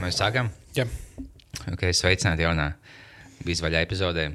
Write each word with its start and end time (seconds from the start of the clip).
Mēs 0.00 0.16
sākam. 0.16 0.48
Jā. 0.72 0.86
Okay, 1.74 1.92
sveicināti 1.92 2.46
jaunā 2.46 2.70
bizvaļā 3.44 3.82
epizodē. 3.84 4.30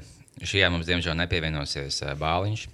Šajā 0.46 0.68
mums, 0.70 0.86
diemžēl, 0.86 1.16
nepievienosies 1.18 2.02
uh, 2.04 2.12
Bāliņš. 2.20 2.66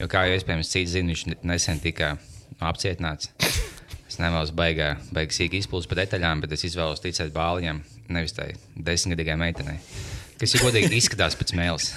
Jo, 0.00 0.08
kā 0.10 0.24
jau 0.26 0.34
iespējams, 0.34 0.70
cits 0.72 0.94
zina, 0.96 1.12
viņš 1.12 1.44
nesen 1.46 1.78
tika 1.84 2.14
apcietināts. 2.58 3.30
Es 4.08 4.18
nevēlos 4.18 4.50
baigā, 4.56 4.94
baigā 5.14 5.36
sīk 5.36 5.54
izpildīt 5.60 5.90
par 5.92 6.00
detaļām, 6.02 6.42
bet 6.42 6.56
es 6.56 6.66
izvēlos 6.66 7.02
ticēt 7.04 7.30
Bāliņam, 7.34 7.84
nevis 8.14 8.34
tai 8.34 8.48
desmitgadīgai 8.74 9.38
meitenei, 9.38 9.78
kas 10.40 10.56
ir 10.56 10.66
godīgi 10.66 10.98
izskatās 10.98 11.38
pēc 11.38 11.54
mēles. 11.58 11.92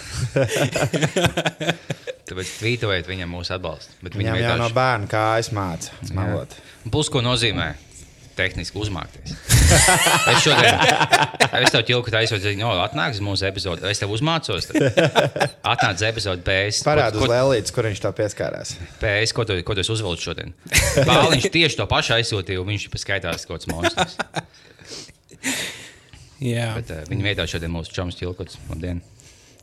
Tāpēc 2.27 2.54
tvītojiet 2.59 3.09
viņam 3.09 3.33
mūsu 3.38 3.55
atbalstu. 3.55 3.97
Viņam 4.05 4.38
jau 4.43 4.55
no 4.59 4.69
bērna 4.75 5.09
kājas 5.09 5.49
māca 5.55 5.97
smalot. 6.05 6.57
Plus, 6.91 7.09
ko 7.09 7.23
nozīmē 7.25 7.71
tehniski 8.38 8.79
uzmākties. 8.79 9.33
es 10.31 10.43
šodien, 10.45 10.77
es 11.59 11.73
tev 11.73 11.83
ķilku 11.87 12.14
taisot, 12.14 12.46
no, 12.60 12.71
atnāks 12.83 13.19
uz 13.19 13.25
mūsu 13.25 13.47
epizodi, 13.50 13.83
es 13.89 14.01
tev 14.01 14.13
uzmācos. 14.15 14.69
tad. 14.69 15.51
Atnāc 15.73 16.04
epizodi 16.07 16.46
PS. 16.47 16.83
Parādu 16.87 17.23
uz 17.23 17.32
Lēlītes, 17.32 17.73
kur 17.75 17.89
viņš 17.89 18.04
to 18.05 18.13
pieskārās. 18.18 18.75
PS, 19.01 19.36
ko 19.36 19.47
tu, 19.50 19.57
ko 19.68 19.75
tu 19.77 19.83
esi 19.83 19.93
uzvelcis 19.96 20.29
šodien? 20.29 20.55
Bāliņš 21.07 21.50
tieši 21.54 21.82
to 21.82 21.89
pašu 21.89 22.15
aizsūtīja, 22.18 22.61
un 22.63 22.71
viņš 22.71 22.87
paskaitās 22.93 23.47
kaut 23.50 23.65
kāds 23.65 23.71
monstrs. 23.73 24.18
Jā. 26.38 26.71
Bet 26.77 26.91
uh, 26.93 27.05
viņa 27.10 27.32
vietā 27.32 27.47
šodien 27.49 27.74
mūsu 27.74 27.93
čoms 27.96 28.18
ķilkots. 28.19 28.60
Labdien! 28.69 29.01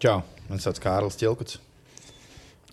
Čau, 0.03 0.19
man 0.51 0.63
sauc 0.63 0.81
Kārlis 0.83 1.17
Čilkuts. 1.21 1.61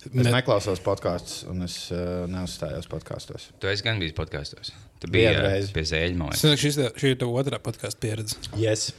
Es 0.02 0.10
Bet- 0.10 0.32
neklausos 0.34 0.82
podkāstus, 0.82 1.44
un 1.50 1.62
es 1.62 1.76
uh, 1.94 2.24
neuzstājos 2.30 2.88
podkāstos. 2.90 3.52
Tu 3.62 3.70
esi 3.70 3.86
gan 3.86 4.02
bijis 4.02 4.16
podkāstos. 4.18 4.72
Tu 5.02 5.10
biji 5.10 5.26
Vienu 5.32 5.42
reizi. 5.48 5.72
pie 5.74 5.82
zēļa, 5.90 6.14
man 6.18 6.30
liekas. 6.30 6.60
šis, 6.62 6.76
šī 7.02 7.10
ir 7.14 7.18
tā 7.18 7.26
otrā 7.26 7.58
podkāstu 7.62 7.98
pieredze. 8.04 8.38
Yes. 8.60 8.92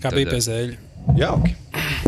Kā 0.00 0.08
Tad, 0.08 0.16
bija 0.16 0.28
eh, 0.28 0.32
pie 0.32 0.40
zēļa? 0.46 0.78
Jauki. 1.20 1.52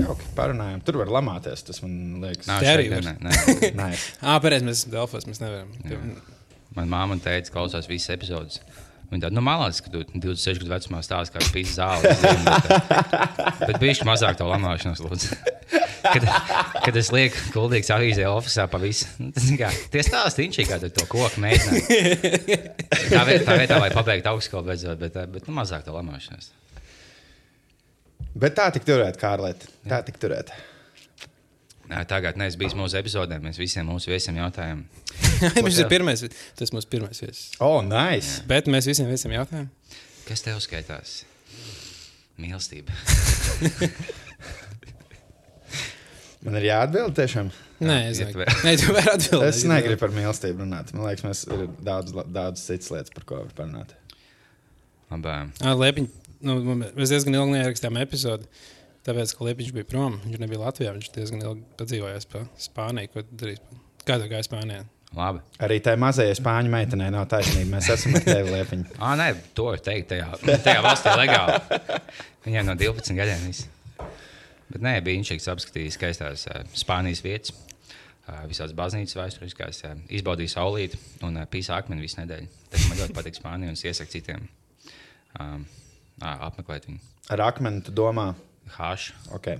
Jauki. 0.00 0.27
Parunājam. 0.39 0.81
Tur 0.86 0.98
var 1.03 1.12
lamāties. 1.19 1.62
Tas 1.69 1.83
man 1.84 1.94
liekas, 2.25 2.48
Nā, 2.48 2.59
Te 2.64 2.72
arī 2.72 2.89
var. 2.94 3.06
ne. 3.20 3.36
nice. 3.83 4.14
Ah, 4.22 4.39
pareizi, 4.42 4.66
mēs 4.66 4.83
esam 4.83 4.94
Delfos. 4.97 5.28
Mēs 5.28 5.41
nevaram. 5.44 5.70
Manā 6.77 6.89
māte 6.92 7.16
un 7.19 7.22
teica, 7.25 7.53
klausās 7.55 7.89
visas 7.91 8.12
epizodes. 8.16 8.61
Viņa 9.09 9.25
tāda, 9.25 9.37
nu, 9.39 9.42
malāca, 9.45 9.84
ka 9.84 9.92
tu 9.92 10.03
26 10.20 10.61
gadu 10.61 10.75
vecumā 10.75 10.98
stāsti 11.05 11.33
kā 11.33 11.45
pīcis 11.55 11.78
zāle. 11.78 12.11
Bet, 13.62 13.78
bija 13.81 14.05
mazāk 14.05 14.37
tā 14.37 14.48
lamāšanās, 14.48 15.00
lūdzu. 15.05 15.39
Kad, 16.09 16.25
kad 16.87 16.97
es 16.97 17.09
lieku 17.12 17.41
kuldīgs 17.53 17.91
avīzē, 17.92 18.23
oficiālā 18.31 18.70
pa 18.73 18.78
visu. 18.81 19.09
nu, 19.20 19.33
Tie 19.34 20.05
stāsti 20.06 20.47
viņš 20.47 20.61
kā 20.70 20.78
tu 20.81 20.89
to 20.95 21.05
koku 21.11 21.42
mēģināja. 21.42 22.61
Tā 23.11 23.25
vietā, 23.28 23.42
tā 23.50 23.56
vietā 23.59 23.81
lai 23.83 23.91
pabeigtu 23.92 24.31
augstskolu 24.31 24.70
beidzot, 24.70 24.97
bet, 25.03 25.19
bet 25.34 25.50
nu, 25.50 25.56
mazāk 25.59 25.84
tā 25.84 25.93
lamāšanās. 25.93 26.53
Bet 28.39 28.56
tā 28.56 28.70
tik 28.72 28.87
turēt, 28.89 29.19
Kārlēt. 29.20 29.67
Tā 29.91 30.00
tik 30.06 30.17
turēt. 30.22 30.55
Nā, 30.55 30.78
Tagad 32.08 32.36
neesmu 32.36 32.61
bijis 32.61 32.75
mūsu 32.77 32.98
epizodē. 33.00 33.39
Mēs 33.41 33.56
visiem 33.61 33.86
mūsu 33.89 34.11
viesiem 34.12 34.36
jautājām, 34.42 34.83
Viņš 35.64 35.78
ir 35.84 35.89
pirmais. 35.91 36.20
Tas 36.58 36.72
mūsu 36.75 36.89
pirmais 36.91 37.20
viesis. 37.22 37.47
Oh, 37.64 37.78
nice. 37.84 38.42
Bet 38.50 38.69
mēs 38.70 38.89
visiem 38.91 39.08
visiem 39.11 39.33
jautājām. 39.39 39.69
kas 40.28 40.42
tev 40.44 40.59
skaitās? 40.61 41.22
Mīlestība. 42.39 42.92
Man 46.47 46.55
ir 46.61 46.69
jāatbild 46.69 47.16
tiešām. 47.19 47.48
Nē, 47.83 47.97
Jā, 48.05 48.11
es 48.12 48.20
vari. 48.22 48.47
Nē, 48.66 48.72
tu 48.78 48.92
vari 48.94 49.11
atbildēt. 49.16 49.48
Es 49.48 49.64
negribu 49.66 50.00
par 50.05 50.12
mīlestību 50.14 50.62
runāt. 50.62 50.92
Man 50.94 51.09
liekas, 51.09 51.25
mēs 51.27 51.41
ir 51.55 51.64
daudz, 51.86 52.14
daudz 52.34 52.62
citas 52.62 52.92
lietas, 52.94 53.12
par 53.14 53.27
ko 53.27 53.41
var 53.42 53.50
parunāt. 53.59 53.94
Labā. 55.11 55.34
Ah, 55.64 55.75
Liepiņ, 55.78 56.06
nu, 56.47 56.59
mēs 56.78 57.11
diezgan 57.14 57.39
ilgi 57.41 57.56
neierakstījām 57.56 57.98
epizodi. 58.05 58.47
Tāpēc, 59.09 59.31
ka 59.33 59.47
Liepiņš 59.47 59.73
bija 59.73 59.89
prom, 59.89 60.19
viņš 60.20 60.41
nebija 60.42 60.61
Latvijā. 60.61 60.91
Viņš 60.92 61.11
diezgan 61.14 61.41
ilgi 61.41 61.62
padzīvojās 61.81 62.28
pa 62.28 62.42
Spāniju. 62.61 63.09
Ko 63.15 63.23
tu 63.25 63.38
darīsi? 63.41 63.78
Kā 64.05 64.19
tā 64.21 64.27
gāja 64.28 64.44
Spānijā? 64.44 64.82
Labi. 65.16 65.41
Arī 65.65 65.78
tai 65.81 65.94
mazajai 65.97 66.34
spāņu 66.37 66.69
meitenei 66.72 67.09
nav 67.15 67.25
taisnība. 67.32 67.71
Mēs 67.78 67.88
esam 67.94 68.19
ar 68.19 68.27
tevi 68.27 68.53
liepiņi. 68.53 68.84
Ah, 68.99 69.15
nē, 69.21 69.31
to 69.56 69.71
var 69.71 69.81
teikt. 69.81 70.10
Tajā, 70.12 70.27
tajā 70.66 70.82
valstī 70.84 71.15
legāli. 71.16 71.78
Viņam 72.44 72.69
no 72.69 72.75
12 72.82 73.16
gadiem 73.16 73.47
viss. 73.49 73.65
Bet 74.69 74.84
nē, 74.84 74.99
bija 75.06 75.16
viņš 75.16 75.49
apskatījis 75.55 75.97
skaistās 75.97 76.44
uh, 76.50 76.61
Spānijas 76.77 77.25
vietas, 77.25 77.55
uh, 78.28 78.43
visās 78.50 78.75
baznīcas 78.77 79.16
vēsturiskās, 79.16 79.81
uh, 79.88 80.03
izbaudīja 80.12 80.59
saulīti 80.59 81.00
un 81.25 81.41
uh, 81.41 81.49
pīsā 81.49 81.78
akmeni 81.81 82.05
visu 82.05 82.21
nedēļu. 82.21 82.50
Tas 82.69 82.84
man 82.91 83.00
ļoti 83.00 83.16
patīk 83.16 83.41
Spānijā 83.41 83.72
un 83.72 83.81
es 83.81 83.87
iesaku 83.88 84.12
citiem 84.12 84.44
um, 85.41 85.65
uh, 86.21 86.34
apmeklēt 86.50 86.91
viņu. 86.91 87.00
Ar 87.32 87.47
akmeni 87.49 87.81
tu 87.88 87.97
domā, 87.97 88.34
Hāšu, 88.77 89.15
ok. 89.37 89.53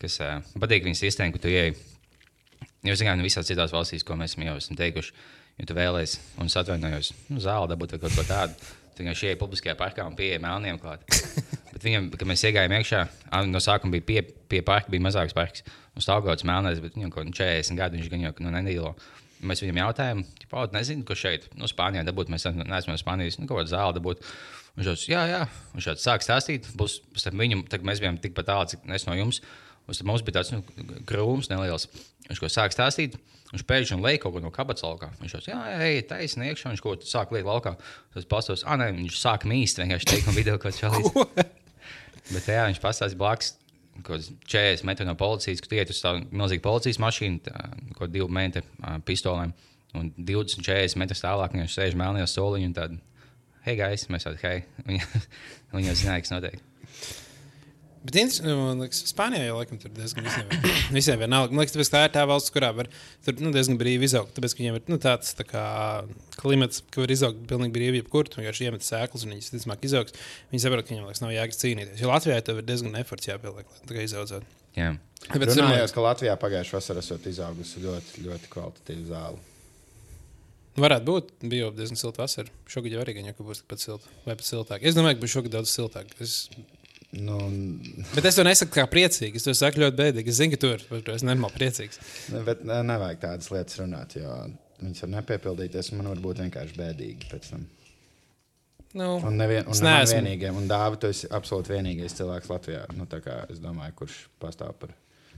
kas 0.00 0.18
uh, 0.24 0.40
patīk 0.60 0.86
viņas 0.86 1.04
sistēmu, 1.06 1.36
ka 1.36 1.44
tu 1.44 1.52
ieej. 1.52 1.74
Jo, 2.86 2.96
zinām, 2.96 3.18
nu, 3.20 3.26
visās 3.26 3.48
citās 3.48 3.74
valstīs, 3.74 4.04
ko 4.06 4.16
mēs 4.16 4.36
jau 4.40 4.56
esam 4.56 4.76
teikuši, 4.78 5.12
ja 5.60 5.66
tu 5.68 5.76
vēlēsies, 5.76 6.20
un 6.40 6.48
es 6.48 6.56
atvainojos, 6.56 7.12
nu, 7.28 7.40
zāle 7.44 7.68
dabūt 7.68 7.98
kaut 7.98 8.14
ko 8.16 8.24
tādu, 8.24 8.56
tad 8.94 9.02
vienkārši 9.02 9.28
ieej 9.28 9.40
publiskajā 9.40 9.76
parkā 9.76 10.06
un 10.08 10.16
pieeja 10.16 10.40
melniem 10.40 10.80
klāt. 10.80 11.04
Bet 11.70 11.84
viņam, 11.86 12.10
kad 12.12 12.28
mēs 12.28 12.42
iegājām 12.48 12.72
iekšā, 12.76 13.00
no 13.48 13.60
sākuma 13.62 13.94
bija 13.96 14.06
pie, 14.08 14.22
pie 14.52 14.58
parka, 14.66 14.90
bija 14.92 15.04
mazāks 15.06 15.36
parks, 15.36 15.62
un 15.96 16.04
stāvgauts 16.04 16.44
melnais, 16.48 16.80
bet 16.82 16.96
viņam 16.96 17.12
kaut 17.14 17.28
kādā 17.28 17.60
40 17.62 17.78
gadu 17.78 17.96
viņš 17.96 18.10
gan 18.12 18.24
jau 18.26 18.32
nu, 18.44 18.52
nedīlo. 18.56 18.94
Mēs 19.40 19.62
viņam 19.64 19.78
jautājām, 19.80 20.24
kāpēc 20.42 20.74
nezinu, 20.76 21.04
ko 21.08 21.16
šeit, 21.16 21.46
no 21.56 21.68
Spānijā 21.70 22.02
dabūt. 22.04 22.28
Mēs 22.32 22.44
neesam 22.44 22.92
no 22.92 22.98
Spānijas, 23.00 23.38
nu, 23.40 23.48
kaut 23.48 23.62
kāda 23.62 23.72
zāle 23.72 23.96
dabūt. 23.96 24.26
Viņš 24.78 24.86
jau 24.90 25.16
jā, 25.16 25.24
jā, 25.30 25.40
viņš 25.74 25.88
jau 25.90 25.96
sāk 26.00 26.24
stāstīt. 26.24 26.68
Būs, 26.78 27.00
viņu, 27.26 27.64
tad 27.70 27.84
mēs 27.86 28.02
bijām 28.02 28.20
tikpat 28.22 28.48
tālu, 28.52 28.70
cik 28.70 28.86
es 28.96 29.06
no 29.08 29.16
jums. 29.18 29.42
Tad 29.90 30.06
mums 30.06 30.22
bija 30.22 30.38
tāds 30.38 30.52
nu, 30.54 30.62
krūms 31.08 31.50
neliels. 31.50 31.88
Viņš 32.28 32.40
ko 32.42 32.50
sāk 32.52 32.74
stāstīt. 32.74 33.16
Viņš 33.50 33.64
pēkšņi 33.66 33.98
lej 34.04 34.20
kaut 34.22 34.36
ko 34.36 34.42
no 34.44 34.52
kabatas 34.54 34.84
laukā. 34.86 35.08
Viņš 35.18 35.32
jau 35.34 35.40
jā, 35.48 35.60
ej, 35.82 36.04
taisni 36.06 36.52
iekšā. 36.52 36.70
Viņš 36.70 36.82
kaut 36.84 37.02
ko 37.02 37.10
sāk 37.10 37.32
liekt 37.34 37.48
laukā. 37.48 37.72
Tas 38.14 38.28
pastos, 38.30 38.62
ah, 38.62 38.78
nē, 38.78 38.92
viņš 39.00 39.16
sāk 39.18 39.46
mīst 39.50 39.82
vienkārši 39.82 40.10
teikt, 40.12 40.28
un 40.30 40.38
video 40.38 40.54
kaut 40.62 40.70
kā 40.78 40.84
čalīs. 40.84 41.10
Bet 42.30 42.46
jā, 42.46 42.68
viņš 42.68 42.78
pastāstīja 42.84 43.18
blakus. 43.18 43.56
Kaut 44.00 44.14
kāds 44.14 44.30
40 44.46 44.86
metru 44.86 45.04
no 45.08 45.16
policijas, 45.18 45.60
kad 45.64 45.74
iet 45.76 45.90
uz 45.92 45.98
tādu 46.00 46.22
milzīgu 46.30 46.62
policijas 46.64 47.00
mašīnu, 47.02 47.42
tā, 47.48 47.66
kādu 47.98 48.14
divu 48.14 48.30
metru 48.32 48.62
pistolēm. 49.08 49.50
Un 49.98 50.12
20, 50.14 50.62
40 50.62 51.00
metrus 51.02 51.24
tālāk 51.24 51.58
viņš 51.58 51.74
sēž 51.74 51.98
melnajā 51.98 52.30
soliņā 52.30 52.70
un 52.70 52.76
tādu, 52.76 53.00
hei, 53.66 53.76
gais, 53.78 54.06
mēs 54.12 54.26
tādu, 54.26 54.40
hei. 54.44 54.64
Viņa, 54.86 55.24
viņa 55.74 55.92
jau 55.92 55.98
zināja, 56.04 56.24
kas 56.26 56.34
notiek. 56.36 56.66
Bet 58.00 58.16
nu, 58.40 58.54
man 58.56 58.78
liekas, 58.80 59.02
Spānijā 59.10 59.44
jau 59.44 59.58
laikam 59.58 59.76
tur 59.80 59.90
diezgan 59.92 60.24
visiem, 60.24 60.46
visiem 60.96 61.18
vienalga. 61.20 61.52
Man 61.52 61.60
liekas, 61.60 61.74
tāpēc, 61.74 61.90
tā 61.92 62.00
ir 62.06 62.14
tā 62.14 62.22
valsts, 62.28 62.52
kurā 62.54 62.70
var 62.72 62.88
tur 63.26 63.42
nu, 63.44 63.50
diezgan 63.52 63.76
brīvi 63.80 64.08
izaugt. 64.08 64.32
Tāpēc, 64.38 64.54
ka 64.54 64.62
viņiem 64.62 64.78
ir 64.78 64.86
nu, 64.88 64.96
tāds 65.04 65.34
tā 65.36 65.44
kā, 65.44 65.64
klimats, 66.40 66.80
ka 66.88 67.04
var 67.04 67.12
izaugt 67.12 67.42
pilnīgi 67.50 67.74
brīvi, 67.76 68.00
jebkur. 68.00 68.30
Tu 68.32 68.40
vienkārši 68.40 68.70
iemet 68.70 68.86
sēklas 68.86 69.26
un 69.26 69.34
viņas, 69.36 69.52
ticamāk, 69.52 69.84
izaugs. 69.84 70.16
Viņi 70.54 70.64
saprot, 70.64 70.88
ka 70.88 70.94
viņiem 70.94 71.10
liekas, 71.10 71.20
nav 71.26 71.34
jēgas 71.36 71.60
cīnīties. 71.60 72.00
Jo 72.00 72.08
Latvijā 72.14 72.40
tev 72.46 72.62
ir 72.62 72.68
diezgan 72.72 72.96
eforts 73.02 73.28
jāpieliek, 73.28 73.68
lai 73.68 73.84
tā 73.84 73.98
kā 73.98 74.08
izaudzētu. 74.08 74.56
Jā. 74.80 74.94
Tāpēc 75.26 75.56
Runājot, 75.58 75.92
ka 75.92 76.08
Latvijā 76.08 76.40
pagājušā 76.40 76.78
vasarā 76.78 77.04
esat 77.04 77.28
izaugusi 77.28 77.84
ļoti, 77.84 78.24
ļoti 78.24 78.52
kvalitatīva 78.54 79.08
zāle. 79.12 79.49
Varētu 80.78 81.04
būt, 81.08 81.30
bija 81.50 81.64
jau 81.66 81.70
diezgan 81.74 81.98
silta 81.98 82.22
vasara. 82.22 82.48
Šogad 82.70 82.92
jau 82.94 83.00
arī 83.02 83.16
gan 83.16 83.26
jau 83.26 83.34
būs 83.42 83.62
tikpat 83.64 83.82
silta 83.82 84.06
vai 84.26 84.36
pat 84.38 84.46
siltāk. 84.46 84.84
Es 84.86 84.94
domāju, 84.94 85.18
ka 85.18 85.24
būs 85.24 85.34
šogad 85.34 85.56
daudz 85.56 85.72
siltāk. 85.74 86.12
Es... 86.22 86.36
Nu, 87.12 87.36
Bet 88.14 88.28
es 88.30 88.36
to 88.38 88.44
nesaku 88.46 88.70
kā 88.76 88.84
priecīgi. 88.86 89.34
Es 89.40 89.42
to 89.48 89.50
saku 89.58 89.82
ļoti 89.82 89.96
bēdīgi. 89.98 90.30
Es 90.30 90.38
zinu, 90.38 90.54
ka 90.54 90.60
tu 90.62 91.10
esi 91.16 91.26
nenormāli 91.26 91.56
priecīgs. 91.58 91.98
ne- 92.30 92.44
bet 92.46 92.62
ne, 92.64 92.76
nevajag 92.86 93.18
tādas 93.24 93.50
lietas 93.50 93.80
runāt, 93.82 94.14
jo 94.14 94.30
viņas 94.80 95.02
var 95.02 95.10
nepiepildīties. 95.16 95.90
un 95.90 95.98
Man 95.98 96.12
var 96.14 96.22
būt 96.28 96.44
vienkārši 96.44 96.78
bēdīgi 96.78 97.30
pēc 97.32 97.50
tam. 97.50 97.66
Nu, 98.94 99.16
Un 99.26 99.36
nevien, 99.38 99.66
un 99.66 99.74
Es 99.74 99.80
neesmu. 99.82 100.16
vienīgais, 100.20 100.54
un 100.56 100.68
Dāvi, 100.70 100.98
tu 101.02 101.06
esi 101.10 101.26
absolūti 101.30 101.74
vienīgais 101.74 102.14
cilvēks 102.18 102.48
Latvijā. 102.50 102.86
Nu, 102.94 103.06
tā 103.10 103.20
kā 103.22 103.36
es 103.50 103.58
domāju, 103.62 103.94
kurš 104.00 104.16
pastāv 104.42 104.72
par 104.78 104.94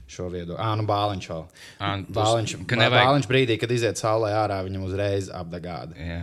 šo 0.07 0.29
viedokli. 0.33 0.59
Ah, 0.59 0.75
nu 0.79 0.83
Bāliņš 0.89 1.27
vēl. 1.31 1.43
Ā, 1.79 1.91
tu- 2.05 2.13
Bāliņš, 2.13 2.55
ka 2.67 2.75
nevajag- 2.75 3.07
Bāliņš 3.09 3.27
brīdī, 3.31 3.59
kad 3.59 3.71
iziet 3.71 3.97
saulē 4.01 4.31
ārā, 4.43 4.61
viņam 4.67 4.83
uzreiz 4.89 5.29
apdagāda. 5.33 5.95
Jā. 5.97 6.21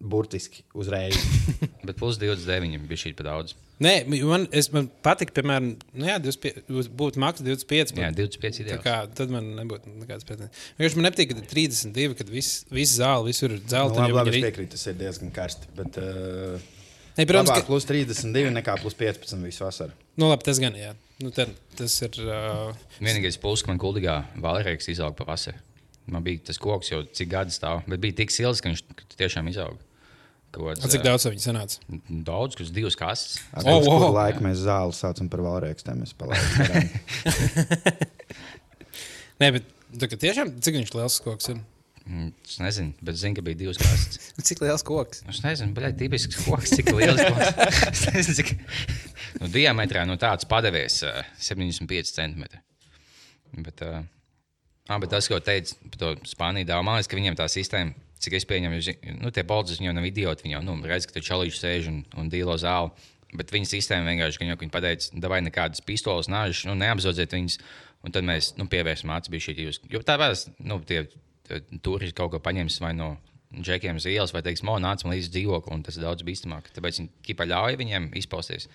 Burtiski 0.00 0.62
uzreiz. 0.74 1.16
Bet 1.86 1.96
plus 1.96 2.16
29 2.20 2.86
bija 2.88 3.00
šī 3.02 3.12
pa 3.16 3.24
daudz. 3.26 3.54
Nē, 3.80 3.92
man, 4.28 4.42
es, 4.52 4.66
man 4.72 4.90
patīk, 5.04 5.30
piemēram, 5.36 5.70
nu 5.96 6.04
jā, 6.08 6.18
25, 6.20 6.88
būtu 7.00 7.16
maksa 7.22 7.44
25. 7.46 7.94
Jā, 7.96 8.10
bet 8.12 8.18
25 8.18 8.58
tā 8.58 8.64
ideāls. 8.66 8.82
Kā, 8.84 8.96
tad 9.16 9.30
man 9.32 9.46
nebūtu 9.56 9.88
nekādas 10.02 10.26
pretenzijas. 10.28 10.66
Vienkārši 10.76 10.98
man 11.00 11.06
nepatīk, 11.08 11.30
ka 11.32 11.38
ir 11.40 11.46
32, 11.48 12.16
kad 12.18 12.28
viss 12.28 12.66
vis 12.68 12.92
zāle 12.98 13.24
visur 13.30 13.54
ir 13.54 13.62
Nu, 13.62 13.64
dzelta. 13.72 14.02
labi, 14.04 14.12
labi, 14.18 14.34
viņi 14.34 14.42
es 14.42 14.46
piekrītu, 14.50 14.70
tas 14.76 14.84
ir 14.92 14.98
diezgan 15.00 15.32
karsti. 15.32 15.70
Bet, 15.78 15.96
uh, 15.96 16.60
Nē, 17.16 17.24
protams, 17.24 17.48
labāk 17.54 17.64
ka 17.64 17.70
plus 17.72 17.88
32 17.88 18.52
nekā 18.58 18.76
plus 18.84 18.98
15 19.00 19.40
visu 19.48 19.64
vasaru. 19.64 19.96
nu, 20.20 20.28
labi, 20.28 20.44
tas 20.44 20.60
gan 20.60 20.76
jā. 20.76 20.92
Nu, 21.20 21.28
tad, 21.36 21.52
tas 21.76 21.98
ir. 22.06 22.16
Uh, 22.24 22.70
Vienīgais 23.02 23.36
plus, 23.40 23.60
ka 23.64 23.72
man 23.72 23.80
kuldīgā 23.82 24.16
valērijas 24.40 24.88
izauga 24.92 25.18
pavasarī. 25.18 25.58
Man 26.10 26.24
bija 26.26 26.40
tas 26.48 26.58
koks 26.58 26.90
jau 26.90 27.02
cik 27.04 27.28
gadi 27.30 27.54
stāv, 27.54 27.84
bet 27.90 28.00
bija 28.02 28.16
tik 28.22 28.32
silts, 28.34 28.62
ka 28.64 28.72
viņš 28.72 28.82
tiešām 29.20 29.50
izauga. 29.52 29.78
Kāds, 30.50 30.82
Cik 30.90 31.04
daudz 31.06 31.28
viņi 31.28 31.44
sanāca? 31.44 31.76
Daudz, 32.26 32.56
kas 32.58 32.72
divas 32.74 32.96
kastes. 32.98 33.36
Ar 33.54 33.68
Oh, 33.70 33.76
oh, 33.76 33.84
wow. 33.86 34.00
wow. 34.08 34.14
laiku 34.16 34.42
mēs 34.42 34.64
zāli 34.64 34.96
saucam 34.98 35.28
par. 35.30 35.44
Es 35.70 36.14
palaidu. 36.18 36.88
Nē, 39.40 39.52
bet 39.54 39.68
tā, 39.94 40.08
tiešām 40.10 40.56
cik 40.58 40.80
viņš 40.80 40.90
liels 40.96 41.20
koks 41.22 41.52
ir? 41.54 41.60
Mm, 42.08 42.30
Es 42.46 42.56
nezinu, 42.58 42.94
bet 43.04 43.18
zinu, 43.20 43.36
ka 43.36 43.44
bija 43.44 43.58
divas 43.60 43.78
kastes. 43.80 44.30
Cik 44.48 44.62
liels 44.64 44.84
koks? 44.86 45.22
Es 45.30 45.42
nezinu, 45.44 45.74
bet 45.76 45.98
tipisks 46.00 46.40
koks, 46.46 46.72
cik 46.78 46.92
liels 46.96 47.20
koks. 47.20 47.60
Es 47.92 48.04
nezinu, 48.08 48.36
cik. 48.40 48.54
Nu, 49.40 49.50
diametrā 49.52 50.06
no 50.08 50.16
tāds 50.20 50.48
padevies 50.48 51.02
uh, 51.06 51.20
75 51.38 52.14
centimetri. 52.16 52.62
Bet, 53.52 53.84
uh, 53.86 54.00
ah, 54.88 54.98
bet 55.02 55.12
tas, 55.12 55.28
ko 55.30 55.38
teica 55.44 55.76
par 55.92 56.00
to 56.02 56.12
Spāniju, 56.32 56.66
liekas, 56.70 57.10
ka 57.10 57.20
viņiem 57.20 57.38
tā 57.38 57.46
sistēma, 57.52 57.94
cik 58.20 58.36
es 58.40 58.48
pieņemu, 58.48 58.80
nu, 59.20 59.32
tie 59.34 59.44
policisti 59.46 59.86
jau 59.86 59.94
nav 59.96 60.08
idioti. 60.08 60.46
Viņi 60.46 60.56
jau 60.58 60.64
nu, 60.66 60.76
redz, 60.88 61.08
ka 61.08 61.16
tur 61.16 61.26
čalīši 61.30 61.62
sēž 61.62 61.90
un, 61.92 62.02
un 62.20 62.32
dīlo 62.32 62.56
zāli. 62.60 62.92
Bet 63.36 63.52
viņa 63.54 63.68
sistēma 63.70 64.10
vienkārši, 64.10 64.40
ka 64.40 64.46
viņi, 64.46 64.58
viņi 64.64 64.74
pateica, 64.74 65.24
vai 65.30 65.38
nekādas 65.46 65.84
pistoles, 65.86 66.28
nāžas, 66.32 66.64
nu, 66.66 66.74
neapzodziet 66.80 67.36
viņus. 67.36 67.60
Un 68.00 68.14
tad 68.16 68.24
mēs 68.24 68.54
nu, 68.56 68.64
pievērsim 68.72 69.12
acis 69.12 69.30
bija 69.30 69.44
šī 69.44 69.54
jūs. 69.66 69.78
Jo 69.92 70.00
tā 70.06 70.16
vēl, 70.18 70.32
nu, 70.64 70.80
tie, 70.88 71.04
tie 71.04 71.20
turisti 71.84 72.16
kaut 72.16 72.32
ko 72.34 72.40
paņems 72.42 72.78
vai 72.84 72.94
no 72.96 73.16
džekiem 73.50 73.98
uz 73.98 74.06
ielas, 74.06 74.32
vai 74.34 74.44
teiks, 74.46 74.62
man 74.66 74.86
līdzi 74.86 75.32
dzīvokli, 75.34 75.74
un 75.74 75.84
tas 75.86 75.98
ir 75.98 76.06
daudz 76.06 76.26
bīstamāk. 76.26 76.70
Tāpēc 76.74 77.00
viņi 77.00 77.12
kipa 77.26 77.48
ļauj 77.50 77.78
viņiem 77.80 78.10
izpausties. 78.20 78.68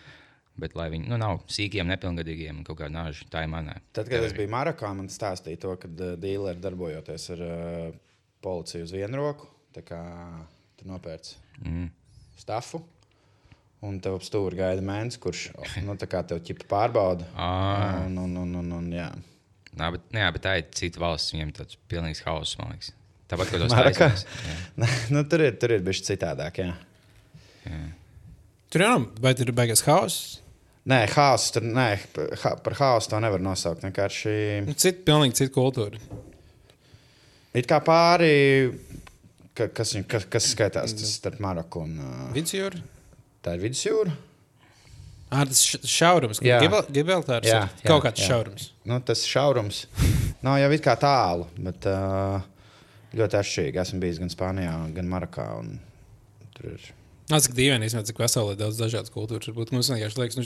Bet, 0.55 0.71
lai 0.79 0.87
viņi 0.87 1.09
nu, 1.11 1.17
nav 1.19 1.41
sīkiem, 1.51 1.87
nepilngadīgiem 1.91 2.61
kaut 2.63 2.79
kādā 2.79 2.93
nāžā, 2.93 3.25
tā 3.31 3.41
ir 3.43 3.49
manā. 3.51 3.73
Tad, 3.95 4.07
kad 4.07 4.23
es 4.23 4.35
biju 4.35 4.47
Marokā, 4.53 4.93
man 4.95 5.09
stāstīja 5.11 5.59
to, 5.65 5.73
ka 5.81 5.89
uh, 5.91 6.13
dīleri 6.19 6.63
darbojoties 6.63 7.25
ar 7.35 7.41
uh, 7.43 7.97
policiju 8.43 8.87
uz 8.87 8.93
vienu 8.95 9.19
roku, 9.19 9.49
tā 9.75 9.83
kā 9.83 9.99
tu 10.79 10.87
nopērci 10.87 11.41
Mm. 11.63 11.89
stafu. 12.35 12.81
Un 13.85 13.99
tev 14.01 14.17
ap 14.17 14.23
stūri 14.25 14.57
gaida 14.57 14.81
mēnesis, 14.83 15.19
kurš 15.21 15.43
nu, 15.85 15.95
tev 15.99 16.41
ķipa 16.43 16.67
pārbauda. 16.67 17.27
Ah. 17.37 18.01
Un, 18.07 18.17
un, 18.17 18.37
un, 18.41 18.55
un, 18.61 18.71
un, 18.79 18.89
jā. 18.95 19.09
Bet, 20.15 20.21
jā, 20.23 20.29
bet 20.35 20.43
tā 20.45 20.53
ir 20.61 20.69
cita 20.79 21.01
valsts, 21.03 21.33
viņiem 21.35 21.51
tāds 21.57 21.77
pilnīgs 21.91 22.23
hauss, 22.23 22.55
man 22.61 22.71
liekas. 22.71 22.93
Tāpat 23.31 23.51
kā 23.51 23.59
taisnēs. 23.65 24.25
nu, 25.13 25.23
tur 25.27 25.43
ir, 25.43 25.55
tur 25.59 25.73
ir 25.75 25.83
bijis 25.85 26.03
citādāk. 26.07 26.61
Jā. 26.63 27.75
Tur 28.71 28.83
jau 28.83 28.89
nav, 28.93 29.05
vai 29.23 29.33
tur 29.37 29.49
ir 29.51 29.55
beigas 29.57 29.83
hauss? 29.87 30.39
Nē, 30.85 30.99
haoss 31.15 31.49
tur 31.55 31.63
nē, 31.65 31.87
ha, 32.43 32.51
par 32.61 32.75
haosu 32.77 33.09
to 33.09 33.19
nevar 33.23 33.41
nosaukt. 33.41 33.81
Vienkārši 33.87 34.33
Nu, 34.67 34.75
Cita, 34.77 35.01
pilnīgi 35.07 35.39
cita 35.39 35.53
kultūra. 35.55 35.97
it 37.57 37.65
kā 37.71 37.79
pāri, 37.81 38.69
ka, 39.57 39.67
kas, 39.73 39.95
kas, 40.11 40.27
kas 40.29 40.51
skaitās 40.53 40.93
tas 40.93 41.15
starp 41.17 41.41
Maroku 41.41 41.81
un 41.87 41.97
uh, 41.97 42.27
Vidusjūra. 42.35 42.83
tā 43.41 43.55
ir 43.57 43.63
vidusjūra. 43.65 44.13
Ah, 45.33 45.41
tas 45.49 45.61
šaurums. 45.89 46.39
Gibel- 46.43 46.85
Gibraltārs. 46.93 47.47
Jā, 47.49 47.63
ir 47.65 47.81
jā, 47.83 47.87
Kaut 47.89 48.03
kāds 48.05 48.21
jā. 48.21 48.27
šaurums. 48.29 48.67
Nu, 48.85 48.99
tas 49.03 49.23
šaurums 49.25 49.85
nav 50.45 50.59
jau 50.61 50.69
it 50.75 50.83
kā 50.85 50.93
tālu, 51.01 51.47
bet 51.57 51.87
uh, 51.89 52.43
ļoti 53.17 53.39
atšķirīgi. 53.41 53.81
Esmu 53.81 53.99
bijis 54.03 54.19
gan 54.21 54.29
Spānijā, 54.33 54.75
gan 54.95 55.09
Marokā. 55.11 55.47
un 55.59 55.79
Tur 56.55 56.69
ir. 56.75 56.85
Nā, 57.31 57.39
cik 57.41 57.55
dīvaini, 57.57 57.89
cik 57.91 58.15
pasaulē 58.21 58.53
ir 58.53 58.61
daudz 58.61 58.77
dažādas 58.79 59.11
kultūras. 59.11 59.49
Varbūt 59.49 59.73
mums 59.75 59.89
vienkārši 59.91 60.21
liekas, 60.21 60.37
nu, 60.39 60.45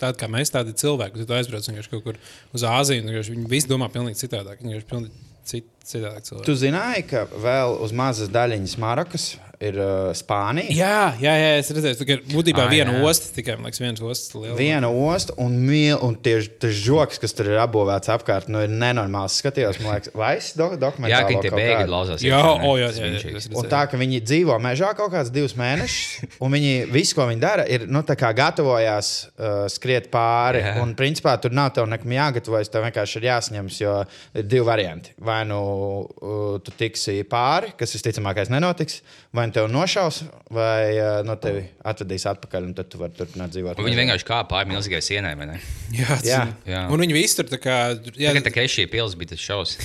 tādi 0.00 0.20
kā 0.22 0.28
mēs, 0.30 0.52
tādi 0.54 0.72
cilvēki, 0.78 1.18
kas 1.18 1.34
aizbrauc 1.40 1.66
vienkārši 1.68 1.90
kaut 1.92 2.04
kur 2.06 2.20
uz 2.56 2.64
Āziju, 2.64 3.02
viņi 3.34 3.50
visi 3.50 3.68
domā 3.68 3.90
pilnīgi 3.92 4.22
citādāk. 4.22 4.62
Viņi 4.62 4.72
vienkārši 4.78 4.88
pilnīgi 4.88 5.26
cit, 5.50 5.66
citādāk 5.86 6.26
cilvēki. 6.26 6.46
Tu 6.48 6.56
zināji, 6.60 7.06
ka 7.10 7.26
vēl 7.30 7.78
uz 7.84 7.94
mazas 7.96 8.32
daļiņas 8.34 8.76
Marokas 8.82 9.30
ir 9.60 9.76
uh, 9.76 10.08
Spānija? 10.16 10.72
Jā, 10.72 11.00
jā, 11.20 11.32
jā, 11.36 11.48
es 11.60 11.68
redzēju, 11.76 12.04
ka 12.08 12.14
būtībā 12.32 12.62
Ah, 12.64 12.70
viena 12.72 12.94
jā. 12.96 13.00
osta, 13.10 13.28
tikai 13.36 13.58
man 13.58 13.68
liekas, 13.68 13.80
viens 13.82 14.00
ostas 14.00 14.32
liela. 14.32 14.54
Viena 14.56 14.88
osta 14.88 15.34
un, 15.36 15.58
mīl, 15.66 15.98
un 16.00 16.14
tieši 16.16 16.54
tas 16.62 16.78
joks, 16.80 17.18
kas 17.20 17.36
tur 17.36 17.50
ir 17.52 17.58
apbūvēts 17.60 18.08
apkārt, 18.14 18.48
nu, 18.48 18.62
ir 18.64 18.72
nenormāls. 18.72 19.36
Skatījos, 19.42 19.82
man 19.84 19.98
liekas, 19.98 20.14
vai 20.16 20.30
es 20.38 20.48
do, 20.56 20.70
Jā, 20.72 20.78
dokumentāli 20.80 21.36
ka 21.36 21.42
tie 21.44 21.52
bēgļi 21.52 21.92
lauzās. 21.92 22.24
Jā, 22.24 22.40
o, 22.40 22.70
jā, 22.80 22.88
jā, 22.96 23.10
jā, 23.18 23.34
es 23.36 23.50
Un 23.52 23.68
tā, 23.68 23.82
ka 23.92 24.00
viņi 24.00 24.22
dzīvo 24.24 24.56
mežā 24.64 24.94
kaut 24.96 25.12
kādus 25.12 25.34
divus 25.34 25.52
mēnešus, 25.60 26.24
un 26.46 26.56
viņi 26.56 26.72
visu, 26.96 27.18
ko 27.18 27.28
viņi 27.28 27.44
dara, 27.44 27.68
ir 27.68 27.84
nu, 27.84 28.00
tā 28.08 28.16
kā 28.16 28.32
gatavojās 28.40 29.12
uh, 29.34 29.68
skriet 29.68 30.08
pāri. 30.14 30.64
Jā. 30.64 30.72
Un, 30.80 30.96
principā, 30.96 31.36
tur 31.36 31.52
nav 31.52 31.74
tev 31.76 31.84
nekam 31.92 32.16
jāgatavojas, 32.16 32.72
tev 32.72 32.88
vienkārši 32.88 33.20
ir 33.20 33.28
jāsņemas, 33.28 33.82
jo 33.84 34.00
ir 34.40 34.48
divi 34.48 34.64
varianti. 34.72 35.12
Vai 35.20 35.42
nu 35.52 35.60
uh, 35.70 36.56
tu 36.64 36.72
tiksi 36.78 37.20
pāri, 37.28 37.72
kas 37.78 37.92
visticamākais 37.96 38.50
nenotiks, 38.52 39.00
vai 39.36 39.46
nu 39.48 39.54
tev 39.56 39.68
nošaus, 39.72 40.22
vai 40.52 40.92
uh, 40.98 41.20
no 41.26 41.36
tevi 41.40 41.62
atvedīs 41.86 42.26
atpakaļ, 42.30 42.66
un 42.68 42.74
tad 42.78 42.90
tu 42.92 43.00
vari 43.00 43.14
turpināt 43.18 43.54
dzīvot. 43.54 43.78
Un 43.80 43.88
Viņi 43.88 44.00
vienkārši 44.02 44.26
kā 44.28 44.40
pāri 44.50 44.72
milzīgai 44.72 45.00
sienai, 45.04 45.32
vai 45.38 45.48
ne? 45.52 45.58
Jā, 45.96 46.08
tas 46.12 46.26
Jā. 46.28 46.40
Jā. 46.68 46.82
Un 46.92 47.02
viņi 47.04 47.16
visi 47.16 47.38
tur 47.40 47.48
tā 47.52 47.60
kā. 47.62 47.78
Jā, 48.14 48.34
Tagad 48.34 48.48
tā 48.48 48.54
kā 48.54 48.66
šī 48.70 48.86
pils 48.92 49.16
bija 49.20 49.32
tas 49.34 49.42
šaus. 49.44 49.76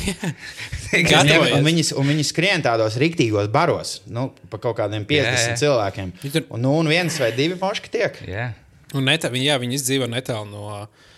Gatavojies. 1.12 1.56
Un 1.58 1.66
viņi, 1.66 1.88
un 2.00 2.10
viņi 2.12 2.28
skrien 2.28 2.64
tādos 2.66 2.98
rīktīgos 3.02 3.50
baros, 3.54 3.98
nu, 4.12 4.30
pa 4.52 4.60
kaut 4.62 4.78
kādiem 4.80 5.06
50 5.08 5.32
Jā, 5.32 5.50
jā. 5.52 5.58
cilvēkiem. 5.64 6.14
Tur- 6.26 6.46
Un, 6.56 6.62
nu, 6.62 6.76
un 6.80 6.88
viens 6.92 7.16
vai 7.20 7.32
divi 7.36 7.58
moški 7.60 7.90
tiek. 7.92 8.20
Jā. 8.30 8.50
Un 8.96 9.04
netā, 9.10 9.32
viņi, 9.34 9.48
jā, 9.50 9.56
viņi 9.60 9.76
izdzīvo 9.80 10.08
netālu 10.12 10.46
no, 10.52 10.68
uh, 10.86 11.12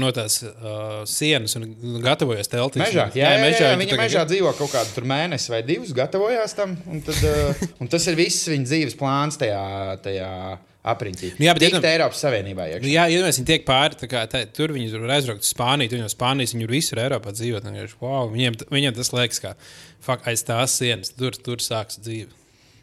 no 0.00 0.08
tās 0.16 0.38
uh, 0.46 1.02
sienas 1.04 1.52
un 1.58 1.66
gatavojas 2.02 2.48
teltīs. 2.48 2.86
Mežā, 2.86 3.10
jā, 3.12 3.28
jā, 3.36 3.36
jā, 3.36 3.52
jā, 3.52 3.70
viņi 3.76 3.82
viņi 3.82 3.90
tā 3.92 3.96
kā- 3.98 4.04
mežā 4.06 4.22
dzīvo 4.30 4.52
kaut 4.56 4.72
kādu 4.72 4.94
tur 4.96 5.04
mēnesi 5.04 5.50
vai 5.52 5.62
divus, 5.62 5.92
gatavojās 5.92 6.54
tam. 6.56 6.76
Un, 6.88 7.02
tad, 7.04 7.18
uh, 7.28 7.64
un 7.84 7.88
tas 7.92 8.06
ir 8.08 8.16
viss 8.16 8.48
viņa 8.48 8.64
dzīves 8.70 8.96
plāns 8.96 9.36
tajā, 9.42 9.60
tajā 10.06 10.30
apriņķī. 10.82 11.28
Jā, 11.38 11.52
bet 11.54 11.62
Tikt 11.62 11.76
iedomā- 11.76 11.90
Eiropas 11.92 12.22
Savienībā. 12.24 12.64
Nu, 12.72 12.78
iekšā. 12.80 12.90
Jā, 12.90 13.04
ja 13.12 13.20
mēs 13.22 13.36
viņiem 13.38 13.48
tiek 13.52 13.66
pāri, 13.68 13.98
tā 14.00 14.08
kā, 14.10 14.24
tā, 14.32 14.40
tur 14.50 14.72
viņi 14.74 14.88
tur 14.96 15.04
aizbraukt 15.14 15.44
uz 15.46 15.52
Spāniju, 15.52 15.92
tur 15.92 16.00
jau 16.02 16.08
Spānijas 16.10 16.56
viņi 16.56 16.66
visur 16.72 16.98
Eiropā 17.04 17.30
dzīvot. 17.36 17.68
un 17.68 17.76
vienkārši, 17.76 17.98
Wow, 18.02 18.32
viņiem, 18.32 18.56
viņiem 18.72 18.96
tas 18.96 19.12
liekas, 19.14 19.38
ka 19.44 19.52
fuck, 20.02 20.26
aiz 20.32 20.42
tās 20.48 20.74
sienas 20.80 21.12
tur, 21.14 21.36
tur 21.38 21.62
sāks 21.62 22.00
dzīve. 22.02 22.32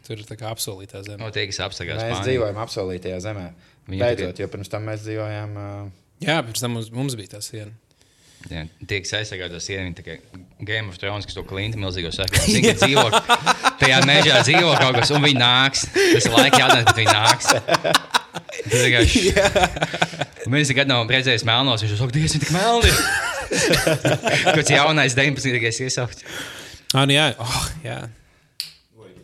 Tur 0.06 0.16
ir 0.16 0.24
tā 0.26 0.38
kā 0.40 0.48
apsolītā 0.54 1.02
zeme. 1.04 1.20
No 1.20 1.28
tie, 1.34 1.44
kas 1.50 1.60
apsakās. 1.66 2.00
Mēs 2.00 2.24
dzīvojam 2.24 2.56
apsolītajā 2.64 3.18
zemē. 3.26 3.50
Viņi 3.90 4.00
Beidzot, 4.00 4.32
tikai- 4.32 4.46
jo 4.46 4.48
pirms 4.54 4.70
tam 4.72 4.86
mēs 4.88 5.04
dzīvojām. 5.04 5.52
Uh, 5.60 5.99
Jā, 6.20 6.40
pirms 6.44 6.60
tam 6.60 6.76
mums, 6.76 6.90
mums 6.92 7.16
bija 7.16 7.36
tā 7.36 7.44
siena. 7.44 7.72
Jā, 8.48 8.62
tie, 8.88 9.02
kas 9.04 9.12
aizsargā 9.18 9.50
to 9.52 9.58
sienu, 9.60 9.90
viņi 9.90 9.96
tā 9.98 10.04
kā 10.04 10.14
Game 10.64 10.88
of 10.88 10.96
Thrones, 11.00 11.26
kas 11.28 11.36
to 11.36 11.42
klinti 11.44 11.80
milzīgo 11.80 12.08
saka, 12.14 12.40
viņi 12.48 12.72
dzīvo 12.80 13.04
tajā 13.82 13.98
mežā, 14.08 14.38
dzīvo 14.46 14.70
kaut 14.80 14.96
kas, 14.96 15.12
un 15.12 15.26
viņi 15.26 15.40
nāks. 15.40 15.84
Tas 15.92 16.28
ir 16.28 16.36
laika 16.36 16.62
jautājums, 16.62 16.88
kad 16.88 17.00
viņi 17.02 17.16
nāks. 17.18 17.50
Tas 18.60 18.78
vienkārši. 18.86 19.22
Mēs 20.50 20.72
nekad 20.72 20.88
neesam 20.88 21.12
redzējuši 21.12 21.48
melnos, 21.50 21.84
viņš 21.84 22.00
saka, 22.00 22.16
Dievs, 22.16 22.36
viņi 22.36 22.46
tik 22.46 22.54
melni. 22.56 22.94
Kāds 24.56 24.72
jaunais 24.72 25.16
19. 25.18 25.60
gadsimta 25.60 25.90
iesaukt. 25.90 26.24
Ah, 26.94 27.04
nu 27.06 27.14
jā, 27.14 27.28
oh, 27.38 27.62
jā. 27.84 28.00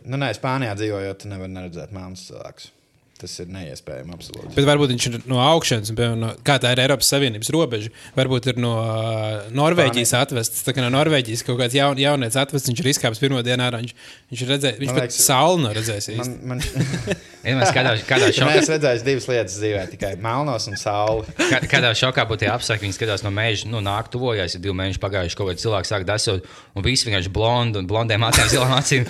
nu, 0.05 0.21
nē, 0.21 0.29
Spānijā 0.37 0.77
dzīvojot, 0.77 1.23
tu 1.23 1.33
nevari 1.33 1.51
neredzēt 1.57 1.91
melnus 1.95 2.29
cilvēkus. 2.29 2.69
Tas 3.17 3.33
ir 3.41 3.47
neiespējami. 3.49 4.13
Absolūti. 4.13 4.51
Bet 4.53 4.65
varbūt 4.67 4.91
viņš 4.93 5.05
ir 5.09 5.15
no 5.31 5.39
augšas, 5.41 5.89
piemēram, 5.97 6.19
no, 6.21 6.27
kā 6.45 6.59
tā 6.61 6.69
ir 6.75 6.81
Eiropas 6.83 7.07
Savienības 7.09 7.49
robeža. 7.55 7.89
Varbūt 8.13 8.49
ir 8.51 8.59
no 8.61 8.75
uh, 8.77 9.47
Norvēģijas 9.57 10.11
atvests. 10.19 10.61
Tā 10.67 10.75
kā 10.77 10.83
no 10.85 10.91
Norvēģijas 10.93 11.41
kaut 11.47 11.57
kāds 11.63 11.73
jaun, 11.77 11.97
jaunietis 11.97 12.37
atvests, 12.37 12.69
viņš 12.69 12.83
ir 12.83 12.89
izkāpis 12.93 13.21
pirmo 13.23 13.41
dienu 13.45 13.65
ārā. 13.65 13.81
Viņš, 13.81 13.95
viņš 14.29 14.43
ir 14.45 14.51
redzējis, 14.53 14.79
viņš 14.83 14.91
Man 14.93 14.99
pat 14.99 15.07
liekas- 15.07 15.19
sauli 15.25 15.63
nav 15.65 15.75
redzējis. 15.79 16.09
Man, 16.21 16.37
man, 16.53 16.63
Iedomājieties, 17.47 17.73
kādā, 17.77 17.91
kādā 18.09 18.27
man 18.27 18.33
šokā, 18.37 18.55
es 18.61 18.69
redzēju 18.75 19.03
divas 19.07 19.27
lietas 19.31 19.57
dzīvē, 19.61 19.83
tikai 19.93 20.09
melnos 20.21 20.65
un 20.69 20.77
sauli. 20.81 21.25
kā- 21.39 21.61
kādā 21.71 21.93
šokā 21.97 22.25
būtu 22.29 22.49
apstākļi. 22.53 22.85
Viņi 22.89 22.97
skatās 22.99 23.23
no 23.25 23.31
meža, 23.33 23.69
nu, 23.71 23.79
nāk 23.85 24.09
tuvojās, 24.13 24.57
ir 24.57 24.63
divi 24.65 24.75
mēneši 24.77 25.01
pagājuši, 25.03 25.37
kaut 25.39 25.53
kāds 25.53 25.63
cilvēks 25.65 25.93
sāk 25.93 26.05
dasot, 26.09 26.45
un 26.75 26.83
visi 26.85 27.07
vienkārši 27.07 27.31
blondi 27.33 27.79
un 27.81 27.87
blondiem 27.89 28.25
acīm, 28.27 28.51
zilām 28.51 28.75
acīm. 28.77 29.07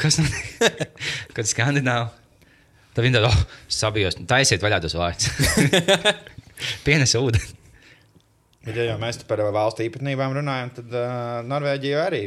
Kas 0.00 0.18
tam 0.18 0.30
ir? 0.30 1.44
Skandināvi. 1.50 2.08
Tad 2.90 3.06
viņi 3.06 3.16
tādu 3.18 3.30
oh, 3.30 3.40
sabijos, 3.70 4.18
nu, 4.18 4.26
taisiet 4.30 4.62
vaļā 4.64 4.80
tos 4.82 4.96
vārdus. 4.98 5.30
Pienes 6.86 7.14
ūdeni. 7.18 7.56
Bet, 8.66 8.76
ja 8.76 8.90
jau 8.90 8.98
mēs 9.00 9.22
par 9.28 9.40
valstu 9.54 9.86
īpatnībām 9.86 10.34
runājam, 10.36 10.72
tad 10.76 10.92
uh, 10.92 11.10
Norvēģija 11.48 12.00
arī 12.10 12.24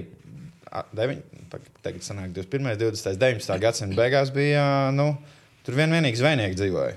a, 0.73 0.81
deviņ, 0.97 1.19
pag- 1.51 1.67
tagad 1.85 2.05
sanāk 2.05 2.31
21. 2.33 2.73
20. 2.79 3.19
19. 3.21 3.57
gadsimta 3.61 3.99
beigās 3.99 4.31
bija, 4.33 4.63
nu, 4.95 5.11
tur 5.67 5.77
vien 5.77 5.93
vienīgi 5.93 6.21
zvejnieki 6.23 6.57
dzīvoja. 6.57 6.95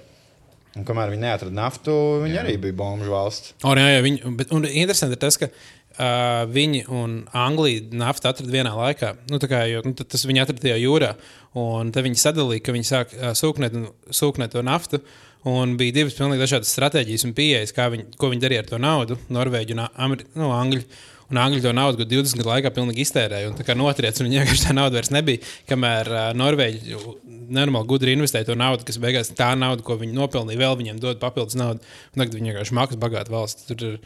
Un, 0.77 0.85
kamēr 0.85 1.13
viņi 1.13 1.25
neatrada 1.25 1.57
naftu, 1.57 1.93
viņi 2.25 2.37
Jā. 2.37 2.43
arī 2.45 2.57
bija 2.61 2.77
bombuļu 2.77 3.13
valsts. 3.13 3.55
O, 3.65 3.73
jā, 3.77 3.87
jā, 3.95 4.01
viņi, 4.05 4.33
bet, 4.37 4.51
un 4.53 4.67
interesanti 4.69 5.17
ir 5.17 5.23
tas, 5.23 5.39
ka 5.41 5.49
uh, 5.97 6.45
viņi 6.53 6.85
un 6.93 7.17
Anglija 7.37 7.85
naftu 7.97 8.31
atrada 8.31 8.53
vienā 8.53 8.73
laikā. 8.77 9.15
Nu, 9.33 9.41
kā, 9.43 9.65
jo, 9.71 9.83
nu, 9.87 9.95
tas 9.97 10.27
viņi 10.29 10.45
atrada 10.45 10.65
tajā 10.65 10.77
jūrā. 10.81 11.15
Un 11.57 11.93
tad 11.95 12.07
viņi 12.07 12.21
sadalīja, 12.21 12.65
ka 12.67 12.77
viņi 12.77 12.89
sāk 12.89 13.17
uh, 13.17 13.33
sūknēt, 13.39 13.77
sūknēt 14.15 14.55
to 14.57 14.65
naftu. 14.67 15.03
Un 15.47 15.77
bija 15.79 15.95
divas 16.01 16.17
pilnīgi 16.19 16.43
dažādas 16.43 16.73
stratēģijas 16.75 17.27
un 17.29 17.35
pieejas, 17.37 17.75
viņi, 17.77 18.09
ko 18.19 18.33
viņi 18.33 18.43
darīja 18.43 18.65
ar 18.65 18.71
to 18.71 18.81
naudu. 18.83 19.19
Norvēģi 19.33 19.77
un 19.77 19.85
Ameri 19.87 20.27
nu, 20.35 20.51
Angļi. 20.55 20.83
Un 21.27 21.41
Angļi 21.43 21.63
to 21.65 21.73
naudu 21.75 22.05
20 22.07 22.39
gadu 22.39 22.51
laikā 22.53 22.71
pilnīgi 22.75 23.03
iztērēja. 23.03 23.51
Un 23.51 23.57
tā 23.59 23.67
kā 23.67 23.75
notriec, 23.79 24.19
un 24.23 24.31
vienkārši 24.31 24.69
tā 24.69 24.75
nauda 24.77 24.99
vairs 24.99 25.11
nebija. 25.15 25.43
Kamēr 25.71 26.11
uh, 26.13 26.27
Norvēģi 26.39 27.01
nenormāli 27.47 27.91
gudri 27.91 28.15
investēja 28.17 28.51
to 28.51 28.57
naudu, 28.59 28.87
kas 28.87 28.99
beigās 29.03 29.33
tā 29.39 29.53
nauda, 29.59 29.85
ko 29.87 29.99
viņi 30.01 30.17
nopelnīja, 30.17 30.61
vēl 30.63 30.79
viņiem 30.81 31.03
dod 31.03 31.21
papildus 31.23 31.59
naudu. 31.59 31.83
Un 32.15 32.23
tagad 32.23 32.39
viņi 32.39 32.53
vienkārši 32.53 32.79
maksā 32.79 33.01
bagātu 33.03 33.35
valsts. 33.35 33.67
Tur 33.71 33.87
ir 33.87 33.99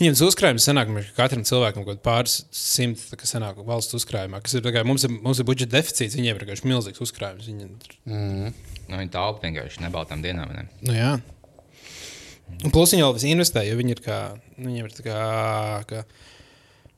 Viņiem 0.00 0.14
tas 0.16 0.22
uzkrājums 0.24 0.64
sanāk, 0.64 0.88
ka 1.10 1.26
katram 1.26 1.42
cilvēkam 1.44 1.84
kaut 1.84 1.98
pāris 2.00 2.38
simti 2.56 3.28
sanāk 3.28 3.58
valsts 3.66 3.98
uzkrājumā, 3.98 4.40
kas 4.40 4.56
ir, 4.56 4.64
kā, 4.72 4.80
mums 4.88 5.04
ir, 5.04 5.12
mums 5.12 5.42
ir 5.42 5.46
budžeta 5.48 5.76
deficīts, 5.76 6.16
viņiem 6.16 6.38
ir 6.38 6.44
vienkārši 6.46 6.70
milzīgs 6.70 7.04
uzkrājums. 7.04 7.50
Viņi, 7.50 7.68
mm. 8.08 8.54
nu, 8.86 8.94
viņi 8.94 9.12
taupa 9.12 9.44
vienkārši 9.44 9.84
nebaltām 9.84 10.24
dienām. 10.24 10.54
Ne? 10.56 10.64
Nu, 10.88 10.96
jā. 10.96 11.12
Un 12.64 12.72
plus 12.72 12.94
viņi 12.94 13.04
vēl 13.04 13.28
investē, 13.34 13.66
jo 13.68 13.76
viņi 13.76 13.94
ir 13.98 14.00
kā, 14.06 14.18
viņiem 14.56 14.88
ir 14.88 14.96
kā, 15.04 15.20
kā 15.92 16.02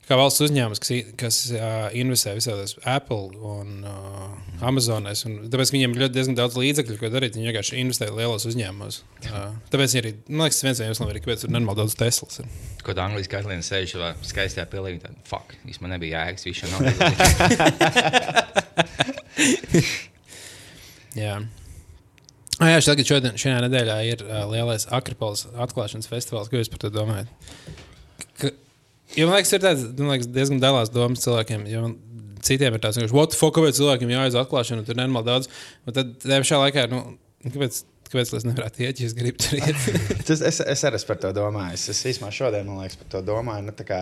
kā 0.07 0.17
valsts 0.19 0.43
uzņēmums, 0.45 0.81
kas, 0.83 0.91
kas 1.19 1.35
uh, 1.55 1.87
investē 1.97 2.33
visādās 2.37 2.75
Apple 2.89 3.31
un 3.49 3.85
uh, 3.87 4.65
Amazonēs. 4.67 5.23
Un 5.29 5.31
tāpēc 5.53 5.69
viņiem 5.75 5.91
ir 5.97 6.09
diezgan 6.13 6.37
daudz 6.39 6.55
līdzekļu, 6.59 6.97
ko 6.99 7.07
darīt. 7.13 7.37
Viņi 7.37 7.49
vienkārši 7.49 7.79
investē 7.81 8.05
lielos 8.11 8.47
uzņēmumos. 8.49 8.95
Uh, 9.29 9.55
tāpēc 9.73 9.89
arī, 10.01 10.11
man 10.29 10.45
liekas, 10.47 10.63
viens 10.65 10.79
no 10.81 10.85
iemesliem 10.89 11.09
ir, 11.13 11.21
kāpēc 11.23 11.39
ir 11.47 11.51
nenormāli 11.53 11.79
daudz 11.83 11.93
Teslas. 11.99 12.35
Ir. 12.43 12.47
Tā 12.83 13.01
Anglijas 13.05 13.31
karaliene 13.31 13.65
sēž 13.65 13.87
savā 13.95 14.09
skaistajā 14.27 14.65
pilī, 14.71 14.91
tad 15.03 15.13
fuck, 15.29 15.47
īstenībā 15.63 15.89
nebija 15.95 16.23
jēgas, 16.27 16.43
viņš 16.49 16.59
nav. 16.73 16.79
Jā. 21.13 21.35
Ah, 22.61 22.69
jā, 22.69 22.79
šķiet, 22.85 22.99
ka 22.99 23.05
šodien, 23.09 23.37
šajā 23.39 23.61
nedēļā 23.65 23.95
ir 24.07 24.21
uh, 24.25 24.43
lielais 24.49 24.85
Akropolis 24.93 25.45
atklāšanas 25.65 26.09
festivāls. 26.09 26.49
Ko 26.49 26.59
jūs 26.59 26.69
par 26.73 26.81
to 26.83 26.89
domājat? 26.93 27.29
Ka, 28.39 28.51
Jo 29.17 29.29
man 29.29 29.37
liekas, 29.37 29.53
ir 29.53 29.61
tāds, 29.61 29.85
man 29.99 30.13
liekas, 30.15 30.29
diezgan 30.33 30.61
dalās 30.61 30.91
domas 30.93 31.23
cilvēkiem. 31.25 31.65
Citiem 32.43 32.75
ir 32.75 32.81
tāds, 32.83 32.99
ka, 32.99 33.07
what 33.15 33.31
the 33.31 33.39
fuck, 33.39 33.55
kāpēc 33.55 33.77
cilvēkiem 33.77 34.11
jāaiz 34.11 34.35
atklāšana, 34.39 34.83
tur 34.87 34.97
nenormāli 34.99 35.29
daudz. 35.29 35.49
Un 35.87 35.95
tad, 35.95 36.25
šā 36.47 36.59
laikā, 36.59 36.87
nu, 36.91 37.03
kāpēc, 37.45 37.77
kāpēc 38.09 38.33
es 38.39 38.47
nevarētu 38.47 38.83
iet, 38.83 38.99
ja 38.99 39.07
es 39.07 39.15
gribu 39.17 39.39
tur 39.43 39.61
iet? 39.61 39.85
Tas, 40.27 40.43
es, 40.43 40.59
es 40.73 40.83
arī 40.89 40.99
par 41.07 41.21
to 41.23 41.31
domāju. 41.35 41.77
Es, 41.77 41.87
es 41.93 42.03
īstenībā 42.11 42.33
šodien, 42.35 42.67
man 42.67 42.83
liekas, 42.83 42.99
par 42.99 43.11
to 43.13 43.23
domāju. 43.29 43.67
Nu, 43.69 43.75
kā, 43.87 44.01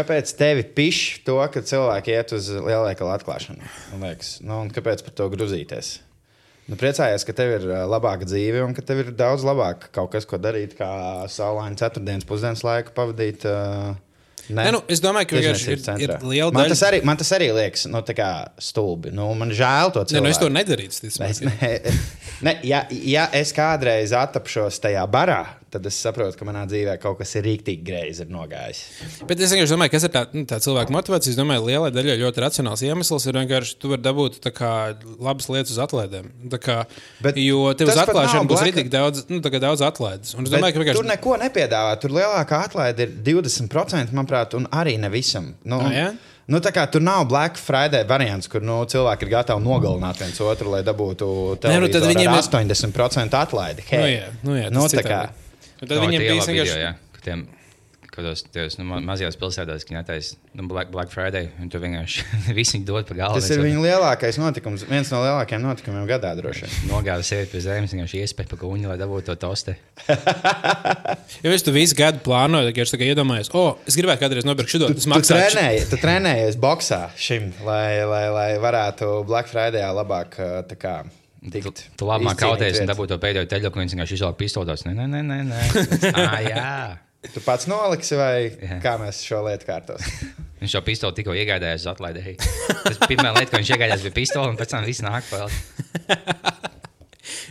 kāpēc 0.00 0.34
tevi 0.40 0.66
pišķi 0.76 1.22
to, 1.28 1.38
ka 1.54 1.62
cilvēki 1.70 2.16
iet 2.16 2.34
uz 2.34 2.50
lielveikalu 2.56 3.14
atklāšanu? 3.14 3.70
Nu, 4.48 4.64
kāpēc 4.74 5.06
par 5.06 5.16
to 5.20 5.30
grūzīties? 5.36 5.94
Nu, 6.64 6.78
priecājos, 6.80 7.26
ka 7.28 7.34
tev 7.36 7.58
ir 7.58 7.68
labāka 7.90 8.24
dzīve 8.24 8.62
un 8.64 8.72
ka 8.76 8.84
tev 8.86 9.02
ir 9.02 9.12
daudz 9.16 9.44
labāk 9.44 9.90
kaut 9.92 10.14
kas, 10.14 10.24
ko 10.28 10.40
darīt, 10.40 10.78
kā 10.78 10.88
saulaini 11.28 11.76
ceturtdienas 11.80 12.24
pusdienas 12.28 12.64
laiku 12.64 12.94
pavadīt. 12.96 13.44
Uh, 13.48 13.92
Ne, 14.48 14.64
ne, 14.66 14.72
nu, 14.74 14.80
es 14.92 15.00
domāju, 15.00 15.30
ka 15.30 15.38
vienkārši 15.38 15.70
ir, 15.72 15.82
ir 16.04 16.10
liela 16.20 16.50
daļa. 16.50 16.56
Man 16.58 16.68
tas 16.68 16.82
arī, 16.84 16.98
man 17.08 17.20
tas 17.20 17.30
arī 17.32 17.46
liekas 17.56 17.86
nu, 17.88 18.00
stulbi. 18.60 19.12
Nu, 19.14 19.30
man 19.40 19.52
žēl 19.56 19.92
to 19.94 20.02
cilvēku. 20.04 20.20
Ne, 20.20 20.24
nu, 20.26 20.32
es 20.34 20.40
to 20.42 20.50
nedarītu. 20.52 20.98
Es, 21.08 21.40
ne, 21.46 21.70
ne, 22.44 22.54
ja, 22.68 22.82
ja 22.92 23.24
es 23.40 23.54
kādreiz 23.56 24.12
attapšos 24.18 24.82
tajā 24.84 25.06
barā, 25.08 25.40
tad 25.74 25.86
es 25.90 25.98
saprotu, 26.00 26.38
ka 26.38 26.46
manā 26.48 26.64
dzīvē 26.70 26.96
kaut 27.02 27.18
kas 27.20 27.34
ir 27.38 27.46
rīktīgi 27.48 27.84
greizi 27.86 28.26
nogājis. 28.30 28.82
Bet 29.28 29.42
es 29.42 29.54
vienkārši 29.54 29.74
domāju, 29.74 29.94
kas 29.94 30.06
ir 30.06 30.12
tā, 30.14 30.24
nu, 30.34 30.44
tā 30.50 30.60
cilvēka 30.64 30.94
motivācija. 30.94 31.34
Es 31.34 31.38
domāju, 31.38 31.66
lielai 31.68 31.90
daļai 31.94 32.18
ļoti 32.22 32.44
racionāls 32.44 32.84
iemesls 32.86 33.26
ir 33.28 33.38
vienkārši, 33.40 33.78
tu 33.82 33.92
vari 33.92 34.04
dabūt 34.04 34.38
kā, 34.54 34.74
labas 35.18 35.50
lietas 35.50 35.74
uz 35.74 35.80
atlaidēm. 35.84 36.30
Kā, 36.64 36.84
Bet 37.24 37.40
jo 37.42 37.66
tev 37.78 37.90
uz 37.92 38.02
atklāšanu 38.04 38.50
būs 38.50 38.62
rītīgi 38.68 38.92
daudz, 38.92 39.24
nu, 39.32 39.42
daudz 39.42 39.82
atlaides. 39.84 40.36
Domāju, 40.38 40.80
vienkārši. 40.80 41.00
Tur 41.00 41.10
neko 41.10 41.38
nepiedāvā. 41.42 41.96
Tur 42.02 42.14
lielākā 42.14 42.62
atlaide 42.68 43.08
ir 43.08 43.18
20%, 43.26 44.14
manuprāt, 44.14 44.54
un 44.58 44.70
arī 44.74 44.96
ne 45.00 45.10
visam. 45.12 45.52
Nu, 45.66 45.82
ah, 45.82 45.92
ja? 45.94 46.12
Nu, 46.50 46.60
kā, 46.60 46.84
tur 46.92 47.00
nav 47.00 47.24
Black 47.28 47.56
Friday 47.56 48.04
variants, 48.08 48.50
kur 48.52 48.64
nu, 48.64 48.82
cilvēki 48.90 49.24
ir 49.24 49.32
gatavi 49.32 49.64
nogalināt 49.64 50.20
viens 50.20 50.40
otru, 50.44 50.74
lai 50.74 50.82
dabūtu 50.84 51.28
ne, 51.64 51.78
nu, 51.80 51.88
viņiem 51.88 52.36
80% 52.36 53.38
atlaidi. 53.38 53.86
Hey. 53.88 54.02
Nu, 54.02 54.12
jā, 54.12 54.28
nu, 54.44 54.58
jā, 54.58 54.74
nu, 54.74 54.84
tā 54.92 55.06
kā. 55.06 55.22
Un 55.80 55.88
tad 55.88 55.98
no, 55.98 56.06
viņiem 56.06 56.24
bija 56.24 56.38
vienkārši. 56.38 56.56
Video, 56.58 56.80
ja, 56.80 57.20
tiem, 57.24 57.46
kādos 58.14 58.44
tajos 58.52 58.76
nu, 58.78 58.86
mazajās 59.04 59.36
pilsētās, 59.38 59.84
kad 59.86 59.96
netaisa 59.96 60.36
nu, 60.54 60.66
Black, 60.70 60.90
Black 60.94 61.10
Friday, 61.12 61.48
un 61.62 61.70
tur 61.72 61.82
vienkārši 61.82 62.24
visi 62.58 62.80
dod 62.86 63.06
pa 63.08 63.16
galvu. 63.18 63.40
Tas 63.40 63.50
ir 63.54 63.62
viņu 63.64 63.82
lielākais 63.84 64.38
notikums, 64.40 64.86
viens 64.88 65.10
no 65.12 65.22
lielākajiem 65.24 65.64
notikumiem 65.64 66.06
gadā 66.08 66.34
droši 66.38 66.66
vien. 66.66 66.76
Nogāza 66.92 67.26
sevi 67.26 67.48
pie 67.50 67.64
zemes, 67.64 67.94
vienkārši 67.94 68.22
iespēja 68.22 68.52
pa 68.52 68.60
kuņu, 68.60 68.90
lai 68.90 68.98
dabūtu 69.00 69.32
to 69.32 69.36
tosti. 69.46 69.74
ja 71.44 71.56
es 71.56 71.66
tu 71.66 71.74
visu 71.74 71.98
gadu 71.98 72.22
plānoju, 72.24 72.70
tad 72.70 72.86
es 72.86 72.94
tikai 72.94 73.10
iedomājos, 73.10 73.50
o, 73.50 73.66
oh, 73.72 73.90
es 73.90 73.98
gribētu 73.98 74.24
kādreiz 74.26 74.46
nopirkt 74.46 74.74
šo 74.74 74.84
tādu. 74.84 75.00
Tu, 75.00 75.10
tu, 75.10 75.26
trenēji, 75.26 75.84
tu 75.90 76.00
trenējies 76.02 76.60
boxā 76.62 77.02
šim, 77.18 77.50
lai, 77.66 78.04
lai, 78.08 78.24
lai 78.34 78.48
varētu 78.62 79.16
Black 79.28 79.50
Friday 79.50 79.84
labāk 79.94 80.38
tā 80.70 80.78
kā 80.78 80.96
Tikt, 81.44 81.66
tu, 81.66 81.96
tu 82.00 82.06
labi 82.08 82.24
māki 82.24 82.40
kauties 82.46 82.78
un 82.80 82.88
dabūt 82.88 83.10
to 83.12 83.18
pēdējo 83.20 83.48
teļu, 83.50 83.70
ko 83.72 83.82
viņš 83.82 83.94
vienkārši 83.94 84.16
izvēlējās 84.16 84.38
pistolos. 84.40 84.84
Nē, 84.86 84.94
nē, 84.96 85.08
nē, 85.12 85.22
nē. 85.28 85.40
nē. 85.50 86.12
ah, 86.22 86.38
jā. 86.40 86.70
Tu 87.34 87.40
pats 87.44 87.68
noliksi, 87.68 88.16
vai 88.20 88.34
jā. 88.48 88.78
kā 88.84 88.94
mēs 89.00 89.22
šo 89.24 89.42
lietu 89.46 89.68
kārtos? 89.68 90.08
viņš 90.62 90.76
jau 90.76 90.82
pistoli 90.84 91.18
tikko 91.20 91.36
iegādājās 91.36 91.84
uz 91.84 91.90
atlaidi. 91.92 92.36
Tas 92.84 93.00
pirmā 93.04 93.32
lieta, 93.36 93.50
ko 93.52 93.60
viņš 93.60 93.72
iegādājās, 93.76 94.04
bija 94.08 94.16
pistole, 94.16 94.52
un 94.52 94.60
pēc 94.60 94.72
tam 94.72 94.88
viss 94.88 95.04
nāk 95.04 95.28
vēl. 95.32 95.52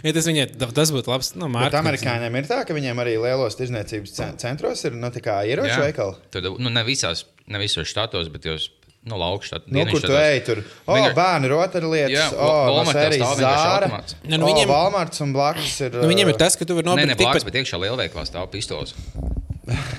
Ja 0.04 0.12
tas, 0.12 0.26
viņai, 0.28 0.46
tas 0.60 0.92
būtu 0.94 1.10
labs. 1.10 1.32
Nu, 1.40 1.48
Bet 1.54 1.76
amerikāņiem 1.80 2.36
ir 2.38 2.48
tā, 2.50 2.60
ka 2.68 2.76
viņiem 2.76 3.00
arī 3.00 3.16
lielos 3.22 3.56
tirzniecības 3.58 4.18
centros 4.42 4.84
ir 4.86 4.98
nu, 5.00 5.10
ieroču 5.10 5.80
veikali. 5.80 6.18
Tur 6.34 6.50
nu, 6.60 6.70
ne, 6.74 6.84
visās, 6.88 7.26
ne 7.48 7.62
visos 7.62 7.88
štatos, 7.90 8.30
bet 8.34 8.50
jūs 8.50 8.68
Nu, 9.04 9.18
laukšā, 9.20 9.60
nu, 9.68 9.84
kur 9.90 10.00
tu 10.00 10.14
ej, 10.16 10.38
tur 10.48 10.62
oh, 10.64 10.94
Vienkār... 10.96 11.12
bērnu 11.18 11.50
rotaļlietas, 11.52 12.36
oh, 12.40 12.70
no 12.72 12.84
sērijas 12.88 13.34
zāra. 13.36 13.90
Ne, 14.24 14.38
nu, 14.38 14.48
viņiem... 14.48 14.64
oh, 14.64 14.72
Walmarts 14.72 15.20
un 15.26 15.34
blakus 15.36 15.76
ir. 15.84 15.98
Nu, 15.98 16.08
viņiem 16.08 16.32
ir 16.32 16.40
tas, 16.40 16.56
ka 16.56 16.64
tu 16.64 16.78
vari 16.78 16.88
nopirkt. 16.88 17.10
Nē, 17.12 17.18
ne 17.18 17.20
blakus, 17.20 17.44
bet 17.44 17.58
iekšā 17.60 17.82
lielveiklā 17.84 18.24
stāv 18.30 18.48
pistols. 18.54 18.96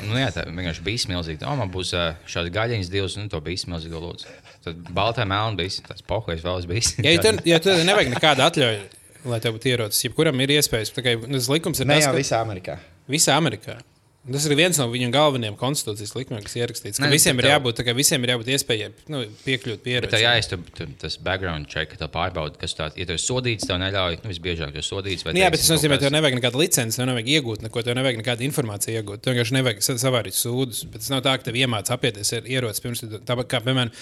nu, 0.08 0.16
jā, 0.16 0.30
tā 0.32 0.46
vienkārši 0.49 0.87
bija 0.88 1.12
milzīga. 1.12 1.50
Oh, 1.50 1.61
man 1.61 1.68
būs 1.75 1.92
šāds 2.32 2.52
gaļiņas 2.56 2.92
divs, 2.96 3.20
nu, 3.20 3.28
to 3.28 3.44
bija 3.44 3.68
milzīga 3.75 4.00
lūdzu. 4.00 4.34
Tad 4.64 4.84
baltā 4.96 5.28
melna 5.28 5.61
bija, 5.61 5.84
tas 5.84 6.00
pohojas 6.08 6.40
vēl 6.44 6.64
bijis. 6.73 6.94
ja, 7.04 7.18
tu, 7.20 7.37
ja 7.52 7.61
tu 7.61 7.76
nevajag 7.84 8.12
nekādu 8.16 8.49
atļauju, 8.49 8.84
lai 9.28 9.44
tev 9.44 9.58
būtu 9.58 9.75
ierocis, 9.75 10.06
jebkuram 10.08 10.40
ir 10.40 10.56
iespējas, 10.56 10.96
tā 10.96 11.04
kā 11.04 11.18
nu, 11.20 11.44
likums 11.52 11.84
ir. 11.84 11.92
Ne 11.92 12.00
tas, 12.00 12.08
jau 12.08 12.16
ka... 12.16 12.23
visā 12.25 12.40
Amerikā. 12.40 12.80
Visā 13.12 13.37
Amerikā. 13.37 13.82
Tas 14.24 14.46
ir 14.48 14.54
viens 14.56 14.78
no 14.80 14.86
viņu 14.88 15.10
galvenajiem 15.12 15.56
konstitūcijas 15.60 16.14
likumiem, 16.16 16.40
kas 16.46 16.54
ierakstīts. 16.56 16.96
Ka 16.96 17.04
ne, 17.04 17.12
visiem, 17.12 17.36
ir 17.42 17.48
jābūt, 17.50 17.82
kā, 17.84 17.92
visiem 17.96 18.22
ir 18.24 18.30
jābūt 18.32 18.48
iespējai 18.54 18.86
nu, 19.12 19.20
piekļūt 19.44 19.82
pieredzei. 19.84 20.14
Tā 20.14 20.20
jāiztur 20.22 20.62
tas 21.02 21.18
background 21.20 21.68
check, 21.68 21.92
ka 21.92 22.00
tā 22.00 22.08
pārbauda, 22.12 22.56
kas 22.60 22.72
tāds- 22.78 22.96
ja 23.00 23.04
tu 23.04 23.12
esi 23.18 23.28
sodīts, 23.28 23.68
tev 23.68 23.76
neļauj, 23.82 24.22
nu, 24.24 24.32
visbiežāk 24.32 24.78
esi 24.80 24.94
sodīts. 24.94 25.26
Nu, 25.28 25.36
jā, 25.36 25.50
bet 25.52 25.60
tas 25.60 25.68
nozīmē, 25.74 25.98
ka 25.98 26.06
tev 26.06 26.16
nevajag 26.16 26.38
nekādu 26.40 26.62
licenci, 26.62 26.96
tev 26.96 27.10
nevajag 27.10 27.28
iegūt 27.36 27.66
neko, 27.68 27.84
tev 27.84 27.98
nevajag 28.00 28.22
nekādu 28.22 28.48
informāciju 28.48 29.02
iegūt. 29.02 29.20
Tev 29.20 29.36
vienkārši 29.36 29.58
nevajag 29.58 29.84
savārīt 29.84 30.40
sūdus. 30.40 30.86
Bet 30.88 31.04
tas 31.04 31.12
nav 31.12 31.20
tā, 31.20 31.36
ka 31.36 31.50
tev 31.50 31.60
iemācās 31.60 31.92
apieties 31.92 32.32
ar 32.32 32.48
ieroci 32.48 32.80
pirms 32.80 33.04
tam, 33.28 33.44
kā 33.44 33.60
piemēram. 33.60 33.92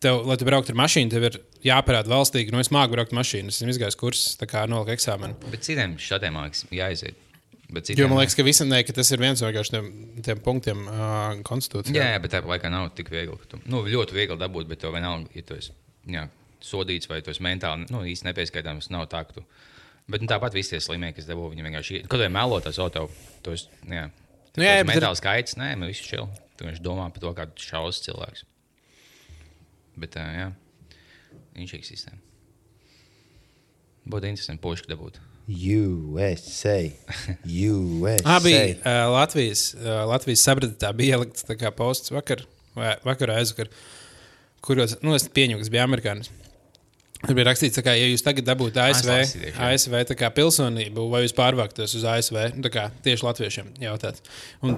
Tev, 0.00 0.22
lai 0.30 0.36
tu 0.38 0.46
brauktu 0.46 0.70
ar 0.70 0.78
mašīnu, 0.78 1.10
tev 1.10 1.24
ir 1.26 1.40
jāparāda 1.66 2.06
valstī, 2.06 2.46
ka 2.46 2.54
nu, 2.54 2.60
es 2.62 2.70
māku 2.70 2.94
braukt 2.94 3.12
mašīnu. 3.12 3.50
Es 3.50 3.58
esmu 3.58 3.74
izgājis 3.74 3.98
kursus, 3.98 4.36
tā 4.38 4.46
kā 4.46 4.62
noliku 4.70 4.94
eksāmenu. 4.94 5.34
Bet 5.50 5.66
citiem 5.66 5.98
šādiem 5.98 6.38
mākslinieks 6.38 6.78
jāiziet. 6.78 7.24
Citiem, 7.68 8.00
jo 8.00 8.06
man 8.08 8.22
liekas, 8.22 8.32
ka, 8.32 8.44
visam, 8.46 8.70
ne, 8.72 8.78
ka 8.86 8.94
tas 8.96 9.10
ir 9.12 9.20
viens 9.20 9.42
no 9.44 9.48
tiem, 9.52 9.88
tiem 10.24 10.38
punktiem 10.40 10.86
uh, 10.88 11.34
konstitūcijā. 11.44 11.98
Jā, 11.98 12.06
jā, 12.14 12.20
bet 12.24 12.32
tāpat 12.32 12.54
laikā 12.54 12.70
nav 12.72 12.86
tik 12.96 13.10
viegli. 13.12 13.36
Tu, 13.50 13.60
nu, 13.68 13.82
ļoti 13.84 14.16
viegli 14.16 14.38
dabūt, 14.40 14.70
bet 14.70 14.80
tev 14.80 14.94
vienalga, 14.96 15.28
ja 15.36 15.44
tu 15.44 15.58
esi 15.58 15.74
jā, 16.08 16.24
sodīts 16.64 17.10
vai 17.10 17.20
tu 17.24 17.32
esi 17.32 17.44
mentāli 17.44 17.88
nu, 17.92 18.02
īsti 18.08 18.28
nepieskaitāms, 18.28 18.88
nav 18.94 19.04
tā, 19.12 19.22
ka 19.28 19.36
tu. 19.36 19.44
Bet 20.08 20.24
nu, 20.24 20.30
tāpat 20.30 20.56
visi 20.56 20.72
tie 20.72 20.80
slimie, 20.80 21.12
kas 21.12 21.28
dabū, 21.28 21.50
viņi 21.52 21.66
vienkārši. 21.66 22.00
Kad 22.08 22.24
viņi 22.24 22.34
melo 22.38 22.60
tas 22.64 22.78
auto, 22.80 23.04
tos, 23.44 23.66
jā, 23.84 24.06
nu, 24.08 24.64
jā, 24.64 24.78
jā 24.78 24.86
mentāli 24.88 25.12
ir... 25.12 25.20
skaits, 25.20 25.58
nē, 25.60 25.74
man 25.76 25.92
viss 25.92 26.08
čil. 26.08 26.24
Tu 26.56 26.64
vienkārši 26.64 26.84
domā 26.84 27.10
par 27.12 27.22
to, 27.22 27.34
kādu 27.36 27.68
šausmas 27.68 28.00
cilvēks. 28.06 28.46
Bet, 30.00 30.16
uh, 30.16 30.32
jā, 30.32 30.48
viņš 31.58 31.76
ir 31.76 31.84
sistēma. 31.84 32.24
Būtu 34.08 34.30
interesanti, 34.30 34.64
pošķi 34.64 34.88
dabūt. 34.94 35.20
USA. 35.48 36.78
USA. 37.44 38.16
Ah, 38.28 38.40
bija 38.44 38.60
uh, 38.76 39.12
Latvijas, 39.14 39.70
uh, 39.78 40.02
Latvijas 40.08 40.44
sabratā 40.44 40.92
bija 40.96 41.16
ielikts 41.16 41.46
posts 41.76 42.12
vakar, 42.12 42.44
vai 42.76 42.96
vakar 43.04 43.32
aizvakar, 43.38 43.70
kuros, 44.64 44.98
nu, 45.02 45.16
es 45.16 45.24
pieņemu, 45.32 45.62
kas 45.62 45.72
bija 45.72 45.86
amerikānis. 45.88 46.30
Tur 47.18 47.34
bija 47.34 47.48
rakstīts, 47.48 47.80
ka, 47.82 47.96
ja 47.98 48.06
jūs 48.06 48.22
tagad 48.22 48.46
dabūtu 48.46 48.78
ASV, 48.78 49.10
ASV 49.58 49.96
kā, 50.20 50.28
pilsonību, 50.36 51.08
vai 51.10 51.24
jūs 51.24 51.34
pārvāktos 51.34 51.96
uz 51.98 52.04
ASV, 52.06 52.38
nu, 52.60 52.70
kā, 52.70 52.90
tieši 53.02 53.26
latviešiem 53.26 53.72
jautāt. 53.82 54.20
Un 54.62 54.76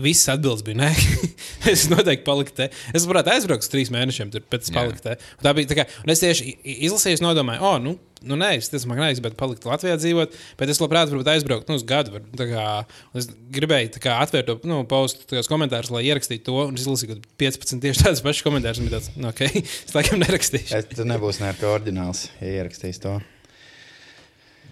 Visas 0.00 0.34
atbildes 0.34 0.64
bija 0.66 0.80
nē. 0.82 0.90
es 1.72 1.86
noteikti 1.90 2.26
paliku 2.26 2.54
te. 2.56 2.68
Es 2.96 3.06
varētu 3.08 3.34
aizbraukt 3.34 3.66
uz 3.66 3.72
trīs 3.72 3.90
mēnešiem, 3.94 4.30
tur 4.34 4.44
pēc 4.50 4.68
tam 4.68 4.78
palikt 4.80 5.04
te. 5.06 5.16
Un 5.38 5.46
tā 5.46 5.56
bija 5.56 5.70
tā 5.70 5.80
kā, 5.80 5.88
un 6.04 6.14
es 6.14 6.22
tieši 6.22 6.54
izlasīju, 6.88 7.18
es 7.18 7.24
nodomāju, 7.24 7.64
o, 7.66 7.72
nu, 7.82 7.96
nu 8.26 8.38
nē, 8.40 8.52
es 8.58 8.70
tas 8.72 8.84
man 8.88 9.00
neizsaka, 9.00 9.28
bet 9.28 9.38
palikt 9.40 9.66
Latvijā 9.68 9.96
dzīvot. 10.00 10.36
Bet 10.60 10.72
es 10.72 10.80
labprāt 10.82 11.12
varbūt 11.12 11.32
aizbraukt 11.34 11.70
nu, 11.70 11.78
uz 11.80 11.86
gadu. 11.88 12.14
Var, 12.16 12.28
tā 12.40 12.48
kā, 12.50 12.66
un 13.12 13.22
es 13.22 13.30
gribēju 13.56 13.94
tā 13.96 14.04
kā, 14.04 14.16
atvērt 14.24 14.50
to 14.50 14.58
nu, 14.70 14.82
postu 14.90 15.42
komentārus, 15.50 15.92
lai 15.94 16.06
ierakstītu 16.08 16.46
to. 16.48 16.62
Un 16.70 16.78
es 16.78 16.86
izlasīju, 16.86 17.18
ka 17.18 17.36
15 17.44 17.84
tieši 17.84 18.06
tādus 18.06 18.24
pašus 18.26 18.46
komentārus. 18.46 18.82
un 18.82 18.88
bija 18.88 18.98
Tāds, 18.98 19.12
nu, 19.16 19.32
okay, 19.32 19.64
es 19.86 19.96
laikam 19.96 20.22
nerakstīšu. 20.24 20.72
Es, 20.80 20.88
tu 20.92 21.08
nebūsi 21.08 21.44
nekā 21.44 21.76
oriģināls, 21.76 22.28
ja 22.40 22.56
ierakstīs 22.60 23.02
to. 23.02 23.18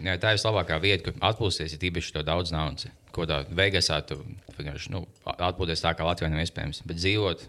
Jā, 0.05 0.15
tā 0.21 0.33
ir 0.33 0.39
vislabākā 0.39 0.79
vieta, 0.83 1.05
kur 1.07 1.17
atpūsties, 1.31 1.75
ja 1.75 1.81
tīpaši 1.83 2.15
to 2.15 2.23
daudz 2.27 2.53
naudas. 2.55 2.89
Ko 3.15 3.27
tā 3.27 3.41
Vegasā 3.51 3.99
tu 4.07 4.21
vienkārši 4.55 4.93
nu, 4.95 5.03
atpūties 5.35 5.83
tā, 5.83 5.95
kā 5.99 6.07
Latvijā 6.07 6.31
nav 6.31 6.45
iespējams. 6.45 6.85
Bet 6.87 7.01
dzīvot, 7.01 7.45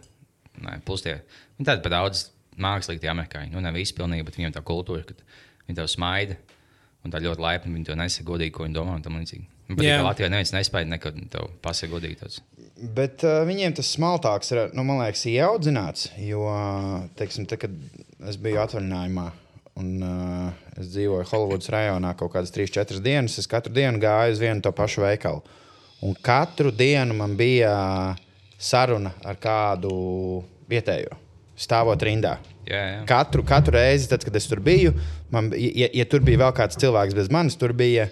nē, 0.66 0.80
pustie. 0.88 1.20
Un 1.60 1.68
tad 1.70 1.84
pat 1.86 1.94
daudz 1.94 2.28
mākslīgi 2.60 3.04
tie 3.04 3.12
amerikāņi. 3.14 3.54
Nu, 3.54 3.62
ne 3.64 3.74
visi 3.76 3.96
pilnīgi, 3.98 4.26
bet 4.28 4.40
viņiem 4.40 4.56
tā 4.56 4.64
kultūra, 4.66 5.06
ka 5.06 5.18
viņi 5.68 5.78
tev 5.78 5.90
smaida. 5.92 6.40
Un 7.06 7.14
tā 7.14 7.22
ļoti 7.24 7.44
laipni 7.44 7.78
viņi 7.78 7.88
to 7.88 7.96
nesaka 7.96 8.28
godīgi, 8.28 8.54
ko 8.56 8.66
viņi 8.66 8.76
domā. 8.76 8.98
Un 8.98 9.06
tam 9.06 9.20
līdzīgi. 9.20 9.48
Jā. 9.78 10.00
ka 10.00 10.08
Latvijā 10.08 10.32
neviens 10.34 10.52
nespēja 10.56 10.88
nekad 10.90 11.20
tev 11.32 11.52
pasakot 11.64 12.00
godīgi. 12.00 12.18
Tāds. 12.24 12.40
Bet 12.96 13.24
uh, 13.28 13.44
viņiem 13.48 13.76
tas 13.78 13.92
smaltāks 13.94 14.50
ir, 14.56 14.64
nu, 14.74 14.86
man 14.88 15.04
liekas, 15.04 15.28
ieaudzināts. 15.30 16.10
Jo, 16.24 16.48
teiksim, 17.20 17.46
te, 17.50 17.60
kad 17.62 17.76
es 18.30 18.40
biju 18.42 18.60
atvaļinājumā, 18.64 19.28
un 19.80 20.04
uh, 20.04 20.50
es 20.80 20.92
dzīvoju 20.94 21.28
Holivudas 21.32 21.72
rajonā 21.74 22.14
kaut 22.20 22.34
kādas 22.36 22.54
3-4 22.56 23.02
dienas, 23.04 23.38
es 23.40 23.50
katru 23.50 23.74
dienu 23.76 24.02
gāju 24.02 24.36
uz 24.36 24.44
vienu 24.44 24.64
to 24.64 24.74
pašu 24.76 25.04
veikalu. 25.06 25.42
Un 26.06 26.16
katru 26.24 26.72
dienu 26.72 27.18
man 27.18 27.36
bija 27.40 27.74
saruna 28.60 29.14
ar 29.28 29.40
kādu 29.40 29.92
vietējo, 30.70 31.18
stāvot 31.60 32.04
rindā. 32.06 32.38
Jā, 32.70 32.80
jā. 32.80 33.04
Katru, 33.10 33.44
katru 33.48 33.76
reizi, 33.80 34.10
tad, 34.12 34.24
kad 34.24 34.36
es 34.38 34.48
tur 34.48 34.62
biju, 34.64 34.94
man, 35.34 35.50
ja, 35.58 35.90
ja 35.90 36.06
tur 36.08 36.22
bija 36.26 36.44
vēl 36.44 36.54
kāds 36.60 36.78
cilvēks 36.80 37.18
bez 37.18 37.32
manis, 37.34 37.58
tur 37.60 37.74
bija, 37.74 38.10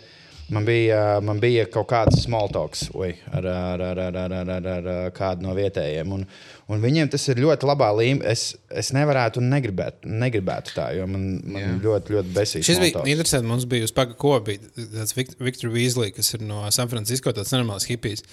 Man 0.49 0.63
bija, 0.65 1.19
man 1.19 1.41
bija 1.43 1.65
kaut 1.67 1.89
kāds 1.89 2.21
smalltalks 2.23 2.85
ar, 2.95 3.45
ar, 3.51 3.81
ar, 3.83 3.99
ar, 3.99 4.15
ar, 4.15 4.35
ar, 4.37 4.51
ar, 4.71 4.87
ar 4.93 5.11
kādu 5.15 5.43
no 5.43 5.51
vietējiem. 5.57 6.13
Un, 6.15 6.23
un 6.71 6.83
viņiem 6.83 7.11
tas 7.11 7.27
ir 7.27 7.41
ļoti 7.43 7.67
labā 7.67 7.89
līmenī. 7.97 8.31
Es, 8.31 8.53
es 8.71 8.93
nevarētu 8.95 9.41
un 9.41 9.51
negribētu, 9.51 10.07
negribētu 10.23 10.77
tā, 10.77 10.87
jo 10.95 11.09
man, 11.11 11.27
man 11.43 11.61
Jā. 11.65 11.75
ļoti, 11.83 12.15
ļoti 12.15 12.33
besīgi. 12.39 12.67
Šis 12.69 12.81
bija 12.85 13.03
interesants. 13.03 13.47
Mums 13.47 13.67
bija 13.67 13.89
uz 13.89 13.95
paga 13.95 14.15
kopi 14.15 14.55
tāds 14.77 15.17
Viktors 15.17 15.73
Vīslī, 15.75 16.13
kas 16.15 16.31
ir 16.37 16.47
no 16.47 16.63
San 16.71 16.91
Francisco, 16.91 17.35
tāds 17.35 17.51
normāls 17.55 17.87
hipijs. 17.91 18.23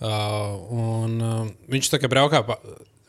Uh, 0.00 0.56
un, 0.74 1.18
uh, 1.22 1.42
viņš 1.70 1.94
tā 1.94 2.02
kā 2.02 2.10
braukā, 2.10 2.42
pa, 2.48 2.58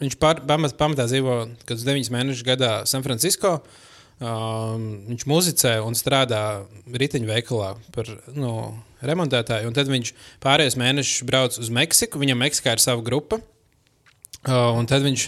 viņš 0.04 0.22
pār, 0.22 0.46
pamatā 0.46 1.08
dzīvo, 1.10 1.44
kad 1.66 1.80
uz 1.80 1.88
9 1.88 2.14
mēnešu 2.14 2.46
gadā 2.46 2.76
San 2.90 3.02
Francisco. 3.06 3.58
Uh, 3.58 3.88
Um, 4.22 4.84
viņš 5.10 5.24
muzicē 5.26 5.72
un 5.82 5.96
strādā 5.98 6.62
riteņveikalā 6.94 7.70
par 7.96 8.10
nu, 8.38 8.52
remontētāju. 9.02 9.72
Tad 9.74 9.88
viņš 9.90 10.12
pārējos 10.44 10.78
mēnešus 10.78 11.24
brauc 11.26 11.58
uz 11.58 11.72
Meksiku. 11.74 12.22
Viņam 12.22 12.44
Meksikā 12.44 12.76
ir 12.78 12.84
sava 12.84 13.02
grupa. 13.02 13.40
Uh, 14.46 14.78
un 14.78 14.86
tad 14.90 15.02
viņš, 15.08 15.24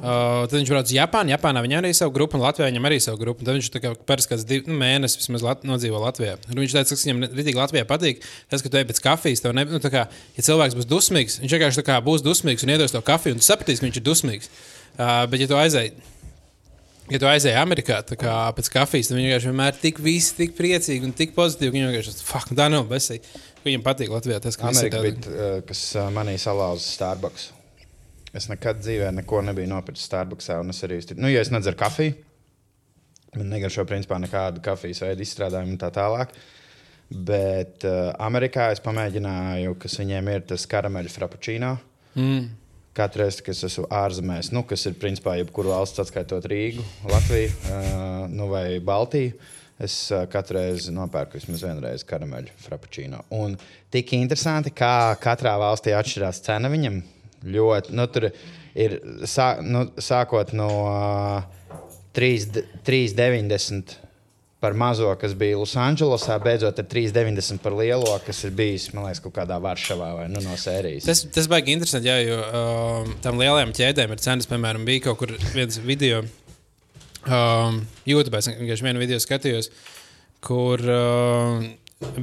uh, 0.00 0.46
tad 0.48 0.56
viņš 0.56 0.72
brauc 0.72 0.88
uz 0.88 0.94
Japānu. 0.96 1.34
Japānā 1.34 1.60
viņam 1.66 1.82
arī 1.82 1.90
ir 1.92 1.98
sava 1.98 2.14
grupa, 2.16 2.38
un 2.38 2.46
Latvijā 2.46 2.70
viņam 2.70 2.88
arī 2.88 2.96
ir 2.96 3.04
sava 3.04 3.20
grupa. 3.20 3.44
Un 3.44 3.50
tad 3.50 3.58
viņš 3.58 3.68
kā 3.76 3.92
pēc 4.08 4.28
kāds 4.32 4.48
div, 4.48 4.64
nu, 4.72 4.78
mēnesis 4.80 5.20
vismaz 5.20 5.44
lat, 5.44 5.68
nodzīvo 5.68 6.00
Latvijā. 6.06 6.38
Un 6.48 6.62
viņš 6.64 6.78
teica, 6.78 6.96
ka 6.96 7.08
viņam 7.10 7.22
rītīgi 7.28 7.60
Latvijā 7.60 7.84
patīk. 7.92 8.24
Tas, 8.48 8.64
ka 8.64 8.72
tu 8.72 8.80
ej 8.80 8.88
pēc 8.88 9.02
kafijas, 9.04 9.44
tev 9.44 9.52
ne, 9.52 9.66
nu, 9.68 9.82
kā, 9.84 10.06
ja 10.08 10.48
cilvēks 10.48 10.80
būs 10.80 10.88
dusmīgs, 10.88 11.38
viņš 11.44 11.58
vienkārši 11.58 12.00
būs 12.08 12.24
dusmīgs 12.24 12.64
un 12.64 12.72
iedos 12.72 12.96
to 12.96 13.04
kafiju, 13.04 13.36
un 13.36 13.44
tu 13.44 13.50
sapratīsi, 13.52 13.84
ka 13.84 13.90
viņš 13.90 14.00
ir 14.00 14.08
dusmīgs. 14.08 14.52
Uh, 14.94 15.24
bet, 15.28 15.42
ja 15.42 15.50
tu 15.50 15.56
aizēji 15.58 16.13
Ja 17.12 17.18
tu 17.20 17.28
aizēji 17.28 17.56
Amerikā 17.60 17.98
kā, 18.16 18.34
pēc 18.56 18.70
kafijas, 18.72 19.10
tad 19.10 19.18
viņi 19.18 19.28
vienkārši 19.28 19.50
vienmēr 19.50 19.74
ir 19.74 19.80
tik 19.82 19.98
visi, 20.00 20.36
tik 20.38 20.54
priecīgi 20.56 21.04
un 21.04 21.12
tik 21.16 21.34
pozitīvi. 21.36 21.74
Viņi 21.74 21.90
vienkārši 21.90 22.14
fuck, 22.24 22.54
tā 22.56 22.70
nav 22.72 22.86
besī. 22.88 23.18
Viņam 23.64 23.84
patīk 23.84 24.12
Latvijā 24.12 24.38
tas, 24.44 24.56
ka 24.60 24.70
Amerika 24.70 25.02
tādi. 25.02 25.12
bija, 25.12 25.34
uh, 25.34 25.58
kas 25.68 25.82
uh, 25.98 26.08
manī 26.14 26.38
salauza 26.40 26.86
Starbucks. 26.86 27.50
Es 28.34 28.48
nekad 28.50 28.80
dzīvē 28.80 29.12
neko 29.20 29.42
nebiju 29.44 29.70
nopircis 29.70 30.08
Starbucksā. 30.08 30.58
un 30.64 30.72
Es 30.72 30.80
arī, 30.86 30.98
nu, 31.20 31.28
ja 31.28 31.44
es 31.44 31.52
nedzeru 31.52 31.78
kafiju, 31.78 32.16
man 33.36 33.52
negaršo 33.52 33.84
principā 33.88 34.18
nekādu 34.22 34.64
kafijas 34.64 35.04
veidu 35.04 35.26
izstrādājumu 35.26 35.76
un 35.76 35.80
tā 35.84 35.92
tālāk. 35.94 36.32
Bet 37.12 37.84
uh, 37.84 38.14
Amerikā 38.16 38.70
es 38.72 38.80
pamēģināju, 38.84 39.76
kas 39.80 40.00
viņiem 40.00 40.32
ir 40.32 40.48
tas 40.48 40.64
karameļu 40.72 41.12
frappuccino. 41.12 41.76
Mm. 42.16 42.48
Katru 42.94 43.24
reizi, 43.24 43.42
kad 43.42 43.56
es 43.56 43.64
esmu 43.66 43.88
ārzemēs, 43.90 44.52
nu, 44.54 44.62
kas 44.70 44.84
ir 44.86 44.94
principā 45.02 45.32
jebkuru 45.40 45.72
valsts, 45.72 45.98
atskaitot 45.98 46.44
Rīgu, 46.46 46.84
Latviju 47.10 47.48
uh, 47.50 47.80
nu, 48.30 48.46
vai 48.52 48.78
Baltiju, 48.78 49.32
es 49.82 49.96
uh, 50.14 50.28
katru 50.30 50.60
reizi 50.60 50.94
nopērku 50.94 51.40
vismaz 51.40 51.64
vienu 51.66 51.82
reizi 51.82 52.06
karameļu 52.06 52.54
frappuccino. 52.62 53.24
Un 53.34 53.56
tik 53.90 54.14
interesanti, 54.14 54.70
kā 54.70 55.10
katrā 55.22 55.56
valstī 55.58 55.96
atšķirās 55.98 56.38
cena 56.46 56.70
viņam. 56.70 57.00
Ļoti, 57.56 57.96
nu, 57.98 58.06
tur 58.14 58.28
ir 58.30 58.96
sā, 59.26 59.48
nu, 59.66 59.88
sākot 59.98 60.54
no 60.54 60.70
uh, 60.86 61.90
3 62.14 62.62
3,90 62.86 64.03
par 64.64 64.72
mazo, 64.72 65.10
kas 65.20 65.34
bija 65.36 65.58
Losandželosā, 65.60 66.38
beidzot 66.40 66.78
ar 66.80 66.86
3,90 66.88 67.60
par 67.60 67.74
lielo, 67.76 68.14
kas 68.24 68.38
ir 68.48 68.54
bijis, 68.56 68.86
man 68.96 69.04
liekas, 69.04 69.20
kaut 69.20 69.34
kādā 69.36 69.58
Varšavā 69.60 70.08
vai 70.16 70.24
nu, 70.32 70.40
no 70.40 70.56
sērijas. 70.60 71.04
Tas, 71.04 71.20
tas 71.36 71.48
baigi 71.52 71.74
interesanti, 71.76 72.08
jā, 72.08 72.16
jo 72.24 72.38
um, 72.40 73.10
tam 73.24 73.42
lielajām 73.42 73.74
ķēdēm 73.76 74.14
ir 74.14 74.22
cenas, 74.24 74.48
piemēram, 74.48 74.86
bija 74.88 75.04
kaut 75.10 75.20
kur 75.20 75.34
viens 75.52 75.76
video, 75.84 76.22
um, 77.28 77.82
YouTube, 78.08 78.40
es 78.40 78.48
vienkārši 78.54 78.88
vienu 78.88 79.04
video 79.04 79.20
skatījos, 79.20 79.68
kur 80.48 80.80
um, 80.96 81.68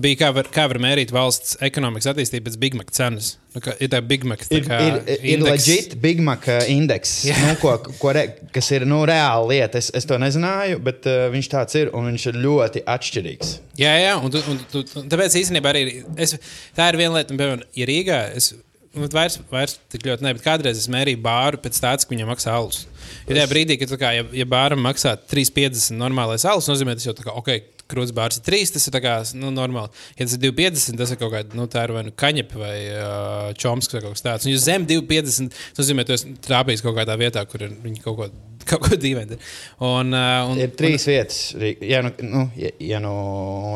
bija 0.03 0.17
kā 0.19 0.29
var, 0.35 0.47
kā 0.53 0.65
var 0.71 0.79
mērīt 0.81 1.11
valsts 1.13 1.57
ekonomikas 1.63 2.09
attīstību 2.11 2.47
pēc 2.47 2.57
Big 2.61 2.77
Mac 2.79 2.91
cenas. 2.95 3.33
Nu, 3.55 3.61
kā, 3.63 3.73
ir 3.83 3.91
tā 3.91 3.99
Big 4.05 4.23
Mac. 4.27 4.43
tā 4.47 4.59
Ir, 4.59 4.65
kā 4.67 4.79
ir, 4.87 4.97
ir 5.17 5.25
indeks. 5.35 5.67
leģitāte 5.67 5.99
Big 6.03 6.23
Mac 6.23 6.47
uh, 6.47 6.61
indeks, 6.71 7.13
Jā. 7.29 7.37
nu, 7.43 7.57
ko, 7.61 7.75
ko 7.99 8.13
re, 8.15 8.25
kas 8.55 8.71
ir 8.75 8.87
nu, 8.89 9.01
reāla 9.09 9.43
lieta. 9.49 9.81
Es, 9.81 9.91
es 9.97 10.07
to 10.09 10.17
nezināju, 10.21 10.79
bet 10.85 11.07
uh, 11.09 11.27
viņš 11.33 11.51
tāds 11.51 11.79
ir 11.81 11.93
un 11.97 12.09
viņš 12.11 12.27
ir 12.31 12.41
ļoti 12.47 12.85
atšķirīgs. 12.95 13.53
Jā, 13.81 13.93
jā, 13.99 14.17
un, 14.21 14.33
tu, 14.33 14.43
un, 14.51 14.59
tu, 14.71 14.83
un 15.01 15.11
tāpēc 15.11 15.39
īstenībā 15.43 15.73
arī 15.75 15.85
es, 16.21 16.37
tā 16.77 16.91
ir 16.93 16.99
viena 17.01 17.19
lieta, 17.19 17.33
un, 17.35 17.41
piemēram, 17.41 17.65
ja 17.81 17.89
Rīgā. 17.91 18.25
Es, 18.39 18.53
Nu, 18.91 19.07
vairs, 19.07 19.37
vairs 19.47 19.77
tik 19.87 20.03
ļoti 20.03 20.25
ne, 20.25 20.33
bet 20.35 20.43
kādreiz 20.43 20.75
es 20.81 20.89
mērīju 20.91 21.21
bāru 21.23 21.61
pēc 21.63 21.77
tā, 21.79 21.93
cik 22.01 22.09
viņam 22.11 22.27
maksā 22.27 22.51
alus. 22.51 22.81
Ir 23.23 23.37
tajā 23.37 23.45
brīdī, 23.47 23.77
kad, 23.79 23.93
kā, 24.01 24.09
ja, 24.17 24.25
ja 24.35 24.45
bāram 24.51 24.81
maksā 24.83 25.13
3,50 25.31 25.95
normālais 25.95 26.43
alus, 26.43 26.67
nozīmē 26.67 26.97
tas 26.99 27.07
jau 27.07 27.13
tā 27.15 27.23
kā, 27.23 27.31
ok, 27.39 27.53
krūts 27.91 28.13
bārs 28.17 28.39
ir 28.39 28.45
3, 28.47 28.71
tas 28.75 28.87
ir 28.89 28.97
kā, 29.03 29.15
nu, 29.39 29.51
normāli. 29.55 29.91
Ja 30.17 30.25
tas 30.27 30.37
ir 30.37 30.43
2,50, 30.47 30.97
tas 31.01 31.11
ir 31.13 31.19
kaut 31.21 31.33
kāda, 31.35 31.57
nu, 31.59 31.67
tā 31.71 31.83
ir 31.87 31.93
vai 31.95 32.05
nu 32.07 32.13
kaņepa 32.23 32.61
vai 32.61 32.75
uh, 32.91 33.49
čoms 33.59 33.91
vai 33.93 34.01
kaut 34.05 34.15
kas 34.17 34.25
tāds. 34.25 34.47
Un, 34.47 34.55
ja 34.55 34.61
zem 34.63 34.87
2,50, 34.89 35.51
tas 35.75 35.83
nozīmē, 35.83 36.05
ka 36.07 36.11
tu 36.13 36.17
esi 36.19 36.33
trāpījis 36.47 36.85
kaut 36.87 36.97
kādā 36.97 37.19
vietā, 37.21 37.43
kur 37.51 37.67
ir 37.67 37.75
viņi 37.83 38.01
kaut 38.05 38.17
ko, 38.21 38.29
kaut 38.71 38.83
ko 38.87 38.97
dīvaini. 39.01 39.37
Un, 39.83 40.11
uh, 40.15 40.51
un, 40.51 40.59
Ir 40.61 40.73
trīs 40.79 41.07
vietas. 41.09 41.39
Rī- 41.59 41.77
Ja 41.91 42.01
nu, 42.05 42.11
nu, 42.23 42.43
ja, 42.59 42.69
ja, 42.79 42.99
nu, 43.03 43.13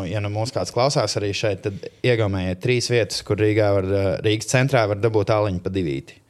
ja 0.07 0.21
nu 0.23 0.29
mūs 0.33 0.53
kāds 0.55 0.71
klausās 0.75 1.17
arī 1.19 1.31
šeit, 1.35 1.63
tad 1.65 1.87
iegaumējiet 2.05 2.61
trīs 2.63 2.91
vietas, 2.93 3.23
kur 3.25 3.39
Rīgā 3.41 3.71
var, 3.79 3.87
Rīgas 4.25 4.51
centrā 4.51 4.85
var 4.91 5.01
dabūt 5.01 5.33
aliņu 5.35 5.63
pa 5.65 5.71
divīti. 5.73 6.21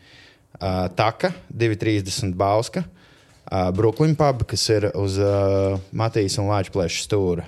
Uh, 0.56 0.86
Taka, 0.96 1.34
2,30 1.52 2.32
Bauska, 2.40 2.86
uh, 2.88 3.68
Brooklyn 3.76 4.16
Pub, 4.16 4.46
kas 4.48 4.64
ir 4.72 4.88
uz 4.96 5.18
uh, 5.20 5.76
Matīs 5.92 6.38
un 6.40 6.48
Lāča 6.48 6.72
plēša 6.72 7.02
stūra, 7.10 7.44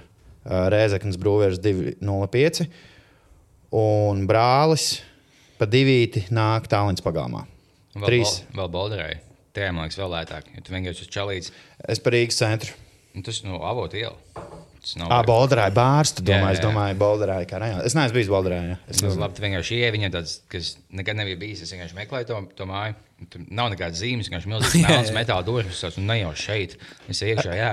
uh, 0.48 0.68
Rēzeknas 0.74 1.20
brūvērs 1.22 1.60
2,05 1.64 2.68
un 3.78 4.26
brālis 4.30 5.02
pa 5.60 5.66
divīti 5.70 6.26
nāk 6.34 6.68
tālens 6.72 7.04
pagalmā. 7.04 7.46
Vēl, 7.98 8.08
Trīs. 8.08 8.40
bol- 8.54 8.64
vēl 8.64 8.72
bolderai. 8.72 9.14
Tajā 9.58 9.72
man 9.74 9.88
liekas, 9.88 9.98
vēl 9.98 10.12
lētāk. 10.14 10.50
Ja 10.56 10.62
tu 10.62 10.74
vienkārši 10.74 11.02
uz 11.08 11.10
čalītes, 11.10 11.52
Es 11.88 12.00
par 12.00 12.14
Rīgas 12.14 12.38
centru. 12.38 12.74
un 13.16 13.24
tas 13.24 13.44
no 13.44 13.58
avotu 13.66 13.98
nav 14.96 15.12
Ah, 15.12 15.24
Bolderā 15.26 15.68
ir 15.68 15.74
bārs. 15.76 16.14
Tu 16.16 16.22
domā, 16.24 16.52
es 16.54 16.60
jā, 16.60 16.64
jā. 16.64 16.70
domāju, 16.70 16.96
Bolderā 16.98 17.42
ir 17.42 17.48
kā 17.50 17.60
rajonā. 17.60 17.84
Es 17.84 17.94
neesmu 17.98 18.14
bijis 18.14 18.30
Bolderā. 18.30 18.60
Jā. 18.64 18.78
Es 18.88 19.02
nezinu. 19.02 19.20
labi, 19.20 19.34
tu 19.36 19.42
vienkārši 19.42 19.80
ieej 19.82 19.92
viņam 19.92 20.12
tāds, 20.14 20.40
kas 20.48 20.78
nekad 20.94 21.18
nebija 21.18 21.36
bijis. 21.42 21.62
Es 21.66 21.74
vienkārši 21.74 21.98
meklēju 21.98 22.28
to, 22.30 22.38
to 22.56 22.66
māju. 22.70 22.96
Tur 23.32 23.42
nav 23.50 23.72
nekādas 23.74 23.98
zīmes, 24.04 24.28
vienkārši 24.30 24.50
milzīgs 24.52 24.76
Jā, 24.84 24.90
melns 24.92 25.10
jā. 25.10 25.16
metāla 25.18 25.46
durvis. 25.46 25.80
Un 25.98 26.06
ne 26.10 26.20
jau 26.20 26.34
šeit. 26.38 26.76
Es 27.10 27.24
eju 27.26 27.34
iekšā, 27.34 27.56
jā. 27.58 27.72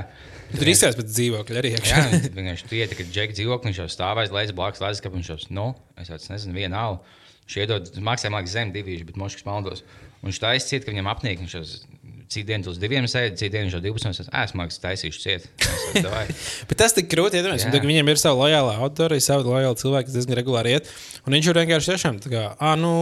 tur 0.54 0.70
izskatās 0.72 0.96
pēc 1.00 1.10
dzīvokļa 1.10 1.60
arī. 1.60 1.72
Jā, 1.74 1.82
iekšā. 1.82 2.30
vienkārši 2.38 2.70
tu 2.70 2.78
ieti, 2.78 2.98
kad 3.00 3.10
džeki 3.12 3.36
dzīvokli, 3.40 3.70
viņš 3.70 3.82
jau 3.82 3.88
stāvēs, 3.92 4.32
lēdz 4.32 4.54
blakus, 4.56 4.80
lēdz, 4.84 5.02
ka 5.04 5.12
viņš 5.12 5.30
jau, 5.34 5.38
nu, 5.58 5.66
es 6.00 6.08
jau 6.08 6.20
nezinu, 6.32 6.56
viena 6.56 6.86
alu. 6.86 7.02
Viņš 7.44 7.58
iedod 7.60 7.92
maksimāli 8.08 8.48
zem 8.48 8.72
divīšu, 8.72 9.10
bet 9.10 9.20
moškas 9.20 9.44
maldos. 9.44 9.84
Un 10.22 10.30
viņš 10.30 10.40
tā 10.40 10.54
aizciet, 10.56 10.86
ka 10.86 10.94
viņam 10.94 11.12
apnīk, 11.12 11.44
viņš 11.44 11.58
jau 11.58 11.64
Citu 12.34 12.48
dienu 12.50 12.72
uz 12.72 12.80
diviem 12.82 13.06
sēdi, 13.10 13.36
citu 13.38 13.54
dienu 13.54 13.70
jau 13.70 13.80
12. 13.84 14.26
Es 14.26 14.54
mākslinieks 14.58 14.80
taisīšu 14.82 15.20
ciet. 15.22 15.44
Bet 16.68 16.78
tas 16.80 16.94
tik 16.96 17.06
grūti 17.12 17.38
iedomāties. 17.38 17.68
Jā. 17.70 17.82
Viņam 17.84 18.10
ir 18.10 18.18
sava 18.20 18.40
lojāla 18.42 18.74
auditorija, 18.82 19.22
savi 19.22 19.46
lojāli 19.46 19.78
cilvēki, 19.84 20.08
kas 20.08 20.16
diezgan 20.18 20.38
regulāri 20.40 20.74
iet. 20.74 20.90
Un 21.28 21.36
viņš 21.38 21.50
ir 21.52 21.60
vienkārši 21.62 21.92
tiešām 21.92 22.18
tā 22.24 22.32
kā, 22.34 22.42
ah, 22.58 22.74
nu, 22.80 22.92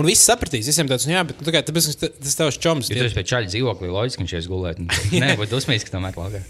un 0.00 0.08
viss 0.08 0.24
sapratīs. 0.28 0.70
Visiem 0.72 0.88
tāds, 0.90 1.04
nu, 1.08 1.16
jā, 1.18 1.26
bet 1.28 1.36
nu, 1.42 1.46
tā 1.50 1.54
kā, 1.58 1.62
tāpēc, 1.68 1.90
tas- 2.00 2.38
tavs 2.40 2.58
čoms. 2.62 2.88
Ja 2.88 3.02
tu 3.02 3.10
esi 3.10 3.18
pie 3.20 3.28
čaļa 3.34 3.52
dzīvoklī, 3.52 3.92
loģiski, 3.92 4.24
viņš 4.24 4.34
ies 4.40 4.50
gulēt. 4.50 4.82
Nē, 5.22 5.34
būtu 5.36 5.58
dusmīgs, 5.58 5.84
ka 5.88 5.98
tomēr 5.98 6.16
laukā. 6.16 6.42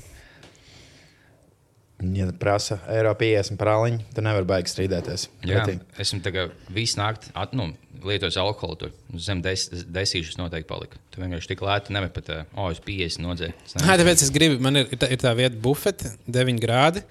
Ja 2.03 2.27
prasa 2.39 2.81
eiro 2.91 3.13
50 3.19 3.59
par 3.61 3.71
aliņu, 3.77 4.03
tad 4.17 4.27
nevar 4.27 4.47
baigi 4.49 4.73
strīdēties. 4.73 5.29
Jā, 5.47 5.63
Pretī. 5.63 5.79
esmu 6.03 6.19
tagad 6.25 6.55
visu 6.75 6.99
nakti 6.99 7.31
at, 7.39 7.55
nu, 7.55 7.69
lietojis 8.07 8.39
alkoholu. 8.43 8.79
Tur 8.81 9.21
zem 9.23 9.43
des, 9.45 9.69
desīšas 9.71 10.39
noteikti 10.41 10.69
palika. 10.71 11.01
Tu 11.15 11.23
vienkārši 11.23 11.53
tik 11.53 11.63
lēti 11.65 11.95
nevari 11.95 12.13
pat, 12.15 12.31
ā, 12.33 12.41
o, 12.57 12.69
es 12.75 12.81
50 12.83 13.23
nodzēju. 13.27 13.57
Nevar. 13.77 14.03
tāpēc 14.03 14.25
es 14.27 14.33
gribu, 14.35 14.59
man 14.65 14.83
ir, 14.83 14.89
ir, 14.91 15.03
tā, 15.03 15.11
ir 15.15 15.23
tā 15.23 15.35
vieta, 15.39 15.59
bufete, 15.63 16.15
9 16.27 16.63
grādi, 16.63 17.05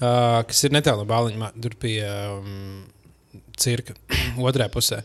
uh, 0.00 0.42
kas 0.48 0.64
ir 0.66 0.76
netālu 0.76 1.04
no 1.04 1.08
bāliņa, 1.10 1.52
tur 1.64 1.78
pie 1.80 1.96
um, 2.04 2.84
cirka 3.60 3.96
otrā 4.48 4.68
pusē. 4.72 5.00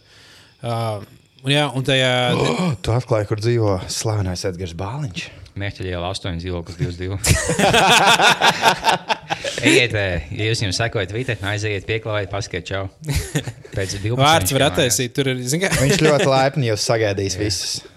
Uh, 0.59 0.99
un, 1.45 1.53
jā, 1.53 1.67
un 1.71 1.85
tajā. 1.87 2.13
Oh, 2.35 2.63
tu 2.83 2.95
atklāji, 2.95 3.31
kur 3.31 3.43
dzīvo 3.43 3.77
slavenais 3.87 4.47
Edgars 4.49 4.75
Bāliņš. 4.79 5.29
Mērķa 5.59 5.85
iela 5.89 6.09
8 6.13 6.39
dzīvoklis 6.39 6.77
22. 6.79 7.19
Ejiet, 9.59 9.93
ē, 9.93 10.07
ja 10.39 10.47
jūs 10.49 10.61
viņam 10.63 10.75
sekojat, 10.75 11.13
vidē, 11.15 11.35
aiziet, 11.51 11.85
pieklājiet, 11.87 12.31
paskatiet, 12.31 12.67
čau. 12.69 12.87
Pēc 13.75 13.97
12. 13.99 14.17
Vārds 14.19 14.55
var 14.55 14.67
attaisīt. 14.71 15.13
Tur 15.15 15.31
ir, 15.33 15.41
zin, 15.47 15.63
kā, 15.63 15.71
Viņš 15.83 16.03
ļoti 16.05 16.27
laipni 16.35 16.71
jūs 16.71 16.85
sagaidīs 16.89 17.35
visus. 17.39 17.79
mājās. 17.83 17.95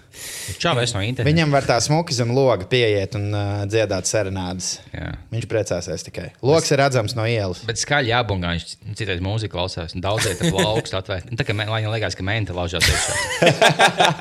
Čau, 0.59 0.73
es 0.83 0.91
no 0.91 0.99
interneta. 1.03 1.25
Viņam 1.27 1.53
var 1.55 1.65
tā 1.67 1.77
smuki 1.83 2.15
zem 2.15 2.31
loga 2.35 2.67
pieiet 2.69 3.15
un 3.17 3.29
uh, 3.31 3.63
dziedāt 3.69 4.07
serenādes. 4.07 4.73
Jā. 4.91 5.13
Viņš 5.31 5.47
priecāsies 5.51 6.03
tikai. 6.05 6.27
Loks 6.43 6.71
ir 6.71 6.79
redzams 6.83 7.15
no 7.17 7.23
ielas. 7.27 7.63
Bet 7.67 7.79
skaļi 7.79 8.11
jābungā, 8.11 8.51
viņš 8.57 8.75
citreiz 8.99 9.23
mūziku 9.23 9.55
klausās. 9.55 9.95
un 9.95 10.03
Daudziet 10.03 10.43
ap 10.43 10.59
augstu 10.63 10.99
atvērt. 10.99 11.31
Nu, 11.31 11.39
Tā 11.39 11.47
kā 11.47 11.55
man 11.55 11.71
lai 11.71 11.81
viņam 11.81 11.95
liekas, 11.95 12.17
ka 12.19 12.27
menta 12.27 12.55
laužās 12.55 12.87
iekšā. 12.91 13.13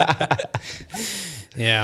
jā. 1.71 1.83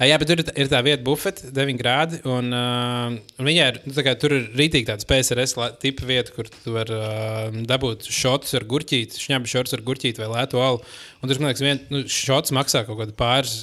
Jā, 0.00 0.16
bet 0.16 0.30
tur 0.30 0.40
ir, 0.40 0.46
tā- 0.48 0.54
ir 0.56 0.68
tā 0.72 0.78
vieta, 0.80 1.02
bufete, 1.04 1.50
9 1.52 1.76
grādi. 1.76 2.20
Un, 2.24 2.46
uh, 2.56 3.18
un 3.36 3.48
viņai 3.50 3.66
ir, 3.68 3.80
nu, 3.84 3.92
kā, 4.06 4.14
tur 4.16 4.32
ir 4.32 4.46
rītīgi 4.56 4.88
tāds 4.88 5.04
PSRS 5.08 5.52
tipa 5.82 6.06
vieta, 6.08 6.32
kur 6.32 6.48
tu 6.48 6.72
vari 6.72 6.96
uh, 6.96 7.58
dabūt 7.68 8.08
šotus 8.08 8.56
ar 8.56 8.64
gurķīti, 8.70 9.20
šņabu 9.20 9.50
šotus 9.52 9.76
ar 9.76 9.84
gurķīti 9.84 10.22
vai 10.22 10.30
lētu 10.32 10.62
alu. 10.64 10.80
Un 11.20 11.28
tur, 11.28 11.42
man 11.42 11.50
liekas, 11.50 11.64
viens 11.66 11.92
nu, 11.92 12.06
šots 12.08 12.54
maksā 12.56 12.86
kaut 12.88 12.96
kādu 13.02 13.16
pāris 13.18 13.58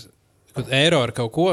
eiro 0.69 1.01
ar 1.07 1.15
kaut 1.17 1.33
ko. 1.33 1.49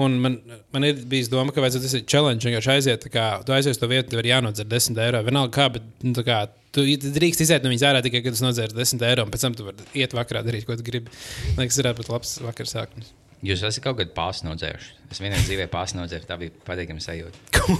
Un 0.00 0.14
man, 0.22 0.38
man 0.72 0.86
ir 0.86 1.02
bijis 1.10 1.28
doma, 1.28 1.52
ka 1.52 1.60
vajadzētu 1.64 1.88
tas 1.90 2.06
challenge 2.08 2.46
vienkārši 2.46 2.72
aiziet. 2.76 3.06
Kā, 3.12 3.26
tu 3.44 3.52
aizies 3.56 3.82
to 3.82 3.88
vietu, 3.90 4.12
tev 4.12 4.22
ir 4.22 4.30
jānodzer 4.30 4.68
10 4.70 5.00
eiro. 5.02 5.20
Vienalga, 5.26 5.52
kā, 5.58 5.66
bet 5.74 6.06
nu, 6.06 6.14
kā, 6.24 6.44
tu 6.72 6.86
drīkst 6.86 7.42
iziet 7.44 7.66
no 7.66 7.72
viņas 7.74 7.88
ārā 7.90 8.04
tikai, 8.06 8.22
kad 8.24 8.38
tas 8.38 8.44
nodzer 8.46 8.72
10 8.78 9.02
eiro. 9.10 9.26
Un 9.26 9.34
pēc 9.34 9.44
tam 9.44 9.58
tu 9.58 9.66
vari 9.66 9.90
iet 10.00 10.14
vakarā 10.16 10.46
darīt, 10.46 10.68
ko 10.70 10.78
tu 10.78 10.86
gribi. 10.86 11.12
Man 11.56 11.66
liekas, 11.66 11.76
tas 11.76 11.82
varētu 11.84 12.00
būt 12.04 12.14
labs 12.14 12.38
vakar 12.46 12.70
sākums. 12.70 13.10
Jūs 13.40 13.62
esat 13.64 13.80
kaut 13.86 13.96
kādā 13.96 14.12
pārsnodzējuši. 14.16 14.90
Es 15.10 15.20
vienā 15.22 15.38
dzīvē 15.40 15.64
pārsnodzēju, 15.72 16.26
tā 16.28 16.36
bija 16.40 16.52
patīkama 16.66 17.00
sajūta. 17.00 17.38
Ko, 17.60 17.76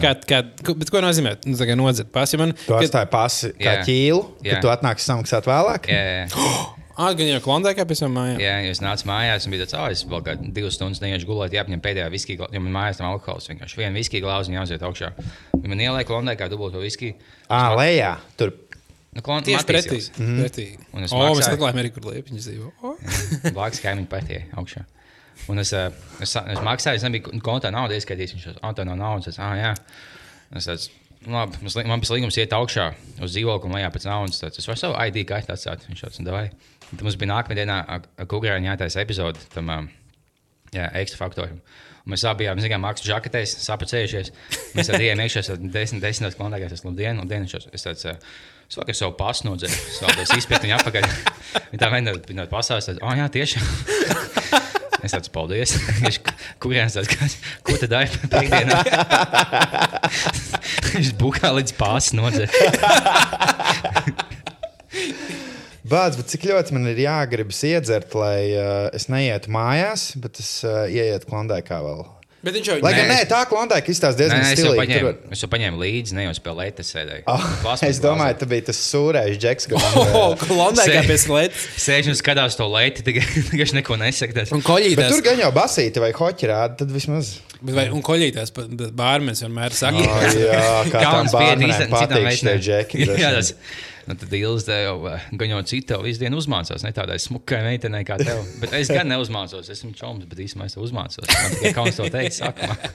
kā, 0.00 0.12
kā, 0.28 0.38
ko, 0.64 0.74
bet 0.78 0.90
ko 0.92 1.00
nozīmē? 1.04 1.34
Nu, 1.48 1.56
tā 1.58 1.66
kā 1.68 1.74
nodzert 1.78 2.08
pasi 2.14 2.38
man. 2.40 2.54
Tu 2.64 2.74
atstāji 2.76 3.08
pasi 3.12 3.50
kā 3.58 3.76
Jā. 3.78 3.84
ķīlu, 3.86 4.20
Jā. 4.44 4.56
kad 4.56 4.64
tu 4.64 4.70
atnāksi 4.72 5.08
samaksāt 5.08 5.48
vēlāk. 5.48 5.88
Jā, 5.90 6.02
jā. 6.22 6.42
Ah, 6.96 7.10
gan 7.18 7.28
jau 7.28 7.40
klondēkā 7.44 7.84
pēc 7.90 8.02
tam 8.04 8.14
mājā. 8.16 8.36
Jā, 8.40 8.54
jūs 8.68 8.80
nācat 8.84 9.08
mājās 9.10 9.46
un 9.48 9.54
bija 9.56 9.64
tāds, 9.66 9.76
ah, 9.80 9.88
es 9.92 10.04
vēl 10.08 10.22
kādā 10.26 10.50
divas 10.56 10.78
stundas 10.78 11.02
neiešu 11.04 11.28
gulēt, 11.28 11.56
jāapņem 11.58 11.82
pēdējā 11.84 12.06
viskija, 12.12 12.40
gla- 12.42 12.50
jo 12.56 12.62
man 12.64 12.76
mājās 12.78 13.00
tam 13.02 13.10
alkohols 13.10 13.50
vienkārši 13.52 13.80
viena 13.82 13.96
viskija 13.98 14.24
glāze 14.24 14.52
un 14.52 14.58
jāuziet 14.60 14.84
augšā. 14.86 15.10
Ja 15.56 15.72
man 15.72 15.82
ieliek 15.82 16.08
klondē, 16.08 16.36
kā 16.40 16.48
dubulto 16.52 16.80
viskiju. 16.84 17.16
Ā, 17.52 17.62
lejā. 17.76 18.14
Tur 18.40 18.54
Nu, 19.16 19.22
klon, 19.24 19.44
Tieši 19.46 19.64
pretī. 19.68 19.98
Mm 20.20 20.42
pretī. 20.42 20.66
Un 20.92 21.06
es 21.06 21.12
O, 21.14 21.20
mēs 21.22 21.38
maksāju. 21.38 21.56
atklājām 21.56 21.80
arī, 21.80 21.90
kur 21.94 22.04
liepiņas 22.10 22.48
dzīvo. 22.50 22.72
O. 22.84 22.92
ielas. 23.00 23.32
Blakus 23.56 23.80
kaimiņu 23.84 24.10
pretī 24.12 24.42
augšā. 24.60 24.82
Un 25.52 25.60
es, 25.62 25.72
eh, 25.76 25.88
es, 26.24 26.34
sa- 26.36 26.44
es 26.52 26.60
maksāju, 26.64 27.00
es 27.00 27.06
nebiju 27.06 27.40
kontā 27.44 27.70
naudu 27.72 27.96
ieskaitījis. 27.96 28.34
Viņš 28.36 28.46
teica, 28.50 28.62
ah, 28.64 28.74
tā 28.76 28.84
nav 28.88 28.98
naudas. 29.00 29.32
Es, 29.32 29.40
ah, 29.40 29.54
jā. 29.56 29.72
Es 30.56 30.68
"Nu, 31.26 31.32
labi, 31.40 31.58
man 31.88 32.00
pēc 32.04 32.12
līgums 32.12 32.36
iet 32.38 32.52
augšā 32.54 32.90
uz 33.24 33.32
dzīvokli 33.34 33.66
un 33.70 33.74
lejā 33.78 33.88
pēc 33.94 34.04
naudas. 34.06 34.38
Tāds, 34.42 34.58
es 34.60 34.68
varu 34.68 34.78
savu 34.78 34.94
ID 35.08 35.24
kartu 35.26 35.52
atstāt. 35.56 35.86
Viņš 35.88 36.04
teica, 36.04 36.26
davai. 36.28 36.50
Un 36.92 36.98
Tad 37.00 37.02
mums 37.02 37.16
bija 37.18 37.32
nākamā 37.32 37.56
dienā 37.58 37.78
ar 37.88 38.26
Kukurāņu 38.30 38.68
jātaisa 38.68 39.00
epizode 39.02 39.40
tam 39.54 39.68
um, 39.74 39.88
jā, 40.76 40.86
ekstra 41.00 41.18
faktoram. 41.24 41.56
Un 42.06 42.12
mēs 42.14 42.22
abi 42.30 42.44
bijām, 42.44 42.60
zinām, 42.62 42.84
mākslinieks 42.84 43.10
žaketēs, 43.10 43.56
sapacējušies. 43.64 44.30
Mēs 44.78 44.86
tam 44.92 45.00
bijām 45.02 45.18
iekšā, 45.24 45.42
tad 45.48 45.64
desmit, 45.74 46.04
desmitos 46.04 46.36
kontaktēs, 46.38 46.76
es 46.78 46.84
labdien, 46.86 47.18
un 47.18 47.26
dienas 47.26 47.56
es 47.72 47.82
tāds, 47.82 48.04
eh, 48.06 48.16
es 48.66 48.78
vakar 48.80 48.98
savu 48.98 49.14
es 49.68 50.00
vēlos 50.02 50.32
izpēt 50.36 50.64
viņu 50.66 50.76
apakaļ. 50.78 51.08
Viņa 51.72 51.82
tā 51.82 51.90
vienā 51.92 52.16
viņa 52.28 52.48
pasāstā, 52.52 52.96
oh 53.02 53.16
jā, 53.16 53.28
tieši. 53.32 53.62
Es 55.06 55.12
tāds 55.12 55.30
paldies. 55.30 55.74
Viņš 56.02 56.16
kurienes 56.62 56.96
tāds, 56.96 57.10
kas, 57.12 57.36
ko 57.62 57.76
tad 57.78 57.92
dari 57.92 58.08
piekdienā? 58.32 58.80
Viņš 60.88 61.12
bukā 61.20 61.52
līdz 61.54 61.76
pasu 61.78 62.16
nodzēru. 62.18 62.50
Bāds, 65.86 66.18
bet 66.18 66.32
cik 66.32 66.48
ļoti 66.50 66.74
man 66.74 66.88
ir 66.90 66.98
jāgribas 67.04 67.60
iedzert, 67.68 68.16
lai 68.18 68.50
uh, 68.56 68.88
es 68.96 69.06
neietu 69.12 69.52
mājās, 69.54 70.08
bet 70.18 70.40
es 70.42 70.50
uh, 70.66 70.88
ieietu 70.90 71.30
klondēkā 71.30 71.78
vēl. 71.84 72.02
Bet 72.46 72.54
viņš 72.54 72.68
jau 72.70 72.76
Lai 72.84 72.92
Nē, 72.94 72.98
gan 73.00 73.08
nē, 73.10 73.16
es- 73.24 73.30
tā 73.32 73.40
klondēka 73.50 73.90
izstāsta 73.90 74.20
diezgan 74.22 74.38
Nē, 74.44 74.52
es 74.54 74.60
jau 74.62 74.68
stilīgi. 74.70 74.80
paņēmu, 74.84 75.12
Tur... 75.16 75.32
es 75.34 75.42
jau 75.42 75.48
paņēmu 75.50 75.80
līdzi, 75.82 76.14
ne 76.14 76.26
jau 76.28 76.34
spēlēt, 76.38 76.82
es 76.84 76.92
sēdēju. 76.94 77.24
Oh, 77.32 77.46
es 77.88 77.98
domāju, 78.04 78.36
tas 78.42 78.50
bija 78.52 78.66
tas 78.70 78.82
sūrējs 78.86 79.40
džeks, 79.42 79.66
kas 79.72 79.88
Oh, 80.14 80.36
klondēkā 80.44 81.00
Sē- 81.02 81.06
pie 81.10 81.18
slēdz. 81.24 81.64
Sēž 81.86 82.12
un 82.12 82.18
skatās 82.22 82.54
to 82.60 82.68
leiti, 82.70 83.02
tikai 83.08 83.24
viņš 83.50 83.74
neko 83.80 83.98
nesaka. 83.98 84.46
Un 84.54 84.62
Bet 84.62 84.68
koļītās. 84.70 85.10
tur 85.16 85.24
gan 85.26 85.42
jau 85.42 85.50
basīti 85.58 86.00
vai 86.06 86.12
hoķi 86.14 86.52
rāda, 86.54 86.78
tad 86.84 86.94
vismaz. 86.94 87.34
Bet 87.66 87.74
vai, 87.74 87.84
un 87.94 88.02
koļītās 88.04 88.52
bārmenis 88.96 89.42
vienmēr 89.42 89.74
saka. 89.76 90.00
Oh, 90.06 90.24
jā, 90.38 90.64
kā 90.92 91.02
tam 91.02 91.28
īstenībā 91.66 92.00
patīk 92.00 92.26
meitenēm. 92.30 92.64
džeki. 92.68 93.06
Nu, 94.06 94.14
tad 94.14 94.30
Ilze 94.38 94.70
jau 94.84 95.00
jau 95.50 95.60
citu 95.66 95.96
visu 96.04 96.20
dienu 96.22 96.38
uzmācās. 96.38 96.84
Ne 96.86 96.92
tādai 96.94 97.16
smukai 97.18 97.58
meitenei 97.66 98.04
kā 98.06 98.14
tev. 98.20 98.44
Bet 98.62 98.76
es 98.78 98.86
gan 98.94 99.10
neuzmācos. 99.10 99.66
Esmu 99.74 99.90
čoms, 99.98 100.28
bet 100.30 100.44
īstenībā 100.44 100.68
es 100.70 100.76
to 100.76 100.84
uzmācos. 100.84 101.26
Man 101.26 101.56
tikai 101.56 101.72
kauns 101.74 101.98
to 101.98 102.06
teikt 102.14 102.36
sākumā. 102.38 102.76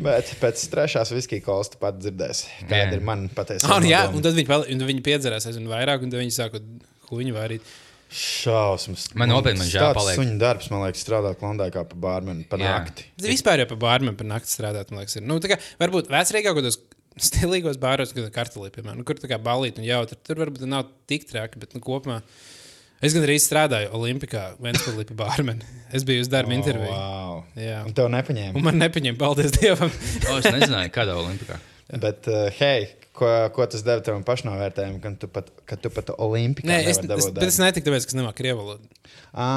Bet 0.00 0.30
pēc 0.40 0.62
trešās 0.72 1.10
viskija 1.12 1.44
kolas 1.44 1.68
tu 1.72 1.78
pat 1.80 1.98
dzirdēsi, 2.00 2.46
kāda 2.70 2.96
ir 2.96 3.02
mana 3.04 3.28
patiesā. 3.36 3.68
Ah, 3.68 3.80
nu 3.82 3.90
jā, 3.90 4.06
un 4.08 4.24
tad 4.24 4.38
viņi, 4.38 4.78
viņi 4.88 5.04
piedzerās 5.04 5.46
aizvien 5.50 5.68
vairāk, 5.68 6.06
un 6.06 6.12
tad 6.12 6.22
viņi 6.22 6.32
sāka 6.32 6.62
huņu 7.10 7.34
vārīt. 7.36 7.66
Šausmas. 8.10 9.08
Man 9.14 9.30
nopietni, 9.30 9.60
man 9.62 9.68
žēl 9.70 9.84
Tāds 9.84 9.98
paliek. 10.00 10.16
Suņu 10.18 10.38
darbs, 10.40 10.70
man 10.72 10.82
liekas, 10.82 11.02
strādāt 11.04 11.38
klondēkā 11.38 11.84
pa 11.92 11.98
bārmeni 12.06 12.46
pa 12.50 12.58
Jā. 12.58 12.72
nakti. 12.80 13.06
Vispār 13.22 13.62
jau 13.62 13.68
par 13.70 13.78
bārmēm 13.84 14.16
par 14.18 14.26
nakti 14.32 14.50
strādāt, 14.50 14.90
man 14.90 15.04
liekas, 15.04 15.18
ir. 15.20 15.26
Nu, 15.30 15.38
tā 15.42 15.52
kā, 15.52 15.60
varbūt 15.78 16.10
vecrīgā 16.10 16.50
kaut 16.50 16.58
kādos 16.58 16.80
stilīgos 17.20 17.78
bāros, 17.82 18.14
kad 18.14 18.24
ir 18.24 18.32
kartulī, 18.34 18.72
piemēram, 18.74 18.98
nu, 19.00 19.06
kur 19.06 19.20
tā 19.20 19.30
kā 19.30 19.38
balīt 19.42 19.78
un 19.78 19.86
jautri. 19.86 20.18
Tur 20.26 20.42
varbūt 20.42 20.66
nav 20.70 20.88
tik 21.10 21.28
traki, 21.30 21.62
bet 21.62 21.76
nu, 21.76 21.82
kopumā. 21.84 22.20
Es 23.00 23.14
gan 23.16 23.24
arī 23.24 23.38
strādāju 23.40 23.94
Olimpikā, 23.96 24.42
Vēnspēlī 24.60 25.06
pa 25.08 25.14
bārmeni. 25.22 25.64
Es 25.96 26.04
biju 26.04 26.26
uz 26.26 26.28
darba 26.32 26.52
oh, 26.54 26.58
interviju. 26.58 26.92
Wow. 26.92 27.38
Jā. 27.56 27.78
Un 27.88 27.94
tev 27.96 28.10
nepaņēma. 28.12 28.56
Un 28.58 28.66
man 28.66 28.80
nepaņēma, 28.82 29.20
paldies 29.20 29.54
Dievam. 29.56 29.92
O, 30.28 30.36
es 30.36 30.50
nezināju, 30.50 30.92
kādā 30.98 31.14
olimpikā. 31.16 31.56
Bet, 32.04 32.28
uh, 32.28 32.50
hei, 32.58 32.90
ko, 33.20 33.30
ko 33.54 33.66
tas 33.70 33.84
deva 33.86 34.02
tev 34.04 34.20
pašnovērtējumu, 34.26 35.00
kad 35.04 35.18
tu 35.20 35.28
pat, 35.32 35.50
kad 35.68 35.82
tu 35.82 35.92
pat 35.92 36.12
Olimpikā 36.16 36.70
Nē, 36.70 36.78
es, 36.84 36.98
es, 36.98 37.04
es 37.04 37.28
darbu? 37.30 37.50
netiku, 37.62 37.88
tāpēc, 37.90 38.06
ka 38.06 38.14
es 38.14 38.18
nemāku 38.18 38.40
krievu 38.40 38.64
valodu. 38.64 38.88
Ā, 39.30 39.48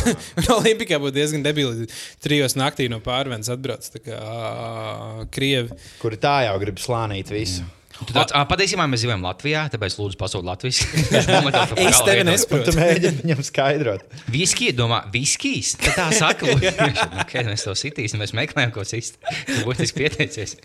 Un 0.40 0.48
Olimpikā 0.58 0.98
būtu 1.02 1.16
diezgan 1.16 1.44
debili. 1.44 1.86
Trijos 2.24 2.58
naktī 2.58 2.88
no 2.92 2.98
pārvienas 3.04 3.52
atbrauc 3.52 3.86
tā 3.94 4.02
kā 4.02 4.18
ā, 4.18 5.28
krievi. 5.32 5.78
Kuri 6.02 6.18
tā 6.20 6.42
jau 6.48 6.58
grib 6.62 6.82
slānīt 6.82 7.32
visu. 7.32 7.64
Tu 8.02 8.14
tāds, 8.16 8.32
ah, 8.34 8.42
patiesībā 8.48 8.86
mēs 8.90 9.02
dzīvojam 9.02 9.22
Latvijā, 9.22 9.62
tāpēc 9.70 9.94
lūdzu 10.00 10.18
pasūtīt 10.18 10.48
Latvijas. 10.48 10.80
Es 11.92 12.00
tevi 12.02 12.24
nesaprotu. 12.26 12.72
tu 12.72 12.76
mēģini 12.78 13.22
viņam 13.22 13.42
skaidrot. 13.46 14.06
Viskija, 14.32 14.74
domā, 14.74 15.02
viskijs. 15.12 15.76
Tā 15.78 15.92
tā 15.94 16.08
saka, 16.16 16.48
lūdzu. 16.48 16.72
okay, 17.22 17.44
mēs 17.46 17.66
to 17.68 17.76
sitīsim, 17.78 18.22
mēs 18.22 18.34
meklējam, 18.36 18.72
ko 18.74 18.86
cits. 18.88 19.14
Tu 19.46 19.60
būtiski 19.66 20.02
pieteicies. 20.02 20.56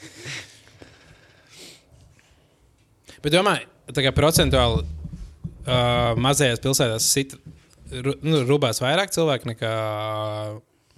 Bet 3.24 3.34
domāju, 3.34 3.68
tā 3.96 4.04
kā 4.06 4.14
procentuāli 4.16 4.84
uh, 4.84 6.14
mazajās 6.22 6.62
pilsētās 6.64 7.08
sit, 7.08 7.36
nu, 7.92 8.44
rūpās 8.48 8.82
vairāk 8.84 9.14
cilvēku 9.16 9.52
nekā 9.54 9.74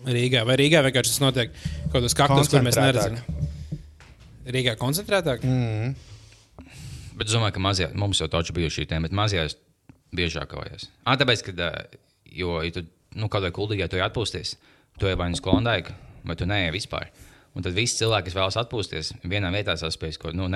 Rīgā. 0.10 0.44
Vai 0.48 0.56
Rīgā 0.60 0.84
vienkārši 0.86 1.16
tas 1.16 1.24
notiek 1.24 1.56
kaut 1.56 1.98
kādos 1.98 2.16
kaktos, 2.18 2.52
kur 2.52 2.64
mēs 2.66 2.80
neredzam? 2.80 3.18
Rīgā 4.50 4.76
koncentrētāk? 4.80 5.44
Mm. 5.46 5.96
Bet 7.20 7.28
es 7.28 7.36
domāju, 7.36 7.58
ka 7.58 7.64
mazajā, 7.64 7.90
mums 8.00 8.22
jau 8.22 8.30
taču 8.32 8.56
bija 8.56 8.72
šī 8.72 8.88
tēma, 8.90 9.10
bet 9.10 9.18
mazajās 9.18 9.58
biežāk 10.16 10.54
kājas. 10.54 10.88
Ah, 11.04 11.18
tāpēc, 11.20 11.44
ka, 11.50 11.56
ā, 11.68 12.00
jo, 12.32 12.62
ja 12.64 12.72
tu 12.74 12.86
nu, 13.20 13.28
kaut 13.28 13.44
vai 13.46 13.52
kuldīgā 13.56 13.90
tu 13.92 14.00
atpūsties. 14.04 14.56
Tu 15.00 15.10
ej 15.10 15.18
vai 15.20 15.30
nu 15.32 15.40
sklondāji, 15.40 15.92
vai 16.28 16.38
tu 16.40 16.48
neej 16.50 16.72
vispār. 16.76 17.10
Un 17.58 17.66
tad 17.66 17.76
visi 17.76 17.98
cilvēki, 18.00 18.30
kas 18.30 18.38
vēlas 18.38 18.58
atpūsties, 18.62 19.14
vienā 19.28 19.52
vietā 19.54 19.76
saspējas, 19.80 20.20
ko 20.22 20.34
nu, 20.36 20.48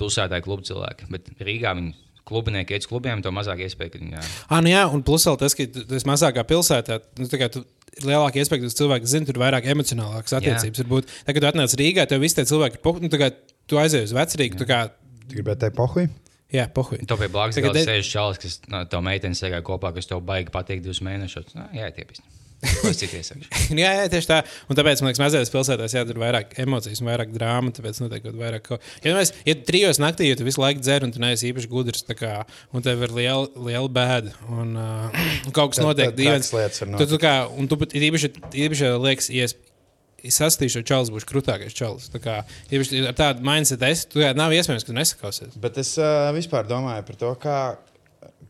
neformālie 0.00 0.28
tusētāji 0.30 0.44
klubu 0.46 0.62
cilvēki. 0.66 1.10
Bet 1.10 1.28
Rīgā 1.40 1.74
viņi 1.76 1.94
klubinieki 2.30 2.74
iet 2.76 2.84
uz 2.84 2.88
klubiem, 2.90 3.22
to 3.22 3.30
mazāk 3.34 3.58
iespēja, 3.64 3.90
ka 3.90 3.98
jā, 3.98 4.20
Ah, 4.50 4.60
nu 4.62 4.68
jā, 4.70 4.84
un 4.92 5.02
plus 5.02 5.24
vēl 5.26 5.38
tas, 5.38 5.54
ka 5.54 5.66
tu 5.66 5.84
tu 5.84 5.94
esi 5.94 6.06
mazākā 6.06 6.44
pilsētā. 6.46 7.00
Nu, 7.18 7.26
tā 7.26 7.38
kā 7.40 7.48
tu 7.50 7.64
lielāka 8.04 8.38
iespēja, 8.38 8.60
ka 8.62 8.68
tas 8.70 8.78
cilvēks 8.78 9.10
zina, 9.10 9.26
tur 9.26 9.34
ir 9.36 9.42
vairāk 9.42 9.66
emocionālākas 9.66 10.36
attiecības. 10.38 10.82
Varbūt, 10.84 11.06
tā, 11.26 11.34
kad 11.34 11.40
tu 11.42 11.48
atnāc 11.50 11.74
Rīgā, 11.80 12.06
tev 12.06 12.20
visi 12.22 12.36
tie 12.38 12.44
cilvēki 12.44 12.78
ir 12.78 12.82
pohu, 12.84 13.00
nu, 13.02 13.08
tā 13.10 13.18
kā 13.18 13.32
tu 13.66 13.78
aizies 13.82 14.12
uz 14.12 14.14
vecrīgu. 14.14 14.60
tā 14.62 14.66
Kā, 14.68 14.90
Gribētu 15.30 15.60
teikt, 15.66 15.76
pohuj. 15.76 16.08
jā, 16.52 16.68
pohuj. 16.74 17.06
To 17.06 17.16
pie 17.16 17.28
blakus 17.28 17.54
Tagad 17.58 17.72
gala 17.72 17.78
de- 17.84 17.86
sēž 17.88 18.10
čalis, 18.10 18.38
kas 18.38 18.60
no, 18.68 18.84
tev 18.84 19.02
meitenes 19.02 19.40
sēž 19.42 19.62
kopā, 19.66 19.92
kas 19.94 20.06
tev 20.06 20.20
baigi 20.22 20.50
patīk 20.54 20.82
divus 20.82 21.00
mēnešus. 21.00 21.54
Nā, 21.54 21.66
Jā, 21.74 21.90
tiepist. 21.94 22.22
Ko 22.22 22.39
es 22.90 22.98
citu 23.00 23.16
iesaku? 23.16 23.46
jā, 23.82 23.92
jā, 23.96 24.08
tieši 24.12 24.28
tā. 24.28 24.40
Un 24.68 24.78
tāpēc 24.78 25.00
man 25.00 25.10
liekas, 25.10 25.22
mazajās 25.22 25.52
pilsētās 25.52 25.94
jā, 25.96 26.04
tur 26.08 26.18
ir 26.18 26.22
vairāk 26.22 26.52
emocijas 26.60 27.00
vairāk 27.06 27.32
drāmas. 27.32 27.76
Tāpēc 27.78 28.02
noteikti 28.02 28.28
kaut 28.28 28.40
vairāk. 28.40 28.66
Ko... 28.66 28.78
Ja, 29.04 29.14
mēs, 29.16 29.32
ja 29.48 29.56
tu 29.56 29.66
trijos 29.70 30.00
naktī, 30.02 30.28
ja 30.28 30.36
tu 30.38 30.46
visu 30.46 30.60
laiku 30.62 30.84
dzer 30.84 31.06
un 31.06 31.14
tu 31.14 31.22
neesi 31.22 31.48
īpaši 31.50 31.70
gudrs, 31.72 32.04
tā 32.08 32.18
kā, 32.18 32.34
un 32.76 32.84
tev 32.84 33.06
ir 33.06 33.16
liela, 33.16 33.48
liela 33.56 33.88
bēda 34.00 34.36
un 34.52 34.76
uh, 34.76 35.24
kaut 35.56 35.72
kas 35.72 35.80
Tad- 35.80 35.88
notiek 35.88 36.12
tad 36.12 36.20
trakas 36.20 36.54
lietas 36.56 36.84
Tu, 37.00 37.08
tu 37.14 37.20
kā, 37.22 37.34
un 37.56 37.70
tu 37.70 37.80
pat 37.80 37.96
īpaši, 37.96 38.32
īpaši 38.66 38.94
liekas, 39.00 39.32
ja 39.32 39.48
es 39.48 39.56
sastīšu 40.36 40.82
čalis, 40.84 41.10
būšu 41.12 41.28
krūtākais 41.30 41.76
čalis. 41.76 42.10
Tā 42.12 42.20
kā, 42.22 42.40
īpaši 42.68 43.04
ar 43.08 43.16
tādu 43.16 43.44
mindset, 43.46 43.84
es, 43.88 44.04
tu, 44.10 44.20
jā, 44.20 44.34
nav 44.36 44.52
iespējams, 44.52 44.84
ka 44.84 44.96
nesakausies. 44.96 45.56
Bet 45.60 45.80
es 45.80 45.94
uh, 46.00 46.28
vispār 46.36 46.68
domāju 46.68 47.06
par 47.08 47.20
to, 47.20 47.30
kā, 47.40 47.56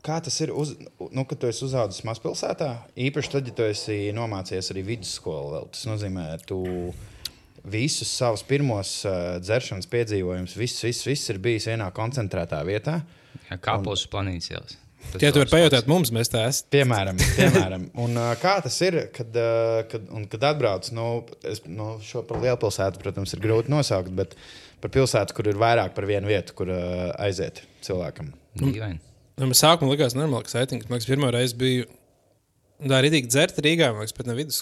kā 0.06 0.18
tas 0.24 0.36
ir, 0.44 0.52
uz, 0.56 0.74
nu, 1.10 1.24
kad 1.28 1.40
tu 1.40 1.48
esi 1.50 1.64
uzaugusi 1.66 2.06
mazpilsētā. 2.08 2.70
Īpaši 3.08 3.32
tad, 3.34 3.48
ja 3.50 3.56
tu 3.56 3.66
esi 3.68 3.98
nomācījies 4.16 4.72
arī 4.74 4.84
vidusskolu. 4.94 5.54
Vēl. 5.54 5.70
Tas 5.76 5.86
nozīmē, 5.90 6.26
ka 6.40 6.50
tu 6.50 6.60
visus 7.70 8.10
savus 8.16 8.44
pirmos 8.46 8.92
uh, 9.04 9.38
dzeršanas 9.42 9.88
piedzīvojumus, 9.90 10.56
viss, 10.56 10.84
viss, 10.86 11.06
viss 11.08 11.32
ir 11.32 11.40
bijis 11.42 11.68
vienā 11.70 11.90
koncentrētā 11.96 12.62
vietā. 12.68 13.00
Jā, 13.48 13.58
Kāpos 13.60 14.06
uz 14.06 14.12
planītas 14.12 14.52
ielas. 14.54 14.78
Tas 15.10 15.22
Ja 15.24 15.30
tu 15.32 15.40
vari 15.40 15.50
pajautāt 15.50 15.88
mums, 15.90 16.12
mēs 16.14 16.28
tā 16.32 16.44
esam. 16.48 16.68
Piemēram, 16.72 17.20
piemēram. 17.38 17.86
Un, 18.04 18.16
uh, 18.20 18.32
kā 18.40 18.56
tas 18.64 18.76
ir, 18.86 18.98
kad, 19.16 19.36
uh, 19.36 19.82
kad, 19.90 20.08
un, 20.16 20.26
kad 20.30 20.48
atbrauc 20.52 20.90
nu, 20.96 21.10
es, 21.44 21.62
nu, 21.68 21.92
šo 22.04 22.24
par 22.28 22.42
lielpilsētu, 22.44 23.02
protams, 23.02 23.36
ir 23.36 23.44
grūti 23.44 23.72
nosaukt, 23.72 24.12
bet 24.16 24.36
par 24.80 24.92
pilsētu, 24.96 25.36
kur 25.36 25.52
ir 25.52 25.60
vairāk 25.60 25.92
par 25.96 26.08
vienu 26.08 26.30
vietu, 26.30 26.56
kur 26.62 26.72
uh, 26.72 27.10
aiziet 27.20 27.64
cilvēkam. 27.84 28.32
Dīvaini. 28.60 29.09
Nu, 29.40 29.46
man 29.48 29.56
sākumā 29.56 29.94
likās, 29.94 30.12
normāli, 30.12 30.44
ka 30.44 30.52
saitings. 30.52 30.84
Man 30.90 30.98
liekas, 30.98 31.08
pirmā 31.08 31.30
reize 31.32 31.56
bija. 31.56 31.86
Tā 32.80 32.98
arī 32.98 33.08
tika 33.14 33.30
dzerta 33.32 33.64
Rīgā, 33.64 33.88
man 33.94 34.04
liekas, 34.04 34.16
pat 34.16 34.28
ne 34.28 34.36
vidus. 34.36 34.58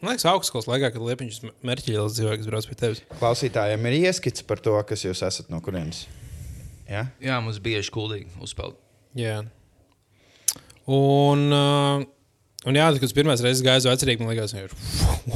Man 0.00 0.14
liekas, 0.14 0.24
augstskolas 0.30 0.68
laikā, 0.70 0.88
kad 0.94 1.04
Liepiņš 1.04 1.40
Merķīlis 1.68 2.16
dzīvoja, 2.16 2.38
kas 2.40 2.48
brauc 2.48 2.68
pie 2.70 2.76
tevis. 2.80 3.02
Klausītājiem 3.20 3.84
ir 3.90 3.96
ieskicis 3.98 4.46
par 4.48 4.62
to, 4.64 4.72
kas 4.88 5.04
jūs 5.04 5.20
esat 5.26 5.52
no 5.52 5.60
kurienes. 5.64 6.06
Ja? 6.88 7.04
Jā, 7.20 7.36
mums 7.44 7.60
bija 7.60 7.82
škūlīgi 7.84 8.40
uzpeld. 8.40 8.78
Jā. 9.20 9.42
Un, 10.88 11.44
uh, 11.52 12.06
un 12.68 12.76
jā, 12.76 12.86
kad 12.96 13.06
es 13.08 13.14
pirmās 13.16 13.40
reizes 13.44 13.62
gāju 13.64 13.84
uz 13.84 13.88
vecrīgu, 13.88 14.24
man 14.26 14.34
liekas, 14.34 14.52
ir, 14.58 14.74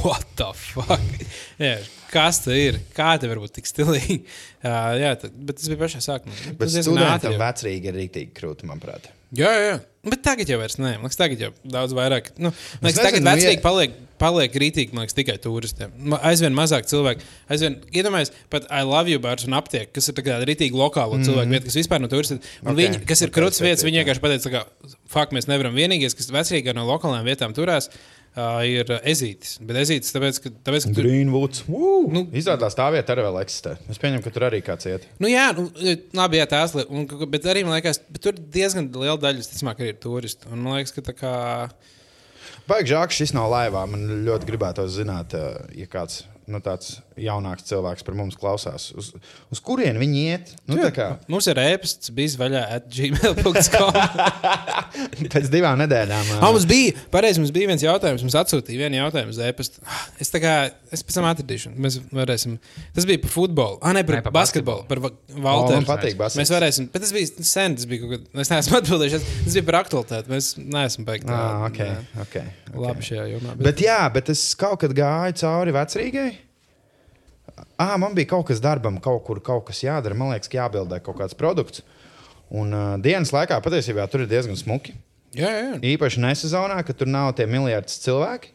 what 0.03 0.27
the 0.41 0.51
fuck? 0.59 1.23
jā, 1.63 1.77
kas 2.13 2.43
tas 2.45 2.59
ir? 2.59 2.81
Kā 2.97 3.15
te 3.21 3.31
var 3.31 3.41
būt 3.45 3.57
tik 3.61 3.71
stilīgi? 3.71 4.21
Uh, 4.65 4.95
jā, 4.97 5.11
tad, 5.21 5.35
bet 5.45 5.59
tas 5.61 5.69
bija 5.69 5.77
pašā 5.83 5.99
sākumā. 6.01 6.33
Bet 6.57 6.63
Tas 6.63 6.73
jau. 7.35 7.41
vecrīgi 7.43 7.91
ir 7.91 7.97
rīktīgi 7.99 8.31
krūti, 8.33 8.65
manuprāt. 8.65 9.11
Jā, 9.37 9.51
jā. 9.61 9.75
Bet 10.05 10.21
tagad 10.25 10.51
jau 10.51 10.59
vairs 10.61 10.77
nē. 10.77 10.97
Man 10.99 11.09
liekas, 11.09 11.19
tagad 11.19 11.41
jau 11.41 11.51
daudz 11.65 11.95
vairāk. 11.97 12.33
Nu, 12.37 12.51
man 12.53 12.91
liekas, 12.91 13.01
tagad 13.01 13.25
nu, 13.25 13.31
vecāki 13.31 13.63
paliek, 13.65 13.95
paliek 14.21 14.59
rītīgi, 14.63 14.93
man 14.97 15.07
liekas, 15.07 15.17
tikai 15.17 15.37
turistiem. 15.43 15.95
Aizvien 16.21 16.57
mazāk 16.57 16.89
cilvēku. 16.91 17.25
Aizvien, 17.53 17.79
iedomājieties, 17.89 18.35
pat 18.53 18.69
I 18.69 18.83
love 18.89 19.13
you 19.13 19.23
bars 19.23 19.49
un 19.49 19.57
aptiek, 19.57 19.89
kas 19.95 20.11
ir 20.11 20.19
tāda 20.19 20.43
rītīgi 20.49 20.77
lokāla 20.77 21.17
mm. 21.17 21.29
cilvēku 21.29 21.55
vieta, 21.57 21.69
kas 21.71 21.79
vispār 21.81 22.05
no 22.05 22.11
turistiem. 22.13 22.43
Okay, 22.61 22.77
viņi, 22.83 23.01
kas 23.09 23.25
ir 23.25 23.33
krūts 23.35 23.63
vietas, 23.65 23.87
viņi 23.87 24.03
vienkārši 24.03 24.25
pateica, 24.25 24.53
ka, 24.53 24.93
fuck, 25.17 25.33
mēs 25.37 25.49
nevaram 25.49 25.77
vienīgais, 25.77 26.17
kas 26.19 26.33
vecrīgi 26.35 26.77
no 26.77 26.85
lokālām 26.91 27.25
vietām 27.25 27.57
turās. 27.57 27.89
Uh, 28.35 28.65
ir 28.67 28.89
ezītis. 29.07 29.61
Bet 29.63 29.77
ezītis, 29.79 30.11
tāpēc, 30.11 30.41
ka, 30.43 30.51
tāpēc, 30.67 30.89
ka 30.89 30.95
Greenwoods. 30.97 31.61
Nu, 31.71 31.91
Nu- 32.11 32.25
Izrādās, 32.35 32.75
tā 32.75 32.89
vieta 32.91 33.15
arī 33.15 33.23
vēl 33.29 33.37
eksistē. 33.45 33.77
Es 33.89 34.01
pieņemu, 34.03 34.25
ka 34.25 34.33
tur 34.35 34.47
arī 34.49 34.59
kāds 34.67 34.89
iet. 34.91 35.05
Nu, 35.23 35.29
jā, 35.31 35.45
nu, 35.55 35.69
labi, 36.19 36.41
jā, 36.41 36.47
tās 36.51 36.75
lietas. 36.75 36.91
un- 36.91 37.31
Bet 37.31 37.47
arī 37.47 37.63
man 37.63 37.79
liekas, 37.81 38.01
tur 38.21 38.33
diezgan 38.35 38.91
liela 38.91 39.15
daļa, 39.23 39.39
ticamāk, 39.47 39.79
arī 39.79 39.93
ir 39.95 40.01
turisti. 40.03 40.51
Un 40.51 40.65
man 40.67 40.81
liekas, 40.81 40.93
ka 40.97 41.03
tā 41.13 41.15
kā. 41.15 41.35
Baigi 42.67 42.91
žāk, 42.91 43.15
šis 43.15 43.35
nav 43.37 43.53
laivā. 43.53 43.87
Man 43.89 44.25
ļoti 44.27 44.51
gribētu 44.51 44.89
zināt, 44.91 45.35
eh, 45.39 45.79
ja 45.85 45.87
kāds 45.87 46.25
nu, 46.49 46.59
tāds 46.59 46.99
jaunāks 47.21 47.67
cilvēks 47.69 48.03
par 48.07 48.15
mums 48.19 48.35
klausās. 48.41 48.89
Uz, 48.99 49.13
uz 49.55 49.61
kurien 49.65 49.99
viņi 50.01 50.23
iet? 50.33 50.53
Nu, 50.67 50.77
tā 50.81 50.91
kā 50.95 51.09
Mums 51.31 51.47
ir 51.51 51.61
ēpasts, 51.63 52.11
bijis 52.15 52.35
vaļā 52.41 52.63
at 52.79 52.89
gmail.com. 52.91 53.99
pēc 55.35 55.49
divām 55.53 55.79
nedēļām. 55.83 56.31
eh, 56.35 56.41
Ah, 56.43 56.51
mums 56.51 56.67
bija, 56.69 56.95
pareizi, 57.15 57.41
mums 57.43 57.53
bija 57.55 57.71
viens 57.71 57.85
jautājums. 57.85 58.25
Mums 58.27 58.37
atsūtīja 58.41 58.83
vienu 58.85 58.99
jautājumu 59.01 59.35
uz 59.35 59.39
e-pasta. 59.47 59.83
Es 60.23 60.33
tā 60.35 60.41
kā, 60.43 60.55
es 60.95 61.03
pēc 61.07 61.19
tam 61.19 61.29
atradīšu. 61.31 61.73
Mēs 61.81 62.01
varēsim. 62.15 62.57
Tas 62.97 63.07
bija 63.09 63.23
par 63.23 63.33
futbolu. 63.35 63.79
Ah, 63.83 63.95
ne, 63.97 64.03
par, 64.07 64.19
Ne, 64.19 64.23
par 64.23 64.33
par 64.33 64.41
basketbolu. 64.43 64.87
Par 64.91 65.03
Va- 65.05 65.13
O, 65.35 65.37
man 65.39 65.45
Valteru. 65.45 65.87
patīk 65.89 66.15
basketbols. 66.19 66.39
Mēs 66.41 66.51
varēsim, 66.55 66.87
bet 66.93 67.03
tas 67.03 67.13
bija 67.15 67.45
sen. 67.45 67.75
Tas 67.79 67.87
bija 67.91 68.05
kaut 68.05 68.13
kad, 68.15 68.41
es 68.45 68.51
neesmu 68.53 68.77
atbildējis. 68.81 69.27
Tas 69.45 69.57
bija 69.59 69.67
par 69.71 69.79
aktualitāti. 69.83 70.31
Mēs 70.35 70.53
neesam 70.61 71.07
beigti. 71.09 71.31
Ah, 71.35 71.65
okay, 71.69 71.91
okay, 72.23 72.45
okay. 72.71 72.79
Labi 72.87 73.07
šajā 73.07 73.25
jomā. 73.35 73.55
Bet, 73.61 73.83
jā, 73.85 73.99
bet 74.15 74.31
es 74.35 74.43
kaut 74.59 74.81
kad 74.85 74.95
gāju 74.97 75.37
cauri 75.43 75.75
vecrīgai. 75.75 76.29
Ah, 77.79 77.97
man 78.01 78.15
bija 78.17 78.33
kaut 78.35 78.49
kas 78.51 78.61
darbam, 78.63 78.99
kaut 79.03 79.25
kur 79.27 79.41
kaut 79.45 79.67
kas 79.69 79.83
jādara. 79.85 80.17
Man 80.19 80.33
liekas, 80.33 80.51
ka 80.51 80.59
jābildē 80.63 81.01
kaut 81.05 81.19
kāds 81.21 81.37
produkts. 81.39 81.83
Un 82.55 82.75
uh, 82.75 82.97
dienas 83.03 83.33
laikā 83.35 83.61
patiesībā 83.65 84.07
tur 84.11 84.25
ir 84.25 84.31
diezgan 84.31 84.59
smuki. 84.59 84.95
jā, 85.35 85.51
jā. 85.51 85.73
Īpaši 85.95 86.23
nesezonā, 86.23 86.81
kad 86.87 86.99
tur 86.99 87.11
nav 87.11 87.33
tie 87.39 87.47
miljardi 87.51 87.95
cilvēki. 88.05 88.53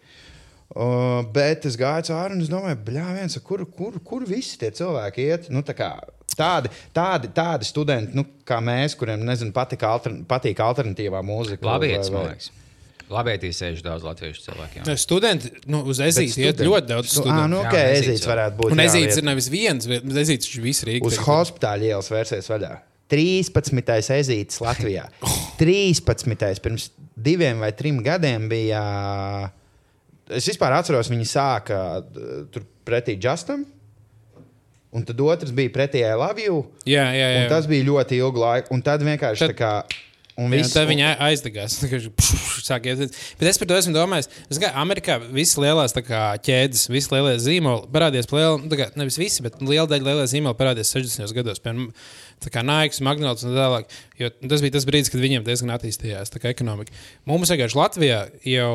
Uh, 0.69 1.23
bet 1.33 1.65
es 1.65 1.75
gāju 1.79 2.12
cauri 2.12 2.35
un 2.38 2.43
es 2.45 2.51
domāju, 2.51 2.77
viens, 2.85 3.39
kur, 3.41 3.65
kur, 3.65 3.97
kur 4.05 4.25
visi 4.29 4.59
tie 4.62 4.69
cilvēki 4.69 5.25
iet? 5.25 5.49
Nu, 5.49 5.63
tā 5.65 5.73
kā 5.73 5.89
Tādi, 6.39 6.69
tādi, 6.95 7.27
tādi 7.35 7.67
studenti, 7.67 8.15
nu, 8.15 8.23
kā 8.47 8.59
mēs, 8.63 8.93
kuriem 8.95 9.25
nezinu, 9.27 9.51
patīk, 9.55 9.81
altern, 9.83 10.21
patīk 10.29 10.62
alternatīvā 10.63 11.19
mūzika. 11.25 11.65
Labietis, 11.67 12.07
vai- 12.07 12.15
man 12.15 12.21
vai- 12.21 12.35
liekas. 12.35 12.51
Labietīs 13.10 13.58
sēž 13.62 13.80
daudz 13.82 14.04
latviešu 14.06 14.43
cilvēku. 14.45 14.80
jā. 14.80 14.84
Ne, 14.86 14.95
Studenti, 15.02 15.50
nu, 15.65 15.82
uz 15.89 15.98
ezīti 16.06 16.43
iet 16.45 16.60
ļoti 16.62 16.88
daudz 16.91 17.08
Stu- 17.10 17.24
studentu. 17.24 17.41
Ā, 17.41 17.50
nu, 17.50 17.62
Jā, 17.63 17.69
ok, 17.72 17.78
Ezīts 17.80 18.06
ezīts 18.10 18.26
jau. 18.28 18.32
varētu 18.36 18.58
būt. 18.60 18.72
Un 18.76 18.78
jā, 18.84 18.91
vieta. 18.93 19.17
ir 19.17 19.24
nevis 19.32 19.48
viens, 19.50 19.88
bet 19.89 20.04
ezītis 20.24 20.52
ir 20.56 20.62
visu 20.67 20.86
Rīgas. 20.86 21.08
Uz 21.10 21.17
hospitāla 21.26 21.89
ielas 21.89 22.10
vērsies 22.13 22.50
vaļā. 22.54 22.72
13. 23.10 24.13
ezītis 24.19 24.60
Latvijā. 24.62 25.08
13. 25.58 26.62
pirms 26.62 26.91
diviem 27.17 27.60
vai 27.60 27.72
trim 27.74 28.04
gadiem 28.06 28.45
bija. 28.52 28.84
Es 30.30 30.45
vispār 30.45 30.76
atceros, 30.78 31.10
viņi 31.10 31.26
sāka 31.26 31.80
uh, 32.06 32.45
tur 32.54 32.62
pretī 32.86 33.17
Justam. 33.17 33.65
Un 34.93 35.04
tad 35.06 35.19
otrs 35.22 35.52
bija 35.54 35.69
pretī 35.74 36.02
I 36.06 36.13
Love 36.17 36.41
You. 36.45 36.62
Jā, 36.86 37.08
jā, 37.13 37.28
jā. 37.34 37.41
Un 37.43 37.50
tas 37.52 37.65
bija 37.69 37.86
ļoti 37.86 38.17
ilgu 38.22 38.41
laiku. 38.41 38.74
Un 38.74 38.82
tad 38.86 39.02
vienkārši 39.06 39.43
Tad- 39.48 39.54
tā 39.54 39.58
kā. 39.58 39.74
Un 40.39 40.54
Jā, 40.54 40.63
viss, 40.63 40.78
viņa 40.88 41.13
aizdegās. 41.25 41.80
Tā 41.84 41.89
sāk 42.69 42.88
iet. 42.89 43.17
Bet 43.39 43.49
es 43.49 43.60
par 43.60 43.69
to 43.69 43.78
esmu 43.80 43.93
domājis. 43.95 44.30
Es 44.52 44.60
kā 44.62 44.71
Amerikā 44.80 45.17
visas 45.25 45.58
lielās 45.62 45.95
kā, 46.06 46.23
ķēdes, 46.45 46.88
visas 46.91 47.12
lielie 47.13 47.36
zīmoli 47.41 47.89
parādījās. 47.93 48.30
Liela, 48.34 48.58
kā, 48.80 48.89
nevis 48.99 49.19
visi, 49.19 49.43
bet 49.45 49.60
liela 49.63 49.88
daļa 49.89 50.08
lielie 50.12 50.28
zīmoli 50.32 50.58
parādījās 50.60 50.93
60. 50.95 51.36
gados. 51.38 51.62
Piemēram, 51.63 51.89
tā 52.43 52.52
kā 52.54 52.63
Nike, 52.63 53.02
McDonald's 53.04 53.43
un 53.43 53.54
tā 53.54 53.65
tālāk. 53.65 53.97
Jo 54.19 54.30
tas 54.52 54.63
bija 54.63 54.75
tas 54.75 54.88
brīdis, 54.88 55.12
kad 55.12 55.21
viņiem 55.23 55.45
diezgan 55.47 55.73
attīstījās 55.75 56.34
ekonomika. 56.49 56.95
Mums 57.28 57.52
vienkārši 57.52 57.78
Latvijā 57.78 58.19
jau 58.47 58.73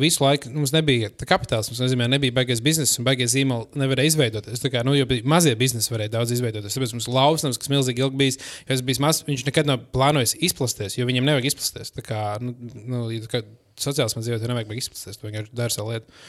visu 0.00 0.24
laiku 0.24 0.50
mums 0.54 0.74
nebija 0.74 1.10
tā 1.14 1.28
kapitāls. 1.30 1.70
Mums 1.70 1.82
nozīmē, 1.84 2.08
nebija 2.10 2.34
baigais 2.34 2.62
biznesa 2.64 2.98
un 3.00 3.06
baigais 3.06 3.34
zīmoli 3.34 3.80
nevarēja 3.80 4.14
izveidoties. 4.14 4.62
Tā 4.62 4.72
kā, 4.72 4.84
nu, 4.86 4.96
mazie 5.30 5.54
biznesi 5.58 5.92
varēja 5.94 6.14
daudz 6.16 6.34
izveidoties. 6.34 6.74
Tāpēc 6.76 6.94
mums 6.96 7.10
lausnams, 7.10 7.58
kas 7.60 7.70
milzīgi 7.72 8.04
ilgi 8.04 8.20
bijis, 8.20 8.40
jo 8.64 8.72
tas 8.72 8.84
bija 8.86 9.04
maz, 9.06 9.22
viņš 9.26 9.46
nekad 9.46 9.70
nav 9.70 9.84
plānojis 9.94 10.36
izplasties, 10.50 10.98
jo 11.00 11.08
viņam 11.08 11.26
nevajag 11.28 11.50
izplasties. 11.50 11.92
Tā 11.96 12.04
kā, 12.06 12.20
nu, 12.44 12.54
nu, 12.84 13.02
tā 13.24 13.32
kā 13.32 13.42
sociāls 13.80 14.14
man 14.16 14.24
dzīvē, 14.26 14.40
nevajag 14.44 14.78
izplasties, 14.78 15.18
tu 15.18 15.28
vienkārši 15.28 15.56
dari 15.56 15.74
savu 15.74 15.94
lietu. 15.94 16.20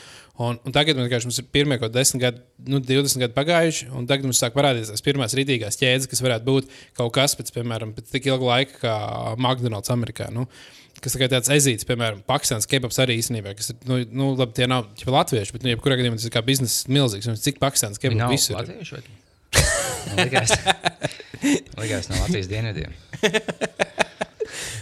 Un, 0.42 0.58
un 0.66 0.74
tagad 0.74 0.98
man 0.98 1.10
mums 1.12 1.40
ir 1.42 1.48
pirmie 1.54 1.78
kaut 1.78 1.92
kādi 1.92 2.02
10 2.02 2.22
gadi, 2.22 2.42
nu, 2.72 2.80
20 2.82 3.22
gadi 3.22 3.36
pagājuši, 3.36 3.90
un 3.98 4.08
tagad 4.10 4.26
mums 4.26 4.40
sāk 4.42 4.56
parādīties 4.56 4.90
tās 4.94 5.04
pirmās 5.06 5.36
rītīgās 5.38 5.78
ķēdes, 5.78 6.08
kas 6.10 6.24
varētu 6.24 6.48
būt 6.48 6.70
kaut 6.98 7.12
kas 7.18 7.36
pēc, 7.38 7.52
piemēram, 7.58 7.92
pēc 7.98 8.14
tik 8.16 8.30
ilga 8.32 8.48
laika 8.48 8.80
kā 8.82 8.96
McDonald's 9.38 9.94
Amerikā. 9.94 10.32
Nu, 10.34 10.48
Kas 11.02 11.16
tikai 11.16 11.32
tāds 11.32 11.50
ezīts, 11.50 11.86
piemēram, 11.90 12.20
Pakistāns 12.30 12.68
kebaps 12.70 13.00
arī 13.02 13.16
īstenībā, 13.18 13.56
kas 13.58 13.72
ir, 13.72 13.78
nu, 13.90 13.96
nu 14.14 14.28
labi, 14.36 14.54
tie 14.60 14.68
nav 14.70 14.92
jau 15.00 15.10
latvieši, 15.16 15.56
bet, 15.56 15.64
nu, 15.66 15.72
jebkurā 15.72 15.98
gadījumā 15.98 16.20
tas 16.20 16.28
ir 16.28 16.34
kā 16.36 16.44
biznesa 16.46 16.92
milzīgs. 16.94 17.30
Un 17.32 17.40
cik 17.42 17.58
Pakistāns 17.64 17.98
kebaps 18.04 18.30
visur? 18.36 18.60
latvieši. 18.60 19.00
vai? 19.00 20.22
Likās, 20.22 20.54
likās 21.82 22.12
no 22.12 22.22
Latvijas 22.22 22.52
dienvidiem. 22.52 22.94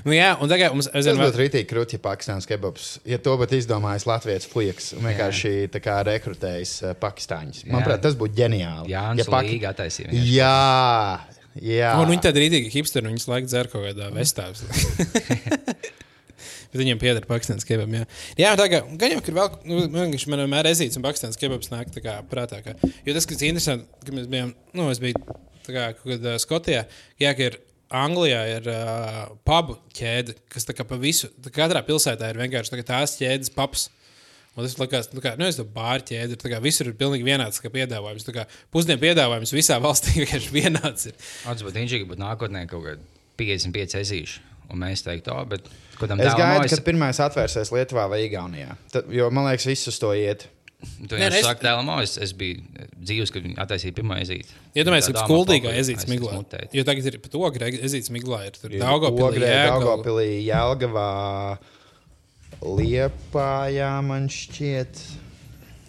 nu, 0.05 0.13
jā, 0.15 0.29
un 0.39 0.51
tagad 0.51 0.75
mums 0.75 0.89
Tas 0.89 0.99
aizvien 0.99 1.19
būtu 1.19 1.33
vēl. 1.33 1.41
rītīgi 1.43 1.67
krūti, 1.69 1.97
ja 1.97 2.03
Pakistānas 2.03 2.47
kebabs. 2.49 2.89
Ja 3.09 3.19
to 3.23 3.35
būtu 3.39 3.57
izdomājis 3.59 4.07
Latvijas 4.09 4.47
puikas 4.51 4.91
un 4.97 5.07
vienkārši 5.09 5.53
kā 5.79 5.99
rekrutējis 6.07 6.73
uh, 6.83 6.95
pakistāņus. 6.99 7.65
Manuprāt, 7.69 8.01
tas 8.05 8.17
būtu 8.19 8.37
ģeniāli. 8.39 8.91
Jā, 8.93 9.05
ja 9.19 9.27
Pak... 9.29 9.51
Attaisīja. 9.73 10.11
Jā, 10.39 10.55
jā. 11.59 11.93
Un 11.99 12.11
viņi 12.11 12.25
tādi 12.25 12.45
rītīgi 12.45 12.73
hipsteri, 12.73 13.09
viņas 13.09 13.27
laiku 13.29 13.49
dzer 13.49 13.69
kaut 13.71 13.87
kādā 13.87 14.09
vestā. 14.15 14.49
Bet 16.69 16.77
viņiem 16.83 16.99
pieder 17.01 17.25
Pakistānas 17.25 17.65
kebabs. 17.65 18.05
Jā, 18.37 18.51
jā 18.51 18.51
tā 18.59 18.67
kā 18.69 18.83
jau 18.85 19.21
ir 19.21 19.35
vēl, 19.35 19.47
nu, 19.65 19.79
vienkārši 19.89 20.29
man 20.29 20.43
vienmēr 20.43 20.69
ezīts 20.69 20.99
un 20.99 21.05
Pakistānas 21.05 21.39
kebabs 21.41 21.71
nāk 21.73 21.89
tā 21.95 22.03
kā 22.05 22.19
prātā. 22.29 22.61
Kā, 22.65 22.75
jo 22.77 23.15
tas, 23.15 23.25
kas 23.29 23.41
ir 23.41 23.49
interesanti, 23.49 23.89
ka 24.05 24.13
mēs 24.13 24.29
bijām, 24.29 24.53
nu, 24.77 24.85
es 24.93 25.01
biju 25.01 25.17
tā 25.65 25.73
kā 25.73 25.87
kaut 25.97 26.05
kad 26.11 26.27
uh, 26.29 26.37
Skotijā, 26.41 26.85
jā, 27.21 27.33
ka 27.33 27.49
ir 27.49 27.57
Anglijā 27.89 28.41
ir 28.57 28.67
uh, 28.69 29.21
pubu 29.47 29.79
ķēde, 29.97 30.35
kas 30.51 30.67
tā 30.67 30.75
kā 30.77 30.85
pa 30.85 30.97
visu, 31.01 31.29
tā 31.41 31.49
katrā 31.53 31.81
pilsētā 31.87 32.29
ir 32.29 32.37
vienkārši 32.41 32.75
tā 32.75 32.83
tās 32.91 33.15
ķēdes 33.17 33.53
paps. 33.55 33.87
Un 34.57 34.65
tas 34.65 34.75
likās, 34.81 35.07
nu, 35.13 35.21
kā, 35.23 35.35
nu, 35.39 35.45
es 35.47 35.55
to 35.59 35.63
bāru 35.63 36.03
ķēdi, 36.09 36.35
ir 36.35 36.41
tā 36.41 36.49
kā 36.51 36.57
visur 36.61 36.89
ir 36.89 36.95
pilnīgi 36.99 37.23
vienāds 37.25 37.61
piedāvājums. 37.63 38.25
Tā 38.27 38.33
kā 38.35 38.43
pusdienu 38.73 38.99
piedāvājums 39.01 39.53
visā 39.55 39.77
valstī 39.81 40.15
vienkārši 40.19 40.53
vienāds 40.53 41.09
ir. 41.11 41.17
Atcīm 41.49 41.69
būtu 41.69 41.81
inžīgi, 41.85 42.07
būtu 42.09 42.21
nākotnē 42.25 42.65
kaut 42.69 42.85
kādi 42.85 43.05
55 43.39 43.97
ezīši. 44.01 44.45
Un 44.69 44.83
mēs 44.83 45.01
teiktu, 45.01 45.31
oh, 45.33 45.45
bet 45.49 45.65
ko 45.97 46.05
tam 46.09 46.19
Es 46.21 46.35
gaidu, 46.35 46.59
mājas- 46.59 46.75
kad 46.75 46.83
pirmais 46.85 47.17
atvērsies 47.25 47.71
Lietuvā 47.73 48.03
vai 48.11 48.19
Igaunijā. 48.27 48.75
Tad, 48.93 49.07
jo 49.15 49.29
man 49.33 49.47
liekas, 49.49 49.65
viss 49.69 49.89
uz 49.89 49.97
to 50.01 50.11
iet. 50.13 50.45
Tu 50.79 51.17
Nē, 51.17 51.25
jau 51.27 51.39
es- 51.41 51.43
saki, 51.43 51.65
dēlam, 51.65 51.89
es, 51.99 52.13
es 52.23 52.31
biju 52.39 52.61
dzīves, 52.95 53.33
kad 53.35 53.43
viņi 53.43 53.57
attaisīja 53.59 53.95
pirmo 53.97 54.15
ezīti. 54.15 54.53
Iedomājieties, 54.79 55.11
dāma 55.11 55.25
skuldīgā 55.27 55.67
pakoja, 55.67 55.81
ezīts 55.83 56.07
miglā. 56.07 56.37
Jo 56.75 56.85
tagad 56.87 57.09
ir 57.09 57.17
pat 57.19 57.35
ogra 57.35 57.67
ezīts 57.67 58.11
miglā. 58.15 58.45
Ir 58.47 58.55
tur 58.55 58.75
Daugavpilī. 58.79 59.41
Daugavpilī, 59.43 60.29
Jelgavā, 60.47 61.09
Liepājā 62.63 63.91
man 64.07 64.31
šķiet. 64.31 65.03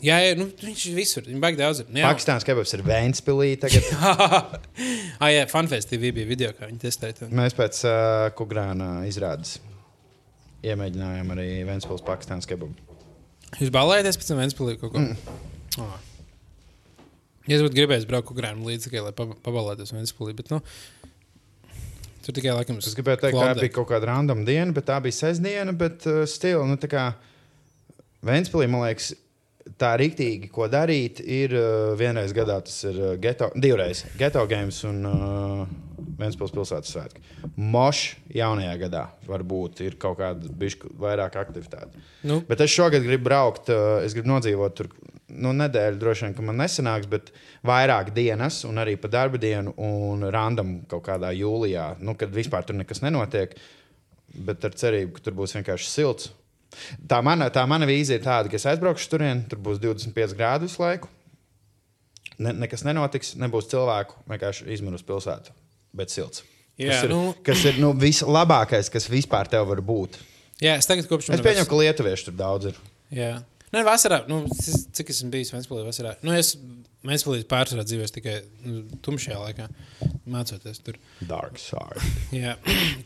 Jā, 0.01 0.17
jā, 0.25 0.35
nu, 0.39 0.47
viņš 0.59 0.85
ir 0.89 0.97
visur. 0.97 1.27
Viņa 1.29 1.41
baigi 1.43 1.61
daudz. 1.61 1.83
Nu, 1.87 2.01
jā. 2.01 2.09
Pakistāns 2.09 2.47
kebabs 2.49 2.73
ir 2.75 2.83
Vēnspilī. 2.87 3.51
Tagad 3.61 3.91
ah, 5.21 5.29
jā, 5.29 5.45
Funfest 5.51 5.91
TV 5.93 6.11
bija 6.17 6.29
video, 6.31 6.53
kā 6.57 6.71
viņi 6.71 6.81
testēja. 6.87 7.29
mēs 7.29 7.57
pēc 7.59 7.83
uh, 7.87 8.31
Kugrāna 8.39 9.05
izrādes 9.09 9.59
iemēģinājām 10.67 11.35
arī 11.37 11.51
Vēnspils 11.69 12.05
Pakistāns 12.07 12.49
kebabu. 12.49 12.90
Jūs 13.59 13.73
balējaties 13.75 14.21
pēc 14.21 14.31
tam 14.31 14.41
Ventspilī 14.41 14.77
kaut 14.79 14.95
ko? 14.95 15.03
Mm. 15.03 15.17
Oh. 15.83 15.97
Ja 17.49 17.57
es 17.57 17.65
būtu 17.65 17.79
gribējis 17.81 18.07
braukt 18.07 18.31
Ugrānam 18.31 18.63
līdzi 18.69 18.87
tikai, 18.87 19.03
lai 19.09 19.15
pab- 19.17 19.35
pabalētos 19.43 19.91
Ventspilī, 19.97 20.37
bet, 20.39 20.53
nu, 20.53 20.61
tur 22.23 22.37
tikai 22.37 22.55
laikam 22.55 22.79
Es 22.79 22.95
gribēju 22.95 23.25
teikt, 23.25 23.39
ka 23.39 23.49
tā 23.51 23.59
bija 23.59 23.75
kaut 23.75 23.89
kāda 23.91 24.13
random 24.13 24.45
diena, 24.47 24.71
bet 24.77 24.87
tā 24.91 25.01
bija 25.03 25.17
sestdiena. 25.17 25.75
Bet 25.77 26.07
uh, 26.07 26.23
stila, 26.31 26.63
nu, 26.69 26.79
tā 26.81 26.91
kā 26.93 27.09
Vēnspilī, 28.27 28.69
man 28.69 28.85
liekas, 28.85 29.15
tā 29.81 29.95
rīktīgi, 30.01 30.51
ko 30.53 30.69
darīt, 30.71 31.23
ir 31.25 31.55
uh, 31.57 31.93
vienreiz 31.99 32.35
gadā 32.37 32.61
tas 32.65 32.83
ir 32.89 32.99
uh, 33.01 33.15
geto, 33.21 33.51
divreiz 33.57 34.05
geto 34.21 34.45
games 34.51 34.83
un 34.89 35.07
uh, 35.09 35.71
Vēnspils 36.21 36.53
pilsētas 36.53 36.91
svētki. 36.93 37.23
Mošs 37.57 38.33
jaunajā 38.37 38.75
gadā 38.83 39.03
varbūt 39.25 39.81
ir 39.87 39.95
kaut 40.01 40.19
kāda 40.19 40.51
bišķi 40.61 40.91
vairāk 41.01 41.39
aktivitāte. 41.41 42.03
Nu, 42.29 42.43
Bet 42.49 42.61
es 42.65 42.73
šogad 42.75 43.05
gribu 43.05 43.25
braukt, 43.31 43.71
es 44.05 44.13
gribu 44.17 44.29
nodzīvot 44.35 44.77
tur 44.77 44.91
nu, 45.31 45.53
nedēļu, 45.57 46.01
droši 46.01 46.27
vien, 46.27 46.35
ka 46.37 46.45
man 46.45 46.61
nesanāks, 46.61 47.09
bet 47.11 47.31
vairāk 47.67 48.13
dienas, 48.17 48.63
un 48.69 48.81
arī 48.83 48.97
pa 49.01 49.11
darba 49.13 49.41
dienu, 49.41 49.75
un 49.81 50.27
randam 50.33 50.81
kaut 50.91 51.07
kādā 51.09 51.33
jūlijā, 51.37 51.95
nu, 52.05 52.17
kad 52.19 52.33
vispār 52.35 52.67
tur 52.67 52.79
nekas 52.81 53.05
nenotiek. 53.05 53.57
Bet 54.31 54.65
ar 54.67 54.77
cerību, 54.79 55.17
ka 55.17 55.25
tur 55.27 55.41
būs 55.41 55.57
vienkārši 55.57 55.89
silts. 55.91 56.31
Tā 57.11 57.19
mana, 57.27 57.49
tā 57.51 57.65
mana 57.69 57.87
vīzija 57.89 58.21
ir 58.21 58.25
tāda, 58.25 58.51
ka 58.53 58.57
es 58.57 58.67
aizbraukšu 58.71 59.09
turien, 59.11 59.43
tur 59.51 59.59
būs 59.59 59.81
25 59.83 60.37
grādi 60.39 60.69
visu 60.69 60.83
laiku. 60.83 61.09
Ne, 62.41 62.53
nekas 62.57 62.85
nenotiks, 62.87 63.35
nebūs 63.37 63.67
cilvēku, 63.69 64.17
vienkārši 64.31 64.69
izmirus 64.73 65.03
pilsētu, 65.05 65.53
bet 65.97 66.13
silts. 66.15 66.45
Jā, 66.81 66.95
kas 66.95 67.03
ir, 67.05 67.11
nu- 67.13 67.35
kas 67.45 67.65
ir 67.69 67.81
nu, 67.83 67.91
vislabākais, 67.93 68.89
kas 68.93 69.09
vispār 69.13 69.49
tev 69.53 69.67
var 69.69 69.83
būt. 69.85 70.17
jā, 70.63 70.77
es 70.79 70.87
tagad 70.89 71.09
kopš 71.11 71.29
Es 71.35 71.41
pieņemu, 71.45 71.69
ka 71.69 71.77
lietuvieši 71.83 72.25
tur 72.31 72.35
daudz 72.39 72.71
ir. 72.71 72.79
Jā. 73.13 73.43
Nē, 73.71 73.85
vasarā, 73.87 74.25
nu, 74.27 74.41
es- 74.51 74.89
cik 74.97 75.13
esmu 75.15 75.29
bijis 75.31 75.53
Ventspilī 75.55 75.85
vasarā. 75.87 76.17
Nu, 76.27 76.33
es 76.35 76.57
Ventspilī 77.07 77.45
pārsvarā 77.49 77.85
dzīvoju 77.87 78.11
tikai 78.17 78.35
nu, 78.67 78.81
tumšajā 79.07 79.39
laikā, 79.41 79.69
mācoties 80.31 80.83
tur. 80.85 80.99
Dark 81.31 81.57
side. 81.63 82.03
Jā. 82.43 82.57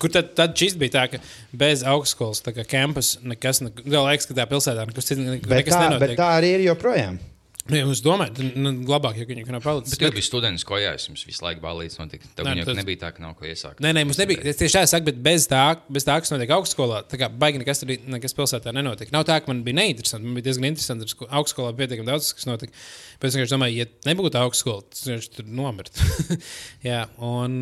Kur 0.00 0.10
tad, 0.14 0.32
tad 0.38 0.56
šis 0.58 0.74
bija 0.80 0.94
tā, 0.96 1.04
ka 1.12 1.20
bez 1.52 1.84
augstskolas, 1.86 2.40
tā 2.46 2.54
kā 2.56 2.64
campus, 2.72 3.18
nekas, 3.22 3.60
ne, 3.62 3.70
liekas, 3.84 4.26
ka 4.30 4.38
tā 4.40 4.48
pilsētā 4.50 4.88
nekas 4.88 5.10
cits 5.12 5.20
nekas 5.20 5.76
tā, 5.76 5.84
nenotiek. 5.84 6.14
bet 6.16 6.18
tā 6.24 6.32
arī 6.40 6.54
ir 6.56 6.66
joprojām. 6.70 7.20
Nu, 7.64 7.78
ja 7.78 7.84
jūs 7.88 8.02
domājat, 8.04 8.34
tad 8.36 8.56
nu, 8.60 8.70
labāk, 8.90 9.16
ja 9.16 9.24
viņi 9.24 9.46
nav 9.48 9.62
palicis. 9.64 9.94
Bet 9.96 10.02
jūs 10.04 10.12
bijat 10.18 10.26
students, 10.26 10.64
ko 10.68 10.76
jās 10.76 11.06
jums 11.08 11.22
visu 11.24 11.40
laiku 11.46 11.62
balīts 11.64 11.96
notika. 11.96 12.28
Tev 12.36 12.44
Nē, 12.44 12.58
jau 12.60 12.66
tas- 12.68 12.76
nebija 12.76 12.98
tā, 13.00 13.08
ka 13.16 13.22
nav 13.24 13.32
ko 13.38 13.46
iesākt. 13.48 13.80
Nē, 13.80 13.94
nē, 13.96 14.02
mums 14.04 14.18
nebija. 14.20 14.42
Es 14.52 14.58
tieši 14.60 14.76
tā 14.76 14.82
saku, 14.90 15.06
bet 15.08 15.22
bez 15.24 15.46
tā, 15.48 15.62
bez 15.88 16.04
tā 16.04 16.18
kas 16.20 16.28
notiek 16.34 16.52
augstskolā, 16.58 16.98
tā 17.08 17.16
kā 17.22 17.30
baigi 17.32 17.62
nekas 17.62 17.80
tur 17.80 17.88
nekas 17.88 18.36
pilsētā 18.36 18.74
nenotika. 18.76 19.14
Nav 19.16 19.24
tā, 19.24 19.38
ka 19.40 19.48
man 19.48 19.62
bija 19.64 19.78
neinteresanti. 19.80 20.26
Man 20.28 20.36
bija 20.36 20.50
diezgan 20.50 20.68
interesanti. 20.68 21.08
sko- 21.14 21.30
Augstskolā 21.40 21.72
bija 21.72 21.86
pietiekami 21.88 22.10
daudz, 22.12 22.34
kas 22.36 22.44
notika. 22.50 22.76
Bet 23.22 23.30
es 23.30 23.38
vienkārši 23.38 23.56
domāju, 23.56 23.80
ja 23.80 23.86
nebūtu 24.12 24.40
augstskola, 24.44 24.84
tad 24.92 25.08
viņš 25.14 25.30
tur 25.38 25.48
nomirtu. 25.48 26.04
jā, 26.90 27.00
un, 27.16 27.56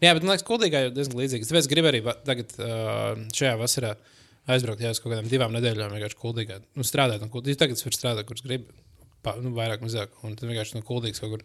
jā, 0.00 0.14
bet 0.16 0.22
man 0.24 0.32
liekas, 0.32 0.46
kuldīgā 0.48 0.86
jau 0.86 0.94
diezgan 0.96 1.20
līdzīgs. 1.20 1.52
Tāpēc 1.52 1.66
es 1.66 1.70
gribu 1.76 1.92
arī 1.92 2.00
tagad 2.24 2.56
šajā 3.36 3.52
vasarā 3.60 3.92
aizbraukt 4.48 4.80
jā, 4.80 4.96
uz 4.96 5.00
kaut 5.04 5.12
kādām 5.12 5.28
divām 5.28 5.52
nedēļām, 5.60 5.92
vienkārši 5.92 6.20
kuldīgā. 6.24 6.62
Nu, 6.78 6.88
strādāt, 6.88 7.20
un 7.20 7.28
kuldīgi. 7.28 7.58
Tagad 7.60 7.76
es 7.76 7.84
varu 7.84 7.98
strādāt, 8.00 8.24
kurš 8.32 8.44
gribu. 8.48 8.72
Pa, 9.26 9.34
nu, 9.42 9.50
vairāk, 9.56 9.82
mazāk. 9.82 10.14
Un 10.26 10.36
tad 10.38 10.46
vienkārši 10.46 10.78
no 10.78 10.84
kuldīgas 10.86 11.22
kaut 11.22 11.34
kur. 11.34 11.42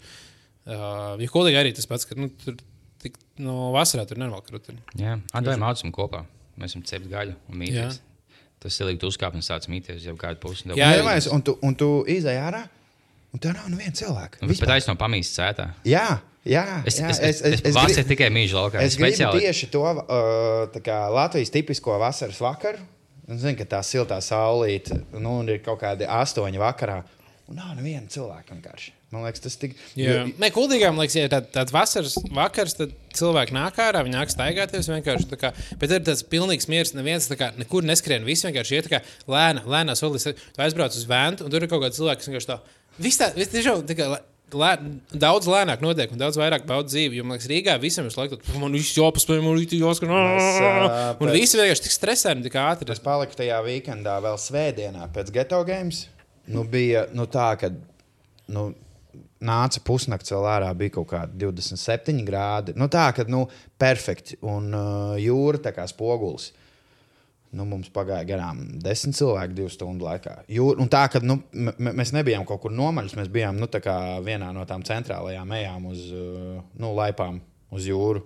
Uh, 0.61 1.17
ja 1.17 1.31
kuldīgi 1.33 1.57
arī 1.57 1.73
tas 1.73 1.89
pats, 1.89 2.05
ka 2.05 2.13
nu, 2.19 2.29
tur 2.43 2.59
tik, 3.01 3.17
no 3.41 3.71
vasarā 3.73 4.05
tur 4.05 4.21
nenormāli 4.21 4.45
krūti. 4.51 4.77
Jā, 5.01 5.17
atdevām 5.33 5.65
mācām 5.65 5.93
kopā. 5.95 6.23
Mēs 6.61 6.75
esam 6.75 6.85
cepti 6.85 7.09
gaļu 7.09 7.33
un 7.49 7.61
mītīsim. 7.63 8.07
Tas 8.61 8.75
ir 8.77 8.91
līdzi 8.91 9.07
uzkāpums, 9.09 9.47
tāds 9.49 9.69
mīties 9.71 10.03
jau 10.05 10.13
kādu 10.21 10.37
pusi. 10.43 10.67
Jā, 10.77 10.91
Jā, 10.93 11.01
jā. 11.01 11.31
Un 11.33 11.41
tu, 11.41 11.55
un 11.65 11.73
tu 11.77 11.87
izai 12.11 12.35
ārā, 12.37 12.59
un 13.33 13.41
tev 13.41 13.55
nav 13.57 13.71
neviena 13.73 13.95
cilvēka. 13.97 14.43
Bet 14.43 14.51
Vispār. 14.51 14.75
aizsno 14.75 14.93
pamīst 15.01 15.33
cētā. 15.33 15.71
Jā, 15.89 16.19
jā. 16.45 16.65
Es, 16.85 16.99
jā, 17.01 17.09
es, 17.09 17.21
es, 17.25 17.41
es, 17.41 17.63
es, 17.71 17.73
vasarā 17.73 18.05
tikai 18.11 18.29
mīļš 18.35 18.53
laukā. 18.59 18.83
Es 18.85 18.99
gribu 19.01 19.31
tieši 19.39 19.71
to 19.73 19.81
uh, 19.81 20.03
tā 20.75 20.83
kā 20.85 20.99
Latvijas 21.09 21.49
tipisko 21.55 21.97
vasaras 22.03 22.37
vakaru. 22.43 22.85
Es 23.31 23.41
zinu, 23.41 23.55
ka 23.57 23.65
tā 23.77 23.81
siltā 23.85 24.19
saulīte, 24.21 24.99
nu, 25.15 25.39
un 25.41 25.49
ir 25.49 25.61
kaut 25.65 25.81
kādi 25.81 26.05
astoņi 26.05 26.61
vakarā. 26.61 26.99
Un 27.51 27.57
nav 27.59 27.73
neviena 27.75 28.07
cilvēka 28.07 28.55
vienkārši. 28.55 28.93
Man 29.11 29.25
liekas, 29.25 29.41
tas 29.43 29.57
tik. 29.59 29.73
Jā, 29.99 30.21
Nē, 30.39 30.49
kuldīgām 30.55 30.95
liekas, 31.01 31.17
ja 31.19 31.25
ir 31.27 31.31
tād, 31.33 31.49
tāds 31.51 31.73
vasaras 31.75 32.13
vakars, 32.31 32.77
tad 32.79 32.93
cilvēki 33.17 33.51
nāk 33.57 33.75
ārā, 33.83 34.05
viņi 34.07 34.15
nāk 34.15 34.31
staigāties 34.31 34.87
vienkārši. 34.87 35.27
tā 35.33 35.39
Kā, 35.41 35.49
bet 35.81 35.91
ir 35.91 36.05
tāds 36.07 36.23
pilnīgs 36.31 36.69
miers, 36.71 36.93
neviens 36.95 37.27
tā 37.27 37.35
kā, 37.35 37.49
nekur 37.59 37.83
neskrien. 37.83 38.23
Visi 38.23 38.47
vienkārši 38.47 38.77
iet 38.77 38.87
tā 38.87 38.93
kā 38.93 39.01
lēna, 39.27 39.65
lēnā 39.67 39.97
solīs. 39.99 40.29
Tu 40.31 40.63
aizbrauc 40.63 40.95
uz 40.95 41.03
vēnu, 41.11 41.43
un 41.43 41.51
tur 41.51 41.65
ir 41.67 41.71
kaut 41.73 41.83
kāds 41.83 41.99
cilvēks, 41.99 42.23
kas 42.23 42.31
vienkārši 42.31 42.51
tā. 42.53 42.57
Viss 43.03 43.19
tā, 43.19 43.33
viss 43.35 43.51
tiešām 43.51 43.83
tā 43.89 43.99
kā. 43.99 44.07
Lē, 44.51 44.71
daudz 45.15 45.47
lēnāk 45.47 45.83
notiek, 45.83 46.11
un 46.11 46.19
daudz 46.19 46.35
vairāk 46.39 46.65
bauda 46.67 46.87
dzīvi. 46.91 47.19
Jo, 47.19 47.23
man 47.27 47.37
liekas, 47.37 47.47
Rīgā 47.47 47.75
visam 47.79 48.07
ir 48.07 48.15
laikam, 48.19 48.39
man 48.59 48.75
viss 48.75 48.95
jāpaspēj, 48.97 49.39
man 49.43 49.59
ir 49.59 49.75
jāskan. 49.79 50.11
ā, 50.11 51.03
Un 51.23 51.31
visi 51.31 51.59
vienkārši 51.59 51.85
tik 51.87 51.95
stresēni, 51.95 52.43
tik 52.47 52.57
ātri. 52.59 52.91
Es 52.91 52.99
paliku 53.03 53.39
tajā 53.39 53.61
weekendā 53.63 54.17
vēl 54.23 54.35
svētdienā 54.39 55.07
pēc 55.15 55.31
geto 55.35 55.61
games. 55.67 56.01
Nu, 56.51 56.63
bija 56.67 57.05
nu, 57.15 57.27
tā, 57.31 57.49
ka 57.59 57.71
nu, 58.51 58.69
nāca 59.41 59.81
pusnakts 59.85 60.33
vēl 60.33 60.47
ārā, 60.53 60.71
bija 60.77 60.95
kaut 60.99 61.09
kādi 61.11 61.45
27 61.45 62.23
grādi. 62.27 62.75
Nu, 62.79 62.87
tā, 62.91 63.09
ka 63.15 63.25
nu, 63.29 63.45
perfekti. 63.81 64.37
Un 64.47 64.71
uh, 64.75 65.13
jūra 65.21 65.61
tā 65.65 65.73
kā 65.75 65.87
spogulis. 65.89 66.51
Nu, 67.51 67.65
mums 67.67 67.89
pagāja 67.91 68.23
garām 68.29 68.61
desmit 68.79 69.17
cilvēki 69.17 69.57
divu 69.57 69.71
stundu 69.73 70.07
laikā. 70.07 70.37
Jūra, 70.55 70.79
un 70.79 70.91
tā, 70.91 71.01
ka 71.11 71.19
nu, 71.19 71.41
mēs 71.51 72.13
nebijām 72.15 72.45
kaut 72.47 72.61
kur 72.63 72.71
nomaļus, 72.71 73.17
mēs 73.19 73.31
bijām 73.33 73.59
nu, 73.59 73.67
kā 73.67 73.95
vienā 74.23 74.53
no 74.55 74.63
tām 74.69 74.85
centrālajām 74.87 75.51
ejām 75.57 75.89
uz 75.91 76.05
uh, 76.15 76.61
nu, 76.79 76.93
laipām 76.95 77.41
uz 77.75 77.89
jūru. 77.91 78.23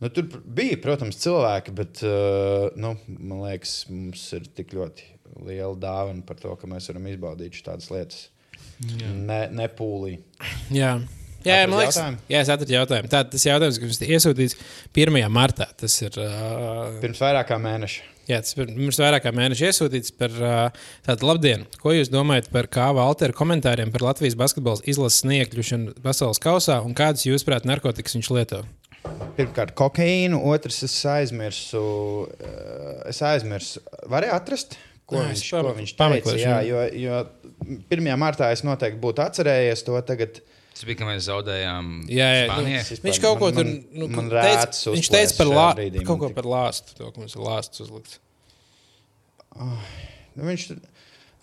Nu, 0.00 0.08
tur 0.12 0.28
bija, 0.44 0.76
protams, 0.80 1.20
cilvēki, 1.20 1.72
bet 1.76 2.04
uh, 2.04 2.68
nu, 2.80 2.92
man 3.16 3.46
liekas, 3.46 3.82
mums 3.92 4.26
ir 4.36 4.44
tik 4.56 4.76
ļoti 4.76 5.08
liela 5.46 5.76
dāvana 5.80 6.24
par 6.26 6.36
to, 6.42 6.52
ka 6.60 6.66
mēs 6.70 6.88
varam 6.90 7.06
izbaudīt 7.12 7.60
šādas 7.60 7.90
lietas. 7.94 8.28
Ne, 8.80 9.42
nepūlī. 9.52 10.18
Jā. 10.72 10.98
Jā, 11.40 11.62
Atradzi 11.64 11.68
man 11.72 11.78
liekas, 11.80 11.96
jautājumu? 11.96 12.18
jā, 12.28 12.40
es 12.44 12.48
atradu 12.52 12.74
jautājumu. 12.74 13.08
Tā, 13.08 13.20
tas 13.32 13.44
jautājums, 13.48 13.78
kas 13.80 13.98
tika 14.02 14.12
iesūtīts 14.18 14.56
1. 14.92 15.20
martā, 15.32 15.66
tas 15.80 15.94
ir. 16.04 16.16
Uh, 16.20 16.98
Pirms 17.00 17.22
vairāk 17.24 17.48
kā 17.48 17.56
mēneša. 17.64 18.02
jā, 18.28 18.40
tas 18.44 18.52
ir 18.52 18.68
pirms 18.68 18.98
vairāk 19.00 19.24
kā 19.24 19.32
mēneša 19.38 19.70
iesūtīts 19.70 20.12
par 20.20 20.34
uh, 20.36 20.84
tādu 21.06 21.30
labdienu. 21.30 21.64
Ko 21.80 21.94
jūs 21.96 22.12
domājat 22.12 22.50
par 22.52 22.68
Kāva 22.68 23.06
Altera 23.08 23.32
komentāriem 23.32 23.88
par 23.94 24.04
Latvijas 24.10 24.36
basketbola 24.36 24.84
izlases 24.84 25.22
sniegšanu 25.24 25.96
pasaules 26.04 26.42
kausā 26.44 26.76
un 26.84 26.92
kādas, 26.98 27.24
jūsuprāt, 27.24 27.64
narkotikas 27.68 28.18
viņš 28.20 28.30
lieto? 28.36 28.60
pirmkārt 29.40 29.72
kokaīnu, 29.80 30.36
otrs 30.52 30.82
es 30.84 30.98
aizmirsu. 31.08 31.80
eh, 32.36 33.08
Es 33.08 33.22
aizmirsu, 33.24 33.80
varēja 34.12 34.36
atrast, 34.36 34.76
ko 35.10 35.18
Nē, 35.18 35.32
viņš, 35.32 35.50
ko 35.50 35.74
viņš 35.76 35.92
teica. 35.98 36.36
Jā, 36.38 36.56
jo, 36.66 36.86
jo 37.02 37.20
1. 37.90 38.08
martā 38.20 38.50
es 38.54 38.64
noteikti 38.66 39.00
būtu 39.02 39.24
atcerējies 39.24 39.84
to 39.86 39.98
tagad. 40.06 40.40
Tas 40.70 40.86
bija, 40.86 41.00
ka 41.00 41.08
mēs 41.08 41.26
zaudējām 41.26 41.88
Jā, 42.08 42.28
jā, 42.38 42.44
nu, 42.56 43.00
Viņš 43.04 43.18
kaut 43.20 43.40
ko 43.42 43.50
tur 43.52 43.66
nu, 43.66 44.06
teica, 44.30 44.94
viņš 44.94 45.10
teica 45.12 45.36
par, 45.40 45.50
lā, 45.50 45.66
brīdī, 45.76 46.04
kaut 46.08 46.22
ko 46.22 46.30
par 46.36 46.48
lāstu. 46.48 46.94
To, 47.00 47.10
ka 47.10 47.22
mums 47.22 47.34
ir 47.36 47.44
lāsts 47.44 47.82
uzlikts. 47.84 48.20
Nu, 49.58 50.46
viņš, 50.46 50.68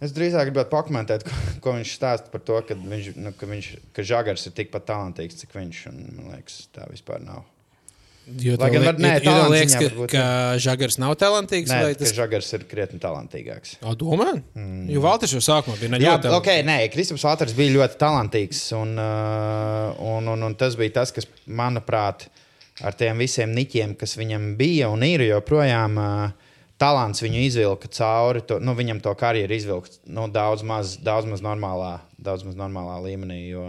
es 0.08 0.16
drīzāk 0.16 0.50
gribētu 0.50 0.72
pakomentēt, 0.72 1.28
ko, 1.28 1.36
ko 1.66 1.76
viņš 1.76 1.94
stāsta 2.00 2.34
par 2.34 2.42
to, 2.48 2.58
ka, 2.66 2.80
viņš, 2.80 3.12
nu, 3.20 3.36
ka, 3.38 3.52
viņš, 3.52 3.70
ka 3.94 4.08
Žagars 4.08 4.48
ir 4.50 4.56
tikpat 4.58 4.88
talantīgs, 4.90 5.44
cik 5.44 5.54
viņš. 5.60 5.84
Un, 5.92 6.02
man 6.16 6.34
liekas, 6.38 6.64
tā 6.74 6.88
vispār 6.90 7.22
nav. 7.28 7.44
Jo 8.28 8.58
Lai 8.60 8.68
gan 8.74 8.84
var- 8.84 8.98
nē, 9.00 9.12
talants 9.24 9.54
liekas, 9.54 9.74
ka, 9.78 9.86
varbūt 9.88 10.12
ka 10.12 10.24
Žagars 10.60 10.98
nav 11.00 11.14
talantīgs. 11.16 11.72
Nē, 11.72 11.94
tas... 11.96 12.12
Žagars 12.16 12.50
ir 12.58 12.66
krietni 12.68 13.00
talantīgāks. 13.00 13.78
O, 13.88 13.94
domā? 13.96 14.34
Mm. 14.58 14.90
Jo 14.92 15.04
Valters 15.06 15.32
jau 15.32 15.40
sākumā 15.44 15.78
bija 15.80 15.94
ne 15.94 16.02
Jā, 16.04 16.18
ļoti 16.18 16.34
ok, 16.36 16.50
nē, 16.68 16.76
Kristaps 16.92 17.24
Valters 17.24 17.56
bija 17.56 17.72
ļoti 17.78 18.00
talantīgs. 18.02 18.66
Un, 18.76 18.98
uh, 19.00 19.94
un, 20.18 20.28
un, 20.34 20.44
un 20.50 20.58
tas 20.60 20.76
bija 20.80 20.98
tas, 21.00 21.14
kas, 21.16 21.30
manuprāt, 21.48 22.28
ar 22.84 22.98
tiem 23.00 23.24
visiem 23.24 23.56
niķiem, 23.56 23.96
kas 23.96 24.18
viņam 24.20 24.52
bija 24.60 24.92
un 24.92 25.08
ir 25.08 25.24
joprojām. 25.30 25.96
Uh, 25.96 26.52
Talants 26.78 27.24
viņu 27.24 27.40
izvilka 27.42 27.90
cauri, 27.90 28.44
to, 28.46 28.60
nu, 28.62 28.76
viņam 28.78 29.00
to 29.02 29.10
karjeru 29.18 29.56
izvilka 29.56 29.90
nu, 30.14 30.28
daudz, 30.30 30.62
maz, 30.62 30.94
daudz 31.02 31.26
maz 31.26 31.42
normālā, 31.42 31.96
daudz 32.22 32.46
maz 32.46 32.60
normālā 32.60 33.00
līmenī. 33.08 33.40
Jo, 33.50 33.64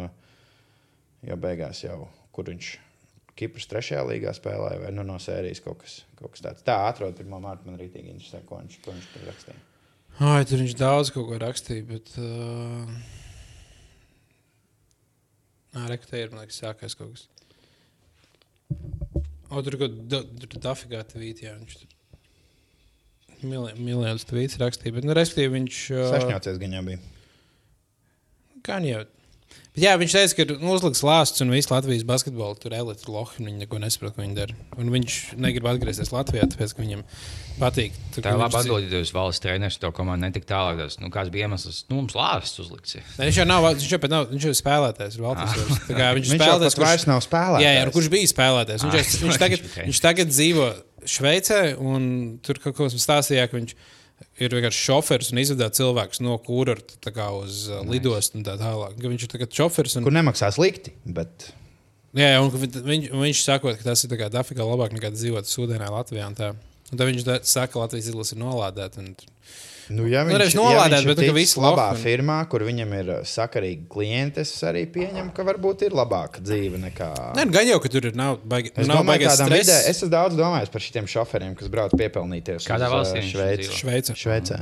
jo 1.24 1.38
beigās 1.40 1.86
jau, 1.86 2.02
kur 2.36 2.50
viņš 2.50 2.74
Kipras 3.38 3.68
trešajā 3.70 4.02
līgā 4.08 4.32
spēlēja, 4.34 4.82
vai 4.82 4.92
nu, 4.94 5.04
no 5.06 5.18
sērijas 5.22 5.62
kaut 5.62 5.82
kas, 5.84 6.00
kaut 6.18 6.34
kas 6.34 6.42
tāds. 6.44 6.64
Tā, 6.66 6.76
atrod 6.88 7.14
pirmā 7.18 7.38
mārta, 7.42 7.68
man 7.68 7.78
rītīgi 7.78 8.10
interesē, 8.10 8.42
ko 8.48 8.58
viņš, 8.58 8.78
ko 8.82 8.94
viņš 8.96 9.08
tur 9.14 9.26
rakstīja. 9.30 9.60
Ai, 10.18 10.42
tur 10.50 10.62
viņš 10.64 10.74
daudz 10.78 11.12
ko 11.14 11.22
rakstīja, 11.38 11.84
bet. 11.86 12.10
Uh... 12.18 12.88
Nē, 15.76 15.84
rekrutē 15.92 16.24
ir, 16.24 16.32
man 16.32 16.42
liekas, 16.42 16.58
sākās 16.64 16.98
kaut 16.98 17.14
kas. 17.14 17.28
O, 19.48 19.62
tur 19.62 19.78
kaut 19.80 19.94
kāda 20.10 20.58
dafigā 20.58 21.04
tvīta, 21.06 21.46
jā, 21.46 21.54
viņš 21.60 21.78
tur. 21.82 21.94
Miljonus 23.46 24.26
tvītus 24.26 24.58
rakstīja, 24.58 24.96
bet, 24.96 25.06
nu, 25.06 25.14
respektīvi, 25.14 25.54
viņš. 25.60 25.84
Uh... 25.94 26.08
Sašņaucies 26.16 26.58
gan 26.64 26.74
jau 26.74 26.82
bija. 26.88 26.98
Gan 28.66 28.88
jau. 28.88 29.04
Jā, 29.78 29.92
viņš 30.00 30.14
teica, 30.16 30.34
ka 30.38 30.44
ir 30.44 30.52
nu, 30.62 30.72
uzliks 30.74 31.02
lāsts 31.06 31.42
un 31.44 31.50
visu 31.54 31.70
Latvijas 31.72 32.04
basketbolu 32.08 32.56
tur 32.58 32.74
elites 32.74 33.06
lohi. 33.08 33.44
Viņi 33.44 33.60
neko 33.64 33.78
nesaprot, 33.82 34.14
ko 34.16 34.24
viņi 34.24 34.34
dara. 34.38 34.56
Un 34.80 34.90
viņš 34.94 35.18
negrib 35.38 35.68
atgriezties 35.70 36.10
Latvijā, 36.14 36.48
tāpēc, 36.50 36.74
ka 36.74 36.82
viņam 36.82 37.02
patīk. 37.58 37.96
Tur, 38.14 38.22
Tā 38.24 38.32
ir 38.32 38.38
labi 38.40 38.54
viņš- 38.54 38.64
atbildēt, 38.66 38.92
ja 38.96 39.00
jūs 39.02 39.12
valsts 39.14 39.42
treneris 39.44 39.78
to 39.82 39.90
komandu 39.94 40.26
netika 40.26 40.46
tālāk. 40.54 40.78
Tas, 40.82 40.98
nu, 41.02 41.10
kāds 41.14 41.30
bija 41.34 41.46
iemesls? 41.48 41.84
Nu, 41.90 42.00
mums 42.02 42.16
lāsts 42.18 42.58
uzlikts. 42.64 42.96
ir. 42.98 43.02
Ne, 43.18 43.28
viņš 43.30 43.40
jau 43.42 43.46
nav, 43.50 43.68
viņš 43.74 43.92
jau 43.94 44.00
pat 44.06 44.14
nav, 44.16 44.26
viņš 44.32 44.48
jau 44.48 44.54
ir 44.54 44.60
spēlētājs. 44.62 45.18
kā 45.18 46.08
Viņš, 46.18 46.28
Viņš 46.28 46.32
jau 46.34 46.40
spēlētājs, 46.42 46.78
pat 46.78 46.86
vairs 46.88 47.06
nav 47.10 47.20
spēlētājs. 47.26 47.66
Jā, 47.66 47.72
jā, 47.78 47.84
un 47.86 47.92
kurš 47.98 48.10
bija 48.16 48.32
spēlētājs? 48.34 48.82
Viņš, 48.86 48.94
Ah, 48.94 49.04
es 49.04 49.20
viņš, 49.22 49.38
tagad, 49.44 49.62
domāju, 49.62 49.86
viņš 49.92 50.00
tagad 50.08 50.34
dzīvo 50.34 50.68
Šveicē, 51.08 51.60
un 51.78 52.38
tur 52.42 52.58
kaut 52.62 52.74
ko 52.76 52.88
stāstīja, 52.90 53.46
ka 53.50 53.56
viņš 53.60 53.72
ir 53.74 53.96
vienkārši 54.38 54.84
šofers 54.86 55.32
un 55.32 55.40
izvada 55.42 55.68
cilvēkus 55.74 56.22
no 56.22 56.36
kurorta 56.42 57.24
uz 57.34 57.64
uh, 57.72 57.80
lidostu 57.88 58.38
un 58.38 58.46
tā 58.46 58.54
tālāk. 58.60 58.94
Ka 58.98 59.10
viņš 59.10 59.24
ir 59.26 59.32
tagad 59.34 59.56
šofers. 59.58 59.96
Un, 59.98 60.06
Kur 60.06 60.14
nemaksā 60.14 60.50
slikti, 60.54 60.94
bet 61.04 61.48
jā, 62.14 62.30
jā, 62.34 62.42
un 62.42 62.52
viņš, 62.52 63.08
viņš 63.12 63.42
saka, 63.42 63.74
ka 63.78 63.90
tas 63.90 64.04
ir 64.06 64.14
Dafrikā 64.32 64.66
labāk 64.66 64.94
nekā 64.94 65.10
dzīvot 65.14 65.50
Sūdēnā, 65.50 65.90
Latvijā. 65.94 66.28
Un 66.30 66.38
tā. 66.38 66.52
un 66.92 66.94
tad 66.94 67.10
viņš 67.10 67.26
saka, 67.42 67.72
ka 67.74 67.82
Latvijas 67.82 68.12
izlase 68.12 68.36
ir 68.36 68.42
nolādēta. 68.44 69.02
Un... 69.02 69.16
Nu, 69.88 70.04
ja 70.10 70.20
Nu, 70.24 70.34
viņš, 70.34 70.38
nevis 70.38 70.54
ja 70.54 70.60
nolādēt, 70.60 70.94
viņš 70.98 71.06
bet, 71.08 71.20
ir 71.24 71.32
visi 71.36 71.60
labā 71.60 71.84
lohi 71.88 71.96
un- 71.96 72.02
firmā, 72.02 72.36
kur 72.52 72.64
viņam 72.66 72.90
ir 72.98 73.06
uh, 73.14 73.20
sakarīgi 73.24 73.86
klienti, 73.88 74.42
es 74.44 74.50
arī 74.68 74.82
pieņemu, 74.92 75.32
ka 75.36 75.46
varbūt 75.48 75.86
ir 75.86 75.96
labāka 75.96 76.42
dzīve 76.44 76.80
nekā. 76.82 77.08
Nē, 77.38 77.46
nu, 77.48 77.54
gan 77.56 77.68
jau, 77.70 77.78
ka 77.80 77.88
tur 77.94 78.08
ir 78.10 78.18
nav 78.18 78.36
baigi. 78.44 78.72
Es 78.76 78.90
nav 78.90 79.00
domāju, 79.00 79.30
vidē, 79.48 79.78
es 79.88 79.94
esmu 79.96 80.10
daudz 80.12 80.36
domājis 80.36 80.72
par 80.74 80.84
šiem 80.84 81.08
šoferiem, 81.08 81.54
kas 81.56 81.70
brauc 81.72 81.94
piepelnīties. 81.96 82.66
Kādā 82.68 82.90
valstī 82.92 83.22
viņš 83.22 83.32
Šveici? 83.32 83.62
dzīvo? 83.64 83.78
Šveice. 83.80 84.18
Šveicē. 84.24 84.60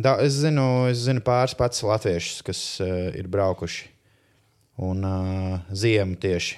Da, 0.00 0.14
es, 0.22 0.38
zinu, 0.40 0.68
es 0.88 1.02
zinu 1.04 1.20
pāris 1.26 1.56
pats 1.58 1.82
latviešus, 1.84 2.38
kas 2.46 2.60
uh, 2.84 3.10
ir 3.18 3.26
braukuši 3.28 3.88
un 4.86 5.02
uh, 5.04 5.58
ziemu 5.74 6.14
tieši 6.22 6.56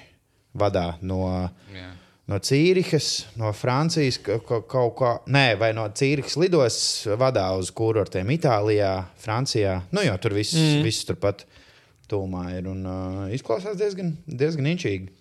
vadā 0.55 0.93
no. 1.01 1.49
Jā. 1.73 1.89
No 2.31 2.37
Cīrihas, 2.39 3.25
no 3.35 3.49
Francijas 3.51 4.15
ka- 4.23 4.37
ka- 4.47 4.61
kaut 4.71 4.93
kā, 4.95 5.09
nē, 5.27 5.57
vai 5.59 5.73
no 5.75 5.83
Cīrihas 5.91 6.37
lidos 6.39 6.77
vadā 7.19 7.49
uz 7.59 7.67
kurortiem 7.75 8.29
Itālijā, 8.31 8.93
Francijā. 9.19 9.81
Nu, 9.91 10.05
jau 10.07 10.15
tur 10.23 10.37
viss, 10.37 10.55
mm. 10.55 10.85
viss 10.87 11.03
turpat 11.09 11.43
tūmā 12.07 12.45
ir 12.57 12.69
un 12.71 12.85
uh, 12.87 13.25
izklausās 13.35 13.75
diezgan, 13.79 14.13
diezgan 14.23 14.71
inčīgi. 14.71 15.11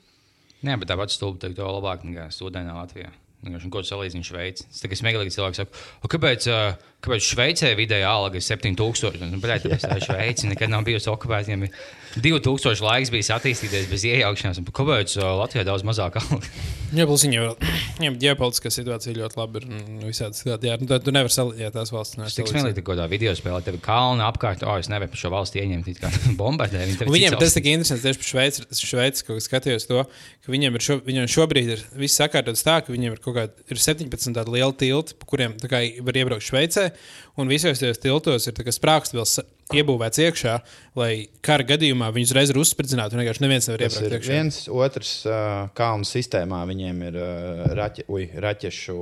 Nē, 0.62 0.76
bet 0.78 0.92
tāpat 0.92 1.10
stulbi 1.10 1.42
teikt, 1.42 1.58
to 1.58 1.66
labāk 1.66 2.06
nekā 2.06 2.28
Studijā 2.30 2.70
Latvijā. 2.70 3.10
Vienkārši, 3.42 3.70
Ko 3.74 3.82
tu 3.82 3.88
salīdzini 3.90 4.22
Šveici? 4.22 4.68
Tas 4.70 4.84
tikai 4.84 5.00
smieklīgi 5.00 5.34
cilvēks 5.34 5.58
saka, 5.58 5.80
"O, 6.04 6.10
kāpēc, 6.12 6.46
ā, 6.46 6.76
kāpēc 7.02 7.26
Šveicē 7.26 7.72
vidējā 7.78 8.08
alga 8.08 8.38
ir 8.38 8.46
7000? 8.46 9.24
Nu, 9.32 9.40
tāpēc 9.42 9.86
tā 9.86 9.98
Šveice 10.06 10.50
nekad 10.50 10.72
nav 10.72 10.86
bijusi 10.86 11.10
okupēta. 11.12 11.50
Viņam 11.50 11.66
ir 11.66 11.76
2000 12.20 12.84
laiks 12.84 13.10
bijis 13.12 13.32
attīstīties 13.32 13.88
bez 13.90 14.04
iejaukšanās. 14.08 14.60
Kāpēc 14.76 15.16
ā, 15.18 15.32
Latvijā 15.40 15.64
daudz 15.68 15.84
mazāk 15.88 16.20
alga? 16.20 16.42
Jā, 16.92 17.06
plus 17.08 17.22
viņiem 17.24 17.46
ir 18.04 18.16
ģeopolitiskā 18.20 18.68
situācija 18.72 19.16
ļoti 19.16 19.38
labi. 19.40 19.62
Ir, 19.62 19.68
un 19.72 20.02
visādi 20.04 20.36
citādi. 20.36 20.68
Jā, 20.68 20.76
nu, 20.76 20.88
tad 20.90 21.06
tu 21.06 21.14
nevari 21.14 21.32
salīdzināt 21.32 21.76
tās 21.78 21.92
valsts. 21.94 22.18
Tas 22.20 22.36
tik 22.36 22.50
smieklīgi, 22.50 22.76
ka 22.82 22.84
kādā 22.90 23.06
video 23.08 23.32
spēlē 23.36 23.62
tev 23.64 23.78
kalna 23.84 24.26
apkārt. 24.28 24.64
O, 24.68 24.74
es 24.76 24.90
nevaru 24.92 25.08
par 25.14 25.22
šo 25.22 25.32
valsti 25.32 25.62
ieņemt, 25.62 25.88
it 25.88 26.02
kā 26.02 26.12
bombardē. 26.40 26.84
Viņiem 27.08 27.38
tas 27.40 27.56
tik 27.56 27.70
interesants 27.72 28.04
tieši 28.04 28.20
par 28.20 28.28
Šveici. 28.28 28.66
Šveici 28.92 29.24
kaut 29.24 29.40
kā 29.40 29.46
skatījos 29.46 29.88
to, 29.88 30.04
ka 30.44 30.52
viņiem, 30.52 30.76
ir 30.76 30.84
šo, 30.84 30.98
viņiem 31.06 31.32
šobrīd 31.32 31.72
ir 31.78 31.86
viss 31.96 32.20
sakārtots 32.20 32.66
tā, 32.66 32.82
ka 32.84 32.92
viņiem 32.92 33.16
ir 33.16 33.24
kaut 33.24 33.38
kādi 33.38 33.72
ir 33.72 33.80
17 33.80 34.36
tādi 34.36 34.56
lieli 34.58 34.76
tilti, 34.84 35.16
pa 35.16 35.32
kuriem 35.32 35.56
tā 35.62 35.72
kā 35.72 35.80
var 36.04 36.20
iebraukt 36.20 36.44
Šveicē. 36.44 36.90
Un 37.40 37.48
visos 37.48 37.78
tajos 37.80 37.98
tiltos 38.02 38.46
ir 38.46 38.52
sa- 39.24 39.44
iebūvēts 39.72 40.18
iekšā, 40.20 40.54
lai 41.00 41.28
kara 41.40 41.64
gadījumā 41.64 42.10
viņus 42.12 42.34
reiz 42.36 42.50
ir 42.52 42.58
uzspridzināti. 42.60 43.14
un 43.16 43.22
Vienkārši 43.22 43.40
neviens 43.40 43.68
nevar 43.68 43.80
Tas 43.86 43.94
iebraukt 43.96 44.12
ir 44.12 44.18
iekšā. 44.18 44.32
viens, 44.36 44.58
otrs 44.68 45.12
uh, 45.26 45.68
kalnu 45.74 46.04
sistēmā. 46.04 46.66
Viņiem 46.68 46.98
ir 47.08 47.16
uh, 47.16 47.70
raķe, 47.78 48.04
uj, 48.12 48.26
raķešu, 48.36 48.96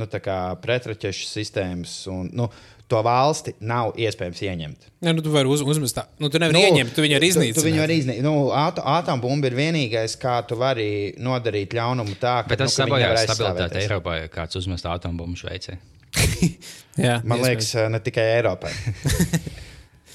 nu, 0.00 0.06
tā 0.06 0.20
kā 0.24 0.38
pretraķešu 0.62 1.28
sistēmas. 1.28 1.98
Un, 2.08 2.30
nu, 2.32 2.48
to 2.88 3.00
valsti 3.04 3.54
nav 3.64 3.92
iespējams 3.96 4.40
ieņemt. 4.44 4.88
Ja, 5.04 5.12
nu, 5.16 5.20
tu 5.24 5.30
vari 5.32 5.48
uz, 5.48 5.60
uzmest 5.64 5.96
tā. 5.96 6.04
Nu, 6.20 6.28
tu 6.32 6.40
nevari 6.40 6.56
nu, 6.56 6.64
ieņemt, 6.64 6.92
tu 6.96 7.04
viņu 7.04 7.16
arī 7.16 7.28
Tu, 7.28 7.34
tu 7.34 7.40
iznīcināt. 7.40 7.64
viņu 7.68 7.80
arī 7.84 7.94
iznīcināt. 8.00 8.24
Nu, 8.24 8.34
Atombumba 8.52 9.48
ir 9.48 9.56
vienīgais, 9.56 10.16
kā 10.20 10.38
tu 10.48 10.56
vari 10.60 11.14
nodarīt 11.20 11.72
ļaunumu 11.76 12.16
tā, 12.20 12.42
ka 12.44 12.52
Bet 12.52 12.60
tas 12.64 12.76
nu, 12.78 12.84
ka 12.84 12.88
viņi 12.88 12.92
sabojā 12.92 13.08
nevar 13.12 13.24
stabilitāti. 13.36 13.84
Eiropā, 13.84 14.16
ja 14.22 14.28
kāds 14.32 14.56
uzmest 14.60 14.84
atombumbu 14.88 15.36
Šveicē. 15.40 15.78
Jā, 17.00 17.20
Man 17.26 17.40
iespējams. 17.40 17.48
liekas, 17.48 17.70
uh, 17.80 17.88
ne 17.90 18.00
tikai 18.06 18.24
Eiropai. 18.36 18.70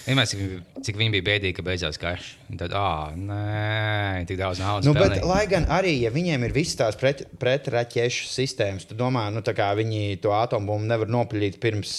Vienmēr, 0.10 0.26
cik, 0.26 0.40
cik 0.88 0.96
viņi 0.98 1.12
bija 1.18 1.24
bēdīgi, 1.28 1.54
ka 1.60 1.64
beidzās 1.68 2.00
karš. 2.02 2.30
Un 2.50 2.58
Tad, 2.58 2.72
ah, 2.74 3.12
nē, 3.14 4.24
tik 4.30 4.40
daudz 4.40 4.58
naudas. 4.64 4.88
Nu, 4.88 4.94
bet, 4.98 5.20
lai 5.28 5.44
gan 5.52 5.68
arī, 5.70 5.92
ja 6.02 6.10
viņiem 6.16 6.48
ir 6.48 6.54
visas 6.56 6.80
tās 6.80 6.98
pret, 6.98 7.26
pretraķešu 7.38 8.30
sistēmas, 8.32 8.88
tad 8.90 8.98
domā, 8.98 9.28
nu, 9.36 9.44
tā 9.46 9.54
kā 9.58 9.68
viņi 9.78 10.16
to 10.24 10.32
atombumbu 10.34 10.88
nevar 10.90 11.12
nopļīt 11.14 11.60
pirms, 11.62 11.92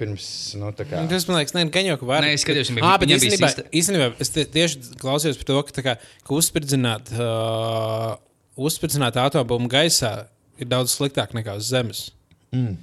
pirms 0.00 0.26
nu, 0.58 0.72
kā. 0.80 1.04
Tas 1.12 1.28
man 1.30 1.38
liekas, 1.38 1.54
ne, 1.54 1.66
gan 1.76 1.86
jau, 1.92 1.98
ka 2.00 2.08
var. 2.10 2.26
Nē, 2.26 2.32
es 2.34 2.42
skatījos, 2.46 2.72
viņam 2.72 2.80
bija- 2.82 3.04
bija 3.04 3.20
īstenībā, 3.20 3.52
sista- 3.52 3.66
īstenībā 3.82 4.08
es 4.24 4.34
tie, 4.34 4.46
tieši 4.56 4.82
klausījos 5.04 5.38
par 5.44 5.50
to, 5.52 5.60
ka, 5.68 5.84
kā, 5.90 5.94
ka 6.26 6.34
uzspridzināt, 6.40 7.12
uh, 7.20 8.16
uzspridzināt 8.58 9.20
atombumbu 9.28 9.70
gaisā 9.70 10.26
ir 10.58 10.66
daudz 10.74 10.96
sliktāk 10.96 11.36
nekā 11.38 11.54
uz 11.60 11.70
Zemes. 11.70 12.08
Mm. 12.50 12.74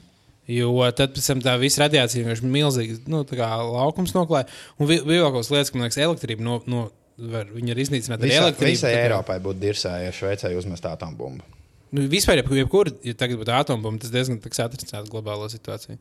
Jo 0.50 0.72
tad 0.98 1.14
pēc 1.16 1.28
tam 1.30 1.42
tā 1.46 1.54
visa 1.62 1.84
radiācija 1.84 2.24
vienkārši 2.26 2.50
milzīgi 2.50 2.98
nu, 3.12 3.22
tā 3.30 3.38
kā 3.40 3.50
laukums 3.62 4.16
noklāja. 4.16 4.50
Un 4.82 4.90
vēl 4.90 5.22
kaut 5.28 5.38
kas 5.44 5.52
lietas, 5.54 5.70
ka 5.72 5.78
man 5.78 5.86
liekas, 5.88 6.00
elektrība 6.02 6.46
no, 6.48 6.58
no, 6.72 6.88
var, 7.22 7.50
viņa 7.54 7.76
ir 7.76 7.82
iznīcināta 7.86 8.26
ar 8.26 8.32
Visā, 8.32 8.44
elektrību. 8.48 8.74
visai 8.74 8.94
Eiropai 9.04 9.38
būtu 9.44 9.62
dirsā, 9.62 9.96
ja 10.02 10.14
Šveicē 10.16 10.52
uzmest 10.58 10.88
atombumbu. 10.90 11.46
Nu, 11.92 12.06
vispār, 12.08 12.40
jeb- 12.40 12.52
jebkur, 12.56 12.90
ja 13.04 13.14
tagad 13.20 13.42
būtu 13.42 13.52
atombumba, 13.52 14.00
tas 14.02 14.14
diezgan 14.14 14.40
atrisinās 14.40 15.10
globālo 15.12 15.50
situāciju. 15.52 15.98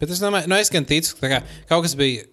Bet 0.00 0.12
es 0.14 0.22
domāju, 0.22 0.50
nu, 0.50 0.58
es 0.60 0.72
gan 0.74 0.86
ticu, 0.88 1.16
ka 1.20 1.30
kā, 1.32 1.40
kaut 1.70 1.86
kas 1.86 1.96
bija, 1.98 2.26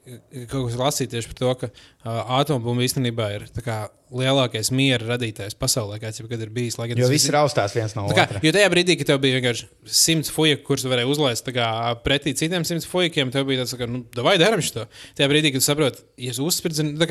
kaut 0.51 0.69
kas 0.69 0.77
lasīts 0.79 1.13
tieši 1.15 1.31
par 1.31 1.39
to, 1.41 1.55
ka 1.63 1.71
uh, 1.71 2.37
atombumba 2.41 2.85
īstenībā 2.87 3.31
ir 3.37 3.47
kā, 3.65 3.83
lielākais 4.11 4.71
miera 4.75 5.13
radītājs 5.13 5.55
pasaulē, 5.59 5.99
kāds 6.01 6.19
jebkad 6.19 6.41
ir 6.43 6.51
bijis. 6.53 6.75
Jo 6.79 7.07
viss 7.07 7.25
viss- 7.27 7.31
raustās 7.33 7.75
viens 7.75 7.95
no 7.95 8.07
Kā, 8.11 8.25
otra. 8.27 8.41
jo 8.43 8.51
tajā 8.51 8.71
brīdī, 8.73 8.97
kad 8.99 9.11
tev 9.13 9.21
bija 9.23 9.39
vienkārši 9.39 9.69
simts 9.87 10.33
fujaku, 10.33 10.65
kurus 10.67 10.83
varēja 10.89 11.07
uzlaist 11.11 11.47
kā, 11.55 11.69
pretī 12.03 12.35
citiem 12.35 12.67
simts 12.67 12.89
fujakiem, 12.91 13.31
tev 13.31 13.47
bija 13.47 13.63
tāds, 13.63 13.77
ka, 13.79 13.87
nu, 13.87 14.03
vai 14.19 14.35
darām 14.41 14.63
šo. 14.63 14.87
Tajā 15.15 15.31
brīdī, 15.31 15.53
kad 15.55 15.63
saproti, 15.63 16.03
ja 16.19 16.35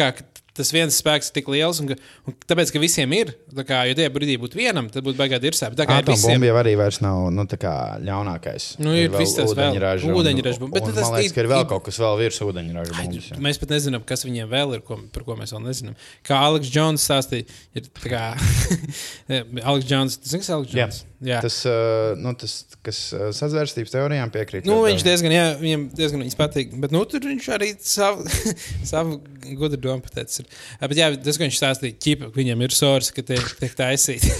kā 0.01 0.12
ka 0.18 0.28
tas 0.57 0.72
viens 0.74 0.96
spēks 1.01 1.30
ir 1.30 1.36
tik 1.38 1.48
liels, 1.53 1.80
un, 1.82 1.94
un 2.28 2.36
tāpēc, 2.44 2.72
ka 2.74 2.82
visiem 2.82 3.12
ir, 3.16 3.32
tā 3.55 3.64
kā, 3.64 3.80
jo 3.88 3.96
tajā 3.98 4.11
brīdī 4.12 4.36
būtu 4.42 4.59
vienam, 4.61 4.90
tad 4.92 5.05
būtu 5.07 5.18
baigāt 5.20 5.44
ir 5.46 5.57
sēp. 5.57 5.76
Tā 5.78 5.86
kā 5.88 6.01
ir. 6.03 6.09
Atombumba 6.09 6.51
jau 6.51 6.57
arī 6.61 6.74
vairs 6.80 7.01
nav 7.05 7.28
nu, 7.34 7.46
kā 7.61 7.74
ļaunākais. 8.05 8.66
Nu, 8.82 8.92
ir 8.98 9.12
vēl 9.12 9.22
viss 9.22 9.38
tas 9.38 9.55
ūdeņraža 9.55 10.11
ūdeņraža 10.41 10.62
bumba, 10.64 10.74
bet 10.80 10.88
un 10.88 10.97
tas 10.97 11.11
liekas, 11.14 11.36
ir- 11.45 11.51
vēl 11.53 11.66
kaut 11.70 11.84
kas 11.86 12.01
vēl 12.03 12.18
virs 12.20 12.41
ūdeņraža 12.47 12.97
bumbas. 12.99 13.28
jā. 13.30 13.38
Mēs 13.47 13.61
pat 13.62 13.74
nezinām, 13.76 14.05
kas 14.09 14.24
viņiem 14.26 14.51
vēl 14.51 14.74
ir, 14.78 14.82
ko, 14.86 14.99
par 15.14 15.24
ko 15.28 15.36
mēs 15.38 15.55
vēl 15.55 15.62
nezinām. 15.68 15.97
Kā 16.26 16.41
Aleks 16.49 16.72
Jones 16.74 17.05
stāstīja, 17.07 17.47
ir 17.78 17.88
kā 18.03 18.24
Aleks 19.70 19.86
Jones. 19.91 20.18
Kas 20.24 20.49
ir 20.49 20.55
Aleks 20.57 20.74
Jā. 20.74 20.84
Jones? 20.86 21.01
Jā. 21.20 21.38
Tas, 21.45 21.57
uh, 21.68 22.14
nu, 22.16 22.32
tas, 22.41 22.55
kas 22.86 22.99
uh, 23.12 23.26
sazvērstības 23.36 23.93
teorijām 23.93 24.30
piekrīt. 24.32 24.64
Nu, 24.64 24.78
viņš 24.86 25.03
diezgan, 25.05 25.34
jā, 25.34 25.43
viņam 25.61 25.82
diezgan 25.99 26.22
viņas 26.24 26.38
patīk. 26.38 26.72
Bet 26.80 26.95
nu, 26.97 27.03
tur 27.05 27.20
viņš 27.28 27.49
arī 27.59 27.68
savu, 27.84 28.24
savu 28.93 29.18
gudru 29.61 29.76
domu 29.84 30.01
pateicis. 30.07 30.47
Ā, 30.80 30.88
Bet 30.88 30.97
jā, 30.97 31.11
tas, 31.20 31.36
ko 31.36 31.45
viņš 31.45 31.59
stāstīja, 31.61 31.99
ķipa, 32.01 32.30
viņam 32.38 32.64
ir 32.64 32.72
sors, 32.72 33.12
ka 33.12 33.20
tiek, 33.28 33.45
tiek 33.61 33.76
taisīti. 33.76 34.32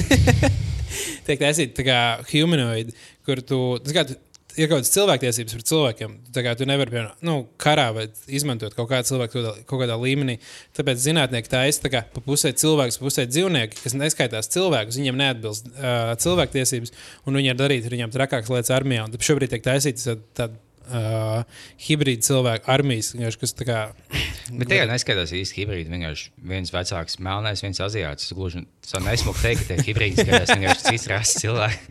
tiek 1.29 1.39
taisīti 1.45 1.77
tā 1.77 1.85
kā 1.87 1.99
humanoidi, 2.33 2.97
kur 3.29 3.45
tu. 3.45 3.61
tas 3.85 3.95
kā 3.99 4.07
tu 4.09 4.17
Ir 4.59 4.67
kaut 4.71 4.81
kādas 4.81 4.93
cilvēktiesības 4.95 5.57
par 5.57 5.65
cilvēkiem. 5.71 6.15
Tā 6.35 6.43
kā 6.45 6.55
tu 6.59 6.67
nevari, 6.69 6.93
piemēram, 6.93 7.19
nu, 7.27 7.35
karā 7.61 7.89
vai 7.95 8.07
izmantot 8.27 8.75
kaut 8.77 8.89
kādu 8.91 9.11
cilvēku 9.13 9.45
kaut 9.69 9.83
kādā- 9.83 9.99
līmenī. 10.01 10.39
Tāpēc 10.77 11.03
zinātnieki 11.05 11.53
tā 11.53 11.93
kā 11.93 12.03
pa 12.15 12.21
pusē 12.25 12.51
cilvēks, 12.53 12.99
pa 12.99 13.07
pusē 13.07 13.27
dzīvnieki, 13.31 13.83
kas 13.85 13.95
neskaitās 13.95 14.51
cilvēkus, 14.51 14.99
viņiem 14.99 15.21
neatbilst 15.21 15.71
uh, 15.71 16.17
cilvēktiesības, 16.19 16.93
un 17.27 17.39
viņi 17.39 17.53
var 17.53 17.61
darīt 17.63 17.87
ar 17.87 17.97
viņiem 17.97 18.17
trakākas 18.17 18.51
lietas 18.51 18.75
armijā. 18.75 19.07
Un 19.07 19.15
šobrīd 19.31 19.55
tiek 19.55 19.65
taisīts 19.65 20.09
tāda 20.35 20.59
uh, 20.91 21.45
hibrīda 21.87 22.27
cilvēku 22.27 22.71
armijas, 22.75 23.15
kas 23.41 23.55
tā 23.57 23.67
kā. 23.69 23.79
Bet 24.59 24.71
tajā 24.73 24.89
neskatās 24.91 25.35
īsti 25.37 25.63
hibrīdi. 25.63 25.93
Vienkārši 25.95 26.33
viens 26.53 26.75
vecāks, 26.75 27.21
melnais, 27.23 27.63
viens 27.63 27.83
aziāts. 27.87 28.27
Es 28.27 28.35
gluži 28.37 28.65
tā 28.91 29.03
nesmuku 29.05 29.39
teikt, 29.45 29.67
ka 29.69 29.77
tie 29.77 29.91
hibrīdi 29.93 30.25
skatās 30.25 30.55
vienkārši 30.57 30.87
cits 30.91 31.11
rases 31.13 31.43
cilvēki. 31.45 31.83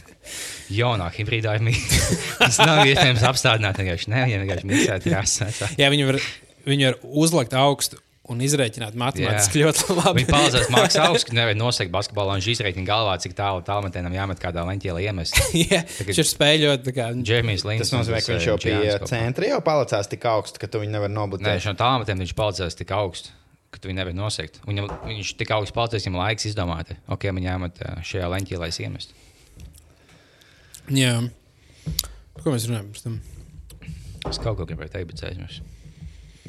Jaunā 0.74 1.08
hibrīdā 1.14 1.56
ir 1.58 1.64
mīļa. 1.66 2.04
Tas 2.42 2.60
nav 2.62 2.84
iespējams 2.86 3.26
apstādināt. 3.30 3.80
Vienkārši 3.80 4.12
ne, 4.12 4.22
viņiem 4.28 4.44
vienkārši 4.46 4.70
mīlēt 4.70 5.10
rases. 5.14 5.64
Jā, 5.80 5.90
viņi 5.92 6.06
var, 6.10 6.20
viņi 6.68 6.88
var 6.90 7.02
uzlikt 7.24 7.56
augstu 7.58 8.00
un 8.30 8.42
izrēķināt 8.44 8.94
matemātiski 8.98 9.64
ļoti 9.64 9.96
labi. 9.96 10.22
Viņi 10.22 10.30
palīdzēs 10.30 10.68
mākslinieks 10.74 10.98
augstu, 11.02 11.34
nevar 11.34 11.56
nosegt 11.58 11.92
basketbolā 11.94 12.36
un 12.38 12.44
izreikina 12.52 12.86
galvā, 12.86 13.16
cik 13.22 13.34
tālu 13.38 13.64
tālmetienam 13.66 14.14
jāmet 14.14 14.42
kādā 14.42 14.62
leņķī, 14.68 14.92
lai 14.94 15.02
iemestu. 15.08 15.42
Jā, 15.72 15.82
viņš 16.06 16.22
ir 16.22 16.28
spēļot. 16.30 16.90
Džermijs 17.26 17.66
Līns. 17.66 17.82
Tas 17.88 17.94
nozīmē, 17.96 18.22
ka 18.22 18.36
viņš 18.36 18.48
jau 18.52 18.56
pie 18.62 18.76
centra 19.10 19.50
jau 19.50 19.60
palicās 19.66 20.10
tik 20.12 20.26
augstu, 20.30 20.62
ka 20.62 20.70
tu 20.70 20.82
viņu 20.84 20.94
nevari 20.94 21.10
Nē, 21.12 21.18
nobloķēt. 21.18 21.64
šo 21.66 21.74
tālmetiem 21.80 22.22
viņš 22.22 22.36
palīdzēs 22.38 22.78
tik 22.82 22.94
augstu. 22.94 23.34
Ka 23.70 23.78
tu 23.78 23.86
viņu 23.86 24.00
nevari 24.00 24.18
nosegt. 24.18 24.58
Viņam, 24.66 24.88
viņš 25.06 25.28
tik 25.38 25.50
augsts 25.54 25.74
palicis, 25.76 26.02
viņam 26.08 26.18
laiks 26.18 26.48
izdomāt, 26.50 26.90
ok, 27.06 27.28
man 27.36 27.44
jāmet 27.46 27.76
ā, 27.86 27.92
šajā 28.02 28.30
leņķī, 28.32 28.58
lai 28.58 28.70
es 28.72 28.80
iemestu. 28.82 29.14
Jā. 30.94 31.14
Par 32.34 32.44
Ko 32.44 32.54
mēs 32.54 32.66
runājam? 32.68 32.88
pirms 32.90 33.04
tam? 33.04 33.20
Es 34.30 34.40
kaut 34.40 34.58
ko 34.58 34.66
gribēju 34.68 34.92
teikt, 34.94 35.12
bet 35.12 35.22
aizmirsu. 35.30 35.64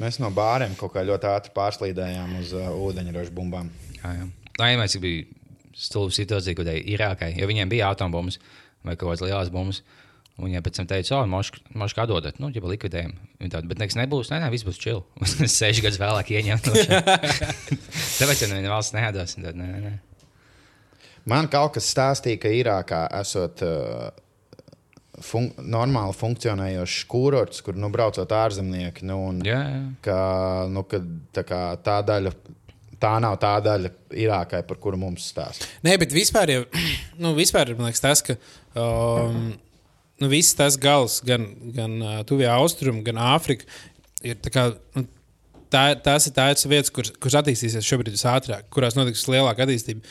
Mēs 0.00 0.18
no 0.22 0.30
bāriem 0.34 0.74
kaut 0.78 0.94
kā 0.94 1.04
ļoti 1.06 1.28
ātri 1.28 1.52
pārslīdējām 1.56 2.36
uz 2.40 2.52
uh, 2.56 2.70
ūdeņraža 2.88 3.34
bumbām. 3.36 3.68
Jā, 4.00 4.14
jā. 4.18 4.28
Lai 4.60 4.72
vienmēr 4.72 5.02
bija 5.02 5.24
stulba 5.78 6.14
situācija, 6.16 6.56
kad 6.58 6.70
Irākai, 6.72 7.32
jo 7.38 7.48
viņiem 7.48 7.70
bija 7.72 7.92
atombumbas 7.92 8.38
vai 8.82 8.96
kaut 8.96 9.12
kādas 9.12 9.24
lielas 9.26 9.52
bumbas. 9.52 9.82
Un 10.40 10.48
viņi 10.48 10.62
pēc 10.64 10.78
tam 10.78 10.86
teica, 10.88 11.18
oh, 11.18 11.26
mošu 11.28 11.96
kā 11.96 12.06
dodat, 12.08 12.38
nu, 12.40 12.48
jau 12.54 12.64
likvidējam. 12.64 13.12
Tāda, 13.42 13.66
bet 13.68 13.82
nekas 13.82 13.98
nebūs, 14.00 14.30
nē, 14.32 14.38
nē, 14.40 14.48
viss 14.54 14.64
būs 14.64 14.80
čili. 14.80 15.02
Seši 15.58 15.84
gadus 15.84 16.00
vēlāk 16.00 16.32
ieņemt 16.32 16.64
to 16.64 16.72
šeit. 16.72 17.10
Tāpēc, 18.18 18.40
ja 18.40 18.48
neviena 18.48 18.72
valsts 18.72 18.96
neēdās, 18.96 19.36
tad 19.36 19.60
nē, 19.60 19.68
nē, 19.68 19.82
nē. 19.84 19.92
Man 21.28 21.52
kaut 21.52 21.76
kas 21.76 21.90
stāstīja, 21.92 22.40
ka 22.42 22.50
Irākā 22.50 23.04
esot 23.20 23.60
uh, 23.66 24.08
fun 25.20 25.50
normāli 25.58 26.14
funkcionējošs 26.16 27.04
kurorts, 27.10 27.60
kur 27.64 27.76
nu, 27.76 27.90
braucot 27.92 28.32
ārzemnieki. 28.32 29.04
Nu, 29.08 29.18
un, 29.28 29.42
Jā, 29.44 29.60
jā. 29.68 29.82
ka, 30.04 30.18
nu, 30.72 30.84
ka, 30.88 31.02
tā, 31.36 31.44
kā, 31.48 31.62
tā 31.84 32.00
daļa. 32.08 32.34
Tā 33.02 33.16
nav 33.18 33.34
tā 33.42 33.56
daļa 33.58 33.88
Irākai, 34.14 34.60
par 34.62 34.78
kuru 34.78 34.94
mums 35.00 35.24
stāsta. 35.32 35.66
Nē, 35.82 35.96
bet 35.98 36.12
vispār, 36.14 36.52
jau, 36.54 36.60
nu, 37.22 37.32
vispār 37.34 37.72
man 37.74 37.88
liekas, 37.90 38.02
tas, 38.04 38.22
ka 38.22 38.36
um, 38.78 39.48
nu, 40.22 40.28
viss 40.30 40.54
tas 40.54 40.76
gals, 40.78 41.18
gan, 41.26 41.48
gan 41.74 41.96
uh, 41.98 42.20
Tuvijā 42.28 42.54
Austrumā, 42.62 43.02
gan 43.08 43.18
Āfrikā, 43.32 43.66
ir 44.22 44.38
tā 44.38 44.54
kā. 44.54 44.68
Nu, 44.94 45.08
Tā, 45.72 45.82
tās 46.04 46.26
ir 46.28 46.34
tās 46.36 46.66
vietas, 46.68 46.90
kuras, 46.92 47.12
kuras 47.16 47.38
attīstīsies 47.40 47.86
šobrīd 47.88 48.12
visātrāk, 48.12 48.66
kurās 48.74 48.96
notiks 48.98 49.24
lielāka 49.32 49.64
attīstība. 49.64 50.04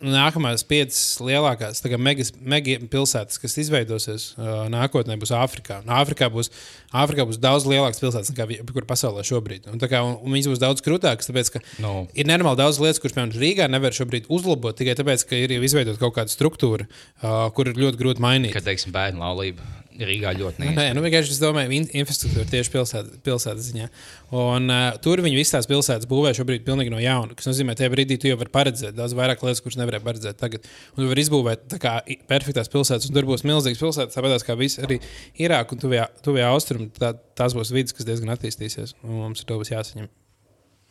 Nākamās 0.00 0.62
piecas 0.64 1.00
lielākās 1.20 1.82
megas, 2.00 2.30
mega 2.40 2.76
pilsētas, 2.88 3.40
kas 3.42 3.56
izveidosies 3.60 4.30
uh, 4.38 4.64
nākotnē, 4.72 5.18
būs 5.20 5.34
Āfrikā. 5.36 5.82
Un 5.84 5.92
Āfrikā 5.92 6.30
būs, 6.32 6.48
Āfrikā 6.94 7.26
būs 7.28 7.40
daudz 7.42 7.66
lielākas 7.68 8.00
pilsētas 8.00 8.32
nekā 8.32 8.46
vi- 8.48 8.60
kur 8.70 8.86
pasaulē 8.88 9.26
šobrīd. 9.28 9.68
Un, 9.74 9.82
kā, 9.82 10.00
un, 10.06 10.16
un 10.24 10.38
viņas 10.38 10.50
būs 10.54 10.62
daudz 10.62 10.84
krūtākas, 10.86 11.28
tāpēc 11.28 11.52
ka 11.58 11.64
Nu. 11.84 12.06
ir 12.14 12.30
nenormāli 12.30 12.62
daudz 12.62 12.80
lietas, 12.80 13.02
kuras, 13.02 13.18
piemēram, 13.18 13.36
Rīgā 13.44 13.68
nevar 13.68 13.92
šobrīd 13.92 14.30
uzlabot 14.32 14.78
tikai 14.78 14.96
tāpēc, 15.02 15.26
ka 15.28 15.36
ir 15.42 15.58
jau 15.58 15.62
izveidota 15.68 16.00
kaut 16.00 16.16
kāda 16.16 16.32
struktūra, 16.32 16.88
uh, 16.88 17.50
kur 17.52 17.68
ir 17.68 17.76
ļoti 17.84 18.00
grūti 18.00 18.24
mainīt. 18.24 18.54
Kad, 18.56 18.64
teiksim, 18.70 18.94
bērnu 18.94 19.20
laulība 19.20 19.83
Rīgā 19.94 20.32
ļoti 20.34 20.62
Nu, 20.62 20.72
Nē, 20.74 20.86
nu 20.96 21.02
vienkārši 21.04 21.34
es 21.36 21.38
domāju, 21.38 21.70
in, 21.76 21.84
infrastruktūra 22.00 22.46
tieši 22.50 22.72
pilsētas, 22.72 23.20
pilsētas 23.26 23.68
ziņā. 23.68 23.86
Un, 24.34 24.66
uh, 24.72 24.96
tur 25.04 25.22
viņi 25.22 25.38
visas 25.38 25.54
tās 25.54 25.68
pilsētas 25.70 26.08
būvē 26.10 26.32
šobrīd 26.34 26.64
pilnīgi 26.66 26.90
no 26.90 26.98
jauna. 27.02 27.36
Tas 27.38 27.46
nozīmē, 27.50 27.76
ka 27.76 27.82
tajā 27.84 27.92
brīdī 27.94 28.18
tu 28.18 28.30
jau 28.30 28.38
vari 28.40 28.52
paredzēt 28.54 28.98
daudz 28.98 29.14
vairāk 29.14 29.44
lietas, 29.46 29.62
kuras 29.62 29.78
nevarēja 29.78 30.06
paredzēt 30.08 30.40
tagad. 30.40 30.66
Un 30.96 31.04
tu 31.04 31.08
vari 31.12 31.24
izbūvēt 31.26 31.78
kā 31.82 31.94
perfektās 32.30 32.72
pilsētas, 32.74 33.06
un 33.06 33.18
tur 33.18 33.30
būs 33.30 33.46
milzīgas 33.46 33.82
pilsētas, 33.86 34.18
tāpat 34.18 34.46
kā 34.48 34.58
viss 34.58 34.82
arī 34.82 34.98
Irāka 35.38 35.78
un 35.78 35.84
Tuvijā, 35.86 36.10
tuvijā 36.26 36.50
Austrumā. 36.50 36.90
Tā, 36.98 37.14
tās 37.38 37.54
būs 37.54 37.70
vidas, 37.74 37.94
kas 37.94 38.10
diezgan 38.10 38.34
attīstīsies. 38.34 38.98
Un 39.06 39.22
mums 39.22 39.46
ar 39.46 39.52
to 39.52 39.62
būs 39.62 39.74
jāsaņem, 39.76 40.10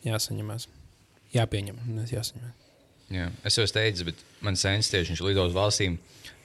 jāsaņemās, 0.08 0.70
jāpieņem, 1.36 1.88
nevis 1.92 2.16
jāsaņem. 2.16 2.63
Jā. 3.14 3.28
Es 3.46 3.58
jau 3.60 3.66
teicu, 3.70 4.08
bet 4.10 4.24
man 4.44 4.58
sens 4.58 4.90
tieši 4.92 5.14
viņš 5.14 5.22
lido 5.28 5.44
uz 5.46 5.54
valstīm, 5.54 5.98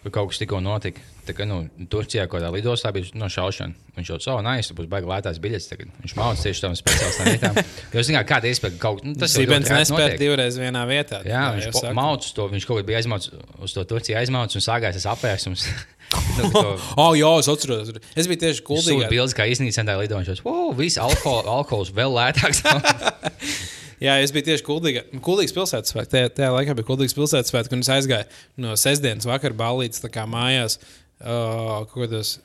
kur 0.03 0.13
kaut 0.15 0.29
kas 0.31 0.39
tikko 0.43 0.59
notika. 0.63 1.01
Tā 1.27 1.33
kā 1.37 1.45
nu, 1.45 1.59
Turcijā 1.91 2.23
kaut 2.25 2.39
kādā 2.39 2.49
lidostā 2.55 2.89
bija 2.95 3.11
no 3.19 3.27
šaušana. 3.29 3.75
Viņš 3.97 4.07
jau 4.09 4.17
savu 4.23 4.41
naisu, 4.45 4.73
būs 4.77 4.87
baigi 4.89 5.09
lētās 5.11 5.37
biļetes. 5.43 5.67
Tagad. 5.69 5.91
Viņš 6.01 6.15
mācās 6.17 6.41
tieši 6.45 6.63
tam 6.63 6.77
speciālistām 6.79 7.27
vietām. 7.29 7.59
Jo, 7.93 8.03
zināt, 8.07 8.25
kāda 8.29 8.49
iespēja 8.49 8.77
ka 8.77 8.81
kaut 8.87 9.03
nu, 9.05 9.13
tas 9.19 9.35
ļoti 9.37 9.51
reti 9.59 9.75
nespēja 9.75 10.17
divreiz 10.21 10.57
vienā 10.61 10.85
vietā. 10.89 11.19
Jā, 11.27 11.43
viņš 11.57 11.83
mācās 11.99 12.33
to. 12.37 12.47
Viņš 12.55 12.65
kaut 12.69 12.81
kā 12.81 12.87
bija 12.87 13.01
aizmācījis 13.03 13.45
uz 13.67 13.75
to 13.77 13.85
Turciju, 13.91 14.17
aizmācījis 14.23 14.61
un 14.61 14.65
sākās 14.69 14.97
tas 15.01 15.09
apvērsums. 15.13 15.67
Nu, 16.09 16.47
to- 16.49 16.77
Oh, 16.97 17.11
jā, 17.13 17.27
es 17.37 17.45
atceros. 17.51 17.91
Es 18.17 18.25
biju 18.25 18.39
tieši 18.41 18.63
Sūta 18.63 18.65
kuldīgā. 18.71 19.09
bildes, 19.11 19.35
kā 19.37 19.45
iznīcināja 19.45 19.99
lidojums. 20.01 20.41
Wow, 20.41 20.71
viss 20.73 20.97
alkohol, 20.97 21.43
alkohols 21.45 21.91
vēl 21.93 22.15
lētāks. 22.17 22.63
Jā, 23.99 24.15
es 24.23 24.31
biju 24.35 24.47
tieši 24.47 24.65
Kuldīgā. 24.67 25.05
Kuldīgas 25.23 25.55
pilsētas 25.55 25.93
svētki. 25.93 26.13
Tajā, 26.13 26.33
tajā 26.37 26.51
laikā 26.55 26.75
bija 26.77 26.87
Kuldīgas 26.87 27.17
pilsētas 27.17 27.51
svētki, 27.51 27.75
un 27.75 27.83
es 27.83 27.91
aizgāju 27.91 28.43
no 28.63 28.75
sestdienas 28.79 29.27
vakar 29.27 29.55
ballītes 29.59 30.03
tā 30.03 30.11
kā 30.13 30.23
mājās. 30.29 30.79
Uh, 31.19 31.83
kaut 31.91 32.05
kādos 32.05 32.37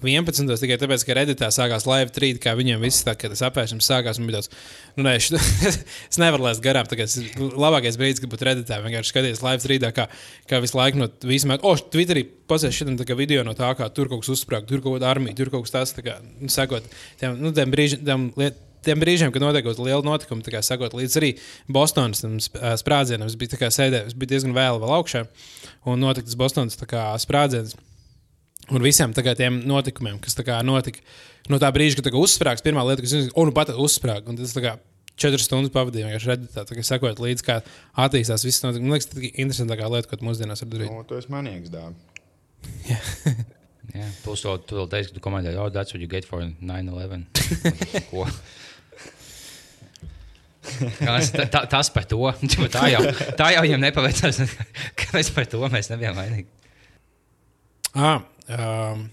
11. 0.00 0.48
tikai 0.60 0.76
tāpēc, 0.80 1.02
ka 1.04 1.14
Redditā 1.18 1.48
sākās 1.52 1.84
live 1.88 2.12
trīt, 2.14 2.38
kā 2.40 2.54
viņiem 2.56 2.80
viss 2.80 3.04
tā, 3.04 3.12
kad 3.18 3.32
tas 3.32 3.42
apēšams 3.48 3.88
sākās. 3.88 4.20
un 4.20 4.28
bija 4.28 4.38
Tāds, 4.38 4.50
nu, 4.96 5.04
nē, 5.04 5.14
šit, 5.20 5.36
es 6.10 6.20
nevaru 6.20 6.46
laist 6.46 6.62
garām. 6.64 6.88
Tas 6.88 7.16
labākais 7.36 7.98
brīdis, 8.00 8.22
kad 8.22 8.32
būt 8.32 8.44
Redditā. 8.48 8.78
Vienkārši 8.84 9.12
skaties 9.12 9.42
live 9.44 9.64
trītā, 9.64 9.92
kā, 9.96 10.06
kā 10.48 10.60
visu 10.64 10.78
laiku 10.78 11.02
no 11.02 11.10
visuma. 11.28 11.58
O, 11.66 11.74
Twitterī 11.76 12.24
pasēž 12.48 12.80
šitam 12.80 12.96
video 13.18 13.44
no 13.44 13.56
tā, 13.58 13.72
kā 13.76 13.88
tur 13.92 14.08
kaut 14.12 14.24
kas 14.24 14.32
uzsprāg, 14.36 14.68
tur 14.68 14.84
kaut 14.84 14.96
kāda 14.96 15.10
armija, 15.12 15.36
tur 15.36 15.52
kaut 15.52 15.66
kas 15.66 15.76
tāds, 15.76 15.96
tā 15.96 16.06
kā, 16.06 16.20
nu, 16.40 16.52
sekot 16.52 16.86
tiem, 17.20 17.36
nu, 17.40 17.52
tiem 17.56 17.72
brīžiem. 17.74 18.04
Tiem 18.06 18.30
liet, 18.38 18.62
Tiem 18.86 19.02
brīžiem, 19.02 19.32
kad 19.34 19.42
notiek 19.42 19.64
kaut 19.66 19.76
kāda 19.76 19.88
liela 19.88 20.04
notikuma, 20.06 20.44
tā 20.46 20.54
kā 20.54 20.60
sakot, 20.64 20.94
līdz 20.96 21.18
arī 21.20 21.32
Bostonas 21.72 22.22
tam 22.22 22.36
sp- 22.42 22.60
ā, 22.62 22.74
sprādzienam, 22.80 23.26
es 23.26 23.34
biju 23.38 23.54
tā 23.56 23.60
kā 23.64 23.70
sēdējis, 23.74 24.12
es 24.12 24.18
biju 24.18 24.30
diezgan 24.34 24.54
vēl, 24.56 24.78
vēl 24.82 24.94
augšā, 25.00 25.24
un 25.90 26.02
notika 26.04 26.28
tas 26.30 26.38
Bostonas 26.38 26.78
tā 26.78 26.86
kā 26.90 27.08
sprādziens. 27.22 27.74
Un 28.66 28.82
visiem 28.82 29.12
tiem 29.14 29.60
notikumiem, 29.68 30.16
kas 30.18 30.34
notika 30.66 30.98
no 31.52 31.58
tā 31.62 31.68
brīža, 31.70 32.00
kad 32.02 32.16
uzsprāgs, 32.18 32.64
pirmā 32.64 32.82
lieta, 32.88 33.04
kas 33.04 33.12
ir, 33.14 33.28
un 33.38 33.50
nu 33.50 33.54
pat 33.54 33.70
uzsprāg. 33.70 34.26
Un 34.26 34.38
tas 34.38 34.54
kā 34.58 34.72
četras 35.16 35.46
stundas 35.46 35.72
pavadīja 35.74 36.08
vienkārši 36.10 36.30
redakcijā, 36.32 36.64
tā 36.68 36.76
kā 36.76 36.82
sekot 36.84 37.20
līdzi, 37.22 37.46
kā 37.46 37.60
attīstās 38.04 38.44
viss. 38.46 38.62
notikumi. 38.64 38.90
Man 38.90 38.96
liekas, 38.98 39.08
tas 39.12 39.22
ir 39.22 39.38
interesantākā 39.44 39.88
lieta, 39.92 40.10
ko 40.10 40.18
mūsdienās 40.26 40.64
var 40.64 40.72
darīt. 40.74 40.90
Nu, 40.92 41.06
tu 41.08 41.18
esi 41.20 41.32
manīgs. 41.32 41.72
Jā, 43.96 44.06
plus 44.24 44.42
to, 44.42 44.56
tu 44.66 44.76
vēl 44.80 44.88
teici, 44.92 45.12
ka 45.12 45.16
tu 45.16 45.22
komentēji, 45.24 45.60
oh, 45.62 45.70
that's 45.72 45.94
what 45.94 46.02
you 46.02 46.10
get 46.10 46.26
for 46.26 46.42
9-11. 46.42 47.28
Tas, 50.98 51.30
tā, 51.34 51.62
tas 51.70 51.90
par 51.94 52.06
to. 52.08 52.18
Tā 52.76 52.86
jau, 52.92 53.02
tā 53.38 53.50
jau 53.54 53.64
viņam 53.66 53.84
nepaveicās. 53.86 54.40
Kāpēc 55.00 55.32
par 55.36 55.48
to 55.52 55.62
mēs 55.72 55.90
nebijām 55.92 56.18
vainīgi? 56.18 56.48
Ah, 57.96 58.20
um, 58.52 59.06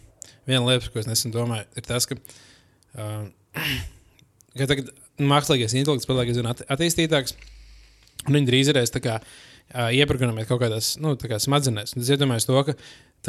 viena 0.50 0.66
lieta, 0.68 0.92
ko 0.92 1.00
es 1.00 1.08
nesen 1.08 1.32
domāju, 1.34 1.68
ir 1.80 1.88
tas, 1.88 2.08
ka 2.10 2.18
um, 3.00 3.30
ka 4.60 4.70
tagad 4.70 4.92
mākslīgais 5.22 5.76
intelekts 5.80 6.10
paliek 6.10 6.32
aizvien 6.34 6.50
at- 6.52 6.66
attīstītāks. 6.74 7.36
Un 8.28 8.38
viņi 8.38 8.50
drīz 8.50 8.72
varēs 8.72 8.94
uh, 9.20 9.90
ieprogrammēt 9.96 10.48
kaut 10.50 10.62
kādās 10.64 10.94
nu, 11.02 11.16
kā 11.20 11.40
smadzenēs. 11.42 11.96
Un 11.96 12.04
Es 12.04 12.12
iedomājos 12.14 12.48
to, 12.50 12.60
ka 12.68 12.76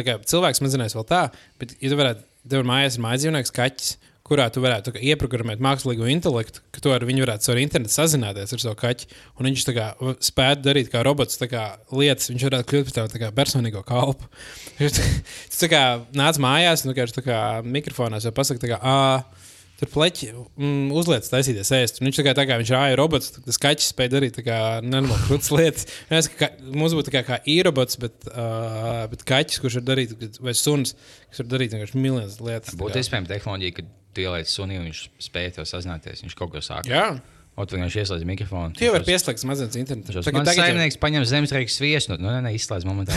kā, 0.06 0.18
cilvēks 0.30 0.60
smadzenēs 0.62 0.96
vēl 0.98 1.06
tā, 1.08 1.22
bet, 1.60 1.74
ja 1.82 1.90
tu 1.92 1.98
varētu, 1.98 2.26
tev 2.50 2.62
ir 2.62 2.68
mājās 2.68 2.98
ir 2.98 3.04
mājdzīvnieks, 3.04 3.54
kaķis, 3.54 3.94
kurā 4.24 4.46
tu 4.52 4.62
varētu 4.64 4.94
kā, 4.94 5.00
ieprogrammēt 5.04 5.60
mākslīgo 5.64 6.06
intelektu, 6.08 6.62
ka 6.72 6.80
tu 6.80 6.92
ar 6.94 7.04
viņu 7.04 7.26
varētu 7.26 7.44
caur 7.44 7.60
internetu 7.60 7.92
sazināties 7.92 8.54
ar 8.56 8.62
savu 8.62 8.78
kaķi, 8.80 9.08
un 9.36 9.48
viņš 9.50 9.64
kā 9.76 9.88
spētu 10.24 10.64
darīt 10.64 10.88
kā 10.92 11.02
robots 11.04 11.40
kā, 11.50 11.64
lietas, 11.92 12.30
viņš 12.32 12.46
varētu 12.48 12.70
kļūt 12.70 12.88
par 12.88 12.96
tādu 12.98 13.12
tā 13.12 13.20
kā 13.20 13.30
personīgo 13.36 13.84
kalpu. 13.84 14.30
Viņš 14.80 15.60
tā 15.60 15.68
kā 15.70 15.82
nāc 16.16 16.40
mājās, 16.42 16.82
un 16.82 16.90
vienkārši 16.92 17.18
tā 17.18 17.22
kā 17.26 17.40
mikrofonā 17.68 18.18
jau 18.24 18.32
pasakā, 18.34 18.72
kā, 18.72 18.80
ā, 18.80 19.43
Tur 19.80 19.90
pleķi 19.90 20.28
mm, 20.30 20.92
uzliek, 20.94 21.24
taisīties 21.26 21.72
ēst. 21.74 21.98
Viņš 21.98 22.20
tā 22.20 22.24
kā, 22.28 22.34
tā 22.38 22.44
kā 22.46 22.58
viņš 22.60 22.70
rāja 22.76 22.98
robots, 23.00 23.32
tas 23.34 23.58
kaķis 23.58 23.90
spēja 23.90 24.12
darīt 24.12 24.38
nenormāli 24.46 25.26
krūtis 25.26 25.50
lietas. 25.58 25.88
Mēs, 26.12 26.30
ka, 26.38 26.52
mums 26.70 26.94
būtu 26.94 27.14
kā, 27.14 27.24
kā 27.26 27.40
īrobots, 27.50 27.98
bet, 28.02 28.30
uh, 28.30 29.02
bet 29.10 29.26
kaķis, 29.26 29.58
kurš 29.64 29.80
var 29.80 29.86
darīt, 29.90 30.14
vai 30.38 30.54
suns, 30.58 30.94
kas 31.26 31.42
darīt 31.50 31.74
vienkārši 31.74 32.00
milzīgas 32.00 32.38
lietas. 32.38 32.78
Būtu 32.78 33.02
iespējama 33.02 33.32
tehnoloģija, 33.34 33.76
ka 33.80 33.86
tu 34.14 34.22
ieliec 34.22 34.50
suni 34.52 34.78
un 34.78 34.86
viņš 34.92 35.06
spēja 35.26 35.58
tev 35.58 35.66
sazināties. 35.66 36.22
Viņš 36.22 36.38
kaut 36.38 36.54
ko 36.54 36.62
sāk. 36.62 36.86
Jā, 36.90 37.16
O, 37.54 37.62
tu 37.70 37.76
vienkārši 37.76 38.00
ieslēdz 38.02 38.24
mikrofonu. 38.26 38.74
tie 38.74 38.88
var 38.90 39.04
pieslēgt 39.06 39.38
smadzenes 39.38 39.76
internetam. 39.78 40.16
Tas 40.18 40.26
mans 40.34 40.56
saimnieks 40.58 40.96
paņem 40.98 41.26
zemesreikas 41.30 41.76
sviestu. 41.78 42.16
Nu, 42.18 42.26
nē, 42.26 42.40
nē, 42.42 42.50
izslēdz 42.58 42.86
momentā. 42.88 43.14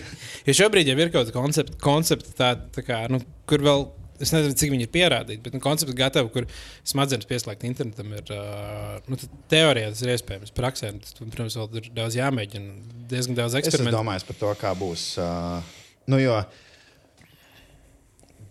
Jo 0.46 0.54
šobrīd 0.60 0.92
jau 0.92 0.94
ir 0.94 1.10
kaut 1.10 1.26
kāda 1.26 1.34
koncepta, 1.34 1.74
koncepta 1.82 2.36
tā, 2.38 2.50
tā 2.76 2.84
kā, 2.86 3.00
nu, 3.10 3.18
kur 3.50 3.66
vēl. 3.66 3.88
Es 4.20 4.34
nezinu, 4.34 4.52
cik 4.60 4.72
viņi 4.74 4.84
ir 4.84 4.90
pierādīti, 4.92 5.40
bet 5.44 5.54
nu, 5.56 5.60
koncepts 5.64 5.96
gatavi, 5.96 6.28
kur 6.34 6.46
smadzenes 6.86 7.28
pieslēgt 7.30 7.64
internetam, 7.68 8.10
ir. 8.12 8.32
Uh, 8.34 8.98
nu, 9.08 9.16
teorijā 9.52 9.92
tas 9.94 10.02
ir 10.04 10.12
iespējams. 10.14 10.52
Praksē, 10.56 10.90
tas, 11.00 11.14
protams, 11.20 11.56
vēl 11.56 11.80
ir 11.80 11.88
daudz 11.96 12.18
jāmēģina. 12.18 12.74
Diezgan 13.10 13.38
daudz 13.38 13.56
Es 13.56 13.62
eksperimentu. 13.64 13.96
domājis 13.96 14.26
par 14.28 14.40
to, 14.42 14.50
kā 14.60 14.74
būs. 14.76 15.06
Uh, 15.20 15.78
nu, 16.12 16.20
jo, 16.20 16.36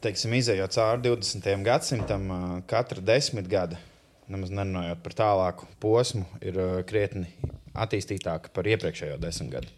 teiksim, 0.04 0.34
izējot 0.40 0.74
cauri 0.76 1.06
20. 1.10 1.50
gadsimtam, 1.68 2.28
uh, 2.34 2.58
katra 2.70 3.04
desmitgade, 3.06 3.78
nemaz 4.32 4.52
nerunājot 4.54 5.06
par 5.06 5.18
tālāku 5.22 5.70
posmu, 5.84 6.26
ir 6.42 6.58
uh, 6.60 6.80
krietni 6.88 7.30
attīstītāka 7.80 8.52
par 8.56 8.68
iepriekšējo 8.70 9.20
desmitgadi. 9.22 9.70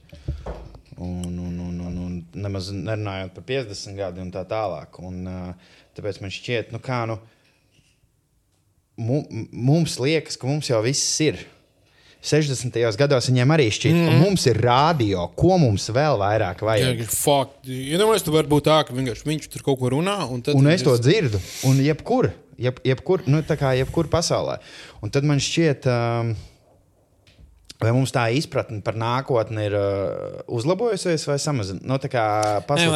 Un, 1.02 1.24
un, 1.26 1.38
un, 1.40 1.54
un, 1.60 1.62
un 1.66 1.71
nemaz 2.36 2.72
nerunājot 2.74 3.36
par 3.36 3.46
50 3.48 3.98
gadiem 4.00 4.28
un 4.28 4.34
tā 4.34 4.44
tālāk. 4.50 5.00
Un, 5.04 5.24
uh, 5.30 5.78
tāpēc 5.98 6.22
man 6.24 6.34
šķiet, 6.34 6.74
nu, 6.76 6.82
kā 6.84 7.04
nu, 7.10 7.18
mu, 9.02 9.24
mums 9.52 9.98
liekas, 10.02 10.38
ka 10.40 10.50
mums 10.50 10.72
jau 10.72 10.82
viss 10.86 11.18
ir. 11.26 11.42
60. 12.22 12.76
gados 13.00 13.32
viņiem 13.32 13.52
arī 13.56 13.66
šķiet, 13.74 13.96
mm. 13.98 14.06
ka 14.06 14.18
mums 14.22 14.44
ir 14.46 14.60
rādio, 14.62 15.24
ko 15.34 15.56
mums 15.58 15.88
vēl 15.90 16.20
vairāk 16.22 16.60
vajag. 16.68 17.02
Fakti. 17.10 17.80
Iedomājieties, 17.96 18.28
tu 18.28 18.36
vari 18.36 18.52
būt 18.52 18.68
tā, 18.68 18.78
ka 18.86 18.94
vienkārši 18.94 19.26
viņš 19.26 19.48
tur 19.50 19.66
kaut 19.66 19.80
ko 19.82 19.90
runā. 19.96 20.20
Un, 20.30 20.44
Un 20.54 20.70
es 20.70 20.86
to 20.86 20.94
es- 20.94 21.02
dzirdu, 21.02 21.42
un 21.66 21.82
jebkur, 21.82 22.30
jeb, 22.62 22.78
jebkur, 22.86 23.26
nu, 23.26 23.42
jebkur 23.42 24.12
pasaulē. 24.14 24.60
Un 25.02 25.10
tad 25.10 25.26
man 25.26 25.42
šķiet, 25.42 25.90
um, 25.90 26.36
vai 27.82 27.94
mums 27.96 28.14
tā 28.14 28.28
izpratne 28.38 28.82
par 28.86 28.98
nākotni 29.00 29.66
ir 29.70 29.78
uh, 29.78 30.42
uzlabojusies 30.54 31.26
vai 31.30 31.38
samazinājusies. 31.42 31.88
Nu, 31.90 31.98
tā 32.02 32.12
kā 32.14 32.26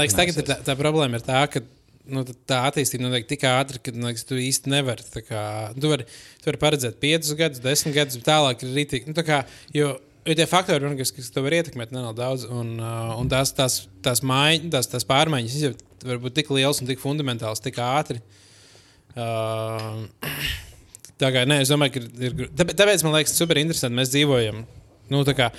liekas, 0.02 0.18
tagad 0.18 0.42
tā, 0.46 0.60
tā 0.68 0.78
problēma 0.80 1.20
ir 1.20 1.26
tā, 1.26 1.42
ka 1.52 1.64
nu, 2.12 2.24
tā 2.48 2.62
attīstība 2.70 3.08
notiek 3.08 3.30
tik 3.30 3.46
ātri, 3.50 3.82
ka 3.82 3.94
man 3.96 4.12
liekas, 4.12 4.26
tu 4.30 4.38
īsti 4.40 4.74
nevari. 4.74 5.06
Kā, 5.26 5.46
tu 5.78 5.92
vari, 5.92 6.06
tu 6.42 6.52
vari 6.52 6.62
paredzēt 6.62 7.00
5 7.02 7.32
gadus, 7.40 7.64
10 7.64 7.96
gadus, 7.96 8.20
bet 8.22 8.30
tālāk 8.30 8.66
ir 8.66 8.76
rītīgi. 8.78 9.10
Nu, 9.10 9.18
tā 9.18 9.26
kā, 9.28 9.42
jo, 9.76 9.96
jo 10.28 10.38
tie 10.38 10.48
faktori, 10.50 10.92
liekas, 10.94 11.14
kas 11.16 11.34
tev 11.34 11.48
var 11.48 11.58
ietekmēt, 11.60 11.96
nav 11.96 12.14
daudz. 12.18 12.46
Un, 12.52 12.76
uh, 12.78 13.16
un 13.18 13.32
tās, 13.32 13.56
tās, 13.58 13.82
tās, 14.06 14.22
maiņ, 14.26 14.70
tās, 14.76 14.92
tās 14.92 15.08
pārmaiņas 15.10 15.60
jau 15.66 15.74
var 16.06 16.22
būt 16.22 16.38
tik 16.38 16.54
lielas 16.54 16.82
un 16.82 16.92
tik 16.92 17.02
fundamentālas, 17.02 17.64
tik 17.64 17.82
ātri. 17.82 18.22
Uh, 19.16 20.06
tā 21.22 21.32
kā, 21.36 21.45
nē, 21.49 21.61
es 21.66 21.72
domāju, 21.72 21.95
ka 21.95 22.03
ir. 22.03 22.34
ir 22.34 22.49
tāpēc, 22.57 22.78
tāpēc 22.82 23.05
man 23.05 23.16
liekas, 23.18 23.36
super 23.38 23.59
interesanti. 23.61 23.97
Mēs 23.99 24.11
dzīvojam. 24.13 24.66
Nu, 25.13 25.22
tā 25.28 25.36
kā, 25.38 25.51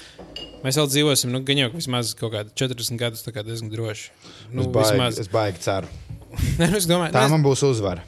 mēs 0.64 0.78
vēl 0.80 0.88
dzīvosim, 0.90 1.30
nu, 1.30 1.40
gan 1.46 1.60
jau 1.60 1.70
vismaz 1.76 2.10
kaut 2.18 2.32
kādi 2.34 2.50
40 2.58 2.98
gadus, 2.98 3.22
tā 3.22 3.34
kā 3.34 3.44
diezgan 3.46 3.70
droši. 3.70 4.10
Nu, 4.50 4.64
es, 4.64 4.70
baigi, 4.74 4.90
vismaz, 4.90 5.20
es 5.22 5.30
baigi 5.30 5.62
ceru. 5.62 5.90
nē, 6.60 6.66
nu, 6.72 6.80
es 6.80 6.88
domāju, 6.90 7.14
Tā 7.14 7.26
nu, 7.28 7.36
man 7.36 7.46
būs 7.46 7.62
uzvara. 7.68 8.02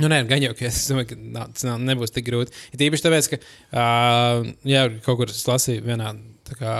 Nu, 0.00 0.08
nē, 0.08 0.22
gan 0.30 0.40
jau, 0.40 0.54
ka 0.56 0.68
es 0.70 0.78
domāju, 0.88 1.10
ka 1.10 1.18
nav, 1.18 1.50
tas 1.56 1.66
nav, 1.66 1.82
nebūs 1.90 2.14
tik 2.14 2.28
grūti. 2.30 2.54
Ir 2.72 2.80
tīpaši 2.80 3.06
tāpēc, 3.08 3.30
ka, 3.32 3.40
uh, 3.74 4.52
jā, 4.68 4.86
kaut 5.04 5.18
kur 5.20 5.34
es 5.34 5.42
lasīju 5.50 5.84
vienā 5.84 6.14
tā 6.48 6.56
kā, 6.60 6.76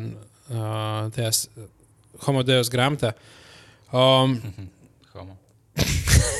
uh, 0.00 1.12
tajās 1.14 1.44
homodejos 2.24 2.72
grāmatā. 2.72 3.12
Um, 3.92 4.40
Homo. 5.14 5.38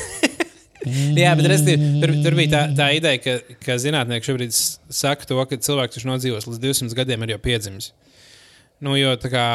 jā, 0.85 1.31
bet 1.35 1.49
respektīvi, 1.51 1.89
tur, 2.01 2.13
tur 2.23 2.37
bija 2.39 2.51
tā, 2.53 2.61
tā 2.77 2.89
ideja, 2.95 3.21
ka, 3.23 3.55
ka 3.65 3.79
zinātnieki 3.81 4.29
šobrīd 4.29 4.55
saka 4.55 5.27
to, 5.29 5.39
ka 5.49 5.59
cilvēks, 5.59 5.97
kurš 5.97 6.07
nodzīvos 6.07 6.47
līdz 6.49 6.61
200 6.63 6.99
gadiem, 7.01 7.25
ir 7.25 7.35
jau 7.35 7.41
piedzimis. 7.49 7.91
Nu, 8.79 8.93
jo 8.95 9.11
tā 9.19 9.27
kā 9.27 9.45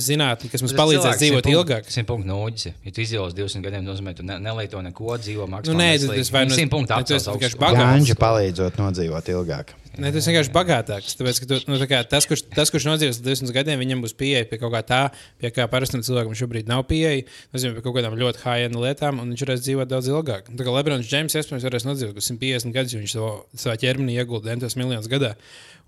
zinātnē, 0.00 0.48
kas 0.52 0.62
mums 0.64 0.72
palīdzēs 0.78 1.18
dzīvot 1.20 1.48
ilgāk. 1.50 1.90
100 1.92 2.06
punktu 2.08 2.30
nūģis. 2.30 2.70
Ja 2.86 2.92
tu 2.96 3.02
izdzīvos 3.04 3.34
200 3.36 3.64
gadiem, 3.66 3.84
nozīmē, 3.84 4.14
tu 4.16 4.24
ne, 4.24 4.38
nelieto 4.40 4.80
neko, 4.86 5.18
dzīvo 5.20 5.44
Nu, 5.48 5.52
maksimāli. 5.58 5.76
nē, 5.82 5.90
veselīgi. 5.98 6.24
tas 6.24 6.30
vai 6.36 6.44
nu- 6.46 6.56
100 6.56 6.70
punktu 6.72 6.96
ne, 6.96 7.04
tu 7.04 7.14
esi 7.18 7.28
apcels 7.28 7.54
vienkārši. 7.58 7.76
Gāņģi 7.82 8.16
palīdzot 8.22 8.80
nodzīvot 8.80 9.28
ilgāk. 9.34 9.76
Nē, 10.00 10.12
tas 10.14 10.24
vienkārši 10.30 10.52
bagātāks. 10.54 11.16
Tāpēc, 11.18 11.40
ka 11.42 11.46
tu, 11.50 11.56
nu, 11.68 11.76
tā 11.76 11.86
kā, 11.90 11.98
tas, 12.08 12.24
kurš, 12.24 12.44
tas, 12.54 12.70
kurš 12.72 12.86
nodzīvos 12.88 13.18
līdz 13.20 13.26
20 13.42 13.52
gadiem, 13.52 13.80
viņam 13.82 14.00
būs 14.06 14.14
pieeja 14.16 14.46
pie 14.48 14.56
kaut 14.62 14.72
kā 14.72 14.80
tā, 14.86 15.00
pie 15.42 15.50
kā 15.50 15.66
parastam 15.68 16.00
cilvēkam 16.00 16.32
šobrīd 16.38 16.70
nav 16.70 16.86
pieeja. 16.88 17.26
Nozīmē, 17.52 17.74
pie 17.76 17.82
kaut 17.84 17.96
kādām 17.98 18.14
ļoti 18.16 18.40
high-end 18.46 18.78
lietām, 18.80 19.18
un 19.20 19.34
viņš 19.34 19.42
varēs 19.44 19.64
dzīvot 19.66 19.90
daudz 19.90 20.08
ilgāk. 20.08 20.48
Tā 20.56 20.64
kā 20.64 20.72
Lebrons 20.78 21.04
Džeims 21.10 21.34
iespējams 21.36 21.66
varēs 21.66 21.84
nodzīvot 21.90 22.14
kaut 22.16 22.24
150 22.24 22.72
gadus, 22.72 22.94
jo 22.94 23.00
viņš 23.02 23.12
to 23.18 23.28
savā 23.66 23.76
ķermenī 23.82 24.16
ieguldīja 24.22 24.54
centos 24.56 24.76
miljonus 24.78 25.10
gadā. 25.10 25.34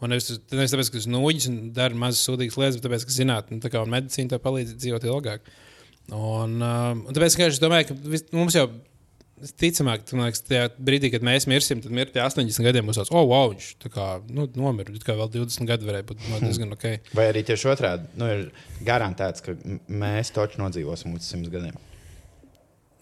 Un 0.02 0.14
tas- 0.14 0.40
nevis 0.50 0.72
tāpēc, 0.74 0.90
ka 0.90 0.98
tas 0.98 1.10
nūģis 1.10 1.48
un 1.50 1.58
dara 1.76 1.94
mazas 1.94 2.24
sūdīgas 2.26 2.56
lietas, 2.58 2.78
bet 2.78 2.88
tāpēc, 2.88 3.04
ka 3.06 3.18
zinātnē 3.18 3.60
tā 3.62 3.70
kā 3.70 3.82
un 3.84 3.92
medicīna 3.92 4.32
tev 4.32 4.40
palīdz 4.46 4.78
dzīvot 4.78 5.04
ilgāk. 5.10 5.52
Un, 6.10 6.56
um, 6.58 7.04
un 7.06 7.14
tāpēc 7.14 7.38
es 7.46 7.60
domāju, 7.62 7.92
ka 7.92 7.98
vis, 8.10 8.24
mums 8.34 8.56
jau 8.58 8.66
Ticamāk, 9.42 10.04
ka 10.06 10.14
liekas, 10.14 10.44
tajā 10.46 10.66
brīdī, 10.78 11.08
kad 11.10 11.24
mēs 11.26 11.48
mirsim, 11.50 11.80
tad 11.82 11.90
mirti 11.94 12.20
80 12.22 12.62
gadiem 12.62 12.86
būs 12.86 13.00
tāds, 13.00 13.10
oh, 13.10 13.24
wow, 13.26 13.48
viņš 13.50 13.70
tā 13.82 13.90
kā 13.90 14.04
nu, 14.30 14.44
nomira. 14.54 14.94
Kā 15.02 15.16
vēl 15.18 15.32
20 15.34 15.66
gadi 15.66 15.88
varēja 15.88 16.06
būt 16.06 16.20
no, 16.30 16.38
diezgan 16.44 16.76
ok. 16.76 16.84
Vai 17.18 17.26
arī 17.32 17.42
tieši 17.48 17.70
otrādi, 17.72 18.06
nu, 18.20 18.28
ir 18.30 18.84
garantēts, 18.86 19.42
ka 19.42 19.56
mēs 19.90 20.30
taču 20.36 20.62
nodzīvosim 20.62 21.16
līdz 21.16 21.32
100 21.34 21.50
gadiem. 21.56 21.80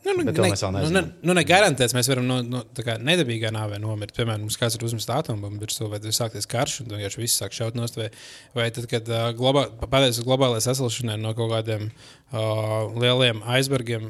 Nu, 0.01 0.15
nu, 0.17 0.25
Bet 0.25 0.37
to 0.39 0.45
mēs 0.47 0.63
vēl 0.65 0.73
nu, 0.73 0.91
ne, 0.95 1.03
nu, 1.29 1.35
negarantēts, 1.37 1.93
mēs 1.93 2.09
varam 2.09 2.25
no, 2.25 2.39
no 2.41 2.63
nedabīgā 3.05 3.51
nāvē 3.53 3.77
nomirt. 3.83 4.15
Piemēram, 4.17 4.47
mums 4.47 4.57
kāds 4.57 4.79
ir 4.79 4.85
uzmests 4.87 5.13
atombumbu 5.13 5.61
virsū, 5.61 5.91
vai 5.93 6.01
tur 6.01 6.15
sākties 6.17 6.49
karš, 6.49 6.79
un 6.85 6.95
vienkārši 6.95 7.21
viss 7.21 7.43
sāk 7.43 7.53
šaut 7.57 7.77
nost. 7.77 7.99
Vai, 8.01 8.09
vai 8.57 8.71
tad, 8.73 8.89
kad 8.89 9.11
uh, 9.13 9.29
globā, 9.37 9.67
pateicoties 9.83 10.25
globālajai 10.25 10.65
sasilšanai 10.71 11.19
no 11.21 11.35
kaut 11.37 11.53
kādiem 11.53 11.91
uh, 11.91 12.89
lieliem 12.97 13.45
aizbergiem. 13.45 14.09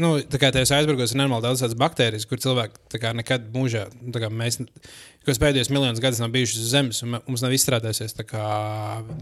Nu, 0.00 0.14
tā 0.24 0.38
kā 0.40 0.48
tajos 0.54 0.70
aizbergos 0.72 1.12
ir 1.12 1.18
normāli 1.20 1.44
daudz 1.44 1.60
tādas 1.60 1.76
baktērijas, 1.78 2.24
kur 2.28 2.40
cilvēki 2.40 3.00
kā 3.02 3.10
nekad 3.16 3.50
mūžā, 3.52 3.82
kā 4.14 4.30
mēs, 4.32 4.56
kas 5.28 5.40
pēdējos 5.42 5.68
miljonus 5.72 6.00
gadus 6.00 6.20
nav 6.22 6.32
bijušas 6.32 6.62
uz 6.62 6.70
Zemes, 6.72 7.00
un 7.04 7.18
mums 7.18 7.44
nav 7.44 7.52
izstrādājusies 7.56 8.16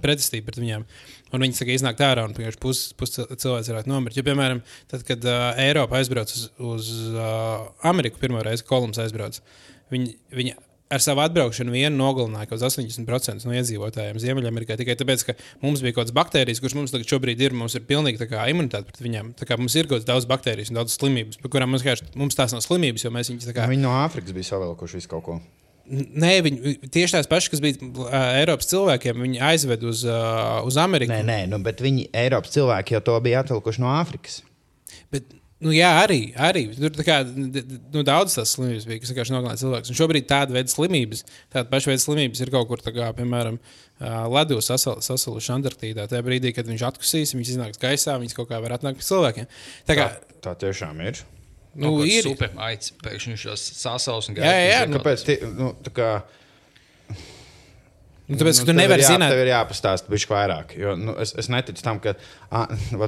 pretestība 0.05 0.51
pret 0.51 0.61
viņiem. 0.61 0.87
Un 1.35 1.45
viņi 1.45 1.59
saka, 1.59 1.75
iznāk 1.75 2.05
ārā, 2.07 2.29
un 2.29 2.37
vienkārši 2.37 2.63
pusi 2.63 2.95
pus 2.99 3.17
cilvēks 3.19 3.73
varētu 3.73 3.91
nomirt. 3.91 4.19
Jo, 4.19 4.27
piemēram, 4.29 4.63
tad, 4.93 5.03
kad 5.09 5.27
uh, 5.27 5.59
Eiropa 5.65 5.99
aizbrauc 5.99 6.31
uz, 6.31 6.47
uz 6.71 6.93
uh, 7.11 7.67
Ameriku, 7.91 8.23
pirmo 8.23 8.45
reizi 8.47 8.67
Kolumbs 8.69 9.03
aizbrauc, 9.03 9.43
viņi, 9.91 10.15
viņi 10.39 10.55
ar 10.93 11.03
savu 11.05 11.23
atbraukšanu 11.25 11.75
vienu 11.75 11.97
nogalināja 11.99 12.49
kaut 12.49 12.63
kāds 12.63 12.79
80% 12.79 13.47
no 13.49 13.55
iedzīvotājiem 13.59 14.21
Ziemeļamerikā. 14.23 14.79
Tikai 14.81 14.97
tāpēc, 14.99 15.25
ka 15.29 15.37
mums 15.65 15.83
bija 15.85 15.97
kaut 15.97 16.07
kādas 16.07 16.17
baktērijas, 16.17 16.63
kuras 16.65 16.77
mums 16.79 16.97
šobrīd 16.97 17.45
ir, 17.45 17.57
mums 17.57 17.77
ir 17.79 17.85
pilnīgi 17.89 18.25
imunitāte 18.25 18.89
pret 18.89 19.03
viņiem. 19.05 19.35
Tā 19.39 19.49
kā 19.49 19.59
mums 19.61 19.77
ir 19.77 19.89
kaut 19.89 20.01
kādas 20.01 20.09
daudz 20.09 20.29
baktērijas 20.31 20.73
un 20.73 20.81
daudz 20.81 20.97
slimības, 20.97 21.41
par 21.43 21.53
kurām 21.55 21.73
mums, 21.75 21.85
vienkārši- 21.85 22.17
mums 22.17 22.37
tās 22.39 22.57
nav 22.57 22.65
slimības, 22.65 23.05
jo 23.05 23.13
mēs 23.15 23.33
viņus 23.33 23.49
tā 23.51 23.57
kā. 23.57 23.69
Viņi 23.69 23.85
no 23.85 23.95
Āfrikas 24.01 24.33
bija 24.37 24.51
savilkuši 24.55 25.01
visu 25.01 25.09
kaut 25.13 25.25
ko. 25.25 25.41
Nē, 25.89 26.33
viņi 26.45 26.91
tieši 26.93 27.17
tās 27.17 27.29
pašas, 27.31 27.49
kas 27.55 27.63
bija 27.65 27.81
uh, 27.81 28.13
Eiropas 28.37 28.69
cilvēkiem, 28.69 29.23
viņi 29.25 29.41
aizved 29.41 29.87
uz, 29.89 30.03
uh, 30.05 30.61
uz 30.69 30.77
Ameriku. 30.77 31.15
Nē, 31.15 31.23
nē, 31.25 31.39
nu, 31.49 31.61
bet 31.65 31.81
viņi, 31.81 32.11
Eiropas 32.13 32.53
cilvēki, 32.53 32.99
jau 32.99 33.01
to 33.07 33.15
bija 33.25 33.41
atvilkuši 33.41 33.81
no 33.81 33.89
Āfrikas. 33.97 34.43
Bet, 35.13 35.25
nu, 35.65 35.73
jā, 35.75 35.89
arī, 36.05 36.19
arī 36.39 36.63
tur 36.77 36.93
tā 36.95 37.05
kā, 37.07 37.17
nu, 37.27 38.03
daudz 38.07 38.37
tās 38.39 38.53
slimības 38.55 38.85
bija, 38.89 39.01
kas 39.03 39.11
vienkārši 39.13 39.35
nogalināja 39.35 39.63
cilvēkus. 39.65 39.91
Un 39.93 39.99
šobrīd 39.99 40.29
tāda 40.31 40.55
veida 40.55 40.71
slimības, 40.73 41.25
tāda 41.55 41.67
paša 41.73 41.91
veida 41.93 42.03
slimības 42.05 42.43
ir 42.45 42.53
kaut 42.55 42.69
kur, 42.71 42.83
kā, 42.87 43.09
piemēram, 43.19 43.59
ledus 44.35 44.69
sasal, 44.71 45.01
sasaluši 45.03 45.51
Antarktīdā. 45.57 46.07
Tajā 46.11 46.23
brīdī, 46.27 46.53
kad 46.55 46.69
viņš 46.71 46.85
atkusīs, 46.93 47.35
viņš 47.35 47.55
iznāks 47.57 47.83
gaisā, 47.83 48.15
viņš 48.23 48.37
kaut 48.39 48.49
kā 48.53 48.61
var 48.63 48.77
atnākt 48.79 49.01
pie 49.03 49.09
cilvēkiem. 49.09 49.51
Tā 49.91 49.99
kā, 49.99 50.07
Tā, 50.39 50.39
tā 50.51 50.55
tiešām 50.69 51.03
ir. 51.09 51.19
Nu, 51.79 51.97
kāds 52.01 52.11
ir. 52.15 52.27
super 52.31 52.55
aicis, 52.69 52.95
pēkšņi 53.05 53.35
viņš 53.35 53.43
šos 53.49 53.65
sasaucas 53.83 54.31
un 54.33 54.39
Jā, 54.39 54.55
jā, 54.55 54.69
jā, 54.73 54.79
Nu, 54.91 54.99
pēc, 55.05 55.25
ti- 55.27 55.41
nu, 55.59 55.73
tā 55.85 55.91
kā, 55.95 56.09
Nu, 58.29 58.37
tāpēc, 58.37 58.59
ka 58.61 58.69
tu 58.69 58.75
nevari 58.77 59.01
jā, 59.01 59.15
zināt, 59.15 59.33
Tev 59.33 59.41
ir 59.41 59.49
jāpastāsta 59.55 60.13
bišķi 60.13 60.33
vairāk. 60.35 60.73
Jo, 60.77 60.91
nu, 61.01 61.15
es, 61.23 61.31
es 61.41 61.47
neticu 61.49 61.81
tam, 61.85 61.97
ka, 62.05 62.13
a, 62.53 62.67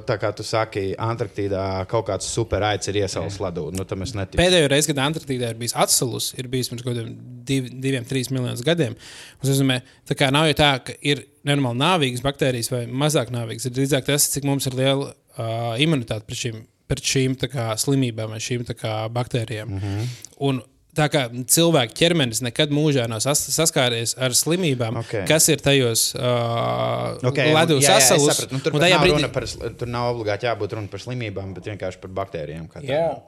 tā 0.08 0.16
kā 0.22 0.30
tu 0.36 0.46
saki, 0.46 0.86
Antarktīdā 0.96 1.64
kaut 1.90 2.06
kāds 2.08 2.28
super 2.32 2.64
aicis 2.64 2.88
ir 2.88 3.02
iesaistīts 3.02 3.36
ledū. 3.44 3.66
Nu, 3.76 3.84
pēdējo 3.84 4.70
reizi, 4.72 4.88
kad 4.88 5.02
Antarktīdā 5.04 5.52
ir 5.52 5.60
bijis 5.60 5.76
atsalus, 5.76 6.30
ir 6.40 6.48
bijis 6.52 6.72
pirms 6.72 6.86
kaut 6.86 6.94
kādiem 6.94 7.12
div, 7.50 7.68
diviem, 7.84 8.08
trīs 8.08 8.32
miljoniem 8.32 8.64
gadiem. 8.64 8.96
Tas 9.42 9.52
nozīmē, 9.52 9.80
tā 10.08 10.16
kā 10.16 10.32
nav 10.32 10.48
jau 10.48 10.56
tā, 10.62 10.72
ka 10.88 10.96
ir 11.12 11.26
nenormāli 11.44 11.82
nāvīgas 11.82 12.24
baktērijas 12.24 12.72
vai 12.72 12.86
mazāk 12.88 13.32
nāvīgas. 13.34 13.68
Ir 13.68 13.76
drīzāk 13.76 14.08
tas, 14.08 14.28
cik 14.32 14.48
mums 14.48 14.68
ir 14.70 14.80
liela 14.80 15.12
uh, 15.12 15.76
imunitāte 15.84 16.24
pret 16.28 16.44
šīm, 16.46 16.64
pret 16.88 17.12
šīm 17.12 17.36
kā, 17.44 17.70
slimībām 17.80 18.32
vai 18.32 18.40
šīm 18.40 18.64
kā, 18.72 19.02
baktērijām. 19.12 19.68
Mm. 19.68 19.84
-hmm. 19.84 20.12
Un, 20.48 20.64
Tā 21.00 21.06
kā 21.08 21.22
cilvēka 21.32 21.96
ķermenis 21.96 22.42
nekad 22.44 22.72
mūžā 22.76 23.06
nav 23.08 23.22
sas, 23.24 23.40
saskāries 23.54 24.12
ar 24.20 24.34
slimībām, 24.36 24.98
Ok. 25.00 25.06
okay. 25.08 25.24
kas 25.30 25.48
ir 25.48 25.62
tajos 25.64 26.10
uh, 26.18 27.16
Okay, 27.30 27.54
ledus 27.56 27.86
sapratu. 27.88 28.52
Nu, 28.52 28.60
tur, 28.60 28.76
nav 28.76 29.04
brīdī- 29.06 29.32
par, 29.32 29.46
tur 29.80 29.88
nav 29.88 30.10
obligāti 30.14 30.48
jābūt 30.50 30.76
runa 30.76 30.92
par 30.92 31.00
slimībām, 31.00 31.54
bet 31.56 31.70
vienkārši 31.72 32.02
par 32.04 32.12
baktērijām. 32.20 32.68
tādām. 32.84 33.22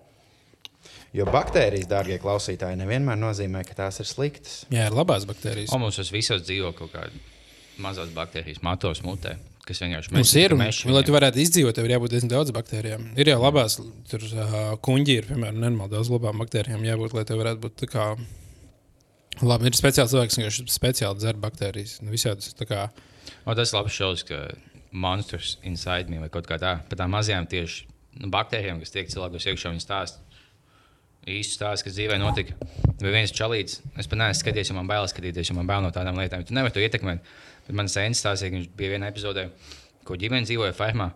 Jo 1.12 1.26
baktērijas, 1.28 1.86
dārgie 1.90 2.16
klausītāji, 2.22 2.78
nevienmēr 2.80 3.18
nozīmē, 3.20 3.60
ka 3.68 3.74
tās 3.84 4.00
ir 4.00 4.08
sliktas. 4.08 4.62
Jā, 4.72 4.86
ir 4.88 4.94
labās 4.96 5.26
baktērijas. 5.28 5.72
O, 5.74 5.78
mums 5.82 5.98
tas 6.00 6.08
visos 6.14 6.40
dzīvo 6.46 6.70
kaut 6.76 6.94
kāda 6.94 7.12
mazās 7.84 8.08
baktērijas, 8.16 8.62
matos 8.64 9.02
mutē, 9.04 9.34
kas 9.68 9.82
vienkārši 9.84 10.14
Mums 10.16 10.34
ir, 10.40 10.56
un, 10.56 10.62
mēs 10.64 10.82
lai 10.88 11.04
tu 11.06 11.14
varētu 11.14 11.42
izdzīvot, 11.42 11.76
tev 11.76 11.86
ir 11.88 11.96
jābūt 11.96 12.16
diezgan 12.16 12.32
daudz 12.34 12.54
baktērijām. 12.56 13.06
Ir 13.20 13.32
jau 13.32 13.38
labās, 13.42 13.78
tur 14.10 14.26
uh, 14.28 14.58
kuģi 14.82 15.18
ir, 15.20 15.30
piemēram, 15.30 15.60
nenormāli 15.60 15.94
daudz 15.94 16.10
labām 16.12 16.42
baktērijām 16.42 16.84
jābūt, 16.88 17.16
lai 17.18 17.24
tev 17.28 17.40
varētu 17.42 17.62
būt 17.62 17.78
tā 17.84 17.90
kā. 17.92 18.10
Labi, 19.42 19.70
ir 19.70 19.78
speciāls 19.78 20.12
cilvēks, 20.12 20.38
kas 20.42 20.74
speciāli 20.74 21.22
dzer 21.22 21.38
baktērijas. 21.40 22.00
Nu, 22.04 22.12
visādas, 22.12 22.52
kā, 22.68 22.90
O, 23.44 23.54
tas 23.54 23.72
ir 23.72 23.78
labs 23.78 23.94
šovs, 23.96 24.24
ka 24.26 24.42
monstrs 24.92 25.56
inside 25.66 26.10
me 26.10 26.20
vai 26.22 26.30
kaut 26.32 26.46
kā 26.48 26.58
tā. 26.62 26.76
Par 26.88 27.00
tām 27.00 27.14
mazajām 27.14 27.48
tieši 27.50 27.86
nu, 28.22 28.30
baktērijām, 28.32 28.82
kas 28.82 28.94
tiek 28.94 29.10
cilvēkos 29.12 29.48
iekšā, 29.50 29.72
viņi 29.72 29.84
stāsta. 29.84 30.22
Īstu 31.32 31.58
stāstu, 31.58 31.86
kas 31.86 31.96
dzīvē 31.96 32.18
notika. 32.18 32.56
Vai 33.02 33.14
viens 33.14 33.34
čalīts, 33.34 33.80
es 33.98 34.10
pat 34.10 34.18
neesmu 34.18 34.40
skatījies, 34.40 34.72
jo 34.72 34.78
man 34.78 34.90
bail 34.90 35.06
skatīties, 35.10 35.50
jo 35.50 35.58
man 35.58 35.70
bail 35.70 35.84
no 35.84 35.92
tādām 35.94 36.18
lietām. 36.18 36.42
Tu 36.46 36.54
nevari 36.56 36.74
to 36.74 36.82
ietekmēt. 36.82 37.22
Bet 37.66 37.76
man 37.78 37.90
sēnes 37.90 38.22
stāstīja, 38.22 38.52
ka 38.52 38.58
viņš 38.58 38.70
bija 38.78 38.94
vienā 38.96 39.10
epizodē, 39.12 39.46
ko 40.06 40.18
ģimene 40.18 40.48
dzīvoja 40.48 40.74
fermā. 40.76 41.12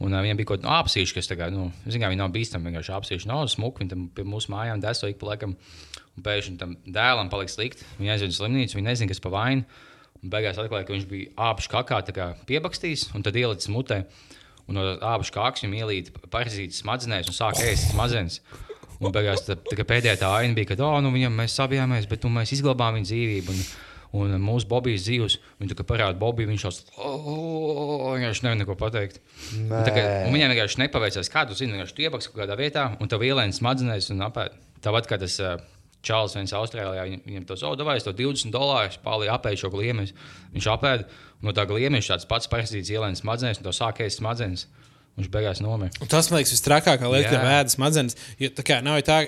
Un 0.00 0.14
uh, 0.16 0.22
viņam 0.24 0.38
bija 0.40 0.48
kaut 0.48 0.62
kāda 0.62 0.80
apsīša, 0.80 1.16
kas 1.18 1.28
tagad, 1.28 1.52
nu, 1.52 1.68
zināmā 1.84 2.14
mērā, 2.14 2.22
nav 2.22 2.32
bīstama. 2.32 2.70
Vienkārši 2.70 2.94
apsīša 2.96 3.28
nav 3.28 3.44
smuka. 3.52 3.82
Viņa 3.82 3.92
tam 3.92 4.06
pie 4.16 4.24
mūsu 4.24 4.52
mājām 4.52 4.80
deso 4.80 5.10
ik 5.10 5.20
pa 5.20 5.32
laikam. 5.32 5.54
Un 6.16 6.24
pēkšņi 6.24 6.56
tam 6.60 6.74
dēlam 6.88 7.28
palika 7.32 7.52
slikti. 7.52 7.84
Viņa 7.98 8.16
aizveda 8.16 8.32
uz 8.32 8.40
slimnīcu, 8.40 8.78
viņa 8.78 8.88
nezina, 8.88 9.12
kas 9.12 9.20
pa 9.24 9.32
vainu. 9.34 9.66
Un 10.20 10.32
beigās 10.32 10.58
atklāja, 10.60 10.86
ka 10.88 10.96
viņš 10.96 11.06
bija 11.08 11.34
apšu 11.50 11.72
kakā 11.72 12.00
tā 12.08 12.16
kā 12.16 12.30
piebakstījis 12.48 13.10
un 13.16 13.24
tad 13.24 13.36
ielicis 13.40 13.72
mutē. 13.72 14.02
Un 14.68 14.76
no 14.76 14.84
apšu 15.12 15.34
kākas 15.36 15.64
viņam 15.64 15.78
ielīja 15.80 16.26
parazītas 16.32 16.80
smadzenēs 16.84 17.30
un 17.30 17.36
sāka 17.36 17.64
ēst 17.68 17.92
smadzenes. 17.94 18.40
Un 19.00 19.14
beigās 19.14 19.46
tā, 19.46 19.56
tā 19.56 19.84
pēdējā 19.84 20.18
tā 20.20 20.28
aina 20.36 20.56
bija, 20.56 20.72
ka 20.72 20.76
oh, 20.84 20.98
nu, 21.00 21.12
viņam 21.14 21.38
mēs 21.40 21.56
sabijāmies, 21.56 22.08
bet 22.08 22.26
nu, 22.26 22.32
mēs 22.34 22.52
izglābām 22.56 22.98
viņa 22.98 23.08
dzīvību. 23.08 23.54
Un, 23.56 23.62
Un 24.16 24.32
mūsu 24.42 24.66
Bobijas 24.66 25.04
dzīves, 25.06 25.36
viņa 25.60 25.76
kā 25.78 25.84
parāda 25.86 26.18
Bobiju, 26.18 26.50
viņš 26.50 26.64
jau 26.66 26.72
viņš 28.18 28.40
nevar 28.42 28.58
neko 28.58 28.74
pateikt. 28.78 29.20
Viņam 29.54 30.54
vienkārši 30.54 30.80
nepaveicās, 30.82 31.30
kā 31.30 31.44
tu 31.46 31.54
zini, 31.58 31.76
vienkārši 31.76 32.08
iebaks 32.08 32.30
kaut 32.30 32.40
kādā 32.42 32.56
vietā, 32.58 32.88
un 32.98 33.10
tev 33.10 33.22
ielēna 33.26 33.54
smadzenēs 33.54 34.10
un 34.10 34.26
apēd. 34.26 34.56
Tāpat 34.82 35.06
kā 35.10 35.20
tas 35.20 35.38
Čāls 36.00 36.32
viens 36.32 36.52
Austrālijā, 36.56 37.02
viņam, 37.04 37.24
viņam 37.28 37.46
to 37.50 37.56
zaudēja, 37.60 38.02
to 38.06 38.14
20 38.16 38.54
dolārus 38.54 38.96
pāri 39.04 39.28
apēdu 39.28 39.60
šo 39.60 39.70
gliemežu. 39.74 40.14
Viņš 40.54 40.68
apēda, 40.72 41.04
un 41.40 41.50
no 41.50 41.52
tā 41.56 41.66
gliemeža 41.68 42.14
tāds 42.14 42.28
pats 42.30 42.48
parazīts 42.48 42.88
ielēna 42.88 43.20
smadzenēs, 43.20 43.60
un 43.60 43.66
to 43.68 43.74
sākēs 43.76 44.16
smadzenes. 44.16 44.64
Viņš 45.18 45.28
beigās 45.28 45.60
nomira. 45.60 45.92
Un 46.00 46.08
tas 46.08 46.30
man 46.30 46.40
liekas, 46.40 46.54
visstrakākā 46.54 47.10
lieta, 47.10 47.28
Jā. 47.28 47.34
ka 47.34 47.44
vēdas 47.44 47.76
smadzenes. 47.76 48.16
Jo, 48.40 48.48
tā 48.56 48.64
kā 48.64 48.78
nav 48.80 49.02
tā, 49.04 49.18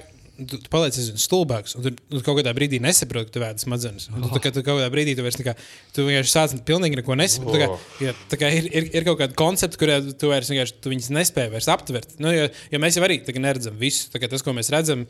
tu, 0.49 0.59
tu 0.63 0.71
paliec 0.73 0.97
stulbāks, 1.21 1.77
un 1.79 1.87
tu, 1.87 1.93
tu 1.95 2.21
kaut 2.25 2.39
kādā 2.39 2.53
brīdī 2.57 2.81
nesaproti, 2.83 3.29
ka 3.29 3.35
tu 3.37 3.43
vēdas 3.43 3.67
smadzenes. 3.67 4.09
Tu, 4.09 4.41
kā, 4.43 4.53
tu 4.55 4.63
kaut 4.65 4.79
kādā 4.79 4.89
brīdī 4.93 5.17
tu 5.19 5.25
vairs 5.27 5.39
kā, 5.43 5.55
tu 5.97 6.07
vienkārši 6.07 6.33
sāc 6.33 6.55
pilnīgi 6.69 7.01
neko 7.01 7.17
nesaproti. 7.19 7.59
Tā 7.59 7.65
kā, 7.65 8.07
ja, 8.07 8.15
tā 8.33 8.39
kā 8.41 8.53
ir, 8.55 8.71
ir, 8.71 8.89
ir 9.01 9.07
kaut 9.09 9.21
kāda 9.21 9.37
koncepta, 9.39 9.81
kurā 9.81 9.99
tu 10.19 10.33
vairs 10.33 10.53
vienkārši 10.53 10.79
tu 10.85 10.95
nespēji 11.19 11.53
vairs 11.55 11.71
aptvert. 11.73 12.17
Nu, 12.23 12.33
jo, 12.35 12.49
jo 12.73 12.83
mēs 12.83 12.99
jau 12.99 13.05
arī 13.07 13.21
neredzam 13.43 13.77
visu. 13.81 14.09
Tas, 14.13 14.45
ko 14.45 14.55
mēs 14.57 14.73
redzam, 14.73 15.05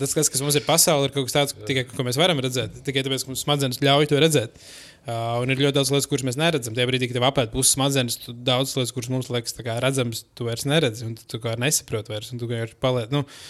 tas, 0.00 0.14
kas, 0.16 0.30
kas 0.32 0.42
mums 0.44 0.58
ir 0.58 0.66
pasaulē, 0.66 1.08
ir 1.08 1.14
kaut 1.14 1.28
kas 1.28 1.36
tāds, 1.36 1.56
tikai, 1.68 1.86
ko 1.92 2.06
mēs 2.06 2.18
varam 2.20 2.40
redzēt. 2.42 2.82
Tikai 2.86 3.04
tāpēc, 3.06 3.26
ka 3.26 3.32
mums 3.32 3.44
smadzenes 3.46 3.82
ļauj 3.84 4.10
to 4.10 4.20
redzēt. 4.22 4.60
Uh, 5.06 5.36
un 5.38 5.52
ir 5.52 5.60
ļoti 5.62 5.76
daudz 5.76 5.92
lietas, 5.92 6.08
kuras 6.10 6.26
mēs 6.26 6.38
neredzam. 6.40 6.74
Tajā 6.74 6.88
brīdī, 6.90 7.06
kad 7.06 7.20
tev 7.20 7.28
apēta 7.28 7.52
puses 7.52 7.76
smadzenes, 7.76 8.16
tu 8.24 8.34
daudz 8.34 8.72
lietas, 8.74 8.90
kuras 8.96 9.12
mums 9.12 9.30
liekas 9.30 9.54
redzamas, 9.84 10.24
tu 10.34 10.48
vairs 10.48 10.66
neredzi. 10.66 11.06
Un 11.06 11.14
tu, 11.14 11.22
tu 11.30 11.38
kā 11.42 11.54
nesaproti 11.62 12.10
vairs, 12.10 12.32
un 12.34 12.42
tu 12.42 12.48
vienkārši 12.50 12.78
paliec. 12.82 13.14
Nu, 13.14 13.22
oh, 13.22 13.44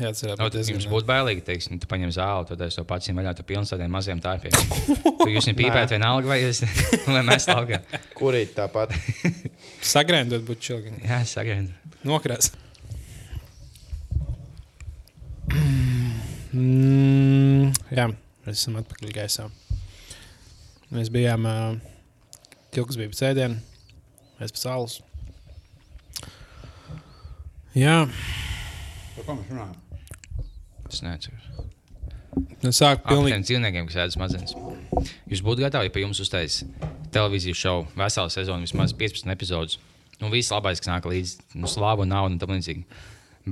jā, 0.00 0.10
tas 0.10 0.22
ir 0.24 0.34
tad 0.38 0.56
jums 0.72 0.88
būtu 0.90 1.08
bailīgi, 1.08 1.44
teiksim, 1.46 1.78
tu 1.82 1.88
paņem 1.90 2.12
zāli, 2.14 2.48
tad 2.50 2.64
es 2.66 2.78
to 2.78 2.84
pats 2.88 3.08
viņam 3.08 3.20
vaļā, 3.22 3.34
tu 3.38 3.46
pilns 3.48 3.72
tādiem 3.72 3.92
maziem 3.92 4.20
tārpiem. 4.22 4.56
Tu 5.22 5.28
jūs 5.30 5.48
viņam 5.48 5.58
pīpēt 5.60 5.94
vienalga, 5.94 6.28
vai 6.32 6.40
vai 7.14 7.22
mēs 7.28 7.48
laukā. 7.50 7.82
Kurīt 8.18 8.56
tāpat? 8.58 8.94
sagrēndot, 9.94 10.44
būtu 10.48 10.68
čilgi. 10.68 10.96
Jā, 11.06 11.22
sagaid. 11.28 11.70
Nokrās. 12.06 12.52
Mm, 16.52 17.70
jā, 17.94 18.10
mēs 18.44 18.58
esam 18.58 18.76
atpakaļ 18.82 19.14
gaisā. 19.16 19.48
Mēs 20.92 21.08
bijām 21.12 21.46
uh, 21.48 21.78
Kilkas 22.72 22.98
bija 23.00 23.12
pēc 23.12 23.22
ēdiena, 23.30 23.56
mēs 24.40 24.52
pēc 24.52 24.66
saules. 24.66 24.98
Jā, 27.72 28.02
Par 29.22 29.28
ko 29.28 29.36
mēs 29.38 29.52
runājam? 29.52 29.76
Es 30.90 31.02
neatceros. 31.04 31.44
nu 32.62 32.70
sāk 32.74 33.02
Par 33.04 33.12
pilnīgi. 33.14 33.32
tiem 33.36 33.44
dzīvniekiem, 33.46 33.86
kas 33.88 33.96
ēd 34.06 34.14
smadzenes. 34.16 34.54
Jūs 35.30 35.42
būtu 35.46 35.62
gatavi, 35.64 35.88
ja 35.88 35.94
pie 35.94 36.02
jums 36.04 36.20
uztais 36.24 36.62
televīzijas 37.12 37.60
šovu 37.60 37.86
veselu 37.96 38.30
sezonu, 38.32 38.66
vismaz 38.66 38.92
15 38.96 39.30
epizodus. 39.32 39.78
Nu, 40.20 40.28
viss 40.32 40.50
labais, 40.54 40.80
kas 40.80 40.88
nāk 40.90 41.06
līdzi, 41.08 41.40
nu, 41.58 41.66
slāvu 41.70 42.04
un 42.04 42.12
naudu 42.12 42.34
un 42.36 42.38
tam 42.42 42.52
līdzīgi. 42.54 42.84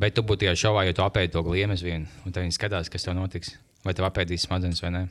Bet 0.01 0.15
tu 0.15 0.23
būtu 0.23 0.45
tajā 0.45 0.55
šovā, 0.65 0.85
ja 0.87 0.93
tu 0.95 1.03
apēdi 1.03 1.33
to 1.35 1.43
gliemežu 1.43 1.89
vienu, 1.89 2.07
un 2.25 2.33
tad 2.33 2.45
viņi 2.45 2.55
skatās, 2.55 2.91
kas 2.93 3.03
tev 3.07 3.17
notiks. 3.19 3.57
Vai 3.85 3.95
tev 3.97 4.07
apēdīs 4.07 4.45
smadzenes 4.47 4.83
vai 4.85 4.91
nē? 4.95 5.03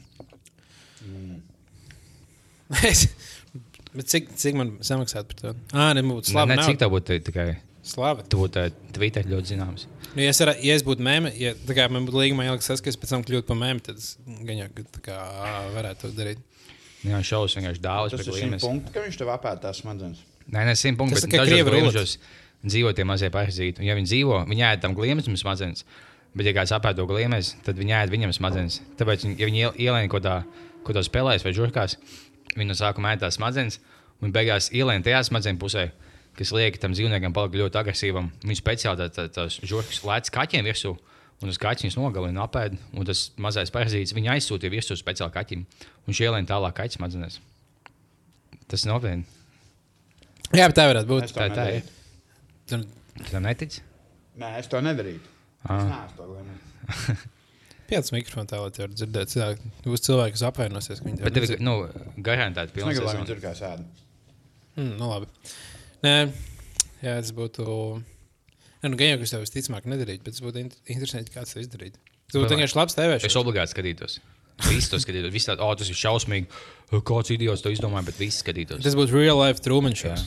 Es- 2.83 3.09
Bet 3.95 4.05
cik, 4.05 4.27
cik 4.37 4.53
man 4.55 4.75
samaksātu 4.85 5.33
par 5.33 5.37
to? 5.41 5.51
Ah, 5.73 5.89
nebūtu 5.97 6.29
Ne, 6.29 6.31
slava. 6.31 6.53
ne, 6.53 6.61
cik 6.61 6.77
tev 6.77 6.91
būtu 6.93 7.15
tikai 7.25 7.47
Slava. 7.83 8.23
tu 8.27 8.37
būtu 8.43 8.59
eh, 8.65 8.71
Twitter 8.93 9.23
ļoti 9.29 9.53
zināms. 9.55 9.85
Nu, 10.15 10.21
ja, 10.23 10.29
es 10.33 10.39
var, 10.41 10.55
ja 10.61 10.75
es 10.75 10.83
būtu 10.83 11.03
mēmē, 11.05 11.31
ja 11.39 11.53
tā 11.67 11.75
kā 11.77 11.85
man 11.91 12.05
būtu 12.07 12.17
līguma 12.19 12.45
ieliks, 12.47 12.67
tas, 12.67 12.81
ka 12.81 12.89
es 12.91 12.97
pēc 12.99 13.13
tam 13.13 13.23
kļūtu 13.23 13.45
par 13.47 13.57
mēmē, 13.61 13.83
tad 13.85 13.97
es 14.01 14.15
gan 14.25 14.57
jau 14.57 14.67
tā 14.95 15.01
kā 15.05 15.17
varētu 15.75 16.07
to 16.07 16.11
darīt. 16.17 16.41
Jā, 17.05 17.21
šovs 17.23 17.55
vienkārši 17.55 17.79
dāvāts 17.83 18.11
Tas 18.17 18.25
ir 18.27 18.33
gliemežu. 18.33 18.65
punktam, 18.67 18.93
ka 18.97 19.03
viņš 19.05 19.17
tev 19.21 19.29
apēta 19.31 19.61
tās 19.69 19.79
smadzenes. 19.83 20.23
Nē, 20.49 20.65
nē, 20.67 20.73
simt 20.75 20.97
punkti. 20.99 21.15
Tas 21.21 21.29
dažos 21.29 21.47
krievu 21.47 21.69
gliemežos 21.71 22.17
dzīvo 22.65 22.91
tie 22.97 23.05
mazie 23.07 23.29
parazīti. 23.31 23.79
Un 23.79 23.87
Ja 23.87 23.95
viņi 23.95 24.09
dzīvo, 24.11 24.39
viņi 24.49 24.65
ēd 24.73 24.81
tam 24.83 24.97
gliemežam 24.97 25.37
smadzenes. 25.39 25.85
Bet, 26.35 26.45
ja 26.49 26.53
kāds 26.57 26.73
apēd 26.75 26.97
to 26.99 27.05
gliemežu, 27.07 27.55
tad 27.63 27.77
viņi 27.79 27.93
ēd 28.01 28.11
viņam 28.11 28.33
smadzenes. 28.35 28.81
Tāpēc, 28.99 29.23
ja 29.39 29.47
viņi 29.47 29.61
iel- 29.63 29.77
ielēna 29.79 30.09
kaut 30.11 30.25
kādā, 30.25 30.43
kaut 30.83 30.91
kādā 30.91 31.05
spēlēs 31.07 31.45
vai 31.47 31.53
žurkās, 31.55 31.95
viņi 32.57 32.67
no 32.67 32.75
sākuma 32.77 33.13
ēd 33.15 33.23
tās 33.23 33.37
smadzenes, 33.39 33.79
un 34.21 34.33
beigās 34.35 34.67
ielēna 34.75 35.05
tajā 35.07 35.23
smadzenes 35.29 35.61
pusē, 35.61 35.87
kas 36.39 36.53
liek 36.55 36.77
tam 36.79 36.93
dzīvniekam 36.95 37.33
palikt 37.35 37.57
ļoti 37.59 37.79
agresīvam. 37.81 38.31
Viņi 38.47 38.59
speciāli 38.61 39.01
tā- 39.03 39.09
tā- 39.17 39.27
tās 39.35 39.59
žurkas 39.67 39.99
lēc 40.07 40.31
kaķiem 40.31 40.63
virsū. 40.69 40.95
Un 41.39 41.47
tas 41.47 41.57
kaķis 41.61 41.85
viņus 41.87 41.95
nogalina, 41.99 42.43
apēd, 42.47 42.73
un 42.99 43.05
tas 43.07 43.29
mazais 43.39 43.71
parazīts 43.71 44.11
viņa 44.15 44.33
aizsūtīja 44.35 44.73
virsū 44.73 44.97
speciāli 44.99 45.31
kaķim. 45.31 45.61
Un 46.07 46.13
šī 46.17 46.25
ielēna 46.27 46.47
tālāk 46.49 46.73
kaķis 46.75 46.97
smadzenēs. 46.99 47.37
Tas 48.67 48.83
ir 48.85 48.91
nopietni. 48.91 49.23
Jā, 50.51 50.65
bet 50.67 50.75
tā 50.75 50.87
varētu 50.89 51.05
Es 51.05 51.11
būt. 51.11 51.33
to 51.33 51.39
Tā- 51.39 51.55
tā 51.55 51.67
ir. 51.77 51.83
Tur 52.67 52.83
Tu 53.19 53.31
tam 53.31 53.43
netici? 53.43 53.81
Nē, 54.39 54.59
es 54.59 54.67
to 54.67 54.77
nedarītu. 54.81 55.19
Es 55.63 55.69
Ah. 55.69 56.07
neesmu 56.07 56.17
to. 56.17 57.25
Pieci 57.89 58.13
mikrofoni 58.13 58.47
tā, 58.47 58.59
lai 58.61 58.69
varētu 58.69 58.95
dzirdēt. 58.99 59.31
Citādi 59.33 59.71
Būs 59.83 60.03
cilvēki, 60.05 60.35
kas 60.37 60.43
apvainosies, 60.45 60.99
ka 61.01 61.07
viņi 61.09 61.23
Bet 61.23 61.33
tev 61.33 61.43
ir 61.49 61.59
nu, 61.65 61.73
garantēti 62.21 62.69
Es 62.69 62.75
pilns 62.75 62.91
negribu, 62.93 63.05
lai 63.09 63.15
viņi 63.17 63.27
tur 63.31 63.41
kā 63.41 63.51
sēž. 63.57 63.81
Mm, 64.77 64.97
nu, 64.99 65.09
labi. 65.09 65.27
Nē, 66.05 66.15
jā, 67.03 67.13
tas 67.19 67.31
būtu. 67.35 67.65
Nē, 68.79 68.91
nu, 68.93 68.95
gan 68.99 69.09
jau, 69.13 69.21
es 69.25 69.33
tev 69.33 69.41
visticamāk 69.43 69.87
nedarītu, 69.91 70.23
bet 70.23 70.35
tas 70.37 70.43
būtu 70.45 70.61
int- 70.63 70.77
interesanti, 70.87 71.33
kāds 71.35 71.51
to 71.55 71.59
izdarītu. 71.63 71.99
Tas 72.29 72.39
būtu 72.39 72.55
vienkārši 72.55 72.77
labs 72.79 72.95
TV. 72.95 73.17
Es 73.27 73.35
obligāti 73.39 73.73
skatītos. 73.73 74.19
Visi 74.69 74.91
to 74.91 74.99
skatītos. 74.99 75.31
Visi 75.33 75.49
tādi, 75.49 75.63
oh, 75.63 75.73
tas 75.79 75.89
ir 75.91 75.97
šausmīgi. 75.99 76.47
Kāds 77.07 77.31
idiots 77.35 77.63
to 77.65 77.71
izdomāja, 77.73 78.05
bet 78.11 78.19
visi 78.19 78.39
skatītos. 78.43 78.83
Tas 78.85 78.95
būtu 78.99 79.15
real 79.17 79.39
life 79.39 79.63
Truman 79.65 79.95
shows. 79.95 80.25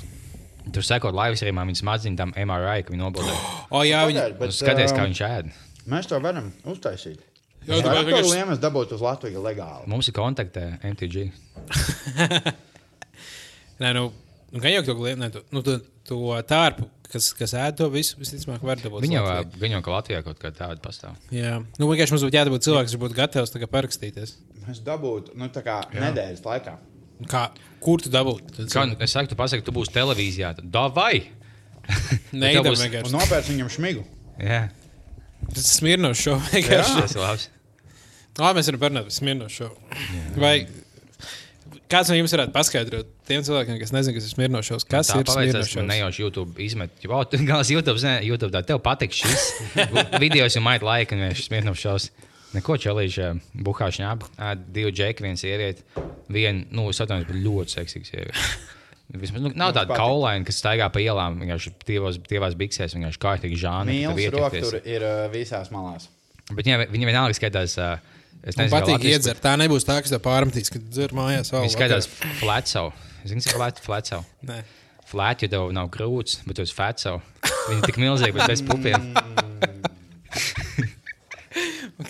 Tur 0.73 0.85
sekot 0.87 1.16
laivas 1.16 1.41
rīmām, 1.43 1.68
viņas 1.73 1.83
maziņu 1.89 2.18
tam 2.20 2.33
MRI, 2.39 2.85
ka 2.87 2.93
viņi 2.95 3.03
nobildē. 3.03 3.35
O, 3.75 3.81
jā, 3.89 4.03
viņi. 4.09 4.25
Bet, 4.39 4.53
Skaties, 4.55 4.93
kā 4.93 5.03
ā, 5.03 5.09
viņš 5.09 5.20
ēd. 5.27 5.49
Mēs 5.91 6.09
to 6.11 6.18
varam 6.23 6.53
uztaisīt. 6.68 7.23
Jā, 7.66 7.79
tā 7.83 7.95
vienkārši- 7.97 8.35
liekas 8.37 8.61
dabūt 8.62 8.93
uz 8.97 9.01
Latviju 9.03 9.43
legāli. 9.43 9.87
Mums 9.91 10.09
ir 10.11 10.14
kontaktē 10.16 10.64
MTG. 10.85 11.29
Nē, 13.83 13.93
nu, 13.97 14.05
nu 14.53 14.61
gan 14.63 14.75
jau 14.77 14.83
to 14.87 14.95
tu, 15.35 15.43
nu, 15.55 15.63
tu, 15.67 15.79
to 16.09 16.19
tārpu, 16.49 16.87
kas, 17.13 17.31
kas 17.37 17.55
ēd 17.59 17.77
to 17.81 17.89
visu, 17.93 18.17
visticamāk, 18.21 18.63
var 18.67 18.81
dabūt. 18.83 19.05
Viņa 19.05 19.19
jau, 19.19 19.27
viņa 19.65 19.79
jau 19.79 19.83
ka 19.87 19.95
Latvijā 19.97 20.23
kaut 20.27 20.41
kā 20.43 20.53
tāda 20.57 20.81
pastāv. 20.85 21.17
Jā, 21.35 21.59
nu, 21.79 21.89
vienkārši 21.91 22.15
mums 22.17 22.25
būtu 22.29 22.39
jādabūt 22.39 22.67
cilvēks, 22.69 22.95
kas 22.95 23.03
būtu 23.05 23.19
gatavs 23.19 23.53
tā 23.55 23.63
parakstīties. 23.73 24.35
Mēs 24.67 24.81
dabūtu 24.87 25.37
nu, 25.41 25.49
tā 25.53 25.65
kā 25.67 25.81
nedēļas 25.93 26.45
laikā. 26.47 26.77
Kā, 27.31 27.43
kur 27.83 28.03
tu 28.03 28.11
nu, 28.91 28.97
es 29.05 29.13
saku, 29.15 29.31
tu 29.31 29.39
pasaki, 29.39 29.63
tu 29.67 29.75
būsi 29.75 29.93
televīzijā. 29.95 30.55
tad 30.59 30.71
Davai! 30.75 31.23
Neidam 32.33 32.65
tev 32.67 32.73
būs- 32.73 32.83
Un 32.83 32.89
vienkārši. 32.89 33.13
nopērts 33.15 33.51
viņam 33.53 33.71
šmigu. 33.77 34.05
Jā, 34.43 34.63
Tas 35.53 35.65
ir 35.65 35.71
smirnos 35.75 36.21
šo 36.23 36.37
vienkārši. 36.53 37.01
tas 37.03 37.15
ir 37.17 37.21
labs. 37.23 37.49
Labi, 38.39 38.59
mēs 38.61 38.69
varam 38.71 38.81
parunāt 38.81 39.09
par 39.09 39.15
smirnos 39.17 39.53
šo. 39.59 39.69
Vai 40.41 40.55
kāds 41.93 42.11
no 42.11 42.16
jums 42.16 42.32
varētu 42.34 42.55
paskaidrot 42.55 43.12
tiem 43.28 43.45
cilvēkiem, 43.47 43.78
kas 43.82 43.93
nezina, 43.95 44.16
kas 44.16 44.26
ir 44.26 44.34
smirnos 44.34 44.68
šos? 44.68 44.86
Kas 44.88 45.12
tā 45.12 45.20
ir 45.20 45.28
pavaicās, 45.28 45.72
man 45.78 45.88
nejauši 45.93 46.24
YouTube 46.24 46.64
izmet. 46.64 46.95
Jo, 47.05 47.22
tu 47.28 47.40
galvas 47.45 47.72
YouTube, 47.72 48.01
zini, 48.03 48.26
YouTube 48.28 48.53
tā, 48.55 48.64
tev 48.66 48.82
patiks 48.84 49.22
šis 49.22 49.49
video, 50.22 50.49
you 50.49 50.64
might 50.64 50.84
like, 50.86 51.14
un 51.14 51.24
viņš 51.28 51.47
smiež 51.49 51.66
no 51.68 51.76
šos. 51.78 52.11
Neko 52.53 52.76
čelīšu, 52.76 53.30
buhāšu 53.64 54.03
ņēmu. 54.03 54.26
Divi 54.74 54.93
džeki, 54.93 55.24
viens 55.24 55.40
ieriet. 55.49 55.80
Vienu, 56.32 56.66
nu, 56.76 56.90
es 56.93 57.01
atvainojos, 57.01 57.30
bet 57.30 57.38
ļoti 57.47 57.76
seksīgs 57.78 58.12
ieriet. 58.12 58.43
Vismaz, 59.22 59.45
nu, 59.45 59.53
nav 59.57 59.72
tāda 59.76 59.97
kaulaina, 59.97 60.45
kas 60.49 60.61
staigā 60.61 60.88
pa 60.93 61.01
ielām, 61.01 61.38
vienkārši 61.40 61.72
tievos, 61.84 62.18
tievās 62.28 62.57
biksēs, 62.61 62.95
vienkārši 62.97 63.20
kārtīgi 63.20 63.59
žāni. 63.61 63.99
Mīls 64.05 64.32
roka 64.32 64.61
tur 64.61 64.78
ir 64.80 65.05
uh, 65.05 65.24
visās 65.32 65.72
malās. 65.72 66.09
Bet 66.53 66.68
viņa, 66.68 66.86
viņa 66.93 67.09
vienalga 67.09 67.36
skaitās. 67.36 67.76
Uh, 67.80 68.12
es 68.43 68.57
nezinu, 68.59 68.70
kā 68.70 68.74
patīk 68.80 68.97
latviski- 68.99 69.12
iedzert. 69.14 69.40
Tā 69.45 69.53
nebūs 69.61 69.84
tā, 69.88 69.97
kas 70.03 70.11
tev 70.14 70.20
pārmetīs, 70.24 70.68
kad 70.74 70.82
dzer 70.90 71.11
mājās. 71.16 71.47
skaitās 71.74 72.05
vakarā. 72.11 72.38
flatso. 72.40 72.84
Zini, 73.24 73.40
ir 73.47 73.53
flatso? 73.84 74.18
Nē. 74.45 74.59
Flat, 75.12 75.38
jo 75.45 75.49
tev 75.53 75.62
nav 75.76 75.86
krūts, 75.95 76.32
bet 76.47 76.55
tu 76.57 76.62
esi 76.62 76.74
fatso. 76.74 77.18
Viņa 77.68 77.78
ir 77.78 77.84
tik 77.90 77.99
milzīga, 78.03 78.34
bet 78.38 78.45
bez 78.49 78.61
pupiem. 78.66 79.01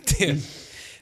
Tie- 0.06 0.36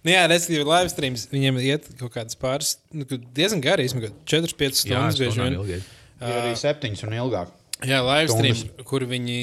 Nu, 0.00 0.08
jā, 0.14 0.22
respektīvi, 0.32 0.64
live 0.64 0.88
streams 0.88 1.26
viņiem 1.28 1.58
iet 1.60 1.84
kaut 2.00 2.14
kādas 2.14 2.32
pāris, 2.40 2.70
nu, 2.96 3.04
diezgan 3.36 3.60
gari, 3.60 3.84
īstenībā 3.84 4.08
4-5 4.24 4.78
stundas 4.80 5.18
bieži 5.20 5.42
vien. 5.44 5.82
Ir 6.24 6.36
arī 6.38 6.54
septiņas 6.56 7.02
un 7.04 7.12
ilgāk. 7.18 7.50
Jā, 7.84 7.98
live 8.04 8.28
stream, 8.32 8.56
Stundas. 8.56 8.86
kur 8.88 9.04
viņi 9.08 9.36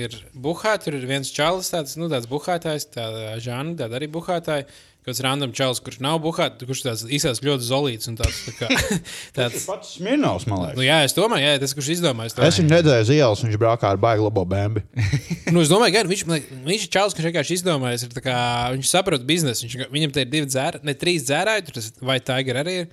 ir 0.00 0.16
buhāti. 0.36 0.84
Tur 0.88 0.96
ir 0.98 1.04
viens 1.08 1.28
čalis, 1.32 1.68
tāds, 1.72 1.94
nu, 2.00 2.08
tāds 2.12 2.24
buhātājs, 2.28 2.84
tāda 2.96 3.36
žāna, 3.44 3.72
tāda 3.76 3.96
arī 4.00 4.08
buhātāja. 4.12 4.64
Kāds 5.04 5.18
random 5.20 5.50
čalis, 5.52 5.82
kurš 5.84 5.98
nav 6.00 6.16
buhāts, 6.24 6.64
kurš 6.64 6.80
tāds 6.86 7.02
izsās 7.12 7.42
ļoti 7.44 7.66
zolīts 7.66 8.08
un 8.08 8.14
tāds. 8.16 8.38
Tā 8.46 8.54
kā, 8.56 8.68
tāds 9.36 9.66
pats 9.68 9.90
Smirnovs, 9.98 10.46
man 10.48 10.62
liekas. 10.62 10.78
nu, 10.78 10.84
jā, 10.86 10.98
es 11.04 11.12
domāju, 11.16 11.44
jā, 11.44 11.58
tas, 11.60 11.74
kurš 11.76 11.90
izdomājis 11.98 12.36
to. 12.38 12.44
Es 12.46 12.60
viņu 12.62 12.72
redzēju 12.72 13.04
uz 13.04 13.10
ielas, 13.12 13.42
viņš 13.44 13.58
braukā 13.60 13.90
ar 13.92 14.00
baiglo 14.00 14.30
bēnbi. 14.32 14.84
Nu, 15.52 15.60
es 15.60 15.68
domāju, 15.68 15.92
ka 15.98 16.06
viņš, 16.08 16.22
man 16.26 16.38
liek- 16.38 16.48
viņš 16.70 16.86
ir 16.86 16.92
čalis, 16.96 17.14
kurš 17.18 17.28
vienkārši 17.28 17.58
izdomājis, 17.60 18.06
ir 18.08 18.14
tā 18.16 18.22
kā, 18.24 18.36
viņš 18.78 18.88
saprot 18.94 19.26
biznesu. 19.28 19.66
Viņš, 19.68 19.90
viņam 19.92 20.14
te 20.16 20.24
ir 20.24 20.30
divi 20.32 20.48
dzērāji, 20.48 20.80
ne 20.88 20.94
trīs 20.98 21.28
dzērāji, 21.28 21.66
tur 21.68 21.76
tas 21.76 21.90
vai 22.00 22.16
Tiger 22.24 22.62
arī 22.64 22.78
ir. 22.86 22.88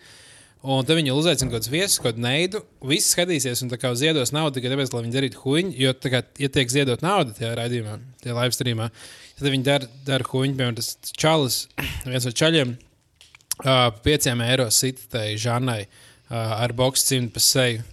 Un 0.62 0.84
tad 0.86 0.94
viņi 1.00 1.16
uzaicina 1.18 1.48
kaut 1.50 1.58
kādus 1.64 1.72
viesus, 1.74 1.98
kaut 1.98 2.12
kādu 2.12 2.22
neidu. 2.22 2.60
Visi 2.86 3.16
skatīsies 3.16 3.64
un 3.66 3.72
tā 3.72 3.80
kā 3.82 3.90
ziedos 3.98 4.30
naudu 4.36 4.60
tikai 4.60 4.70
tāpēc, 4.76 4.92
lai 4.94 5.02
viņi 5.08 5.16
darītu 5.16 5.40
huņu. 5.42 5.72
Jo, 5.80 5.96
tā 5.98 6.12
kā, 6.14 6.20
ja 6.38 6.52
tiek 6.54 6.70
ziedot 6.70 7.02
naudu 7.02 7.34
tajā 7.40 7.56
raidījumā, 7.58 7.96
tajā 8.22 8.36
live 8.38 8.54
streamā, 8.60 8.92
tad 9.42 9.50
viņi 9.52 9.68
dara 9.68 9.90
dar 10.08 10.24
huņu. 10.30 10.56
Piemēram, 10.56 10.78
tas 10.80 10.94
čalis, 11.18 11.64
viens 12.06 12.28
no 12.28 12.34
čaļiem, 12.42 12.76
uh, 13.66 13.88
pieciem 14.06 14.46
eiro 14.46 14.70
sitai 14.74 15.34
Žanai 15.42 15.82
uh, 15.88 16.62
ar 16.62 16.74
boxu 16.78 17.10
cimdu 17.12 17.34
pa 17.36 17.44
seju. 17.44 17.84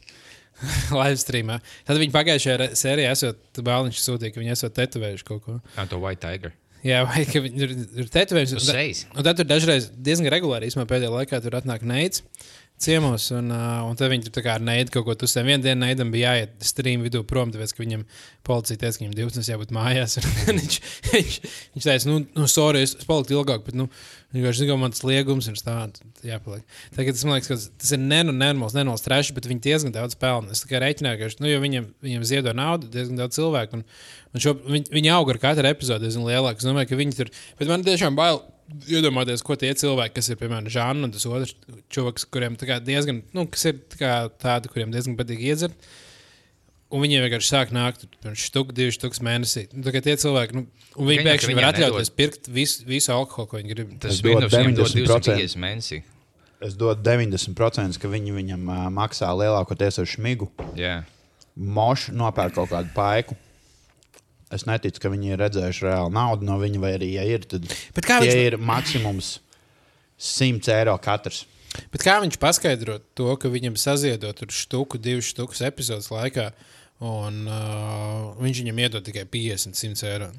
live 0.91 1.15
streamā. 1.21 1.61
Tad 1.87 2.01
viņi 2.01 2.11
pagājušajā 2.11 2.73
sērijā 2.79 3.11
esot 3.15 3.61
bāliņš 3.63 4.01
sūtīja, 4.03 4.33
ka 4.35 4.41
viņi 4.43 4.55
esot 4.57 4.73
tetovējuši 4.75 5.27
kaut 5.29 5.45
ko. 5.45 5.59
Kā 5.77 5.85
to 5.87 6.01
White 6.03 6.19
Tiger. 6.25 6.51
Jā, 6.83 7.05
vai 7.07 7.23
ka 7.31 7.39
viņi 7.45 7.63
ir, 7.63 7.75
ir 8.03 8.09
tetovējuši. 8.11 8.57
Uz 8.59 8.67
Un, 8.67 8.75
sejas. 8.75 9.05
un 9.15 9.23
tad 9.27 9.39
tur 9.39 9.47
dažreiz 9.51 9.87
diezgan 9.95 10.31
regulāri, 10.35 10.67
īstenībā 10.71 10.89
pēdējā 10.91 11.13
laikā 11.15 11.41
tur 11.45 11.57
atnāk 11.61 11.87
neids 11.87 12.25
ciemos, 12.83 13.29
un, 13.35 13.51
uh, 13.55 13.83
un 13.89 13.99
tad 13.99 14.13
viņi 14.13 14.31
tur 14.33 14.45
kā 14.45 14.57
ar 14.59 14.65
neidu 14.65 14.95
kaut 14.95 15.07
ko 15.09 15.17
tur 15.19 15.31
sen. 15.31 15.47
Vienā 15.49 15.63
dienā 15.65 15.89
neidam 15.89 16.13
bija 16.15 16.37
jāiet 16.37 16.55
stream 16.67 17.05
vidū 17.07 17.25
prom, 17.29 17.53
tāpēc, 17.55 17.75
ka 17.75 17.85
viņam 17.85 18.05
policija 18.47 18.81
teica, 18.81 18.97
ka 18.99 19.05
viņam 19.05 19.17
12 19.19 19.53
jābūt 19.53 19.75
mājās. 19.77 20.19
viņš, 20.49 20.79
viņš, 21.11 21.41
viņš 21.75 21.91
teica, 21.91 22.13
nu, 22.13 22.23
nu 22.39 22.49
sorry, 22.51 22.85
es, 22.87 22.95
es 22.99 23.09
paliku 23.09 23.39
ilgāk, 23.39 23.67
bet, 23.67 23.79
nu, 23.79 23.91
Viņš 24.29 24.59
zina, 24.59 24.69
ka 24.69 24.75
man 24.77 24.93
tas 24.93 25.05
liegums 25.09 25.47
ir 25.49 25.55
tāds, 25.65 26.03
jāpaliek. 26.21 26.65
Tagad 26.93 27.17
tas 27.17 27.25
man 27.25 27.39
liekas, 27.39 27.49
ka 27.49 27.81
tas 27.81 27.93
ir 27.97 28.01
nenormāls, 28.03 28.75
nenormāls 28.77 29.05
trešs, 29.07 29.31
bet 29.33 29.49
viņi 29.49 29.63
diezgan 29.65 29.95
daudz 29.95 30.19
pelna. 30.21 30.53
Es 30.53 30.61
tikai 30.61 30.83
rēķināju, 30.85 31.21
ka 31.23 31.41
nu, 31.41 31.49
jo 31.49 31.63
viņiem, 31.63 31.87
viņiem 32.05 32.27
ziedo 32.29 32.53
naudu, 32.53 32.91
diezgan 32.93 33.23
daudz 33.23 33.39
cilvēku. 33.39 33.81
Un, 33.81 33.87
un 34.37 34.45
šo, 34.45 34.53
viņi, 34.69 34.93
viņi 34.93 35.13
aug 35.15 35.33
ar 35.33 35.41
katru 35.41 35.71
epizodi 35.71 36.05
diezgan 36.05 36.29
lielāk. 36.29 36.61
Es 36.61 36.69
domāju, 36.69 36.91
ka 36.91 37.01
viņi 37.01 37.17
tur. 37.17 37.33
Bet 37.57 37.73
man 37.73 37.87
tiešām 37.89 38.21
bail 38.21 38.43
iedomāties, 38.89 39.45
ko 39.45 39.57
tie 39.59 39.71
cilvēki, 39.77 40.17
kas 40.19 40.29
ir 40.33 40.39
piemēram 40.41 40.69
Žāna 40.73 41.09
un 41.09 41.15
tas 41.15 41.25
otrs 41.29 41.55
čovaks, 41.93 42.27
kuriem 42.29 42.59
diezgan, 42.59 43.23
nu, 43.37 43.47
kas 43.53 43.71
ir 43.71 43.81
tā 43.95 44.13
tādi, 44.41 44.71
kuriem 44.73 44.93
diezgan 44.95 45.17
patīk 45.19 45.43
iedzert. 45.49 45.89
Un 46.89 47.03
viņiem 47.05 47.27
vienkārši 47.27 47.51
sāk 47.51 47.73
nākt 47.77 48.07
stūri, 48.41 48.73
divi 48.77 48.93
stūri 48.95 49.25
mēnesī. 49.27 49.67
Nu, 49.77 49.85
kā 49.93 50.01
tie 50.05 50.15
cilvēki, 50.21 50.57
nu, 50.57 50.63
un 50.97 51.11
viņi 51.11 51.27
pēkšņi 51.27 51.57
var 51.59 51.67
atļauties 51.75 52.09
nedod. 52.09 52.17
pirkt 52.17 52.49
visu, 52.49 52.87
visu 52.89 53.13
alkoholu, 53.13 53.51
ko 53.51 53.61
viņi 53.61 53.75
grib. 53.75 53.91
Tas 54.01 54.23
dod 54.25 54.47
90%. 54.47 55.05
250 55.05 55.61
mēnesī. 55.61 56.01
Es 56.65 56.79
dodu 56.81 57.05
90%, 57.05 58.01
ka 58.01 58.09
viņi 58.11 58.33
viņam 58.35 58.65
uh, 58.73 58.87
maksā 58.91 59.29
lielākoties 59.37 60.01
ar 60.01 60.09
šmigu. 60.11 60.49
Jā. 60.81 60.95
Mošs 61.59 62.09
nopērk 62.17 62.57
kaut 62.57 62.73
kādu 62.73 62.91
paiku. 62.97 63.37
Es 64.55 64.65
neticu, 64.65 65.03
ka 65.03 65.11
viņi 65.13 65.35
ir 65.35 65.43
redzējuši 65.43 65.85
reāli 65.85 66.15
naudu 66.17 66.47
no 66.49 66.57
viņa, 66.61 66.81
vai 66.81 66.95
arī, 66.97 67.11
ja 67.19 67.25
ir, 67.29 67.43
tad 67.45 67.67
Bet 67.95 68.07
kā 68.09 68.21
viņš- 68.25 68.39
ir 68.47 68.57
maksimums 68.57 69.39
100 70.19 70.73
eiro 70.73 70.95
katrs. 70.99 71.45
Bet 71.93 72.03
kā 72.03 72.17
viņš 72.25 72.39
paskaidro 72.41 72.97
to, 73.15 73.29
ka 73.37 73.51
viņam 73.53 73.77
saziedot 73.79 74.35
tur 74.41 74.49
štuku, 74.49 74.99
divas 74.99 75.29
štukas 75.29 75.61
epizodes 75.69 76.09
laikā, 76.11 76.49
un 77.05 77.45
uh, 77.47 78.33
viņš 78.41 78.63
viņam 78.65 78.81
iedod 78.83 79.05
tikai 79.07 79.27
50, 79.29 79.77
100 79.77 80.09
eiro? 80.09 80.31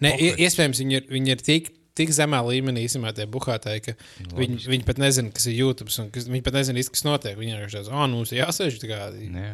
Nē, 0.00 0.14
iespējams, 0.40 0.78
viņi 0.80 0.96
ir, 1.00 1.08
viņi 1.10 1.34
ir 1.34 1.42
tik, 1.44 1.72
tik 1.98 2.14
zemā 2.16 2.38
līmenī, 2.46 2.86
īstenībā, 2.86 3.10
tie 3.18 3.26
buhātāji, 3.28 3.82
ka 3.90 3.96
viņi, 4.38 4.62
viņi 4.70 4.86
pat 4.88 5.02
nezina, 5.02 5.34
kas 5.34 5.50
ir 5.50 5.58
YouTube, 5.58 5.90
un 6.00 6.08
kas, 6.14 6.30
viņi 6.30 6.44
pat 6.46 6.54
nezina, 6.56 6.80
īsti, 6.80 6.94
kas 6.94 7.04
notiek. 7.04 7.36
Viņi 7.36 7.58
vienkārši 7.58 7.80
tādu, 7.82 7.92
ah, 7.92 8.06
nu, 8.06 8.22
mums 8.22 8.32
ir 8.32 8.40
jāsēž 8.44 8.78
tā 8.80 8.88
kā. 8.88 9.02
Jā. 9.10 9.52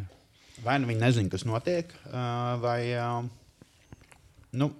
Vai 0.63 0.77
nu 0.79 0.87
viņi 0.93 1.01
nezina, 1.01 1.33
kas 1.33 1.43
notiek, 1.49 1.91
uh, 2.13 2.55
vai. 2.63 2.79
Nu, 4.51 4.71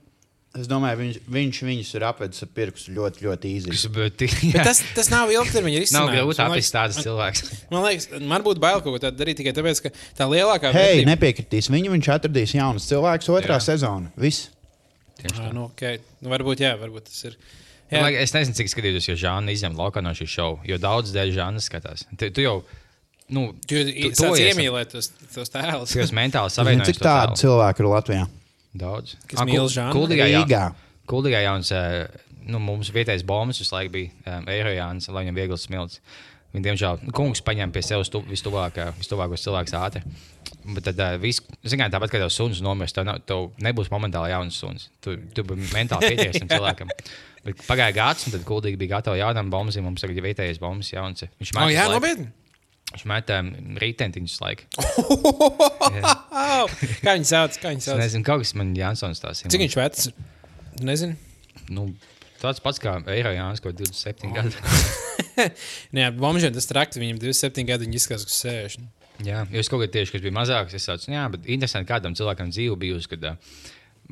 es 0.57 0.65
domāju, 0.67 0.97
viņš, 1.03 1.17
viņš 1.29 1.57
viņus 1.67 1.89
ir 1.99 2.05
apvedis 2.07 2.41
ar 2.41 2.49
pirkstu 2.57 2.93
ļoti, 2.95 3.21
ļoti 3.27 3.51
īsi. 3.53 3.69
Tas, 3.69 4.65
tas, 4.65 4.79
tas 4.95 5.09
nav 5.13 5.29
ilgtermiņa 5.29 5.77
nav 5.77 5.83
risinājums. 5.85 6.15
grūti 6.15 6.39
Man 6.41 6.51
liekas- 6.55 6.71
apgūt 6.71 6.73
tādas 6.77 6.97
cilvēkus. 7.05 7.51
Man 7.69 7.83
liekas, 7.85 8.07
man 8.33 8.43
būtu 8.47 8.59
bail 8.63 8.81
kaut 8.81 8.95
ko 8.95 9.01
tādu 9.05 9.19
darīt 9.21 9.37
tikai 9.37 9.53
tāpēc, 9.53 9.81
ka 9.85 9.89
tā 10.17 10.25
lielākā 10.31 10.71
Hei, 10.73 11.03
vērtība- 11.03 11.11
nepiekritīs 11.13 11.69
viņu, 11.69 11.93
viņš 11.93 12.09
atradīs 12.17 12.55
jaunus 12.57 12.89
cilvēkus 12.89 13.29
otrā 13.29 13.59
Jā. 13.59 13.65
sezonā. 13.69 14.09
Viss. 14.17 14.49
Ā, 15.19 15.51
nu, 15.53 15.67
okay. 15.69 15.99
nu, 16.23 16.29
varbūt, 16.31 16.61
jā, 16.63 16.73
varbūt 16.79 17.09
tas 17.11 17.23
ir. 17.27 17.35
Jā. 17.91 18.05
Jā, 18.07 18.21
Es 18.21 18.31
nezinu, 18.33 18.55
cik 18.55 18.69
skatījos, 18.71 19.07
jo 19.09 19.15
Žāna 19.17 19.51
izņem 19.51 19.75
laukā 19.75 20.01
no 20.01 20.11
šī 20.15 20.25
šova. 20.29 20.59
Jo 20.65 20.77
daudz 20.77 21.11
dēļ 21.13 21.31
Žāna 21.35 21.59
skatās. 21.61 22.05
Tu, 22.17 22.29
tu 22.31 22.41
jau, 22.41 22.63
nu, 23.29 23.47
tu, 23.67 23.81
tu 23.83 24.11
tu 24.15 24.29
iemīlēt 24.37 24.93
tos, 24.93 25.09
tos 25.33 25.49
tēlus. 25.49 25.93
esi 25.97 26.13
mentāli 26.15 26.49
Zini, 26.53 26.57
savienojis. 26.57 26.87
cik 26.93 27.01
tādu 27.03 27.35
cilvēku 27.41 27.83
ir 27.83 27.89
Latvijā? 27.89 28.27
Daudz. 28.77 29.15
Kas 29.27 29.41
mīl 29.49 29.65
Žānu? 29.71 29.93
Kuldīgā. 29.95 30.27
Rīgā. 30.29 30.63
Kuldīgā 31.09 31.39
jauns, 31.41 31.71
nu, 32.45 32.59
mums 32.61 32.91
vietējais 32.93 33.23
bombas 33.25 33.57
visu 33.61 33.73
laiku 33.73 33.95
bija 33.95 34.37
um, 34.37 34.45
Eirojāns, 34.51 35.07
lai 35.09 35.23
viņam 35.25 35.39
viegls 35.41 35.65
smilts. 35.65 36.01
Viņa, 36.53 36.63
diemžēl, 36.65 36.99
kungs 37.13 37.41
paņēma 37.45 37.73
pie 37.73 37.81
sevis 37.85 38.09
vistuvāk, 38.29 38.77
vistuvākos 38.97 39.43
cilvēkus 39.45 39.73
ātri. 39.77 40.03
Bet 40.73 40.85
tad, 40.87 40.97
uh, 41.01 41.15
vis, 41.21 41.41
zināt, 41.69 41.91
tāpat 41.93 42.09
kā 42.13 42.21
tev 42.21 42.29
suns 42.33 42.61
nomirst, 42.65 42.95
tev, 42.97 43.05
nav- 43.09 43.21
tev 43.29 43.51
nebūs 43.61 43.89
momentāli 43.93 44.31
jauns 44.33 44.57
suns. 44.61 44.87
Tu, 45.01 45.17
tu 45.37 45.45
mentāli 45.73 46.09
pieķeries 46.13 46.41
tam 46.41 46.49
cilvēkam. 46.55 46.93
Bet 47.45 47.61
pagāja 47.69 47.93
gads, 47.95 48.25
un 48.27 48.33
tad 48.37 48.45
kuldīgi 48.49 48.77
bija 48.81 48.97
gatava 48.97 49.17
jaunam 49.21 49.49
bombam. 49.53 49.73
Mums 49.85 50.01
tagad 50.05 50.17
ir 50.17 50.25
vietējais 50.29 50.61
bombas 50.61 50.89
jauns. 50.93 51.25
Viņš 51.41 51.53
Oh, 51.55 51.61
met 51.65 51.73
jā, 51.77 51.85
nopietni. 51.93 52.29
Viņš 52.89 53.05
met 53.09 53.31
um, 53.35 53.49
rītentiņus 53.81 54.35
laiku. 54.41 54.65
Kā 57.05 57.13
viņi 57.13 57.27
sauc? 57.29 57.57
Kā 57.61 57.73
viņi 57.73 57.83
Es 57.83 57.89
sauc? 57.89 57.99
nezinu, 58.01 58.25
kaut 58.25 58.41
kas 58.41 58.55
man 58.57 58.71
Jansons 58.77 59.21
tās 59.21 59.43
ir. 59.43 59.51
Cik 59.53 59.61
viņš 59.61 59.77
vecs? 59.77 60.07
Nezinu. 60.81 61.13
Nu, 61.69 61.85
tāds 62.41 62.61
pats 62.65 62.81
kā 62.81 62.95
Eirojāns, 63.13 63.61
ko 63.61 63.73
27 63.75 64.25
oh. 64.25 64.37
gadu. 64.39 65.49
Nē, 65.95 66.09
bombžiem 66.17 66.55
tas 66.55 66.69
trakts, 66.69 66.97
viņam 66.97 67.21
27 67.21 67.67
gadi, 67.69 67.85
viņi 67.85 68.01
izskatās, 68.01 68.25
ka 68.25 68.37
60. 68.49 68.89
Jā, 69.27 69.43
jo 69.51 69.61
es 69.61 69.69
kaut 69.69 69.83
kādā 69.83 69.99
tieši, 69.99 70.15
kas 70.15 70.23
bija 70.23 70.35
mazāks, 70.35 70.75
es 70.77 70.87
teicu, 70.87 71.11
jā, 71.11 71.25
bet 71.33 71.45
interesanti, 71.51 71.89
kādam 71.89 72.15
cilvēkam 72.15 72.53
dzīve 72.55 72.77
bijusi, 72.79 73.09
kad 73.11 73.25
uh, 73.33 73.57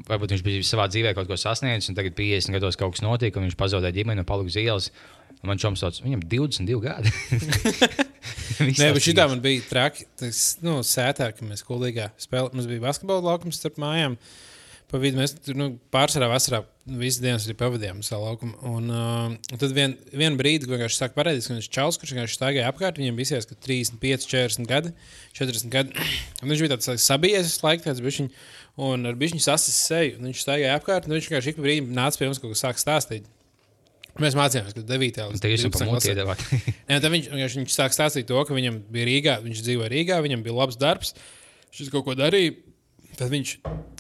varbūt 0.06 0.36
viņš 0.36 0.44
bija 0.46 0.66
savā 0.68 0.90
dzīvē 0.92 1.14
kaut 1.18 1.30
ko 1.30 1.38
sasniedzis, 1.40 1.90
un 1.92 1.98
tagad 1.98 2.18
50 2.18 2.54
gados 2.58 2.78
kaut 2.80 2.98
kas 2.98 3.06
notika, 3.06 3.40
un 3.40 3.48
viņš 3.48 3.58
pazaudēja 3.60 3.96
ģimeni 4.02 4.24
un 4.24 4.28
palika 4.28 4.52
uz 4.52 4.60
ielas. 4.60 4.92
Man 5.46 5.60
čoms 5.62 5.84
tāds, 5.84 6.02
viņam 6.02 6.24
22 6.28 6.80
gadi. 6.84 7.14
Nē, 8.82 8.92
bet 8.96 9.04
šī 9.06 9.16
man 9.20 9.42
bija 9.44 9.64
traki. 9.70 10.08
Tas, 10.20 10.58
nu, 10.66 10.80
sētā, 10.86 11.32
kad 11.36 11.48
mēs 11.48 11.66
kuldīgā 11.68 12.12
spēlējām, 12.22 12.58
mums 12.58 12.70
bija 12.70 12.86
basketbola 12.88 13.26
laukums 13.32 13.60
starp 13.62 13.80
mājām. 13.82 14.18
Pa 14.88 15.00
vidu 15.04 15.20
mēs 15.20 15.34
tur 15.44 15.58
nu, 15.60 15.66
pārsvarā 15.92 16.30
vasarā 16.32 16.62
visas 16.88 17.20
dienas 17.20 17.44
arī 17.44 17.58
pavadījām 17.60 18.00
savu 18.08 18.30
laukumu. 18.30 18.54
Un, 18.70 18.86
uh, 18.88 19.58
tad 19.60 19.74
vien, 19.76 19.98
vienu 20.16 20.40
brīdi, 20.40 20.70
viņš 20.72 20.96
sāk 20.96 21.16
parādīties, 21.18 21.50
ka 21.50 21.58
viņš 21.58 21.68
čels, 21.76 22.00
kurš 22.00 22.14
vienkārši 22.16 22.38
staigāja 22.38 22.70
apkārt, 22.72 23.02
viņam 23.02 23.20
bija 23.20 23.36
jāsaka 23.36 23.60
35, 23.68 24.30
40 24.32 24.70
gadi, 24.70 24.94
40 25.36 25.74
gadi. 25.74 26.08
Un 26.42 26.54
viņš 26.54 26.64
bija 26.64 26.78
tāds 26.78 27.04
sabijies, 27.04 27.58
laiks 27.66 27.84
tāds 27.90 28.04
bišķiņ, 28.06 28.32
un 28.88 29.10
ar 29.12 29.20
bišķiņu 29.20 29.44
sasis 29.44 29.82
seju. 29.90 30.22
Viņš 30.24 30.46
staigāja 30.46 30.80
apkārt, 30.80 31.10
un 31.10 31.18
viņš 31.18 31.28
vienkārši 31.28 31.52
ik 31.52 31.60
pa 31.60 31.68
brīdim 31.68 31.92
nāca 31.98 32.22
pie 32.22 32.32
mums 32.32 32.40
kaut 32.40 32.56
ko 32.56 32.62
sāk 32.62 32.80
stāstīt. 32.80 33.28
Mēs 34.22 34.38
mācījāmies, 34.38 34.74
ka 34.74 34.84
9. 34.88 35.20
līdz 35.34 35.44
Te 35.44 35.52
jūs 35.52 35.64
esat 35.64 35.76
12. 35.76 35.84
pamūti 35.84 35.98
klasē. 35.98 36.14
iedevāt. 36.14 36.44
Nē, 36.90 37.00
tad 37.04 37.12
viņš, 37.14 37.30
viņš, 37.34 37.58
viņš 37.62 37.76
sāk 37.76 37.96
stāstīt 37.96 38.30
to, 38.30 38.40
ka 38.48 38.56
viņam 38.58 38.80
bija 38.94 39.10
Rīgā, 39.10 39.36
viņš 39.46 39.62
dzīvoja 39.66 39.92
Rīgā, 39.94 40.18
viņam 40.26 40.46
bija 40.46 40.58
labs 40.58 40.80
darbs, 40.82 41.14
viņš 41.74 41.92
kaut 41.94 42.08
ko 42.08 42.18
darīja. 42.18 42.56
Tad 43.18 43.32
viņš, 43.34 43.52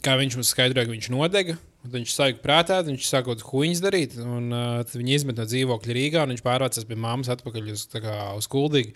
kā 0.05 0.13
viņš 0.19 0.35
mums 0.37 0.49
skaidroja, 0.53 0.85
ka 0.85 0.93
viņš 0.93 1.07
nodega, 1.09 1.55
viņš 1.89 2.11
sāka 2.13 2.41
prātā, 2.43 2.81
viņš 2.85 3.07
sāka 3.07 3.31
kaut 3.31 3.41
ko 3.41 3.61
huīņas 3.61 3.81
darīt, 3.81 4.17
un 4.21 4.51
uh, 4.53 4.83
viņi 4.93 5.15
izmet 5.17 5.39
no 5.39 5.45
dzīvokļa 5.49 5.95
Rīgā, 5.97 6.25
un 6.25 6.35
viņš 6.35 6.43
pārvācās 6.45 6.85
pie 6.85 6.97
mammas 7.01 7.31
atpakaļ 7.33 7.71
uz, 7.73 7.87
kā, 7.93 8.17
uz 8.37 8.49
Kuldīgu. 8.51 8.93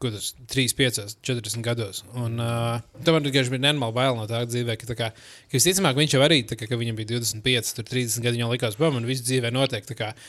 Ko 0.00 0.08
tas 0.14 0.30
3, 0.48 0.72
5, 0.78 1.00
40 1.28 1.64
gados. 1.64 2.02
Un 2.16 2.40
uh, 2.40 2.80
tam 3.04 3.18
man 3.18 3.26
vienkārši 3.28 3.52
bija 3.52 3.64
nenormāli 3.66 3.96
bail 3.98 4.16
no 4.16 4.24
tā 4.30 4.40
dzīvē, 4.48 4.78
ka, 4.80 4.88
tā 4.88 4.96
kā, 4.96 5.10
ka 5.12 5.58
visticamāk 5.58 5.98
viņš 5.98 6.16
jau 6.16 6.22
arī, 6.24 6.40
kā, 6.48 6.56
ka 6.64 6.78
viņam 6.80 6.96
bija 6.96 7.18
25, 7.18 7.74
tur 7.76 7.88
30 7.90 8.24
gadi, 8.24 8.38
viņam 8.40 8.54
likās, 8.54 8.78
ka 8.80 8.90
man 8.94 9.08
viss 9.08 9.26
dzīvē 9.28 9.52
notiek. 9.52 9.84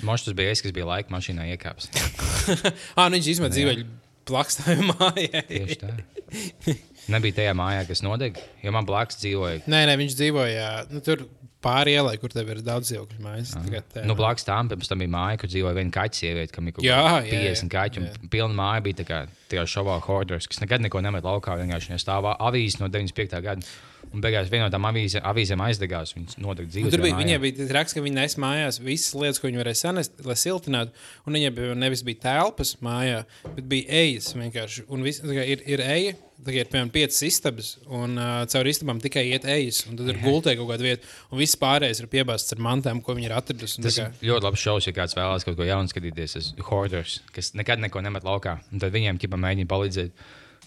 Mošs 0.07 0.27
tas 0.27 0.35
bija 0.35 0.51
es, 0.51 0.63
kas 0.65 0.75
bija 0.75 0.89
laika 0.91 1.13
mašīnā 1.15 1.47
iekāpis. 1.55 1.91
Ah, 2.99 3.07
nu 3.07 3.15
viņš 3.15 3.27
izmet 3.31 3.53
dzīvē 3.53 3.75
plakstājumā 4.27 4.95
mājai. 4.99 5.43
Tieši 5.47 5.77
tā. 5.81 5.93
Nebija 7.11 7.37
tajā 7.39 7.53
mājā, 7.57 7.85
kas 7.89 8.03
nodeg, 8.05 8.37
jo 8.63 8.73
man 8.75 8.87
blakus 8.87 9.19
dzīvoja. 9.21 9.63
Nē, 9.71 9.85
nē, 9.89 9.95
viņš 9.99 10.17
dzīvoja 10.19 10.67
nu, 10.91 11.01
tur 11.05 11.25
pāri 11.63 11.95
ielai, 11.97 12.15
kur 12.21 12.33
tev 12.33 12.49
ir 12.53 12.63
daudz 12.65 12.89
dzīvokļu 12.89 13.21
mājas. 13.23 13.53
Tagad, 13.57 13.87
tā, 13.93 14.05
Nu, 14.07 14.15
blakus 14.17 14.47
tam 14.47 14.71
pirms 14.71 14.89
tam 14.91 15.03
bija 15.03 15.13
māja, 15.13 15.39
kur 15.41 15.51
dzīvoja 15.51 15.77
viena 15.77 15.93
kaķa 15.95 16.19
sieviete, 16.21 16.55
kam 16.55 16.67
ir 16.67 16.75
kaut 16.75 16.85
kāda 16.85 17.21
jā, 17.21 17.29
50 17.29 17.71
kaķu. 17.71 18.03
pilna 18.33 18.57
māja 18.57 18.83
bija 18.87 19.01
tā 19.01 19.07
kā 19.07 19.21
šovā 19.69 19.99
Horders, 20.05 20.49
kas 20.49 20.61
nekad 20.63 20.83
neko 20.83 21.01
nemet 21.03 21.25
laukā. 21.27 21.57
Vienkārši 21.61 21.99
stāvā 22.01 22.35
avīzes 22.39 22.81
no 22.81 22.89
95. 22.91 23.41
gada. 23.45 23.71
Un 24.11 24.19
beigās 24.19 24.49
viena 24.51 24.65
no 24.65 24.71
tām 24.73 24.83
avīze, 24.89 25.21
avīzēm 25.23 25.61
aizdegās. 25.63 26.11
Viņas 26.17 26.39
Un 26.41 26.67
dzīvi. 26.67 26.89
Tur 26.91 27.03
bija, 27.03 27.15
viņai 27.15 27.37
bija 27.43 27.67
raksts, 27.77 27.95
ka 27.95 28.03
viņi 28.03 28.17
nes 28.17 28.35
mājās 28.41 28.79
visas 28.83 29.13
lietas, 29.15 29.39
ko 29.39 29.47
viņi 29.47 29.61
varēja 29.61 29.79
sanest, 29.85 30.17
lai 30.27 30.35
siltinātu. 30.35 30.91
Un 31.23 31.37
viņai 31.37 31.51
bija 31.55 31.77
nevis 31.79 32.03
bija 32.03 32.19
telpas 32.25 32.73
mājā, 32.83 33.21
bet 33.45 33.69
bija 33.71 34.01
ejas 34.01 34.33
vienkārši. 34.35 34.83
Un 34.91 35.05
vis, 35.07 35.21
tā 35.23 35.31
kā 35.37 35.45
ir, 35.47 35.63
ir 35.69 35.85
eja, 35.85 36.17
tā 36.41 36.53
kā 36.55 36.61
ir 36.63 36.69
piemēram 36.71 36.89
piecas 36.93 37.19
istabas, 37.27 37.71
un 37.87 38.17
uh, 38.17 38.41
caur 38.51 38.69
istabām 38.71 38.99
tikai 39.03 39.23
iet 39.29 39.45
ejas. 39.45 39.83
Un 39.89 39.97
tad 39.99 40.09
ir 40.11 40.19
gultē 40.23 40.55
kaut 40.59 40.69
kāda 40.73 40.85
vieta, 40.87 41.09
un 41.31 41.41
viss 41.41 41.57
pārējais 41.61 42.01
ir 42.03 42.09
piebāzts 42.11 42.55
ar 42.55 42.61
mantām, 42.65 43.01
ko 43.05 43.15
viņi 43.17 43.29
ir 43.29 43.35
atraduši. 43.37 43.79
tā 43.81 43.87
Tas 43.89 43.99
kā- 44.01 44.11
ļoti 44.31 44.47
labs 44.49 44.63
šovs, 44.65 44.87
ja 44.89 44.93
kāds 44.97 45.17
vēlās 45.17 45.45
kaut 45.47 45.57
ko 45.59 45.67
jaunu 45.67 45.91
skatīties. 45.91 46.37
Tas 46.37 46.53
Horders, 46.69 47.19
kas 47.35 47.53
nekad 47.53 47.79
neko 47.83 48.01
nemet 48.01 48.23
laukā. 48.27 48.59
Un 48.71 48.79
tad 48.81 48.93
viņiem 48.95 49.19
ķipa 49.21 49.37
mēģina 49.37 49.69
palīdzēt. 49.69 50.11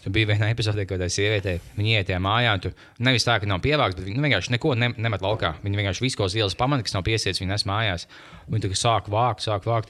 Tur 0.05 0.12
bija 0.12 0.29
viena 0.29 0.51
epizode, 0.53 0.85
kad 0.85 1.01
tā 1.01 1.07
sieviete 1.09 1.55
tajā 1.79 2.18
mājā. 2.20 2.55
Tur 2.61 2.75
nevis 3.01 3.25
tā, 3.25 3.39
ka 3.41 3.47
nav 3.49 3.62
pievākta, 3.64 3.97
bet 4.03 4.05
viņa 4.11 4.18
nu, 4.20 4.25
vienkārši 4.27 4.53
neko 4.53 4.75
ne, 4.77 4.91
nemet 5.01 5.22
laukā. 5.25 5.55
Viņa 5.64 5.81
vienkārši 5.81 6.05
visu, 6.05 6.18
ko 6.20 6.27
uz 6.29 6.35
ielas 6.37 6.55
pamanīja, 6.61 6.85
kas 6.91 6.97
nav 6.99 7.07
piesiets, 7.07 7.41
viņa 7.41 7.55
nes 7.55 7.64
mājās. 7.64 8.05
Viņa 8.53 8.66
tur 8.66 8.77
sāk 8.77 9.09
vākt, 9.09 9.47
sāk 9.47 9.64
vākt. 9.64 9.89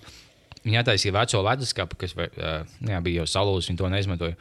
Viņa 0.65 0.85
attaisīja 0.85 1.13
veco 1.19 1.43
leduskapu, 1.45 1.99
kas 1.99 2.15
uh, 2.17 2.63
jā, 2.87 3.01
bija 3.03 3.25
jau 3.25 3.27
salūzis, 3.35 3.73
viņa 3.73 3.81
to 3.83 3.91
neizmantoja. 3.91 4.37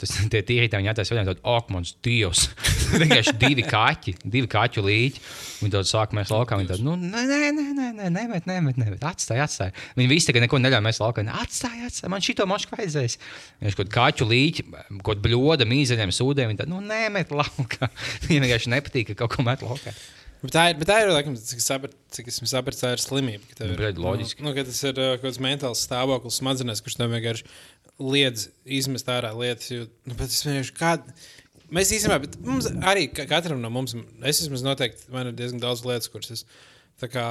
Tas 0.00 0.12
tie 0.32 0.42
tīri 0.44 0.68
tā, 0.72 0.80
viņa 0.80 0.92
attaisīja 0.92 1.22
vēl 1.22 1.28
tādu, 1.30 1.42
ak, 1.56 1.70
mans 1.72 1.94
dievs. 2.04 2.46
vienkārši 3.02 3.34
divi 3.40 3.64
kaķi, 3.66 4.16
divi 4.24 4.50
kaķu 4.52 4.84
līķi. 4.86 5.22
Viņi 5.62 5.72
to 5.72 5.82
sāk 5.88 6.12
mēs 6.16 6.32
laukā. 6.34 6.58
Viņi 6.60 6.70
tādu, 6.74 6.84
nu, 6.86 6.96
nē, 7.00 7.22
nē, 7.30 7.38
nē, 7.56 7.66
nē, 7.78 7.86
nē, 7.96 8.10
nemet, 8.12 8.48
nemet, 8.50 8.80
nemet. 8.82 9.06
Atstāj, 9.08 9.40
atstāj. 9.46 9.72
Viņi 9.96 10.10
visi 10.12 10.28
tagad 10.30 10.44
neko 10.44 10.60
neļauj 10.60 10.84
mēs 10.84 11.00
laukā. 11.02 11.24
Atstāj, 11.40 11.80
atstāj, 11.88 12.10
man 12.12 12.24
šito 12.24 12.46
mošu 12.50 12.72
vajadzēs. 12.74 13.16
Viņš 13.64 13.78
kaut 13.80 13.94
kaķu 13.96 14.28
līķi, 14.28 14.66
kaut 15.06 15.24
bļoda, 15.24 15.68
mīzeļiem, 15.70 16.12
sūdiem. 16.14 16.52
Viņi 16.52 16.62
tādu, 16.62 16.74
nu, 16.76 16.84
nemet 16.84 17.32
laukā. 17.32 17.88
Viņiem 18.28 18.46
vienkārši 18.46 18.76
nepatīk, 18.76 19.14
ka 19.14 19.24
kaut 19.24 19.38
ko 19.38 19.48
met 19.48 19.64
laukā. 19.64 19.96
Bet 20.42 20.52
tā 20.52 20.62
ir, 20.70 20.76
bet 20.78 20.88
tā 20.90 20.96
ir 21.00 21.10
laikam, 21.10 21.34
cik, 21.40 21.58
es 21.62 21.66
saprat, 21.66 21.94
cik 22.12 22.28
es 22.28 22.36
sapratu, 22.50 22.78
tā 22.78 22.92
ir 22.94 23.00
slimība. 23.02 23.46
tev 23.56 23.70
Nu, 23.70 23.72
ir- 23.72 23.80
bļaļ, 23.80 24.00
loģiski. 24.04 24.44
Nu, 24.44 24.52
nu, 24.52 24.64
tas 24.68 24.82
ir 24.84 24.92
uh, 25.00 25.14
kaut 25.16 25.24
kāds 25.24 25.40
mentāls 25.42 25.84
stāvoklis 25.86 26.36
smadzenēs, 26.42 26.82
kurš 26.84 26.98
tev 27.00 27.14
vienkārši 27.16 27.48
liedz 28.02 28.48
izmest 28.64 29.08
ārā 29.12 29.32
lietas. 29.36 29.70
Jo, 29.72 29.86
nu, 30.06 30.14
bet 30.18 30.28
es 30.32 30.42
vienkārši 30.46 30.76
kādu. 30.76 31.16
Mēs 31.74 31.90
īstenībā, 31.96 32.20
bet 32.22 32.38
mums 32.46 32.68
arī 32.86 33.08
ka- 33.10 33.26
katram 33.26 33.58
no 33.62 33.70
mums, 33.74 33.96
es 34.22 34.44
esmu 34.44 34.60
noteikti, 34.62 35.08
man 35.10 35.32
ir 35.32 35.38
diezgan 35.38 35.62
daudz 35.64 35.82
lietas, 35.86 36.08
kuras 36.12 36.30
es 36.36 36.44
kā 37.12 37.24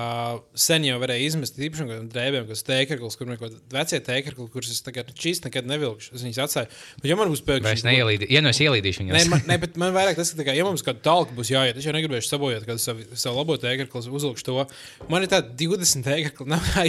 sen 0.53 0.83
jau 0.85 0.99
varēju 1.01 1.25
izmest, 1.25 1.55
īpaši 1.57 1.81
no 1.81 1.87
kādiem 1.89 2.09
drēbēm, 2.13 2.43
kas 2.51 2.61
teikarklis, 2.67 3.15
kur 3.17 3.25
kaut 3.31 3.39
kādi 3.41 3.55
vecie 3.73 3.97
teikarkli, 4.05 4.45
kurus 4.53 4.69
es 4.75 4.83
tagad 4.85 5.09
čīs 5.17 5.39
nekad 5.41 5.65
nevilkšu. 5.65 6.11
Es 6.13 6.21
viņus 6.21 6.37
atstāju. 6.43 6.69
Bet 7.01 7.09
ja 7.09 7.17
man 7.17 7.31
būs 7.33 7.41
pēkšņi. 7.47 7.65
Vairs 7.65 7.85
neielīdīšu, 7.87 8.29
ja 8.35 8.43
nu 8.45 8.51
es 8.51 8.59
ielīdīšu 8.61 9.07
Nē, 9.07 9.15
viņus. 9.15 9.31
man, 9.33 9.41
ne, 9.49 9.57
bet 9.63 9.79
man 9.81 9.95
vairāk 9.95 10.19
tas, 10.19 10.35
ka, 10.37 10.45
kā, 10.45 10.53
ja 10.53 10.67
mums 10.67 10.85
kāda 10.85 11.01
talka 11.07 11.33
būs 11.33 11.49
jāiet, 11.49 11.79
es 11.81 11.87
jau 11.87 11.95
negribēšu 11.97 12.29
sabojāt 12.29 12.67
kādu 12.69 12.83
savu, 12.83 13.07
savu 13.17 13.39
labo 13.41 13.57
tēkli, 13.57 13.89
uzlikšu 13.89 14.45
to. 14.51 14.67
Man 15.09 15.25
ir 15.25 15.33
tāda 15.33 15.49
20 15.57 16.05
tēkli, 16.11 16.45
nav 16.53 16.61
kā 16.75 16.85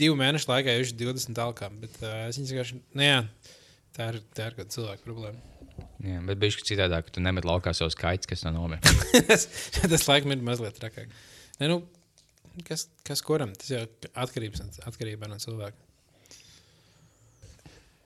divu 0.00 0.16
mēnešu 0.20 0.50
laikā 0.50 0.74
jau 0.76 0.88
20 1.04 1.36
talkām. 1.36 1.78
Bet 1.82 1.96
uh, 2.02 2.26
es 2.28 2.40
vienkārši, 2.40 2.80
nu 2.96 3.06
jā, 3.06 3.20
tā 3.96 4.10
ir, 4.14 4.20
tā 4.36 4.50
ir 4.50 4.58
kāda 4.58 4.76
cilvēka 4.76 5.06
problēma. 5.06 5.50
Jā, 6.04 6.20
bet 6.24 6.40
bija 6.40 6.54
šis 6.54 6.68
citādāk, 6.72 7.06
ka 7.06 7.14
tu 7.16 7.22
nemet 7.24 7.46
laukā 7.48 7.72
savus 7.76 7.96
kaķus, 7.98 8.28
kas 8.28 8.44
nav 8.46 8.56
nomirst. 8.56 9.04
tas, 9.28 9.46
tas 9.92 10.06
laikam 10.08 10.34
ir 10.34 10.44
mazliet 10.44 10.76
trakāk. 10.80 11.12
Ne, 11.60 11.68
nu, 11.68 11.78
kas, 12.66 12.88
kas 13.06 13.22
kuram? 13.24 13.52
Tas 13.56 13.72
jau 13.72 13.84
atkarības, 14.24 14.64
atkarībā 14.88 15.28
no 15.30 15.40
cilvēka. 15.40 15.89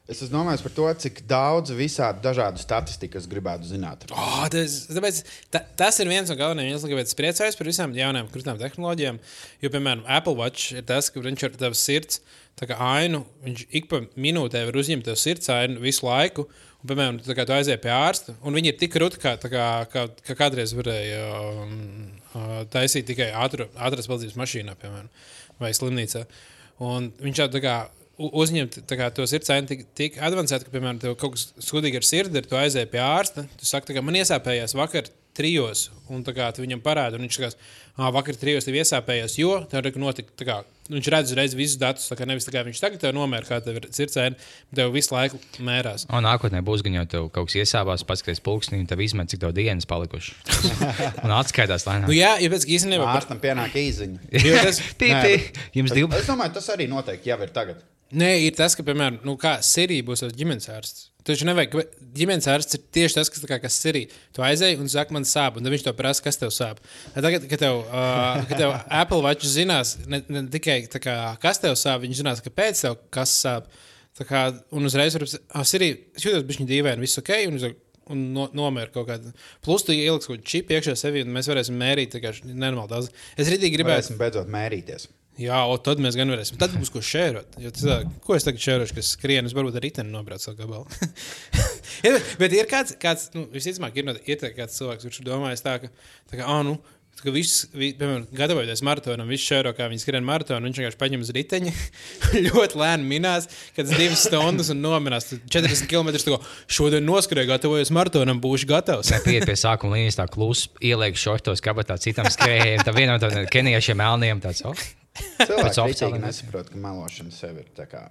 Es 0.04 0.18
esmu 0.20 0.34
domājis 0.34 0.60
par 0.60 0.72
to, 0.76 0.84
cik 1.00 1.22
daudz 1.24 1.72
visādi 1.72 2.20
dažādu 2.26 2.60
statistiku 2.60 3.16
es 3.16 3.24
gribētu 3.24 3.64
zināt. 3.70 4.02
Oh, 4.12 4.42
tas, 4.52 4.82
tāpēc, 4.92 5.20
ta, 5.48 5.62
tas 5.80 5.96
ir 6.02 6.10
viens 6.12 6.28
no 6.28 6.36
galvenajiem 6.36 6.74
iemesliem, 6.74 6.92
kāpēc 6.92 7.08
es 7.08 7.16
priecājos 7.16 7.56
par 7.56 7.70
visām 7.70 7.94
jaunām 7.96 8.28
krustām 8.32 8.60
tehnoloģijām. 8.60 9.20
Jo, 9.64 9.70
piemēram, 9.72 10.02
Apple 10.18 10.36
Watch 10.36 10.76
ir 10.76 10.84
tas, 10.90 11.08
ka 11.08 11.24
viņš 11.24 11.46
ar 11.48 11.56
tavu 11.64 11.80
sirds 11.80 12.20
ainu, 12.60 13.22
viņš 13.46 13.64
ik 13.80 13.88
pa 13.88 14.02
minūtē 14.20 14.66
var 14.68 14.76
uzņemt 14.82 15.08
tev 15.08 15.16
sirds 15.22 15.48
ainu 15.56 15.80
visu 15.80 16.04
laiku. 16.04 16.44
Un, 16.82 16.90
piemēram, 16.92 17.24
tā 17.24 17.40
kā 17.40 17.48
tu 17.48 17.56
aizēji 17.56 17.80
pie 17.80 17.94
ārsta, 17.96 18.36
un 18.44 18.60
viņi 18.60 18.74
ir 18.74 18.78
tik 18.84 18.92
krūti, 18.92 19.24
kā, 19.24 19.38
kā, 19.40 19.66
kā, 19.88 20.06
kā 20.20 20.36
kādreiz 20.36 20.76
varēja 20.76 21.24
um, 21.64 21.74
uh, 22.36 22.56
taisīt 22.68 23.08
tikai 23.08 23.32
ātrās 23.32 24.04
palīdzības 24.04 24.36
mašīnā, 24.36 24.76
piemēram, 24.84 25.08
vai 25.64 25.72
slimnīcā. 25.72 26.26
Un 26.84 27.08
viņš 27.24 27.40
jau 27.40 27.52
tā 27.56 27.64
kā 27.64 27.78
uzņemt 28.18 28.80
kā, 28.90 29.10
to 29.14 29.26
sirdsēnu 29.28 29.70
tik, 29.70 29.84
tik 29.96 30.20
avansētu, 30.22 30.68
ka, 30.68 30.74
piemēram, 30.74 31.00
tev 31.02 31.18
kaut 31.20 31.36
kas 31.36 31.50
skudīgi 31.66 32.00
ar 32.00 32.06
sirdi, 32.06 32.40
ir, 32.40 32.48
tu 32.48 32.58
aizēji 32.60 32.90
pie 32.92 33.02
ārsta. 33.02 33.46
Tu 33.58 33.68
saki, 33.68 33.96
kā 33.96 34.04
man 34.04 34.18
iesāpējās 34.20 34.76
vakar 34.78 35.10
trijos, 35.34 35.88
un 36.12 36.22
tā 36.22 36.34
kā 36.36 36.46
tu 36.54 36.62
viņam 36.62 36.82
parādi, 36.84 37.18
un 37.18 37.26
viņš 37.26 37.36
sakās, 37.38 37.56
ah, 37.96 38.10
vakar 38.14 38.36
trijos 38.38 38.66
tev 38.66 38.76
iesāpējās, 38.78 39.34
jo 39.40 39.56
tev 39.70 39.88
ir 39.88 39.96
notika, 39.98 40.30
kā, 40.46 40.58
viņš 40.92 41.08
redz 41.10 41.32
uzreiz 41.32 41.56
visus 41.58 41.80
datus, 41.80 42.06
tā 42.10 42.18
kā 42.18 42.28
nevis 42.28 42.46
tā 42.46 42.54
kā 42.54 42.62
viņš 42.66 42.82
tagad 42.82 43.02
tev 43.02 43.14
nomēra, 43.16 43.48
kā 43.48 43.58
tev 43.64 43.80
ir 43.80 43.88
sirdsēna, 43.94 44.38
bet 44.70 44.78
tev 44.78 44.92
visu 44.94 45.14
laiku 45.14 45.40
mērās. 45.66 46.06
Un 46.06 46.26
nākotnē 46.26 46.62
būs 46.66 46.84
gan 46.86 47.00
jau 47.00 47.06
tev 47.16 47.26
kaut 47.34 47.50
kas 47.50 47.58
iesāpās, 47.64 48.06
paskaties 48.06 48.42
pulksteni, 48.46 48.84
un 48.84 48.90
tev 48.90 49.02
izmet, 49.02 49.32
cik 49.32 49.42
tev 49.42 49.56
dienas 49.56 49.88
palikuši. 49.90 50.36
un 51.24 51.34
atskaitās 51.34 51.88
lēnām. 51.88 52.06
Nu, 52.10 52.14
jā, 52.14 52.36
ja 52.38 52.52
pēc 52.52 52.68
īstenībā. 52.78 53.08
Ārstam 53.16 53.42
pienāk 53.42 53.74
īziņa. 53.80 54.30
Jo 54.38 54.62
tas, 54.68 54.82
Pī, 55.00 55.10
Nē, 55.10 55.24
pī. 55.24 55.66
Jums 55.80 55.96
divi. 55.96 56.14
Es 56.14 56.30
domāju, 56.30 56.54
tas 56.60 56.70
arī 56.76 56.86
noteikti 56.90 57.32
jau 57.32 57.40
ir 57.42 57.50
tagad. 57.54 57.82
Nē, 58.14 58.30
ir 58.44 58.54
tas, 58.54 58.76
ka, 58.76 58.84
piemēram, 58.86 59.22
nu, 59.26 59.34
kā 59.40 59.56
Sirija 59.64 60.04
būs 60.06 60.22
tas 60.22 60.34
ģimenes 60.36 60.68
ārsts. 60.70 61.08
Taču 61.24 61.46
nevajag, 61.48 61.78
ģimenes 62.14 62.46
ārsts 62.52 62.76
ir 62.76 62.82
tieši 62.92 63.16
tas, 63.16 63.30
kas, 63.32 63.40
tā 63.40 63.48
kā, 63.48 63.56
kas 63.62 63.78
Sirija. 63.80 64.10
Tu 64.36 64.44
aizēji 64.44 64.76
un 64.82 64.90
saki, 64.92 65.14
man 65.16 65.24
sāp, 65.28 65.56
un 65.56 65.70
viņš 65.72 65.86
to 65.86 65.94
prasa, 65.96 66.22
kas 66.26 66.36
tev 66.36 66.52
sāp. 66.52 66.82
Tagad, 67.14 67.46
kad 67.48 67.62
tev, 67.62 67.80
uh, 67.86 68.42
kad 68.50 68.60
tev 68.60 68.74
Apple 69.00 69.22
Watch 69.24 69.48
zinās 69.48 69.96
ne, 70.04 70.20
ne 70.28 70.44
tikai 70.52 70.82
tā 70.92 71.00
kā, 71.00 71.16
kas 71.40 71.62
tev 71.62 71.78
sāp, 71.80 72.04
viņš 72.04 72.20
zinās, 72.20 72.44
kāpēc 72.44 72.84
tev 72.84 72.98
kas 73.14 73.32
sāp. 73.40 73.72
Tā 74.14 74.28
kā, 74.28 74.44
un 74.76 74.86
uzreiz 74.86 75.16
var 75.16 75.24
pateikt, 75.24 75.48
ah, 75.48 75.64
Sirija, 75.66 75.96
es 76.14 76.28
jūtos 76.28 76.44
bišķiņ 76.50 76.70
dīvaini, 76.70 77.04
viss 77.06 77.22
ok. 77.22 77.34
Un, 77.48 77.80
Un 78.12 78.20
no, 78.34 78.42
nomēra 78.52 78.92
kaut 78.92 79.06
kādu. 79.08 79.30
Plus, 79.64 79.80
tu 79.80 79.94
ieliksi 79.94 80.28
kaut 80.28 80.36
kādu 80.36 80.50
čipu 80.52 80.74
iekšā 80.76 80.92
sevī, 81.00 81.22
un 81.24 81.32
mēs 81.32 81.46
varēsim 81.48 81.78
mērīt 81.80 82.12
tikai 82.12 82.34
nenormāli 82.50 82.90
daudz. 82.90 83.08
Es 83.40 83.48
rītīgi 83.48 83.78
gribēju. 83.78 83.96
Varēsim 83.96 84.18
beidzot 84.20 84.50
mērīties. 84.52 85.06
Jā, 85.40 85.64
o, 85.66 85.74
tad 85.82 85.98
mēs 86.02 86.14
gan 86.18 86.30
varēsim. 86.30 86.58
Tad 86.60 86.76
būs 86.78 86.92
ko 86.94 87.02
šērot. 87.02 87.56
Tā, 87.58 87.98
ko 88.22 88.36
es 88.36 88.46
tagad 88.46 88.62
šērošu, 88.62 88.94
kas 89.00 89.14
skrien, 89.16 89.48
es 89.48 89.54
varbūt 89.56 89.80
ar 89.80 89.86
riteni 89.86 90.14
nobraucu 90.14 90.54
gabalu. 90.58 90.86
Ja, 92.04 92.18
bet 92.36 92.52
ir 92.52 92.66
kāds, 92.68 92.96
kāds 93.00 93.28
nu, 93.32 93.44
visticamāk, 93.52 93.94
ir, 93.96 94.08
ir 94.28 94.40
kāds 94.56 94.74
cilvēks, 94.76 95.06
kurš 95.06 95.22
domājas 95.24 95.62
tā, 95.64 95.78
ka, 95.80 95.88
tā 96.28 96.36
kā, 96.36 96.48
oh, 96.50 96.58
nu, 96.66 96.74
tā 97.14 97.24
kā 97.24 97.32
viss, 97.32 97.68
vi, 97.72 97.92
piemēram, 97.96 98.26
gatavoties 98.34 98.82
maratonam, 98.84 99.30
viss 99.30 99.46
šeiro, 99.46 99.72
kā 99.78 99.86
viņi 99.88 100.02
skrien 100.02 100.26
maratonu, 100.26 100.68
viņš 100.68 100.80
vienkārši 100.80 101.00
paņem 101.00 101.22
uz 101.24 101.30
riteņa, 101.36 101.72
ļoti 102.48 102.80
lēni 102.82 103.08
minās, 103.08 103.46
kad 103.76 103.88
divas 103.94 104.26
stundas 104.26 104.72
un 104.74 104.82
nominās 104.84 105.30
Tad 105.30 105.46
40 105.54 105.88
km. 105.88 106.12
Kā 106.34 106.40
šodien 106.80 107.06
noskrēju, 107.06 107.52
gatavojos 107.54 107.94
maratonam, 107.94 108.42
būšu 108.44 108.68
gatavs. 108.74 109.14
Pieiet 109.24 109.46
pie 109.48 109.56
sākuma 109.60 109.96
līnijas, 109.96 110.18
tā 110.20 110.28
klusi 110.28 110.68
ieliek 110.84 111.16
šortos, 111.20 111.64
kabatā 111.64 111.96
citam 112.02 112.28
skrējējiem, 112.28 112.84
tā 112.84 112.96
vienam 112.98 113.22
tādam 113.22 113.48
keniešiem 113.54 114.02
melniem. 114.02 114.44
Tāds, 114.44 114.66
oh, 114.68 114.84
Cilvēki 115.14 115.80
oficiāliem 115.84 116.22
nesaprot, 116.24 116.70
ka 116.72 116.80
melošana 116.80 117.32
sev 117.34 117.58
ir 117.62 117.68
tā 117.76 117.86
kā. 117.90 118.04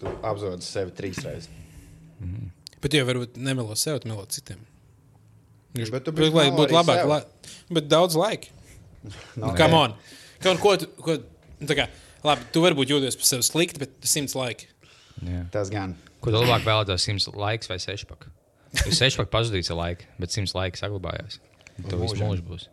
Tu 0.00 0.10
apzodi 0.26 0.66
sevi 0.66 0.94
trīs 0.98 1.20
reizes. 1.24 1.48
Bet 2.82 2.94
jau 2.96 3.04
varbūt 3.06 3.36
nemelo 3.38 3.74
sev, 3.78 3.98
bet 4.00 4.06
melo 4.10 4.24
citiem. 4.30 4.60
Bet 5.74 6.04
tu 6.04 6.12
Bet, 6.12 6.28
lai 6.34 6.48
būtu 6.52 6.74
labāk, 6.76 7.02
la... 7.08 7.20
bet 7.72 7.86
daudz 7.90 8.16
laika. 8.18 8.50
Nu, 9.38 9.52
come 9.58 9.74
on. 9.78 9.94
Ko, 10.42 10.52
ko, 10.60 10.74
tu- 10.78 10.90
ko, 11.02 11.14
nu, 11.62 11.66
tā 11.70 11.76
kā, 11.78 11.86
labi, 12.26 12.44
tu 12.54 12.62
varbūt 12.62 12.90
jūties 12.92 13.16
par 13.18 13.28
sevi 13.30 13.46
slikti, 13.46 13.80
bet 13.82 13.94
simts 14.06 14.34
laika. 14.38 14.66
jā. 15.24 15.44
Tas 15.54 15.70
gan. 15.72 15.94
Ko 16.22 16.30
tu 16.34 16.38
labāk 16.42 16.62
vēlētos, 16.66 17.06
100 17.08 17.32
laiks 17.38 17.70
vai 17.70 17.78
6 17.82 18.04
pak? 18.10 18.28
Jo 18.82 18.92
6 18.94 19.18
pak 19.22 19.30
pazudīs 19.32 19.70
ar 19.74 19.78
laiku, 19.80 20.06
bet 20.22 20.30
100 20.34 20.54
laika 20.58 20.78
saglabājās. 20.82 21.40
Tu 21.88 21.98
visu 21.98 22.18
mūžu 22.20 22.44
būs. 22.46 22.68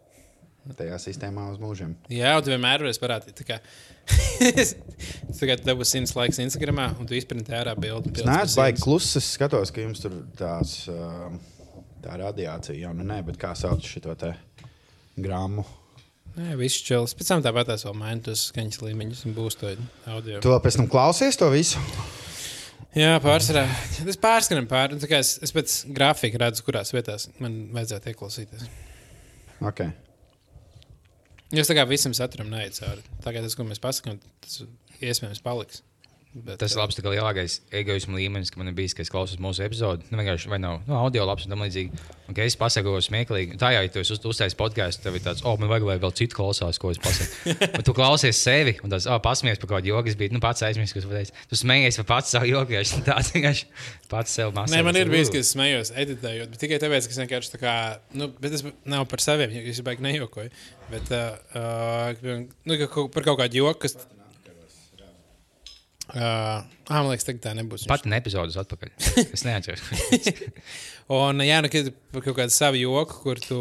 Tajā 0.78 0.98
sistēmā 1.02 1.48
uz 1.54 1.58
mūžiem. 1.62 1.96
Jā, 2.14 2.36
tu 2.44 2.52
vienmēr 2.52 2.84
varēsi 2.84 3.02
parādīt. 3.02 3.40
Tā 3.40 3.46
kā, 3.48 3.58
kā 5.50 5.56
tev 5.58 5.80
būs 5.80 5.94
simts 5.96 6.14
laiks 6.18 6.42
Instagram, 6.44 6.84
un 7.00 7.10
tu 7.10 7.18
izprinti 7.18 7.56
ārā 7.58 7.74
bildi. 7.80 8.14
Es 8.20 8.28
neesmu 8.28 8.62
baigi 8.62 8.84
kluss. 8.84 9.18
Es 9.18 9.32
skatos, 9.38 9.74
ka 9.74 9.82
jums 9.82 10.04
tur 10.04 10.20
tās, 10.38 10.76
uh, 10.92 11.32
tā 12.04 12.20
radiācija 12.22 12.78
jau 12.78 12.94
nu 12.98 13.08
nē, 13.08 13.22
bet 13.32 13.40
kā 13.42 13.56
sauc 13.58 13.86
šo 13.88 14.14
te 14.20 14.34
grāmu? 15.18 15.66
Nē, 16.38 16.54
viss 16.60 16.84
čels. 16.86 17.16
Pēc 17.18 17.32
tam 17.32 17.42
tāpat 17.44 17.74
es 17.74 17.84
vēl 17.88 17.96
mainu 17.98 18.28
tos 18.30 18.46
skaņas 18.52 18.84
līmeņus 18.86 19.26
un 19.28 19.36
būs 19.36 19.58
to 19.60 19.72
audio. 20.08 20.38
Tu 20.44 20.52
vēl 20.52 20.62
pēc 20.64 20.78
tam 20.80 20.90
klausies 20.92 21.40
to 21.40 21.50
visu? 21.52 21.82
Jā, 22.96 23.18
pārsvarā. 23.22 23.66
Es 24.08 24.18
pārskatu 24.22 24.62
pār. 24.70 24.94
nu, 24.94 25.10
Es, 25.18 25.36
es 25.46 25.54
pēc 25.54 25.80
grafika 25.94 26.40
redzu, 26.46 26.64
kurās 26.66 26.94
vietās 26.94 27.28
man 27.42 27.58
vajadzētu 27.76 28.14
ieklausīties. 28.14 28.70
Okay. 29.60 29.92
Jo 31.50 31.64
es 31.64 31.70
tā 31.70 31.76
kā 31.78 31.86
visam 31.90 32.14
saturam 32.14 32.50
neiet 32.52 32.78
cauri. 32.78 33.02
Tagad 33.26 33.46
tas, 33.48 33.56
ko 33.58 33.66
mēs 33.66 33.82
pasakām, 33.82 34.20
tas 34.46 34.62
iespējams 35.00 35.42
paliks. 35.46 35.82
Bet, 36.30 36.60
Tas 36.62 36.76
ir 36.76 36.78
labs, 36.78 36.94
kā 36.94 37.10
lielākais 37.10 37.56
egoisma 37.74 38.20
līmenis, 38.20 38.52
ka 38.54 38.60
man 38.62 38.68
ir 38.70 38.76
bijis, 38.78 38.94
ka 38.94 39.02
es 39.02 39.10
klausos 39.10 39.40
mūsu 39.42 39.64
epizodi. 39.66 40.06
Nu, 40.12 40.20
vienkārši 40.20 40.52
vai 40.52 40.60
nav 40.62 40.76
nu, 40.86 40.94
audio 40.94 41.24
labs 41.26 41.48
un 41.48 41.56
tam 41.56 41.64
līdzīgi. 41.66 42.04
Un, 42.30 42.36
ka 42.38 42.46
es 42.46 42.54
pasaku, 42.60 42.92
ko 42.94 43.00
smieklīgi. 43.02 43.58
Tā 43.58 43.72
jau, 43.74 43.80
ja 43.82 43.90
tu 43.90 44.04
uz, 44.04 44.12
uztaisījis 44.14 44.58
podkāstu, 44.60 45.02
tev 45.08 45.18
ir 45.18 45.24
tāds, 45.26 45.42
oh, 45.42 45.58
man 45.58 45.72
vajag, 45.72 45.88
lai 45.88 45.96
vēl 46.04 46.14
citu 46.20 46.38
klausās, 46.38 46.78
ko 46.78 46.92
es 46.94 47.02
pasaku. 47.02 47.56
Bet 47.80 47.82
tu 47.88 47.96
klausies 47.98 48.44
sevi 48.46 48.76
un 48.86 48.94
tas, 48.94 49.08
oh, 49.10 49.18
pasmies 49.26 49.58
par 49.58 49.72
kaut 49.72 49.80
kādu 49.80 49.90
joku, 49.90 50.14
bija, 50.20 50.36
nu, 50.36 50.44
pats 50.44 50.62
aizmirsis, 50.68 50.94
kas 51.00 51.10
pateicis. 51.10 51.48
Tu 51.50 51.60
smējies 51.64 51.98
par 52.04 52.08
pats 52.12 52.36
savu 52.38 52.52
joku, 52.52 52.78
jo 52.78 52.86
es 52.86 52.94
tāds 53.10 53.32
vienkārši 53.36 53.66
pats 54.14 54.38
sev 54.38 54.54
mācīju. 54.54 54.78
Nē, 54.78 54.86
man 54.86 55.02
ir 55.02 55.10
bijis, 55.10 55.34
ka 55.34 55.42
es 55.42 55.50
smējos, 55.56 55.94
editējot, 56.06 56.54
bet 56.54 56.62
tikai 56.62 56.78
tāpēc, 56.86 57.10
ka 57.10 57.18
es 57.18 57.24
vienkārši 57.24 57.56
tā 57.56 57.64
kā, 57.66 57.76
nu, 58.14 58.30
bet 58.38 58.54
tas 58.54 58.68
nav 58.86 59.10
par 59.10 59.26
saviem, 59.26 59.58
jo 59.58 59.66
es 59.74 59.82
baigi 59.90 60.06
nejokoju. 60.06 60.54
Bet, 60.94 61.10
uh, 61.10 61.58
uh, 61.58 62.48
nu, 62.70 62.80
ka 62.86 63.10
par 63.18 63.30
kaut 63.32 63.42
kādu 63.42 63.64
joku, 63.64 63.88
kas. 63.88 63.98
Uh, 66.10 66.64
ah, 66.90 67.04
man 67.04 67.12
liekas, 67.12 67.28
tā 67.38 67.52
nebūs. 67.54 67.84
Pat 67.90 68.08
ne 68.10 68.18
epizodus 68.18 68.56
atpakaļ. 68.58 68.90
Es 69.36 69.44
neatceros. 69.46 69.84
Un, 71.14 71.42
jā, 71.46 71.60
nu, 71.62 71.70
kad 71.74 71.88
par 72.14 72.24
kaut 72.26 72.38
kādu 72.38 72.54
savu 72.54 72.78
joku, 72.78 73.20
kur 73.24 73.42
tu. 73.42 73.60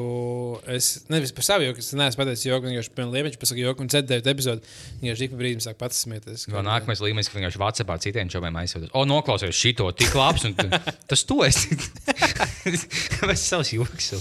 Es 0.69 1.05
nevis 1.13 1.33
par 1.37 1.45
savu 1.45 1.67
joku, 1.67 1.81
es 1.85 1.93
neesmu 1.97 2.21
pateicis 2.21 2.47
joku, 2.49 2.69
vienkārši 2.69 2.93
pēc 2.97 3.13
liemeņa 3.13 3.41
pasakā 3.41 3.63
joku 3.63 3.85
un 3.85 3.93
cedēju 3.93 4.25
epizodu. 4.33 4.73
Vienkārši 5.03 5.29
ik 5.29 5.35
pa 5.35 5.41
brīdim 5.43 5.65
sāk 5.65 5.79
pats 5.81 6.01
smieties. 6.05 6.47
Vēl 6.53 6.65
nākamais 6.65 7.05
līmenis, 7.05 7.29
ka 7.29 7.41
vienkārši 7.41 7.63
Vācijā 7.65 7.99
citiem 8.05 8.33
čomiem 8.33 8.61
aizsūtīt. 8.63 8.93
O, 8.97 9.05
noklausies 9.09 9.57
šito 9.57 9.89
tik 9.97 10.17
labs, 10.17 10.45
un 10.49 10.57
tas 11.13 11.25
tu 11.29 11.41
esi. 11.45 11.77
Vai 13.25 13.37
es 13.37 13.45
savus 13.45 13.73
joks? 13.77 14.15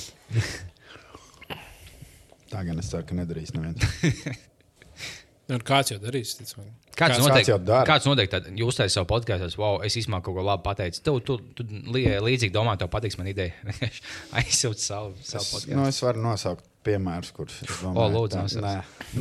Tā 2.48 2.64
gan 2.64 2.80
es 2.80 2.92
ceru, 2.92 3.08
ka 3.08 3.16
nedarīs 3.16 3.56
neviens. 3.56 3.84
Un 5.48 5.62
kāds 5.64 5.94
jau 5.94 5.98
darīs? 6.04 6.34
ticamāk. 6.36 6.74
Kāds 6.98 7.14
Kāds- 7.16 7.22
noteikti, 7.24 7.54
kāds 7.70 7.88
kāds 7.88 8.06
noteikti 8.10 8.32
tad, 8.34 8.48
jūs 8.58 8.76
taisāt 8.80 8.96
savu 8.98 9.08
podkāstu, 9.12 9.60
wow, 9.62 9.78
es 9.86 9.96
īstenībā 9.96 10.20
kaut 10.26 10.36
ko 10.36 10.44
labu 10.44 10.64
pateicu. 10.66 11.00
Tu, 11.06 11.14
tu, 11.28 11.38
tu 11.56 11.66
li, 11.94 12.02
līdzīgi 12.26 12.52
domā, 12.56 12.74
tev 12.82 12.90
patiks 12.92 13.16
man 13.20 13.30
ideja. 13.32 13.54
Aizsūt 14.42 14.82
savu, 14.82 15.14
savu 15.22 15.46
podkāstu. 15.46 15.76
nu, 15.78 15.86
es 15.88 16.02
varu 16.04 16.24
nosaukt 16.26 16.66
piemērus, 16.88 17.32
kurus 17.38 17.62
es 17.64 17.70
domāju. 17.84 18.02
O, 18.02 18.10
lūdzu, 18.18 18.34
tā- 18.34 18.44
nosauc. 18.44 18.66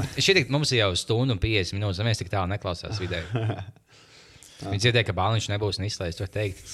Nē, 0.00 0.08
Šī 0.24 0.34
tik 0.40 0.50
mums 0.56 0.72
ir 0.72 0.80
jau 0.82 0.90
stunda 0.98 1.36
un 1.36 1.42
50 1.42 1.76
minūtes, 1.78 2.00
un 2.02 2.08
mēs 2.10 2.22
tik 2.24 2.32
tālu 2.32 2.48
neklausās 2.56 2.98
video. 3.02 3.22
Viņi 4.66 4.80
dzirdēja, 4.86 5.04
ka 5.10 5.14
bāliņš 5.20 5.50
nebūs 5.52 5.78
un 5.78 5.84
izslēgts, 5.90 6.16
to 6.16 6.26
teikt. 6.32 6.64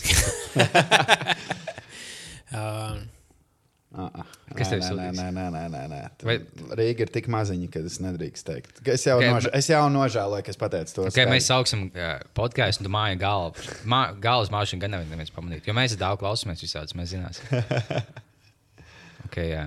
Ah. 2.53 2.97
Kas 3.93 4.71
tev 4.73 4.81
nē, 4.81 5.11
nē, 5.13 5.27
nē, 5.37 5.43
nē, 5.53 5.63
nē, 5.69 5.81
nē. 5.91 5.99
Vai-. 6.25 6.39
Rīga 6.79 7.05
ir 7.05 7.11
tik 7.13 7.27
maziņa, 7.33 7.67
ka 7.75 7.83
es 7.85 7.99
nedrīkstu 8.01 8.47
teikt. 8.49 8.79
Es 8.89 9.05
jau, 9.05 9.19
Ok, 9.19 9.27
okay, 9.27 9.33
nožē... 9.37 9.51
es 9.59 9.67
jau 9.69 9.83
nožēloju, 9.93 10.45
ka 10.47 10.53
es 10.55 10.59
pateicu 10.61 10.95
to. 10.97 11.05
Okay, 11.11 11.27
mēs 11.29 11.49
sauksim 11.51 11.81
podkāstu, 12.39 12.81
un 12.81 12.87
tu 12.89 12.93
māji 12.95 13.21
galvu. 13.21 13.67
Mā, 13.93 14.01
galvas 14.23 14.49
māšanu 14.55 14.81
gan 14.87 14.97
neviens, 14.97 15.35
pamanīt. 15.37 15.69
Jo 15.69 15.75
mēs 15.77 15.99
daudz 16.01 16.23
klausāmies 16.25 16.65
visādus, 16.65 16.97
mēs 16.97 17.13
zināsim. 17.13 17.45
okay, 19.29 19.47
jā. 19.53 19.65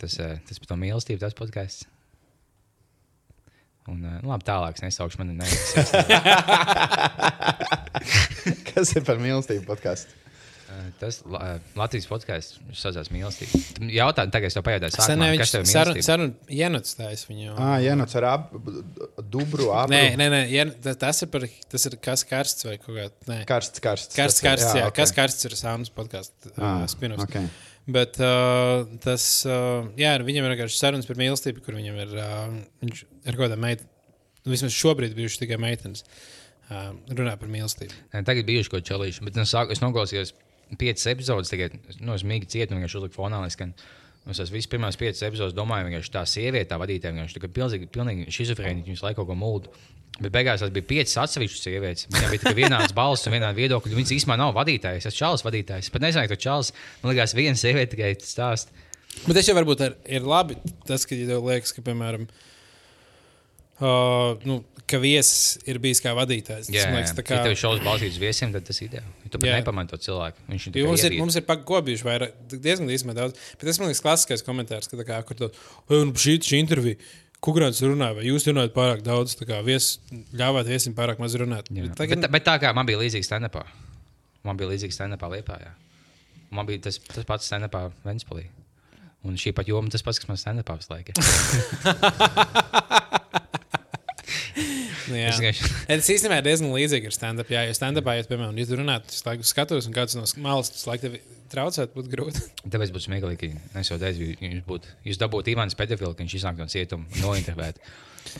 Tas, 0.00 0.12
uh, 0.16 0.40
tas 0.48 0.56
par 0.64 0.68
to 0.72 0.76
mīlestību, 0.80 1.20
tas 1.20 1.36
podkāsts. 1.36 1.84
Un, 3.92 4.00
nu, 4.00 4.16
labi, 4.30 4.44
tālāk 4.48 4.80
es 4.80 4.84
nesaukšu, 4.86 5.20
man 5.20 5.28
ir 5.34 5.44
neviens. 5.44 5.76
Kas 8.72 8.96
ir 8.96 9.04
par 9.04 9.20
mīlestību 9.20 9.68
podkāstu? 9.68 10.23
Tas 11.00 11.18
uh, 11.26 11.58
Latvijas 11.76 12.06
podkāsts, 12.08 12.56
viņš 12.64 12.80
saucās 12.86 13.10
mīlestība. 13.12 13.58
Tu 13.76 13.88
Jautā, 13.94 14.24
tagad 14.32 14.48
es 14.48 14.56
tev 14.56 14.64
pajautāju, 14.66 14.94
sākumā, 14.96 15.28
viņš 15.34 15.42
kas 15.42 15.52
tev 15.54 15.64
ir 15.64 15.68
sarun, 15.70 15.98
tā, 16.98 17.10
es 17.14 17.24
viņu. 17.28 17.52
Ah, 17.60 17.74
jā, 17.84 17.92
nu, 17.98 18.06
ar 18.20 18.26
ap... 18.30 18.54
dubru 19.34 19.68
apli. 19.76 19.94
Nē, 19.96 20.02
nē, 20.20 20.28
nē 20.32 20.40
jen, 20.52 20.72
ta- 20.84 20.96
tas 21.04 21.20
ir 21.26 21.30
par, 21.34 21.44
tas 21.74 21.84
ir 21.90 21.96
kas 22.04 22.24
karsts 22.28 22.66
vai 22.68 22.76
kaut 22.80 22.96
kā. 22.96 23.06
Nē, 23.30 23.38
Karsts, 23.50 23.82
karsts. 23.84 24.16
karsts, 24.16 24.40
ir- 24.42 24.48
karsts, 24.48 24.72
jā, 24.80 24.86
ok. 24.88 24.96
kas 25.02 25.12
karsts 25.16 25.48
ir 25.50 25.56
saunas 25.60 25.92
podkāsts. 25.94 26.52
Ah, 26.56 26.82
Uh, 26.84 26.86
Spinoffs. 26.90 27.26
ok. 27.28 27.36
Bet 27.94 28.16
uh, 28.24 28.86
tas, 29.04 29.24
uh, 29.44 29.84
jā, 30.00 30.14
ar 30.16 30.22
viņam 30.24 30.46
ir 30.48 30.54
vienkārši 30.54 30.78
sarunas 30.80 31.04
par 31.10 31.18
mīlestību, 31.20 31.60
kur 31.66 31.76
viņam 31.76 31.98
ir, 32.06 32.14
uh, 32.16 32.54
viņš 32.80 33.02
ir 33.04 33.34
kaut 33.36 33.42
kāda 33.44 33.58
meitene, 33.60 33.90
nu, 34.46 34.54
vismaz 34.54 34.72
šobrīd 34.72 35.12
bijuši 35.18 35.42
tikai 35.42 35.58
meitenes, 35.60 36.00
uh, 36.70 36.94
runā 37.12 37.34
par 37.36 37.52
mīlestību. 37.52 37.92
Nē, 38.14 38.22
Tagad 38.24 38.48
bija 38.48 38.64
kaut 38.64 38.78
kāda 38.80 38.88
čelīša, 38.94 39.26
bet 39.28 39.36
nu, 39.36 39.44
sāku, 39.48 39.76
es 39.76 39.82
noklausījos 39.84 40.32
piecas 40.80 41.06
epizodes, 41.10 41.50
tagad 41.52 41.76
no 42.04 42.16
es 42.16 42.24
mīgi 42.26 42.48
cietu 42.54 42.76
vienkārši 42.76 43.00
uzliku 43.00 43.18
fonā. 43.18 43.42
lai 43.42 43.52
skan. 43.54 43.74
Un 44.24 44.32
Es 44.32 44.38
esmu 44.40 44.56
visas 44.56 44.70
pirmās 44.72 44.96
piecas 44.96 45.20
epizodes, 45.26 45.52
domāju, 45.52 45.90
vienkārši 45.90 46.12
tā 46.14 46.22
sieviete, 46.24 46.70
tā 46.70 46.78
vadītāja, 46.80 47.12
vienkārši 47.12 47.42
tā 47.42 47.50
pilnīgi, 47.58 47.88
pilnīgi 47.92 48.32
šizofrēniķa, 48.32 48.88
viņas 48.88 49.02
laiku 49.04 49.20
kaut 49.20 49.28
ko 49.28 49.36
mūldu. 49.36 49.74
Bet 50.14 50.32
beigās 50.32 50.62
tas 50.62 50.72
bija 50.72 50.86
piecas 50.88 51.18
atsevišķas 51.20 51.66
sievietes. 51.66 52.06
Viņām 52.08 52.32
bija 52.32 52.40
tikai 52.40 52.54
vienāds 52.56 52.94
balss 53.00 53.28
un 53.28 53.34
vienāda 53.36 53.58
viedokļa. 53.58 53.98
Viņas 53.98 54.14
īstenībā 54.16 54.38
nav 54.40 54.54
vadītājas, 54.56 55.04
es 55.04 55.10
esmu 55.10 55.18
čalis 55.18 55.44
vadītājs. 55.44 55.92
Pat 55.92 56.06
nezinu, 56.06 56.30
ka 56.30 56.40
čalis, 56.40 56.72
man 57.02 57.12
liekas, 57.12 57.36
viena 57.36 57.60
sieviete 57.60 57.92
tikai 57.98 58.14
stāst. 58.24 58.72
Bet 59.26 59.36
tas 59.36 59.50
jau 59.50 59.58
varbūt 59.58 59.84
ir, 59.84 59.98
ir 60.16 60.24
labi, 60.24 60.56
tas, 60.88 61.04
ka 61.04 61.18
ja 61.18 61.28
tev 61.34 61.44
liekas, 61.50 61.74
ka, 61.76 61.84
piemēram, 61.84 62.24
uh, 62.24 62.53
nu, 63.80 64.60
ka 64.86 65.00
viesis 65.00 65.56
ir 65.68 65.80
bijis 65.82 66.00
kā 66.04 66.12
vadītājs. 66.16 66.68
Jā, 66.72 66.86
man 66.90 67.00
liekas, 67.00 67.14
tā 67.16 67.24
Kā... 67.24 67.38
Ja 67.40 67.46
tev 67.46 67.54
ir 67.56 67.60
šausmas 67.60 67.86
balstīts 67.86 68.20
viesiem, 68.20 68.52
tad 68.54 68.66
tas 68.68 68.78
ir 68.82 68.90
ideāli. 68.90 69.12
Tu 69.32 69.40
pat 69.40 69.48
Jā. 69.48 69.56
nepamani 69.58 69.90
to 69.90 69.98
cilvēku. 70.04 70.44
Viņš 70.50 70.66
ir 70.70 70.86
mums 70.86 71.04
ir, 71.08 71.16
mums 71.22 71.38
ir 71.40 71.46
pagobijuši 71.48 72.06
vairāk, 72.06 72.34
diezgan 72.52 72.92
īstenībā 72.92 73.16
daudz. 73.16 73.40
Bet 73.56 73.66
tas 73.70 73.80
man 73.80 73.90
liekas 73.90 74.04
klasiskais 74.04 74.44
komentārs, 74.46 74.90
ka, 74.90 75.00
tā 75.00 75.06
kā, 75.08 75.20
kur 75.26 75.38
tu, 75.40 75.50
"Ej, 75.88 76.04
nu, 76.04 76.12
šī, 76.12 76.36
šī 76.44 76.60
intervija, 76.62 77.00
Kukurāns 77.44 77.76
runāja, 77.84 78.16
vai 78.16 78.24
jūs 78.24 78.46
runājat 78.48 78.72
pārāk 78.72 79.02
daudz, 79.04 79.34
tā 79.36 79.44
kā 79.44 79.58
vies, 79.60 79.98
ļāvāt 80.32 80.64
viesim 80.64 80.94
pārāk 80.96 81.18
maz 81.20 81.34
runāt. 81.36 81.68
Jā. 81.68 81.82
Bet 81.84 81.90
Bet, 81.92 81.98
Tagad, 82.00 82.30
bet 82.32 82.44
tā 82.46 82.54
kā 82.62 82.70
man 82.72 82.86
bija 82.88 83.02
līdzīgs 83.02 83.28
stand-upā. 83.28 83.66
Man 84.48 84.56
bija 84.56 84.70
līdzīgs 84.70 84.96
stand-upā 84.96 85.28
Lietpā. 85.28 85.58
Jā. 85.60 85.74
Man 86.56 86.64
bija 86.64 86.86
tas, 86.88 86.96
tas 87.04 87.26
pats 87.28 87.44
stand-upā 87.50 87.90
Ventspēlī. 88.06 88.46
Un 89.28 89.36
šī 89.40 89.52
pat 89.56 89.68
joma 89.68 89.92
tas 89.92 90.04
pats, 90.04 90.22
kas 90.22 90.28
man 90.28 90.40
stand-upā 90.40 90.78
visu 90.80 90.92
laiku. 90.94 91.12
jā. 95.24 95.52
Es 95.90 96.08
īstenībā 96.14 96.40
ir 96.40 96.46
diezgan 96.46 96.72
līdzīgi 96.74 97.10
ar 97.10 97.16
stand-up. 97.16 97.50
Jā, 97.52 97.64
jo 97.68 97.76
stand-upā, 97.76 98.16
ja, 98.18 98.26
piemēram, 98.28 98.56
ja 98.60 98.68
tu 98.68 98.78
runā, 98.80 98.98
tas 99.04 99.24
laiku 99.26 99.46
skatos, 99.48 99.88
un 99.88 99.96
kāds 99.96 100.16
no 100.18 100.24
malas 100.44 100.72
tas 100.72 100.86
tevi 101.02 101.20
traucēt, 101.52 101.92
būtu 101.94 102.12
grūti. 102.12 102.42
Tāpēc 102.72 102.94
būtu 102.94 103.08
smieklīgi, 103.08 103.52
ka 103.74 103.82
es 103.82 103.92
jau 103.92 104.00
teicu, 104.00 104.32
ja 104.32 104.50
jūs, 104.56 104.64
būtu, 104.66 104.96
jūs 105.10 105.20
dabūtu 105.20 105.54
Ivāns 105.54 105.78
Petefilu, 105.78 106.14
ka 106.16 106.24
viņš 106.24 106.36
iznāk 106.40 106.60
no 106.60 106.68
cietuma, 106.70 107.06
nointervēt. 107.22 107.80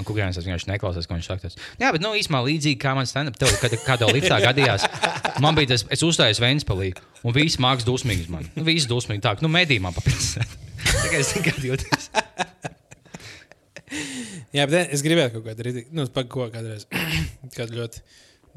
Un 0.01 0.07
kukurēns 0.09 0.39
tas 0.39 0.47
vienkārši 0.47 0.71
neklausās, 0.71 1.05
ko 1.05 1.19
viņš 1.19 1.27
saka. 1.29 1.51
Jā, 1.77 1.91
bet 1.93 2.01
nu, 2.01 2.15
īstenībā 2.17 2.41
līdzīgi 2.47 2.81
kā 2.81 2.95
man 2.97 3.07
stand-up, 3.07 3.37
tev, 3.37 3.53
kad 3.61 3.77
kādā 3.85 4.09
liftā 4.09 4.41
gadījās, 4.41 4.89
man 5.45 5.59
bija 5.59 5.75
tas, 5.75 5.85
es 5.93 6.03
uzstājos 6.07 6.41
Vēnspalī, 6.41 6.95
un 7.21 7.37
viss 7.37 7.61
mākslinieks 7.61 7.91
dusmīgs 7.91 8.33
man. 8.33 8.49
Nu, 8.57 8.65
viss 8.65 8.89
dusmīgi 8.89 9.27
tā, 9.29 9.37
nu, 9.45 9.53
medī 9.53 9.77
man 9.85 9.93
papildināt. 9.97 10.57
Tikai 10.89 11.21
es 11.21 11.37
tikai 11.37 11.59
jūtos. 11.69 12.15
Jā, 14.55 14.67
bet 14.71 14.93
es 14.95 15.03
gribēju 15.05 15.37
kaut 15.37 15.49
kādu 15.49 15.67
rītu, 15.67 15.85
nu, 15.95 16.07
par 16.15 16.29
ko 16.31 16.49
kādreiz. 16.53 16.87
kādu 17.57 17.81
ļoti 17.81 18.03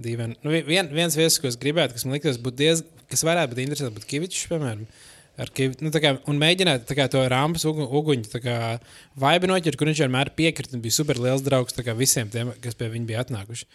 dīvainu. 0.02 0.38
Nu, 0.46 0.54
vien, 0.68 0.90
viens 0.94 1.18
viesis, 1.18 1.40
ko 1.42 1.50
es 1.50 1.58
gribētu, 1.60 1.98
kas 1.98 2.06
man 2.06 2.18
likās, 2.18 2.40
būtu 2.42 2.62
diezgan, 2.62 3.06
kas 3.12 3.24
varētu 3.26 3.54
būt 3.54 3.64
interesanti, 3.64 3.98
būtu 3.98 4.10
Kavičs, 4.12 4.48
piemēram. 4.52 4.84
Ar 5.38 5.52
Kiv, 5.54 5.76
nu, 5.86 5.92
kā, 5.94 6.16
un 6.30 6.40
mēģināt 6.42 6.90
kā, 6.98 7.06
to 7.14 7.22
rāmas 7.30 7.66
ugu, 7.70 7.86
uguņu 8.00 8.42
vaibi 9.22 9.50
noķert, 9.52 9.78
kur 9.78 9.90
viņš 9.90 10.02
vienmēr 10.06 10.32
piekrita 10.38 10.74
un 10.74 10.82
bija 10.82 10.96
super 10.96 11.20
liels 11.22 11.46
draugs 11.46 11.78
kā 11.78 11.94
visiem 11.98 12.32
tiem, 12.34 12.56
kas 12.64 12.78
pie 12.78 12.90
viņa 12.90 13.10
bija 13.10 13.22
atnākuši. 13.22 13.68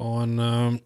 Un, 0.00 0.32
um, 0.40 0.78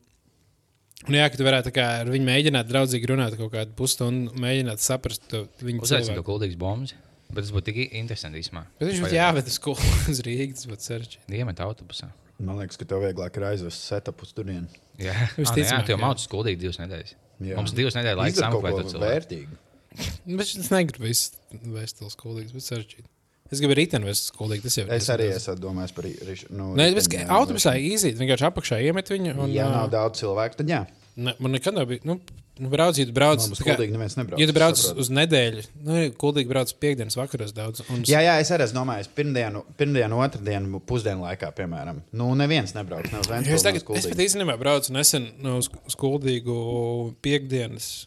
un 1.07 1.19
jā, 1.21 1.29
ka 1.31 1.39
tu 1.39 1.47
varētu 1.47 1.75
kā 1.77 1.87
ar 2.01 2.11
viņu 2.11 2.27
mēģināt 2.27 2.67
draudzīgi 2.67 3.13
runāt 3.13 3.39
kaut 3.39 3.53
kādu 3.55 3.79
pusstundu, 3.79 4.35
mēģināt 4.43 4.83
saprast 4.83 5.39
viņu 5.63 5.87
Uzaicinu 5.87 6.11
cilvēku. 6.11 6.19
to 6.19 6.27
kuldīgas 6.33 6.59
bombas. 6.59 6.97
Bet 7.35 7.47
tas 7.47 7.53
būtu 7.55 7.71
tik 7.71 7.81
interesanti 7.99 8.41
īstenībā. 8.43 8.65
Bet 8.79 8.91
viņš 8.91 9.03
būtu 9.05 9.17
jāved 9.17 9.49
uz 9.51 9.57
skolu, 9.59 9.89
uz 10.13 10.21
Rīgas, 10.27 10.63
tas 10.63 10.71
būtu 10.71 10.89
sarežģīti. 10.89 11.39
Iemet 11.41 11.63
autobusā. 11.65 12.11
Man 12.39 12.59
liekas, 12.59 12.79
ka 12.81 12.87
tev 12.91 13.03
vieglāk 13.05 13.37
ir 13.39 13.47
aizvest 13.51 13.85
setup 13.87 14.23
uz 14.27 14.33
turieni. 14.35 14.67
Jā, 14.99 15.15
Visticamāk, 15.41 15.71
jā, 15.71 15.83
tu 15.87 15.95
jau 15.95 15.99
jā. 15.99 16.03
mācīs 16.03 16.29
skuldīgi 16.29 16.61
divas 16.65 16.81
nedēļas. 16.83 17.15
Jā. 17.45 17.59
Mums 17.59 17.75
divas 17.75 17.97
nedēļas 17.99 18.39
kaut 18.39 18.59
sameklēt 18.59 18.93
to 18.95 19.03
vērtīgu. 19.03 19.59
Bet 20.39 20.47
es 20.49 20.71
negribu 20.75 21.07
visu 21.07 21.61
vēstures 21.75 22.17
skolīgas, 22.17 22.55
bet 22.57 22.67
sarežģīti. 22.67 23.07
Es 23.55 23.61
gribu 23.63 23.77
rītdienu 23.79 24.09
vēstures 24.09 24.33
skolīgi. 24.33 24.65
Tas 24.67 24.79
jau 24.81 24.85
ir. 24.89 24.93
Es 24.97 25.09
arī 25.13 25.29
esmu 25.31 25.55
domājis 25.63 25.95
par 25.95 26.09
rišu. 26.09 26.49
Nu, 26.57 26.73
Nē, 26.79 26.89
bet 26.97 27.15
autobusā 27.23 27.77
īzīt, 27.79 28.17
vienkārši 28.19 28.49
apakšā 28.49 28.81
iemet 28.89 29.13
viņu. 29.13 29.37
Un, 29.45 29.53
Ja 29.55 29.69
nav 29.71 29.93
daudz 29.93 30.23
cilvēku, 30.25 30.59
tad 30.63 30.73
jā. 30.73 30.81
Ne, 31.17 31.35
man 31.39 31.55
nekad 31.55 31.75
nav 31.77 31.87
bijis. 31.91 32.05
Nu, 32.05 32.17
nu, 32.59 32.69
brauc, 32.73 32.99
ja 32.99 33.07
tu 33.07 33.13
brauc, 33.15 33.43
Mums 33.49 33.61
tā 33.61 33.67
kā- 33.67 33.91
neviens 33.91 34.17
nebrauc, 34.19 34.41
Ja 34.41 34.47
tu 34.51 34.55
brauc 34.57 34.83
uz 35.03 35.11
nedēļu, 35.11 35.65
nu, 35.87 35.97
kuldīgi 36.21 36.51
brauc 36.51 36.73
piekdienas 36.83 37.17
vakaros 37.19 37.53
daudz. 37.57 37.83
Un, 37.91 38.03
Jā, 38.09 38.21
jā, 38.25 38.37
es 38.43 38.51
arī 38.55 38.69
domājis, 38.75 39.09
pirmdienu, 39.15 39.65
pirmdienu 39.79 40.21
otrdienu, 40.25 40.81
pusdienu 40.87 41.27
laikā, 41.27 41.51
piemēram. 41.59 42.03
Nu, 42.13 42.31
neviens 42.39 42.75
nebrauc. 42.75 43.11
Ne 43.13 43.21
uz 43.21 43.29
Jo 43.29 43.35
Ventspili, 43.35 43.55
Es, 43.59 43.67
tagad, 43.67 43.91
es 43.99 44.07
pat 44.11 44.25
īstenībā 44.27 44.59
braucu 44.59 44.93
nesen 44.93 45.31
no 45.43 45.59
uz 45.59 45.71
uz 45.87 45.95
kuldīgu 45.99 47.15
piekdienas 47.23 48.07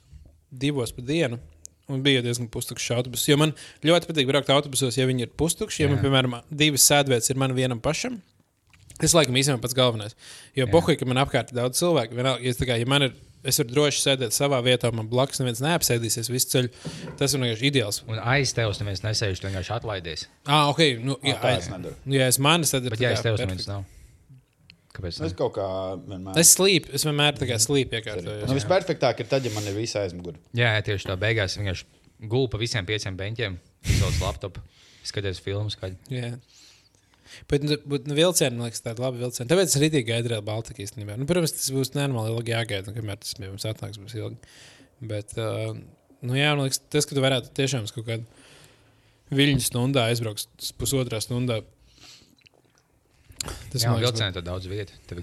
divos 0.52 0.92
pa 0.96 1.02
dienu. 1.02 1.40
Un 1.88 2.02
bija 2.04 2.20
diezgan 2.20 2.50
pustukšs 2.52 2.90
autobus. 2.98 3.22
Jo 3.30 3.38
man 3.40 3.54
ļoti 3.88 4.10
patīk 4.10 4.28
braukt 4.28 4.50
autobusos, 4.52 4.98
ja 5.00 5.06
viņi 5.08 5.24
ir 5.24 5.30
pustukši. 5.40 5.86
Ja 5.86 5.88
man, 5.88 6.02
piemēram, 6.04 6.34
divas 6.52 6.84
sēdvietas 6.84 7.32
ir 7.32 7.40
man 7.40 7.54
vienam 7.56 7.80
pašam, 7.80 8.18
tas 9.02 9.16
laikam 9.18 9.38
īstenībā 9.40 9.62
pats 9.64 9.78
galvenais. 9.78 10.16
Jo 10.58 10.68
pohuļ, 10.72 10.98
ka 11.00 11.08
man 11.10 11.22
apkārt 11.24 11.54
ir 11.54 11.60
daudz 11.62 11.80
cilvēku. 11.82 12.18
Vienalga, 12.18 12.44
ja, 12.46 12.54
es 12.54 12.62
kā, 12.62 12.78
ja 12.82 12.88
man 12.90 13.08
ir, 13.08 13.14
es 13.48 13.60
varu 13.62 13.74
droši 13.76 14.02
sēdēt 14.04 14.36
savā 14.36 14.60
vietā, 14.66 14.92
man 14.96 15.10
blakus 15.12 15.42
neviens 15.42 15.62
neapsēdīsies 15.66 16.32
visu 16.34 16.52
ceļu. 16.56 16.72
Tas 17.20 17.34
ir 17.36 17.44
vienkārši 17.44 17.70
ideāls. 17.72 18.02
Un 18.10 18.20
aiz 18.24 18.54
tevis 18.58 18.82
neviens 18.82 19.04
nesēž, 19.06 19.40
tu 19.42 19.50
vienkārši 19.50 19.76
atlaidies. 19.78 20.26
Ah, 20.46 20.72
ok. 20.74 20.82
Nu, 21.04 21.20
jā, 21.26 21.38
es 21.56 21.70
nedaru. 21.74 21.96
Nu, 22.06 22.18
ja 22.18 22.28
es 22.32 22.42
manis, 22.42 22.74
tad 22.74 22.86
ir. 22.90 22.96
Bet 22.96 23.06
ja 23.06 23.14
aiz 23.16 23.24
tevis 23.26 23.46
neviens 23.46 23.70
nav. 23.70 23.86
Kāpēc? 24.98 25.20
Es 25.22 25.22
Ne? 25.22 25.36
kaut 25.38 25.54
kā 25.54 25.68
vienmēr. 26.08 26.40
Es 26.42 26.56
slīpu, 26.58 26.90
es 26.98 27.06
vienmēr 27.06 27.36
tā 27.38 27.46
kā 27.46 27.60
slīpu 27.62 28.00
iekārtoju. 28.00 28.48
Nu, 28.50 28.56
visperfektākāk 28.58 29.22
ir 29.22 29.30
tad, 29.30 29.46
ja 29.46 29.52
man 29.54 29.68
ir 29.70 29.76
visi 29.78 29.94
aizmuguri. 30.02 30.40
Jā, 30.58 30.72
jā, 30.74 30.82
tieši 30.90 31.12
tā 31.12 31.18
beigās 31.22 31.54
vienkārši 31.60 31.86
gulēju 32.26 32.50
pa 32.50 32.58
visiem 32.58 32.88
pieciem 32.88 33.18
beņķiem, 33.20 33.58
izsaucu 33.94 34.24
laptopu, 34.26 34.64
skaties 35.06 35.38
filmas. 35.46 35.78
Kad... 35.78 35.94
Jā. 36.10 36.32
Bet, 37.52 37.66
nu, 37.66 37.78
bet 37.94 38.08
nu, 38.10 38.18
vilcieni, 38.18 38.58
man 38.60 38.70
liekas, 38.70 38.84
tāda 38.86 39.06
laba 39.06 39.20
vilciena. 39.22 39.50
Tāpēc 39.52 39.72
es 39.72 39.78
arī 39.80 40.04
gaidu 40.08 40.34
Real 40.34 40.46
Baltica 40.46 40.84
īstenībā. 40.84 41.18
Nu, 41.20 41.28
protams, 41.30 41.56
tas 41.58 41.70
būs 41.74 41.94
nenormāli 41.96 42.34
ilgi 42.34 42.56
jāgaida, 42.56 42.92
un 42.92 42.98
kamēr 42.98 43.22
tas 43.24 43.38
pie 43.38 43.48
mums 43.48 43.68
atnāks, 43.70 44.02
būs 44.02 44.18
ilgi. 44.18 44.38
Bet, 45.14 45.34
uh, 45.38 45.74
nu, 46.26 46.38
jā, 46.38 46.52
man 46.56 46.66
liekas, 46.68 46.82
tas, 46.92 47.08
ka 47.08 47.18
tu 47.18 47.24
varētu 47.24 47.54
tiešām 47.58 47.88
kaut 47.94 48.08
kādu 48.08 48.46
viļņu 49.38 49.66
stundā 49.66 50.08
aizbraukt 50.12 50.72
pusotrā 50.80 51.20
stundā. 51.24 51.62
Tas 53.72 53.84
Jā, 53.84 53.92
man 53.92 54.02
liekas, 54.02 54.16
vilcienā 54.16 54.34
tur 54.36 54.44
daudz 54.44 54.68
ir 54.68 54.74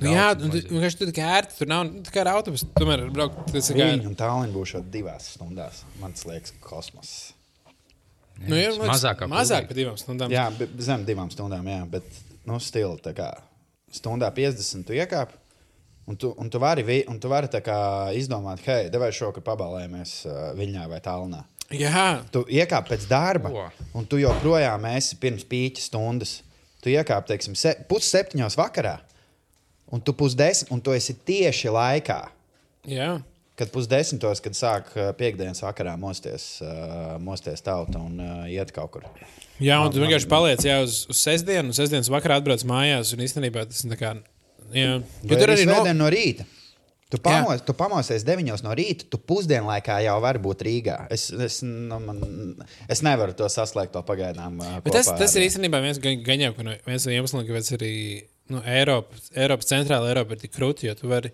Nu, 0.05 0.13
jā, 0.15 0.27
tu 0.39 0.49
maziņš. 0.49 0.69
vienkārši 0.71 1.01
tur 1.01 1.11
tikai 1.11 1.25
ērti. 1.39 1.57
Tur 1.59 1.71
nav 1.71 1.87
nu, 1.89 2.03
tā 2.07 2.13
kā 2.15 2.23
ar 2.23 2.31
autobusu. 2.37 2.69
Tomēr 2.77 3.03
braukt, 3.13 3.41
tas 3.51 3.71
ir 3.73 3.81
kā. 3.81 3.89
Viņa 3.91 4.11
un 4.11 4.19
tālāk 4.21 4.53
būs 4.55 4.75
jau 4.77 4.83
divās 4.95 5.33
stundās. 5.35 5.83
Man 6.01 6.15
liekas, 6.31 6.55
kosmos. 6.65 7.11
Nu, 8.41 8.57
jā, 8.59 8.71
man 8.75 8.81
liekas, 8.81 8.91
mazāk 8.97 9.19
kā 9.21 9.27
mazāk 9.31 9.65
kuldīgi. 9.65 9.69
par 9.69 9.77
divām 9.79 9.99
stundām. 10.01 10.33
Jā, 10.35 10.45
zem 10.83 11.05
divām 11.07 11.31
stundām, 11.31 11.65
jā, 11.71 11.81
bet 11.91 12.03
nu, 12.47 12.59
stila 12.61 12.97
tā 12.99 13.13
kā 13.15 13.29
stundā 13.95 14.31
50 14.35 14.85
tu 14.89 14.93
iekāp. 14.93 15.29
Un 16.07 16.17
tu, 16.21 16.35
un 16.37 16.51
tu 16.53 16.59
vari, 16.61 16.83
vi- 16.85 17.05
un 17.09 17.19
tu 17.19 17.29
vari 17.29 17.49
izdomāt, 17.49 18.61
hei, 18.67 18.91
devai 18.91 19.09
šokar 19.11 19.41
pabalējamies 19.43 20.27
uh, 20.27 20.33
Viļņā 20.59 20.89
vai 20.91 20.99
Tallinā. 21.01 21.45
jā. 21.71 22.23
Tu 22.31 22.43
iekāp 22.45 22.89
pēc 22.91 23.07
darba, 23.09 23.49
O. 23.49 23.71
un 23.95 24.05
tu 24.05 24.17
joprojām 24.21 24.85
esi 24.97 25.17
pirms 25.17 25.45
pīķa 25.49 25.81
stundas. 25.81 26.43
Tu 26.83 26.91
iekāp, 26.91 27.25
teiksim, 27.27 27.55
se, 27.57 27.73
pusseptiņos 27.89 28.57
vakarā, 28.61 28.99
un 29.91 30.01
tu 30.05 30.13
pusdesmit, 30.13 30.71
un 30.71 30.81
tu 30.81 30.91
esi 30.93 31.15
tieši 31.15 31.69
laikā. 31.73 32.29
jā. 32.87 33.23
Kad 33.55 33.71
pusdesmitos, 33.71 34.41
kad 34.43 34.57
sāk 34.59 34.89
uh, 34.99 35.13
piekdienas 35.15 35.63
vakarā 35.63 35.93
mosties, 36.01 36.57
uh, 36.65 37.15
mosties 37.23 37.63
tauta 37.63 38.01
un 38.03 38.19
uh, 38.19 38.49
iet 38.51 38.73
kaut 38.75 38.97
kur. 38.97 39.07
Jā, 39.63 39.79
un 39.79 39.93
tu 39.95 40.03
vienkārši 40.03 40.27
paliec 40.31 40.65
jā, 40.67 40.81
uz, 40.83 41.05
uz 41.13 41.21
sestdienu, 41.23 41.71
un 41.71 41.77
sestdienas 41.77 42.11
vakarā 42.11 42.41
atbrauc 42.41 42.65
mājās. 42.67 43.15
Un 43.15 43.23
īstenībā 43.23 43.63
tas 43.71 43.85
ir 43.87 43.95
kā. 44.01 44.17
Jā, 44.75 44.99
Jo 45.23 45.39
tur 45.39 45.55
arī 45.55 45.69
no... 45.71 45.79
no... 45.95 46.11
rīta. 46.11 46.49
Tu, 47.15 47.19
pamos, 47.23 47.61
tu 47.63 47.75
pamosies 47.79 48.25
9 48.27 48.63
no 48.65 48.73
rīta, 48.75 49.07
tu 49.07 49.21
pusdienlaikā 49.23 50.01
jau 50.03 50.17
vari 50.25 50.41
būt 50.43 50.65
Rīgā. 50.67 50.97
Es, 51.15 51.29
es, 51.31 51.61
nu, 51.63 51.99
man, 52.03 52.23
es 52.91 53.05
nevaru 53.07 53.37
to 53.39 53.47
saslēgt 53.53 53.93
to 53.95 54.03
pagaidām. 54.09 54.57
uh, 54.59 54.81
tas, 54.89 55.07
kopā 55.13 55.19
tas 55.21 55.35
ar- 55.37 55.39
ir 55.39 55.47
īstenībā 55.47 55.83
viens, 55.85 56.01
no, 56.01 56.75
viens 56.89 57.07
no 57.07 57.15
iemesliem, 57.15 57.45
kāpēc 57.47 57.71
arī 57.77 57.93
nu, 58.51 58.65
Eiropa, 58.67 59.21
Eiropas 59.37 59.71
centrāla 59.71 60.11
Eiropa 60.11 60.35
ir 60.35 60.43
tik 60.43 60.57
krūti. 60.57 60.89
Jo 60.89 60.97
tu 60.99 61.13
vari, 61.13 61.31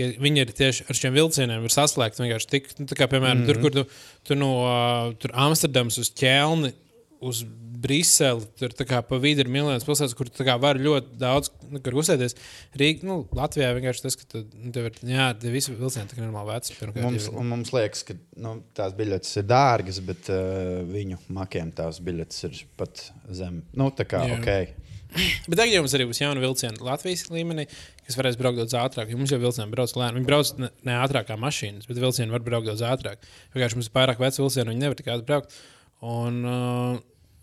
ja 0.00 0.10
viņi 0.24 0.44
ir 0.44 0.52
tieši 0.56 0.86
ar 0.88 0.98
šiem 0.98 1.16
vilcieniem, 1.16 1.64
var 1.66 1.76
saslēgt 1.76 2.20
vienkārši 2.22 2.52
tik, 2.56 2.70
nu, 2.80 2.88
tā 2.90 2.98
kā, 2.98 3.08
piemēram, 3.10 3.42
mm 3.42 3.46
-hmm. 3.46 3.52
tur, 3.52 3.62
kur 3.62 3.76
tu, 3.76 3.84
tu 4.26 4.38
no 4.38 4.52
uh, 4.64 5.32
Amsterdamas 5.46 6.00
uz 6.02 6.12
Ķelni. 6.16 6.72
Uz 7.20 7.42
Briseli 7.80 8.44
tur 8.60 8.74
tā 8.76 8.84
kā 8.88 9.00
pa 9.04 9.18
vidu 9.20 9.44
ir 9.44 9.50
miljonus 9.52 9.86
pilsētas, 9.88 10.14
kur 10.16 10.28
kā 10.44 10.56
var 10.60 10.78
ļoti 10.80 11.16
daudz 11.20 11.50
nu, 11.70 11.80
uzsēties. 12.02 12.36
Rīgā, 12.80 13.06
nu, 13.08 13.16
Latvijā 13.36 13.70
vienkārši 13.76 14.04
tas, 14.04 14.16
ka 14.20 14.28
tu, 14.28 14.42
nu, 14.56 14.72
tev 14.74 14.90
ir, 14.90 14.98
jā, 15.14 15.30
tie 15.40 15.52
visi 15.52 15.72
vilcieni 15.76 16.10
tā 16.10 16.18
kā 16.18 16.24
normāli 16.24 16.52
veci. 16.52 16.76
Mums, 17.00 17.28
ir- 17.30 17.48
mums 17.52 17.72
liekas, 17.76 18.04
ka 18.08 18.16
nu, 18.40 18.54
tās 18.76 18.96
biļetes 18.98 19.40
ir 19.40 19.48
dārgas, 19.48 20.02
bet 20.04 20.28
uh, 20.32 20.80
viņu 20.90 21.20
makiem 21.36 21.72
tās 21.76 22.02
biļetes 22.04 22.46
ir 22.50 22.62
pat 22.80 23.06
zem. 23.30 23.62
Nu, 23.72 23.90
tā 23.96 24.08
kā 24.08 24.24
Jā. 24.28 24.40
ok. 24.40 24.89
Bet 25.10 25.56
tagad 25.58 25.72
jau 25.72 25.82
mums 25.82 25.94
arī 25.96 26.06
būs 26.08 26.20
jauna 26.22 26.42
vilciena 26.42 26.86
Latvijas 26.86 27.26
līmenī, 27.32 27.66
kas 28.06 28.18
varēs 28.18 28.38
braukt 28.38 28.60
daudz 28.60 28.76
ātrāk. 28.78 29.10
Mums 29.18 29.32
jau 29.34 29.40
vilcieni 29.42 29.72
brauc 29.72 29.94
lēni. 29.98 30.20
Viņi 30.20 30.28
brauc 30.28 30.52
ne, 30.60 30.70
ne 30.86 30.96
ātrāk 31.02 31.28
kā 31.30 31.36
mašīnas, 31.40 31.88
bet 31.90 32.00
vilcieni 32.02 32.34
var 32.34 32.44
braukt 32.46 32.70
daudz 32.70 32.84
ātrāk. 32.86 33.22
Vienkārši 33.54 33.80
mums 33.80 33.90
ir 33.90 33.96
pārāk 33.96 34.22
veci 34.22 34.42
vilcieni, 34.42 34.70
viņi 34.70 34.84
nevar 34.84 34.98
tik 35.00 35.10
ātri 35.10 35.28
braukt. 35.32 35.58
Un, 36.06 36.40
uh, 36.46 36.96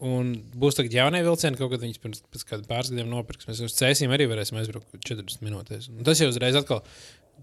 un 0.08 0.34
būs 0.58 0.80
tagad 0.80 0.96
jaunie 0.96 1.22
vilcieni, 1.28 1.60
kaut 1.60 1.74
kad 1.76 1.84
viņas 1.84 2.04
pirms 2.04 2.24
pēc 2.34 2.68
pāris 2.70 2.92
gadiem 2.94 3.12
nopirks. 3.12 3.50
Mēs 3.50 3.64
uz 3.68 3.78
cēsīm 3.78 4.16
arī 4.16 4.30
varēsim 4.32 4.60
aizbraukt 4.62 4.96
40 5.04 5.44
minūtēs. 5.46 5.92
Un 5.94 6.08
tas 6.08 6.24
jau 6.24 6.32
uzreiz 6.32 6.60
atkal. 6.60 6.84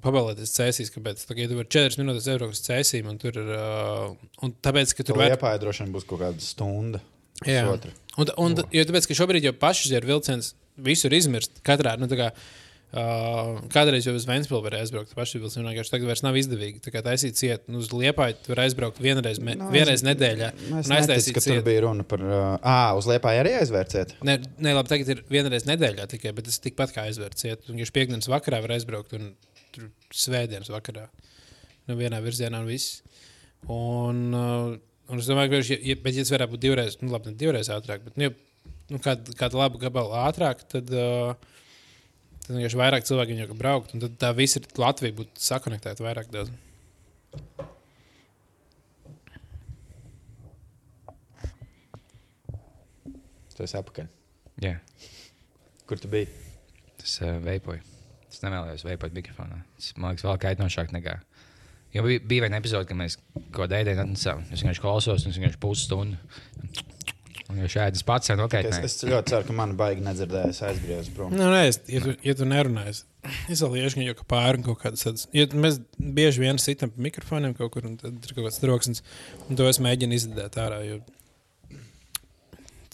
Pabalēties 0.04 0.50
cēsīs, 0.56 0.88
kāpēc. 0.90 1.20
Tagad 1.22 1.44
ja 1.44 1.50
tu 1.52 1.56
vari 1.60 1.70
4 1.70 2.00
minūtes 2.00 2.26
aizbraukt 2.26 2.56
uz 2.56 2.64
cēsīm, 2.64 3.06
un 3.12 3.20
tur 3.22 3.38
ir. 3.38 3.52
Uh, 3.54 4.32
un 4.42 4.52
tāpēc, 4.66 4.90
ka 4.98 5.06
tur 5.06 5.20
vēl 5.22 5.38
droši 5.62 5.84
vien 5.84 5.94
būs 5.94 6.08
kaut 6.10 6.24
kāda 6.24 6.42
stunda. 6.42 7.00
Jā, 7.46 7.62
pusotra. 7.68 7.94
Un, 8.20 8.34
un 8.40 8.60
jo 8.74 8.84
tāpēc, 8.88 9.08
ka 9.10 9.16
šobrīd 9.18 9.48
jau 9.48 9.54
ir 9.54 10.06
vilciens, 10.08 10.54
visur 10.76 11.14
izmirst. 11.14 11.60
Katrā, 11.66 11.94
nu, 12.00 12.08
kā, 12.10 12.30
uh, 12.34 13.58
kādreiz 13.74 14.06
jau 14.06 14.14
uz 14.16 14.26
Vēnspili 14.28 14.60
varēja 14.64 14.86
aizbraukt, 14.86 15.14
paši 15.18 15.40
vilcienā 15.42 15.72
vienkārši 15.72 15.94
tagad 15.94 16.10
vairs 16.10 16.24
nav 16.26 16.38
izdevīgi. 16.38 16.82
Tā 16.84 16.92
kā 16.94 17.02
taisīt 17.06 17.38
ciet, 17.38 17.66
nu, 17.70 17.82
uz 17.82 17.90
Liepāju 17.94 18.38
tu 18.42 18.52
vari 18.54 18.66
aizbraukt 18.66 19.00
vienreiz, 19.02 19.40
me, 19.42 19.56
Nu, 19.58 19.68
no, 19.68 19.72
vienreiz 19.74 20.04
nedēļā. 20.06 20.52
Nu, 20.70 20.80
Es 20.82 20.90
nezinu, 20.90 21.34
ka 21.36 21.44
tur 21.44 21.62
bija 21.66 21.84
runa 21.86 22.06
par. 22.08 22.24
Uh, 22.26 22.46
à, 22.60 22.78
uz 22.98 23.08
liepā 23.10 23.34
arī 23.40 23.56
aizvērciet. 23.60 24.16
Nē, 24.26 24.38
nē, 24.58 24.76
labi, 24.78 24.92
tagad 24.94 25.12
ir 25.14 25.22
vienreiz 25.30 25.66
nedēļā 25.70 26.08
tikai, 26.14 26.34
bet 26.36 26.50
tas 26.50 26.62
tikpat 26.62 26.94
kā 26.94 27.06
aizvērt 27.10 27.38
ciet. 27.40 27.68
Un 27.70 27.82
viņš 27.82 27.94
piekdienas 27.94 28.30
vakarā 28.30 28.62
var 28.64 28.76
aizbraukt 28.78 29.14
un 29.18 29.30
tur 29.74 29.90
svētdienas 30.14 30.70
vakarā. 30.72 31.06
Nu, 31.88 31.98
vienā 31.98 32.20
virzienā 32.24 32.62
un 32.62 32.70
viss. 32.70 33.02
Un, 33.70 34.26
uh, 34.34 34.74
un 35.08 35.20
es 35.20 35.30
domāju, 35.30 35.54
ka, 35.54 35.62
ja, 35.68 35.80
ja, 35.90 35.96
bet, 36.00 36.14
ja 36.16 36.24
tas 36.24 36.34
varētu 36.34 36.54
būt 36.54 36.64
divreiz, 36.64 36.98
nu, 37.02 37.10
labi, 37.12 37.32
ne 37.32 37.40
divreiz 37.40 37.70
ātrāk, 37.72 38.06
bet, 38.06 38.16
nu, 38.20 38.28
ja, 38.28 38.70
nu, 38.92 39.00
kāda, 39.04 39.36
kāda 39.38 39.60
laba 39.60 39.80
gabala 39.82 40.26
ātrāk, 40.28 40.64
tad, 40.70 40.92
uh, 40.94 41.52
Tad 42.44 42.58
vienkārši 42.58 42.76
vairāk 42.76 43.06
cilvēku 43.08 43.36
jau 43.38 43.54
braukt, 43.56 43.94
un 43.96 44.02
tad 44.02 44.16
tā 44.20 44.28
visa 44.36 44.60
ir 44.60 44.66
Latvija 44.76 45.16
būtu 45.16 45.40
sakonektēta 45.40 46.04
vairāk 46.04 46.26
daudz. 46.28 46.50
Tu 53.54 53.64
esi 53.64 53.78
apakaļ. 53.78 54.10
Jā, 54.60 54.74
Kur 55.88 56.00
tu 56.02 56.10
biji? 56.12 56.28
tas 57.00 57.16
uh, 57.22 57.38
veipoja. 57.44 57.80
Es 58.28 58.42
nevēlējos 58.44 58.84
veipot 58.88 59.16
mikrofonā. 59.16 59.62
Tas 59.78 59.94
man 59.96 60.12
liekas, 60.12 60.26
vēl 60.26 60.40
kaitinošāk 60.44 60.92
nekā. 60.96 61.16
Jo 61.94 62.02
bija, 62.02 62.20
bija 62.26 62.42
viena 62.48 62.58
epizode, 62.58 62.88
kad 62.90 62.98
mēs 62.98 63.16
kaut 63.54 63.68
kādā 63.68 63.78
veidā 63.84 64.02
atnesām. 64.02 64.42
Es 64.50 64.62
vienkārši 64.64 64.82
klausos, 64.82 65.24
un 65.24 65.30
es 65.34 65.38
vienkārši 65.38 65.60
pusstundu. 65.62 66.18
Un 67.52 67.58
jau 67.60 67.68
šādi 67.70 68.00
es 68.00 68.02
pats 68.08 68.30
Es, 68.32 68.38
nokaitināju. 68.40 68.86
es 68.88 68.96
ļoti 69.04 69.30
ceru, 69.30 69.44
ka 69.46 69.52
man 69.54 69.74
baigi 69.78 70.02
nedzirdēs 70.02 70.62
aizgriezt 70.66 71.12
prom. 71.14 71.34
Nu, 71.36 71.44
nē, 71.52 71.60
es, 71.68 71.78
ja, 71.92 72.00
tu, 72.02 72.14
ja 72.24 72.34
tu 72.34 72.46
nerunāji, 72.48 72.88
es- 72.96 73.04
es 73.52 73.60
vēl 73.62 73.76
iešu 73.84 74.00
jau 74.02 74.14
kā 74.18 74.24
pāri 74.32 74.64
kaut 74.64 74.80
kādas 74.80 75.04
tādas. 75.04 75.26
Ja 75.36 75.44
mēs 75.52 75.78
bieži 76.00 76.40
vien 76.42 76.58
sitam 76.58 76.90
pa 76.90 77.04
mikrofoniem 77.04 77.54
kaut 77.54 77.70
kur, 77.76 77.84
un 77.86 77.98
tad 78.00 78.16
ir 78.16 78.34
kaut 78.34 78.48
kāds 78.48 78.58
troksnis, 78.64 79.02
un 79.48 79.56
to 79.60 79.68
es 79.68 79.78
mēģinu 79.78 80.16
izdēt 80.18 80.56
ārā, 80.64 80.80
jo 80.88 80.98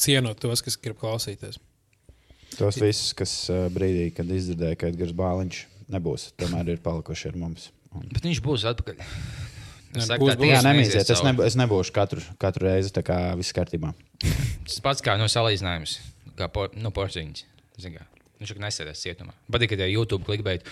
cienot 0.01 0.41
tos, 0.43 0.63
kas 0.65 0.77
grib 0.81 0.99
klausīties. 1.01 1.59
Tos 2.59 2.77
visus, 2.83 3.13
kas 3.17 3.33
uh, 3.53 3.69
brīdī, 3.73 4.09
kad 4.17 4.27
izdzirdēja, 4.35 4.77
ka 4.81 4.91
Edgars 4.91 5.15
Bāliņš 5.17 5.61
nebūs, 5.95 6.33
tomēr 6.41 6.75
ir 6.75 6.83
palikuši 6.85 7.31
ar 7.31 7.39
mums. 7.39 7.71
Bet 7.95 8.23
viņš 8.29 8.41
būs 8.45 8.67
atpakaļ. 8.71 9.01
Nē, 9.91 10.05
saku, 10.07 10.23
būs, 10.29 10.37
būs. 10.39 10.51
Jā, 10.53 10.61
nemīziet, 10.63 11.09
es, 11.11 11.25
nebū, 11.27 11.43
es 11.49 11.57
nebūšu 11.59 11.91
katru, 11.97 12.23
katru 12.39 12.69
reizi 12.69 12.93
tā 12.95 13.03
kā 13.03 13.17
viss 13.41 13.51
kārtībā. 13.57 13.91
Tas 14.69 14.79
pats 14.85 15.03
kā 15.03 15.17
no 15.19 15.27
salīdzinājums, 15.27 15.97
kā 16.39 16.47
por, 16.55 16.71
nu, 16.79 16.93
porziņš. 16.95 17.43
Zini 17.83 17.99
kā, 17.99 18.07
Viņš 18.41 18.55
jau 18.55 18.61
nesēdēs 18.63 19.01
cietumā. 19.05 19.35
Patīk, 19.53 19.75
ka 19.77 19.85
YouTube 19.85 20.25
klikbeit. 20.25 20.63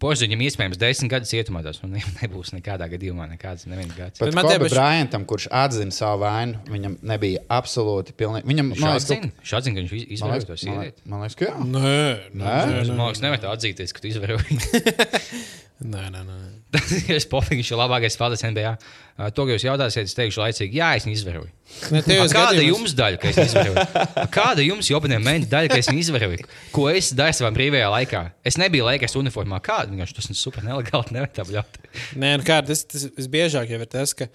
Porziņam 0.00 0.42
iespējams 0.44 0.76
desmit 0.80 1.08
gadus 1.14 1.30
cietumā. 1.32 1.62
Tas 1.64 1.78
nu, 1.80 1.88
ne- 1.94 2.02
nebūs 2.20 2.50
nekādā 2.52 2.84
gadījumā 2.92 3.30
nekāds 3.30 3.64
neviens 3.70 3.94
gads. 3.96 4.20
Pat 4.20 4.34
Kobe 4.34 4.44
tiepaši- 4.58 4.74
Bryantam, 4.76 5.24
kurš 5.30 5.46
atzina 5.56 5.94
savu 5.96 6.20
vainu, 6.26 6.60
viņam 6.68 6.98
nebija 7.14 7.40
absolūti 7.56 8.12
pilnīgi. 8.12 8.44
Viņam, 8.50 8.74
Viņš 8.76 8.84
atzina, 8.90 9.30
viņš 9.40 9.54
atzina, 9.56 9.78
ka 9.78 9.86
viņš 9.86 10.12
izvēlējās 10.18 10.46
to 10.50 10.52
man, 10.52 10.62
sievieti. 10.66 11.06
man 11.14 11.24
liekas, 11.24 11.38
ka 11.40 11.48
jā. 11.48 11.56
Nē, 11.64 11.96
nē, 12.28 12.44
Nē? 12.44 12.60
nē, 12.74 12.84
Man 12.92 13.06
liekas, 13.08 13.24
nevar 13.24 13.40
tā 13.46 13.54
atzīties, 13.56 13.96
ka 13.96 14.04
tu 14.04 14.12
izvēlējies. 14.12 15.60
nē, 15.80 16.02
nē, 16.12 16.20
nē. 16.26 16.34
Tas 16.74 16.90
ir 17.10 17.24
pofīgi, 17.30 17.62
viņš 17.62 17.70
ir 17.72 17.78
labākais 17.80 18.14
spēlētājs 18.16 18.44
NBA. 18.52 18.72
Uh, 19.20 19.30
To, 19.36 19.44
ka 19.44 19.52
jūs 19.52 19.64
jautāsiet, 19.66 20.06
es 20.08 20.14
teikšu 20.16 20.40
laicīgi, 20.40 20.78
jā, 20.80 20.90
es 20.96 21.04
viņu 21.04 21.16
izvēroju. 21.18 21.48
Nē, 21.92 22.00
tajos 22.06 22.32
Kāda 22.32 22.54
gadījumos- 22.54 22.70
jums 22.70 22.94
daļa, 22.96 23.18
ka 23.20 23.28
es 23.28 23.40
izvēroju? 23.42 24.04
Kāda 24.32 24.64
jums 24.64 24.88
jobaniem 24.88 25.24
mēneša 25.26 25.50
daļa, 25.52 25.70
ka 25.72 25.78
es 25.82 25.90
viņu 25.90 26.02
izvēroju? 26.06 26.46
Ko 26.72 26.86
es 26.88 27.10
daru 27.18 27.36
savā 27.36 27.50
brīvajā 27.58 27.90
laikā? 27.92 28.22
Es 28.48 28.56
nebiju 28.60 28.86
laikas 28.88 29.16
uniformā. 29.20 29.58
Kāda? 29.66 29.92
Vienkārši 29.92 30.16
tas 30.16 30.30
ir 30.32 30.38
super 30.40 30.64
nelegāli. 30.64 31.12
Nevar 31.18 31.28
tā 31.36 31.44
bļaut. 31.48 31.76
Nē, 32.16 32.30
nu 32.40 32.46
kā, 32.48 32.62
tas, 32.64 32.86
tas 32.88 33.04
visbiežāk 33.18 33.74
jau 33.74 33.82
ir 33.84 33.90
tas, 33.92 34.16
ka 34.16 34.30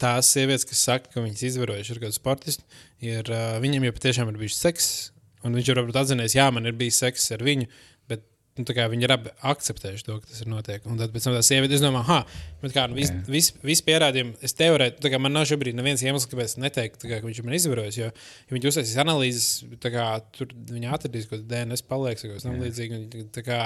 tās 0.00 0.32
sievietes, 0.32 0.64
kas 0.68 0.86
saka, 0.88 1.12
ka 1.12 1.26
viņas 1.26 1.44
izvarojuši 1.50 1.94
ar 1.94 2.00
kādu 2.06 2.16
sportistu, 2.16 2.64
ir, 3.04 3.28
uh, 3.28 3.58
viņam 3.62 3.86
jau 3.90 3.94
patiešām 3.98 4.32
ir 4.32 4.40
bijis 4.40 4.56
seks. 4.64 4.88
Un 5.46 5.52
viņš 5.54 5.68
jau 5.70 5.76
varbūt 5.82 6.00
atzīmēs, 6.00 6.34
jā, 6.34 6.48
man 6.52 6.64
ir 6.66 6.74
bijis 6.80 6.96
seks 7.04 7.28
ar 7.36 7.44
viņu, 7.46 7.68
nu, 8.58 8.66
viņi 8.92 9.06
ir 9.06 9.14
abi 9.14 9.32
akceptējuši 9.52 10.06
to, 10.06 10.18
ka 10.22 10.30
tas 10.30 10.42
ir 10.42 10.50
notiek. 10.50 10.88
Un 10.88 10.98
tad 11.00 11.14
pēc 11.14 11.28
tam 11.28 11.36
tā 11.36 11.42
sieviete, 11.46 11.78
es 11.78 11.84
domāju, 11.84 12.18
ah, 12.18 12.40
bet 12.62 12.74
kā, 12.74 12.86
nu, 12.90 12.98
vis, 12.98 13.12
Jā. 13.12 13.22
vis, 13.30 13.52
vis 13.64 13.84
pierādījumi, 13.86 14.34
es 14.44 14.56
teorētiski, 14.58 15.04
tā 15.04 15.12
kā 15.14 15.22
man 15.22 15.36
nav 15.36 15.46
šobrīd 15.50 15.78
neviens 15.78 16.04
iemesls, 16.04 16.28
kāpēc 16.30 16.58
tā 16.58 16.84
kā, 16.84 17.20
ka 17.20 17.22
viņš 17.24 17.44
man 17.46 17.58
izvarojis, 17.58 18.00
jo, 18.00 18.10
ja 18.10 18.56
viņi 18.56 18.72
uztaisīs 18.72 19.00
analīzes, 19.02 19.48
tā 19.82 19.94
kā 19.94 20.10
tur 20.34 20.52
viņi 20.72 20.92
atradīs, 20.98 21.30
ka 21.30 21.40
DNS 21.40 21.86
paliek, 21.88 22.20
vai 22.24 22.34
kas 22.34 22.46
tam 22.46 22.60
līdzīgi. 22.62 23.02
un 23.22 23.32
tā 23.34 23.46
kā 23.46 23.62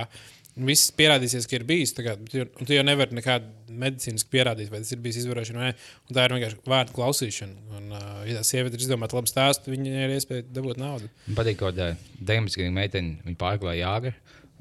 Viss 0.53 0.91
pierādīsies, 0.93 1.47
ka 1.49 1.57
ir 1.57 1.63
bijis. 1.65 1.95
Kā, 1.97 2.13
un 2.13 2.67
tu 2.69 2.75
jau 2.75 2.83
nevari 2.85 3.17
nekādu 3.17 3.73
medicīnisku 3.73 4.29
pierādīt, 4.35 4.69
vai 4.69 4.83
tas 4.83 4.93
ir 4.93 5.01
bijis 5.01 5.23
izvarošana 5.23 5.63
vai 5.63 5.69
nē. 5.71 5.77
Un 6.11 6.17
tā 6.19 6.27
ir 6.27 6.35
vienkārši 6.37 6.59
vārdu 6.69 6.97
klausīšana. 6.99 7.79
Un, 7.79 7.87
uh, 7.97 8.11
ja 8.29 8.37
tā 8.37 8.43
sieviete 8.45 8.77
ir 8.77 8.85
izdomāta 8.85 9.17
labu 9.17 9.33
stāstu, 9.33 9.73
viņai 9.73 10.03
ir 10.05 10.13
iespēja 10.19 10.45
dabūt 10.53 10.81
naudu. 10.83 11.09
Man 11.31 11.39
patīk, 11.39 11.63
ka 11.63 11.73
19 11.73 12.61
gadu 12.61 12.75
meitene 12.77 13.25
viņa 13.25 13.41
pārklāja 13.41 13.81
jāga. 13.81 14.13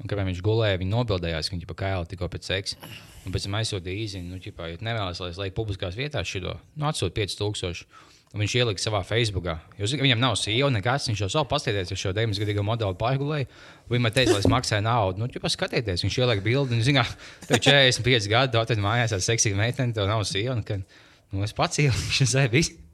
Un, 0.02 0.10
kad 0.10 0.18
viņš 0.18 0.40
gulēja, 0.42 0.80
viņa 0.80 0.96
nobildējās, 0.96 1.48
ka 1.48 1.54
viņa 1.54 1.68
pa 1.70 1.76
kailu 1.78 2.08
tikko 2.10 2.26
pēc 2.32 2.48
seksa. 2.48 2.92
Un 3.22 3.34
pēc 3.34 3.46
tam 3.46 3.54
aizsūtīja 3.60 4.04
īziņu, 4.04 4.32
nu, 4.32 4.40
ķipā, 4.42 4.72
ja 4.72 4.80
nevēlas, 4.82 5.20
lai 5.22 5.28
es 5.30 5.38
lieku 5.38 5.60
publiskās 5.60 5.94
vietās 5.94 6.26
šo, 6.26 6.56
nu, 6.74 6.88
atsūtu 6.90 7.14
5000. 7.20 7.86
Un 8.32 8.40
viņš 8.40 8.52
ielika 8.56 8.80
savā 8.80 9.02
Facebookā. 9.04 9.58
Ka 9.76 9.88
viņam 10.00 10.22
nav 10.22 10.38
sieva 10.40 10.70
nekas. 10.72 11.04
Viņš 11.10 11.20
jau 11.20 11.28
savu 11.34 11.50
paskatieties, 11.50 12.00
šo 12.00 12.14
9 12.16 12.38
gadu 12.40 12.62
modeli 12.64 12.96
pārgulēja. 12.96 13.48
Viņa 13.92 14.04
man 14.06 14.14
teica, 14.16 14.32
lai 14.32 14.40
es 14.40 14.48
maksāju 14.48 14.86
naudu. 14.86 15.20
Nu, 15.20 15.28
ķipā, 15.28 15.50
skatieties, 15.52 16.00
viņš 16.06 16.16
ielika 16.16 16.44
bildi. 16.46 16.78
Un, 16.78 16.80
zini, 16.86 16.96
kā, 16.96 17.04
tev 17.50 17.60
45 17.60 18.30
gadi, 18.32 18.56
atradi 18.56 18.84
mājās 18.84 19.12
ar 19.12 19.20
seksīgu 19.20 19.60
meiteni, 19.60 19.92
tev 19.92 20.08
nav 20.08 20.24
kad, 20.64 20.80
nu, 21.28 21.44
es 21.44 21.52
pats 21.52 21.82
ieliku, 21.84 22.08
viņš 22.08 22.48
visu. 22.56 22.78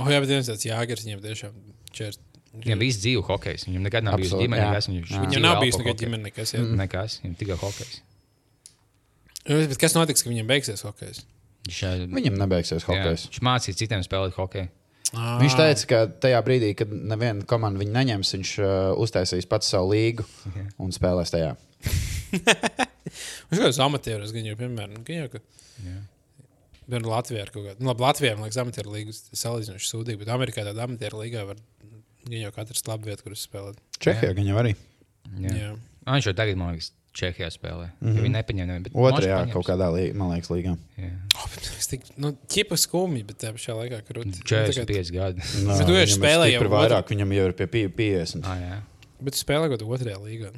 Oh, 0.00 0.06
jā, 0.08 0.22
bet 0.24 0.30
viens 0.30 0.46
tāds 0.48 0.62
jāgars 0.64 1.02
viņam 1.04 1.18
tiešām 1.20 1.56
čērs. 1.92 2.16
Viņam 2.52 2.80
bija 2.82 2.94
dzīve 2.98 3.22
hokejs. 3.24 3.62
Viņam 3.68 3.86
nekad 3.88 4.04
nav 4.04 4.18
bijis 4.20 4.32
Absolūti, 4.32 4.44
ģimene. 4.44 4.60
jā. 4.62 4.70
nekas, 4.72 4.88
Viņš, 4.92 5.12
Jā. 5.14 5.20
Viņam 5.24 5.44
nav 5.46 5.60
bijis 5.62 5.78
nekad 5.80 6.02
ģimene, 6.02 6.22
nekas. 6.28 6.52
Jā. 6.52 6.60
Nekas, 6.82 7.14
viņam 7.22 7.36
tikai 7.40 7.56
hokejs. 7.62 7.94
Mm. 9.46 9.64
Bet 9.72 9.78
kas 9.80 9.96
notiks, 9.96 10.22
ka 10.22 10.30
viņam 10.30 10.50
beigsies 10.52 10.84
hokejs? 10.86 11.22
Viņš, 11.66 11.80
Viņam 12.12 12.36
nebeigsies 12.42 12.82
jā, 12.82 12.86
hokejs. 12.90 13.24
viņš 13.30 13.40
mācīja 13.46 13.78
citiem 13.80 14.04
spēlēt 14.04 14.36
hokeju. 14.36 14.68
Ah, 15.12 15.36
Viņš 15.42 15.54
teica, 15.58 15.86
ka 15.90 15.98
tajā 16.24 16.38
brīdī, 16.46 16.70
kad 16.78 16.88
neviena 16.92 17.44
komanda 17.48 17.80
viņu 17.82 17.92
neņems, 17.92 18.30
viņš 18.36 18.52
uh, 18.62 18.68
uztaisīs 19.02 19.48
pats 19.50 19.68
savu 19.74 19.90
līgu 19.92 20.24
un 20.80 20.92
spēlēs 20.94 21.32
tajā. 21.34 21.50
Viņš 23.50 23.58
kaut 23.58 23.66
kāds 23.66 23.80
amatieris, 23.84 24.32
gan 24.32 24.46
jau, 24.48 24.54
piemēram, 24.56 25.02
gan 25.04 25.18
jau, 25.24 25.28
ka. 25.34 25.40
Jā. 25.84 25.98
Bet 26.92 27.04
Latvijā 27.06 27.44
ir 27.44 27.50
kaut 27.52 27.66
kāda. 27.66 27.76
Nu, 27.82 27.90
labi, 27.92 28.04
Latvijā 28.06 28.32
man 28.38 28.46
liekas, 28.48 28.58
amatieru 28.62 28.94
līgas 28.94 29.20
ir 29.28 29.40
salīdzinoši 29.42 29.90
sūdīga, 29.90 30.20
bet 30.22 30.30
Amerikā 30.32 30.64
tāda 30.66 30.86
amatieru 30.86 31.20
līgā 31.22 31.44
var 31.50 31.60
gan 32.28 32.38
jau 32.40 32.50
katrs 32.54 32.82
labi 32.88 33.10
vieta, 33.10 33.22
kur 33.26 33.36
spēlēt. 33.38 33.78
Čehijā 34.02 34.34
gan 34.38 34.46
jau 34.50 34.58
arī. 34.62 34.74
Jā. 35.38 35.54
Jā. 35.56 35.70
Ah, 36.06 36.16
Viņš 36.16 36.28
jau 36.30 36.34
tagad, 36.38 36.56
man 36.60 36.72
liekas, 36.74 36.90
Čehijā 37.12 37.48
spēlē. 37.52 37.90
Mm 38.00 38.08
-hmm. 38.08 38.22
Viņi 38.24 38.32
nepaņem 38.36 38.66
nevienu. 38.66 38.82
bet 38.84 38.94
Otrajā 38.94 39.52
kaut 39.52 39.66
kādā, 39.66 39.88
lī, 39.92 40.14
man 40.16 40.30
liekas, 40.32 40.48
līgā. 40.50 40.76
Oh, 41.36 41.46
bet 41.54 41.68
es 41.78 41.86
tik, 41.86 42.00
nu, 42.16 42.32
ķipa 42.48 42.76
skumji, 42.76 43.22
bet 43.24 43.36
tajā 43.38 43.52
pašā 43.52 43.76
laikā 43.76 44.00
krūti. 44.08 44.42
45 44.44 45.12
gadi. 45.12 45.40
Nā, 45.66 45.76
Bet 45.78 45.86
tu 45.86 45.92
spēlējis 45.92 46.56
stipri 46.56 46.68
jau 46.68 46.72
vairāk, 46.72 47.04
viņam 47.12 47.32
jau 47.36 47.46
ir 47.46 47.52
pie 47.52 47.66
pi- 47.66 47.88
50. 47.88 48.44
Ah, 48.46 48.56
jā. 48.58 48.80
Bet 49.20 49.34
tu 49.34 49.38
spēlē 49.44 49.68
kaut 49.68 49.80
kādā 49.82 49.92
otrajā 49.98 50.18
līgā. 50.24 50.50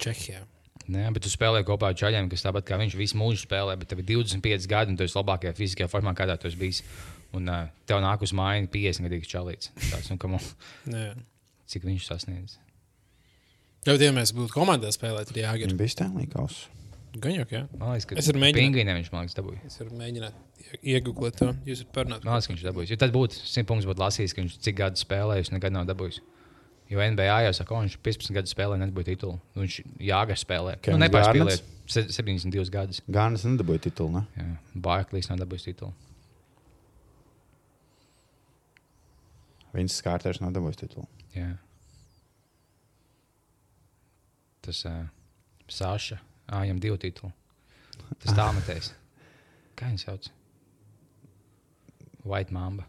Čehijā. 0.00 0.40
Nē, 0.90 1.12
bet 1.14 1.22
tu 1.22 1.30
spēlē 1.30 1.62
kopā 1.62 1.92
ar 1.92 1.94
čaļiem, 1.94 2.28
kas 2.32 2.42
tāpat 2.42 2.64
kā 2.66 2.78
viņš 2.80 2.96
visu 2.98 3.18
mūžu 3.20 3.44
spēlē, 3.46 3.76
bet 3.78 3.88
tev 3.92 4.00
ir 4.02 4.06
25 4.10 4.66
gadi, 4.66 4.90
un 4.90 4.96
tu 4.98 5.04
esi 5.06 5.14
labākajā 5.18 5.52
fiziskajā 5.54 5.86
formā, 5.92 6.14
kādā 6.18 6.34
tu 6.40 6.48
esi 6.48 6.56
bijis. 6.58 6.82
Un 7.36 7.46
uh, 7.46 7.68
tev 7.86 8.00
nāk 8.02 8.24
uz 8.26 8.32
mājiņu 8.34 8.70
50 8.74 9.06
gadīgs 9.06 9.30
čalīts. 9.30 9.70
Tāds, 9.90 10.08
nu, 10.10 10.16
come 10.18 10.40
on, 10.40 10.50
Jā. 10.96 11.12
cik 11.70 11.84
viņš 11.86 12.08
sasniedz. 12.10 12.56
Jā, 13.86 13.94
bet 13.94 14.02
ja 14.04 14.10
mēs 14.12 14.32
būtu 14.36 14.52
komandā 14.52 14.90
spēlēt, 14.92 15.30
tad 15.30 15.38
jāgir. 15.40 15.70
Viņam 15.70 15.78
bija 15.80 15.94
Stanley 15.94 16.26
Kauss. 16.32 16.66
Gan 17.16 17.32
jau, 17.34 17.44
jā. 17.50 17.62
Man 17.78 17.94
liekas, 17.94 18.06
ka 18.10 18.18
Es 18.20 18.28
mēģināt. 18.30 18.58
Pingvīniem 18.60 18.98
viņš 19.00 19.08
man 19.14 19.24
liekas 19.24 19.38
dabūja. 19.38 19.62
Es 19.66 19.78
varu 19.80 19.96
mēģināt 19.98 20.76
iegūt 20.92 21.38
to. 21.40 21.48
Jūs 21.66 21.80
varat 21.82 21.94
parunāt. 21.96 22.26
Man 22.26 22.36
liekas, 22.36 22.46
ka 22.50 22.54
viņš 22.54 22.66
dabūjis. 22.68 22.92
Jo 22.92 22.98
tad 23.02 23.14
būtu 23.14 23.40
100 23.40 23.64
punktus, 23.66 23.88
būtu 23.90 24.02
lasījis, 24.04 24.34
ka 24.36 24.44
viņš 24.44 24.58
cik 24.66 24.76
gadus 24.78 25.02
spēlējis, 25.06 25.50
nekad 25.56 25.74
nav 25.74 25.88
dabūjis. 25.88 26.20
Jo 26.90 27.02
NBA 27.14 27.40
jau 27.46 27.50
saka, 27.56 27.70
ka 27.72 27.80
viņš 27.86 27.96
15 28.06 28.34
gadus 28.36 28.54
spēlē, 28.54 28.76
nedabūja 28.82 29.08
titulu. 29.12 29.36
Nu, 29.54 29.62
Viņš 29.64 29.76
jāgar 30.06 30.38
spēlē. 30.38 30.76
Nu, 30.76 30.82
Kevins 30.86 31.02
nepārspēlēja 31.06 31.58
Garnets? 31.58 32.14
72 32.18 32.70
gadus. 32.74 33.02
Gānis 33.10 33.46
nedabūja 33.46 33.84
titulu. 33.88 34.20
Ne? 34.20 34.24
Jā, 34.38 34.46
Barklīs 34.86 35.30
nav 35.30 35.38
dabūjis 35.42 35.66
titulu. 35.70 35.94
Viņš 39.76 39.96
skārtēs 40.00 40.40
nav 40.42 40.54
dabūjis 40.56 40.80
titulu. 40.80 41.06
Jā. 41.36 41.52
Tas 44.66 44.82
uh, 44.88 45.04
Sāša. 45.70 46.18
Viņam 46.50 46.80
divi 46.82 46.98
tituli. 46.98 47.32
Tas 48.20 48.34
tā 48.34 48.48
metējs. 48.56 48.90
Kā 49.78 49.88
viņš 49.92 50.06
sauc? 50.08 50.30
White 52.26 52.52
Mamba. 52.52 52.84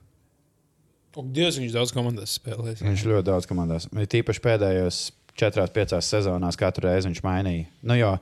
O, 1.15 1.23
Dievs, 1.27 1.59
viņš 1.59 1.75
daudz 1.75 1.91
komandās 1.95 2.37
spēlēs. 2.39 2.81
Viņš 2.83 3.03
ļoti 3.07 3.27
daudz 3.27 3.47
komandās. 3.47 3.87
Tīpaši 3.91 4.43
pēdējos 4.43 5.01
4-5 5.39 5.99
sezonās 6.07 6.57
katru 6.59 6.87
reizi 6.87 7.09
viņš 7.09 7.21
mainīja. 7.25 7.67
Nu, 7.85 7.97
jo 7.99 8.15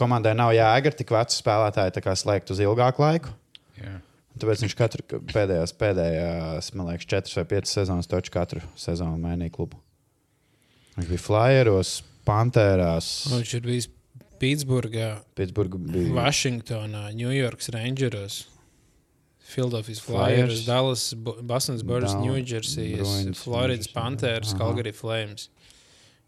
komandai 0.00 0.36
nav 0.38 0.52
jāiegara 0.56 0.96
tik 0.96 1.12
veci 1.16 1.40
spēlētāji, 1.40 1.96
tā 1.96 2.04
kā 2.04 2.14
slēgt 2.16 2.52
uz 2.54 2.62
ilgāku 2.62 3.04
laiku. 3.04 3.32
Jā. 3.80 3.98
Tāpēc 4.38 4.62
viņš 4.62 4.74
katru 4.78 5.02
pēdējās, 5.32 5.72
pēdējās 5.80 6.68
man 6.78 6.86
liekas, 6.92 7.08
4 7.10 7.34
vai 7.40 7.44
5 7.50 7.72
sezonas 7.72 8.06
taču 8.08 8.30
katru 8.32 8.60
sezonu 8.78 9.18
mainīja 9.20 9.50
klubu. 9.56 9.80
Viņš 10.96 11.08
bija 11.10 11.22
Flyeros, 11.24 11.96
Pantērās, 12.28 13.08
Viņš 13.32 13.54
ir 13.58 13.64
bijis 13.66 13.88
Pitsburgā, 14.40 15.08
Pitsburgā. 15.36 15.80
Bija... 15.90 16.12
Vašingtonā, 16.16 17.08
Ņujorkas 17.18 17.72
Rangeros. 17.74 18.38
Philadelphia 19.50 19.98
Flyers. 19.98 20.06
Flyers, 20.06 20.60
Dallas, 20.68 21.04
Bo- 21.14 21.36
Boston's 21.42 21.82
Burgers, 21.82 22.12
Dal- 22.14 22.22
New 22.22 22.38
Jersey, 22.38 22.94
Bruins, 22.96 23.42
Floridas. 23.42 23.88
Panthers. 23.90 24.54
Calgary 24.54 24.92
Flames. 24.94 25.48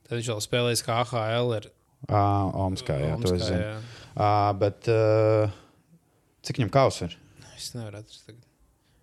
Tad 0.08 0.18
viņš 0.18 0.32
vēl 0.32 0.42
spēlējis 0.48 0.84
kā 0.88 0.98
AHL. 1.06 1.54
Ir, 1.60 1.70
Uh, 2.02 2.48
Omskā, 2.66 2.96
jā, 2.98 3.12
to 3.22 3.28
es 3.30 3.44
Omskā, 3.44 3.46
zinu. 3.46 3.58
jā. 3.62 3.74
Uh, 4.18 4.48
bet 4.58 4.88
uh, 4.90 5.52
cik 6.42 6.58
viņam 6.58 6.72
kausa 6.74 7.06
ir? 7.06 7.12
Es 7.62 7.74
nevaru 7.76 8.00
atrast. 8.02 8.24
tagad. 8.26 8.42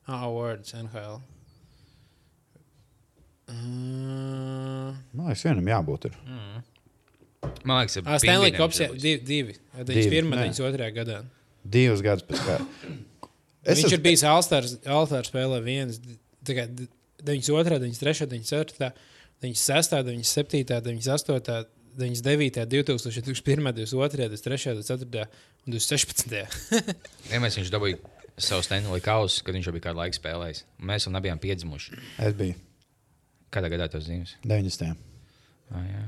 Ah, 0.10 0.24
Awards, 0.26 0.74
NHL. 0.74 1.20
Uh, 3.50 4.94
Man 5.16 5.30
liekas, 5.30 5.44
vienam 5.48 5.70
jābūt. 5.72 6.10
Ir. 6.10 6.18
Man 7.66 7.80
liekas, 7.80 7.98
ah, 8.04 8.18
Stanley 8.22 8.54
Kops, 8.54 8.82
jā, 8.84 8.90
divi. 8.94 9.24
divi. 9.26 9.56
91. 9.80 10.28
un 10.28 10.36
nē. 10.38 10.50
92. 10.52 10.90
gadā. 10.98 11.22
Divus 11.64 12.04
gadus 12.06 12.26
pēc 12.28 12.44
kā. 12.46 12.60
Es 13.70 13.82
viņš 13.82 13.96
ir 13.98 14.04
bijis 14.04 14.24
Alstārs 14.28 15.30
spēlē 15.30 15.60
viens, 15.64 16.00
kā 16.46 16.68
92, 16.70 17.80
93, 17.82 18.30
94, 18.30 18.94
96, 19.44 19.98
97, 20.08 20.80
98, 20.86 21.74
99, 22.00 22.66
2000, 22.70 23.26
2001, 23.26 23.74
2002, 23.82 24.30
2003, 24.38 24.78
2004 24.80 25.28
un 25.66 25.76
2016. 25.76 26.38
Vienmēr 27.32 27.58
viņš 27.60 27.74
dabūja 27.74 28.19
savu 28.44 28.64
Stanley 28.66 29.02
kausu, 29.04 29.44
kad 29.46 29.56
viņš 29.58 29.68
jau 29.70 29.74
bija 29.76 29.88
kādu 29.90 30.02
laiku 30.02 30.18
spēlējis. 30.20 30.64
Mēs 30.90 31.06
vēl 31.08 31.16
nebijām 31.18 31.40
piedzimuši. 31.44 32.00
Es 32.26 32.34
biju 32.40 32.58
Kādā 33.50 33.70
gadā 33.74 33.88
tas 33.90 34.04
zīmēs? 34.06 34.36
90. 34.46 34.94
Ah, 35.74 35.86
jā. 35.90 36.04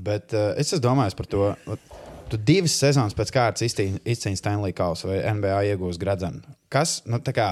Bet 0.00 0.32
uh, 0.32 0.54
es 0.56 0.70
esmu 0.70 0.78
domājis 0.86 1.16
par 1.18 1.26
to. 1.28 1.50
Tu 2.30 2.38
divas 2.48 2.72
sezonas 2.80 3.12
pēc 3.18 3.32
kārtas 3.34 3.66
izcīni 3.66 4.38
Stanley 4.38 4.72
Kausu 4.76 5.10
vai 5.10 5.18
NBA 5.34 5.58
iegūsi 5.72 6.00
gradzenu. 6.00 6.40
Kas, 6.72 7.00
nu, 7.10 7.18
tā 7.26 7.34
kā, 7.36 7.48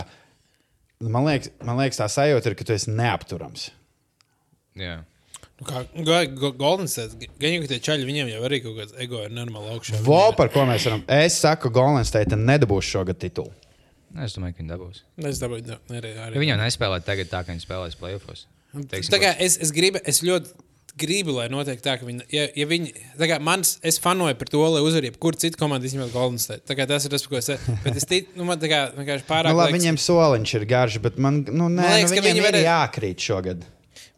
man 1.03 1.27
liekas, 1.27 1.51
man 1.67 1.81
liekas, 1.83 1.99
tā 2.01 2.07
sajūta 2.15 2.49
ir, 2.53 2.57
ka 2.57 2.65
tu 2.69 2.77
esi 2.77 2.95
neapturams. 2.95 3.69
jā. 4.79 5.01
Nu, 5.59 5.67
Kā 5.67 5.81
Go- 6.07 6.37
Go- 6.39 6.53
Golden 6.55 6.87
State, 6.87 7.27
gan 7.43 7.57
jau 7.57 7.67
tie 7.67 7.81
čaļi, 7.83 8.05
viņiem 8.07 8.29
jau 8.31 8.43
arī 8.47 8.61
kaut 8.63 8.77
kāds 8.79 8.93
ego 9.03 9.25
ir 9.27 9.33
normāli 9.35 9.73
augšā. 9.75 9.99
Vo, 10.07 10.21
par 10.39 10.53
ko 10.55 10.63
mēs 10.69 10.85
varam. 10.87 11.01
Es 11.11 11.41
saku, 11.43 11.69
Golden 11.75 12.07
State 12.07 12.39
nedabūs 12.39 12.87
šogad 12.87 13.19
titulu. 13.19 13.51
Es 14.25 14.33
domāju, 14.37 14.57
ka 14.57 14.63
viņi 14.63 14.71
dabūs. 14.73 15.03
Es 15.29 15.39
dabūju, 15.43 15.67
ne, 15.69 15.77
arī, 16.01 16.15
Ja 16.15 16.29
arī. 16.31 16.41
viņi 16.41 16.55
jau 16.55 16.61
nespēlē 16.63 17.03
tagad 17.05 17.29
tā, 17.29 17.43
kā 17.45 17.53
viņi 17.53 17.65
spēlēs 17.67 17.99
playoffs. 18.01 18.47
Es, 19.39 19.59
es, 19.61 19.71
gribu, 19.73 20.01
es 20.05 20.23
ļoti 20.25 20.55
gribu, 20.99 21.35
lai 21.37 21.47
notiek 21.53 21.79
tā, 21.85 21.95
ka 22.01 22.07
viņi, 22.09 22.25
ja, 22.35 22.47
ja 22.59 22.67
viņi, 22.67 22.91
kā 23.21 23.37
mans, 23.45 23.77
es 23.87 24.01
fanoju 24.03 24.35
par 24.41 24.49
to, 24.51 24.59
lai 24.75 24.81
uzvarētu 24.83 25.13
jebkuru 25.13 25.39
citu 25.39 25.61
komandu, 25.61 25.87
izņemot 25.87 26.11
Golden 26.13 26.41
State. 26.43 26.65
Tā 26.67 26.75
kā 26.79 26.87
tas 26.91 27.05
ir 27.07 27.13
tas, 27.15 27.27
ko 27.31 27.39
es, 27.39 27.51
bet 27.85 27.97
es 28.01 28.07
ticu, 28.09 28.33
nu, 28.41 28.47
man 28.49 28.59
kā 28.59 28.81
vienkārši 28.97 29.27
pārāk. 29.29 29.53
Nu, 29.53 29.61
labi, 29.61 29.77
liekas- 29.77 29.85
viņiem 29.85 30.01
soliņš 30.03 30.55
ir 30.59 30.65
garš, 30.73 30.99
bet 31.05 31.19
man, 31.23 31.45
nu, 31.47 31.69
nē, 31.69 31.85
Man 31.85 31.95
liekas, 32.01 32.11
nu, 32.11 32.19
ka 32.19 32.27
viņi 32.27 32.45
varēs- 32.49 32.67
jākrīt 32.67 33.29
šogad. 33.29 33.63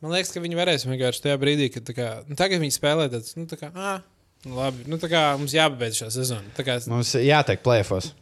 Man 0.00 0.14
liekas, 0.16 0.32
ka 0.32 0.40
viņi 0.40 0.56
varēs 0.56 0.86
vienkārši 0.88 1.26
tajā 1.26 1.36
brīdī, 1.42 1.68
kad 1.74 1.84
tā 1.84 1.96
kā, 1.98 2.08
nu, 2.30 2.38
tagad 2.40 2.62
viņi 2.64 2.78
spēlē 2.78 3.10
tāds, 3.12 3.36
nu, 3.36 3.44
tā 3.50 3.58
kā, 3.60 3.68
ah, 3.76 4.00
nu, 4.46 4.56
labi, 4.56 4.86
nu, 4.88 4.96
tā 4.96 5.10
kā 5.12 5.24
mums 5.36 5.52
jāpabeidz 5.52 6.00
šā 6.00 6.08
sezona. 6.16 6.48
Kā, 6.56 6.78
Mums 6.88 7.12
jātiek 7.12 7.60
plēfos. 7.60 8.14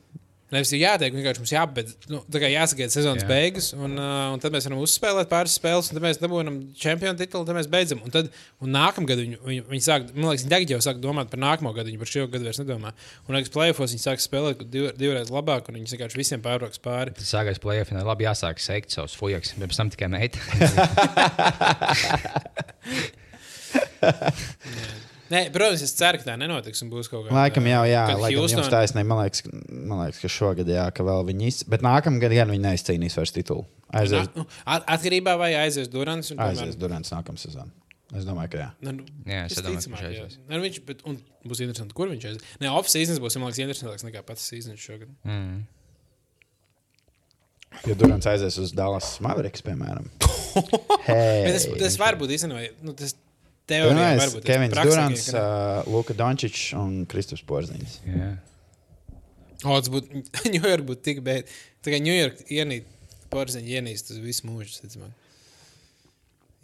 Nevis 0.54 0.72
ir 0.72 0.80
jāteiek, 0.82 1.14
vienkārši 1.16 1.42
mums 1.42 1.52
jāpabeidz, 1.52 1.94
nu, 2.12 2.20
tā 2.32 2.40
kā 2.42 2.48
jāsagaida 2.50 2.92
sezonas 2.94 3.24
Jā. 3.24 3.28
Beigas, 3.30 3.66
un, 3.76 3.96
uh, 3.98 4.32
un 4.34 4.42
tad 4.42 4.54
mēs 4.54 4.66
varam 4.68 4.80
uzspēlēt 4.84 5.28
pāris 5.30 5.56
spēles, 5.58 5.88
un 5.90 5.98
tad 5.98 6.04
mēs 6.04 6.20
dabūjam 6.22 6.56
čempionu 6.78 7.18
titulu, 7.20 7.46
tad 7.48 7.58
mēs 7.58 7.68
beidzam. 7.72 8.00
Un 8.06 8.10
tad, 8.14 8.30
un 8.64 8.72
nākamgad 8.74 9.18
viņi, 9.22 9.36
viņi, 9.44 9.62
viņi 9.68 9.84
sāk, 9.84 10.08
man 10.14 10.30
liekas, 10.30 10.44
viņi 10.46 10.54
tagad 10.54 10.68
jau 10.74 10.80
sāk 10.88 11.02
domāt 11.04 11.32
par 11.32 11.42
nākamo 11.42 11.74
gadu, 11.76 11.90
viņi 11.92 12.02
par 12.02 12.12
šo 12.12 12.24
gadu 12.32 12.48
vairs 12.48 12.60
nedomā. 12.62 12.90
Un, 13.26 13.30
liekas, 13.36 13.52
plēfos 13.54 13.94
viņi 13.94 14.04
sāk 14.04 14.18
spēlēt 14.24 14.64
div, 14.72 14.84
divreiz 14.98 15.28
labāk, 15.34 15.62
un 15.68 15.74
viņi 15.80 15.92
vienkārši 15.94 16.20
visiem 16.22 16.40
pārbrauks 16.44 16.80
pāri. 16.84 17.14
Tas 17.18 17.34
sākās 17.34 17.60
un 17.62 18.02
labi 18.08 18.28
jāsāk 18.28 18.56
sekt 18.62 18.94
savus 18.96 19.16
fujaks. 19.18 19.54
Pirms 19.58 19.78
tam 19.80 19.88
tikai 19.92 20.08
meita. 20.12 20.38
Nē, 25.28 25.40
protams, 25.52 25.82
es 25.84 25.92
ceru, 25.98 26.18
ka 26.22 26.24
tā 26.30 26.36
nenotiks 26.40 26.80
būs 26.88 27.10
kaut 27.12 27.26
kāda. 27.26 27.34
Laikam 27.36 27.66
jau, 27.68 27.82
jā, 27.84 28.04
laikam 28.16 28.38
Houston- 28.40 28.62
jums 28.62 28.70
taisnība. 28.72 29.06
Man 29.10 29.18
liekas, 29.26 29.42
man 29.68 29.98
liekas, 30.06 30.20
ka 30.22 30.28
šogad, 30.32 30.70
jā, 30.72 30.86
ka 30.94 31.04
vēl 31.04 31.26
viņi 31.28 31.50
izcīnīs. 31.50 31.68
Bet 31.74 31.84
nākamgad 31.84 32.32
gan 32.38 32.48
viņi 32.54 32.64
neizcīnīs 32.64 33.16
vairs 33.18 33.34
titulu. 33.36 33.66
Aizies, 33.92 34.28
Nu, 34.36 34.46
at- 34.66 34.86
Atkarībā 34.86 35.36
vai 35.40 35.52
aizies 35.54 35.88
Durants. 35.92 36.30
un, 36.32 36.38
aizies 36.38 36.76
Durants 36.76 37.10
nākamā 37.12 37.36
sezonā. 37.40 37.68
Es 38.16 38.24
domāju, 38.24 38.50
ka 38.54 38.58
jā. 38.58 38.68
Nu, 38.80 38.92
Jā, 39.28 39.44
es 39.44 39.52
domāju, 39.58 39.62
ka 39.62 39.70
visticamāk, 39.76 40.00
viņš 40.00 40.16
jā. 40.16 40.24
aizies. 40.24 40.38
Nu, 40.48 40.60
viņš, 40.64 40.78
bet, 40.86 41.02
un 41.04 41.18
būs 41.44 41.60
interesanti, 41.60 41.92
kur 41.94 42.08
viņš 42.08 42.24
aizies. 42.30 42.42
Nē, 42.62 42.70
off-seasons 42.72 43.20
būs, 43.20 43.36
man 43.36 43.50
liekas, 43.52 43.60
interesantāks 43.66 44.04
nekā 44.08 44.22
pats 44.24 44.40
seasons 44.48 44.80
šogad. 44.80 45.08
Mm. 45.28 45.66
Ja 47.86 47.94
Durants 48.00 48.26
aizies 48.26 48.56
uz 48.58 48.72
Dallas 48.72 49.18
Mavericks, 49.20 49.60
piemēram. 49.64 50.08
Hey. 51.04 51.44
tas, 51.52 51.66
tas 51.78 51.96
var 52.00 52.16
būt 52.18 52.32
īstenībā, 52.34 52.64
nu, 52.82 52.94
tas 52.96 53.12
teorijā 53.70 54.10
var 54.18 54.32
būt. 54.34 54.44
Kevins 54.48 54.76
Durants, 54.78 55.24
ka 55.34 55.42
uh, 55.84 55.88
Luka 55.92 56.16
Dončičs 56.18 56.72
un 56.78 57.00
Kristaps 57.10 57.44
Porziņš. 57.48 57.96
Jā. 58.08 58.30
O, 59.66 59.74
tas 59.78 59.90
būtu, 59.90 60.22
Ņujork 60.54 60.86
būtu 60.92 61.04
tik, 61.10 61.22
bet 61.26 61.50
kā 61.86 61.98
Ņujork 62.02 62.44
ienīt, 62.54 62.86
porziņi 63.32 63.74
ienīst 63.80 64.12
uz 64.14 64.20
visu 64.24 64.46
mūžu, 64.48 64.78
ticamāk. 64.84 65.12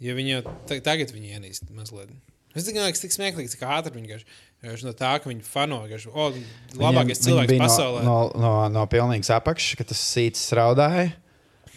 Jo 0.03 0.15
viņi 0.17 0.31
jau 0.33 0.41
ta- 0.67 0.79
tagad 0.83 1.11
viņi 1.15 1.35
ienīst 1.37 1.69
mazliet. 1.75 2.09
Es 2.55 2.63
domāju, 2.63 2.87
ka 2.87 2.95
tas 2.95 3.01
ir 3.03 3.09
tik 3.09 3.13
smieklīgi, 3.17 3.51
cik 3.51 3.63
ātri 3.67 3.91
viņi 3.97 4.07
vienkārši 4.07 4.25
vienkārši 4.63 4.87
no 4.87 4.93
tā, 4.95 5.11
ka 5.21 5.27
viņi 5.29 5.43
fano, 5.45 5.81
vienkārši, 5.83 6.07
o, 6.09 6.29
labākais 6.79 7.19
Viņiem- 7.19 7.25
cilvēks 7.25 7.49
viņi 7.51 7.59
bija 7.59 7.65
pasaulē. 7.67 8.03
No, 8.07 8.15
no, 8.31 8.39
no, 8.45 8.53
no 8.79 8.85
pilnīgas 8.91 9.29
apakšas, 9.35 9.75
ka 9.81 9.87
tas 9.91 9.99
sīts 10.01 10.47
raudāja. 10.55 11.11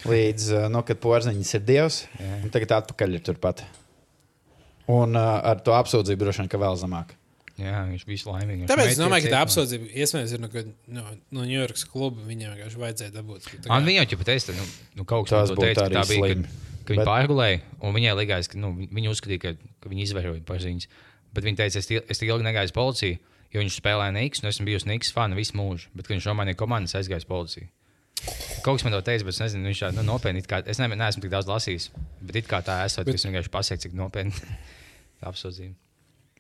Līdz, 0.07 0.45
uh, 0.55 0.69
nu, 0.71 0.85
kad 0.87 1.01
porziņš 1.03 1.51
ir 1.59 1.63
dievs, 1.67 1.97
Jā. 2.23 2.37
un 2.47 2.53
tagad 2.55 2.77
atpakaļ 2.79 3.17
ir 3.19 3.25
turpat. 3.27 3.65
Un 4.89 5.17
uh, 5.19 5.39
ar 5.45 5.61
to 5.65 5.75
apsūdzību 5.77 6.23
droši 6.25 6.45
vien, 6.45 6.51
ka 6.53 6.61
vēl 6.61 6.77
zemāk. 6.81 7.13
Jā, 7.59 7.81
viņš 7.89 8.05
bija 8.07 8.31
laimīgs. 8.31 8.69
Tāpēc 8.71 8.93
es 8.93 9.01
domāju, 9.01 9.27
ka 9.27 9.33
tā 9.35 9.41
apsūdzība 9.43 9.89
iespējams 9.99 10.33
ir 10.37 10.43
no, 10.45 10.49
ka 10.53 10.63
no, 10.95 11.03
no 11.35 11.43
New 11.43 11.57
York 11.59 11.81
kluba. 11.91 12.23
Viņam 12.29 12.55
vienkārši 12.55 12.81
vajadzēja 12.85 13.15
dabūt. 13.17 13.49
Tā 13.51 13.65
kā- 13.67 13.75
Un 13.75 13.89
viņa 13.89 14.05
jau 14.07 14.19
teica, 14.29 14.55
nu, 14.55 14.67
nu 15.01 15.05
kaut 15.05 15.27
kas 15.27 15.35
tāds 15.35 15.55
būtu 15.59 15.83
arī 15.83 15.97
tā 15.99 16.05
bija. 16.07 16.21
slimi. 16.23 16.45
Ka, 16.47 16.85
ka 16.85 16.95
viņi 16.95 17.03
Bet- 17.03 17.11
pārgulēja, 17.11 17.61
un 17.83 17.97
viņai 17.99 18.15
likās, 18.21 18.49
ka 18.53 18.63
nu, 18.63 18.71
viņi 18.79 19.11
uzskatīja, 19.11 19.41
ka, 19.43 19.53
ka 19.83 19.91
viņi 19.91 20.07
izvēroja 20.07 20.45
paziņas. 20.47 20.87
Bet 21.35 21.45
viņi 21.45 21.61
teica, 21.61 21.83
es, 21.83 21.91
es 21.91 22.23
tik 22.23 22.31
ilgi 22.31 22.47
negāju 22.47 22.71
uz 22.71 22.77
policiju, 22.79 23.19
jo 23.53 23.61
viņš 23.61 23.81
spēlēja 23.83 24.15
Niks, 24.15 24.43
un 24.43 24.49
esmu 24.53 24.65
bijusi 24.71 24.89
Niks 24.89 25.13
fani 25.13 25.35
visu 25.35 25.59
mūžu. 25.59 25.91
Bet, 25.99 26.07
viņš 26.07 26.31
nomainīja 26.31 26.57
komandas, 26.63 26.95
aizgāja 26.95 27.27
policiju. 27.27 27.67
Kaut 28.63 28.79
kas 28.79 28.85
man 28.87 28.95
to 28.95 29.03
teica, 29.03 29.27
bet 29.27 29.35
es 29.35 29.41
nezinu, 29.41 29.69
viņš 29.69 29.83
tā 29.83 29.93
nu, 29.99 30.03
nopietni. 30.07 30.39
it 30.43 30.49
Kā, 30.51 30.63
es 30.67 30.79
ne, 30.79 30.89
neesmu 30.89 31.23
tik 31.23 31.31
daudz 31.31 31.47
lasījis, 31.47 31.91
bet 32.23 32.37
it 32.37 32.49
kā 32.51 32.63
tā 32.63 32.85
esot, 32.87 33.05
bet... 33.07 33.15
es 33.19 33.27
vienkārši 33.27 33.51
pasaku, 33.51 33.83
cik 33.83 33.95
nopietni 33.99 34.33
apsūdzība. 35.23 35.75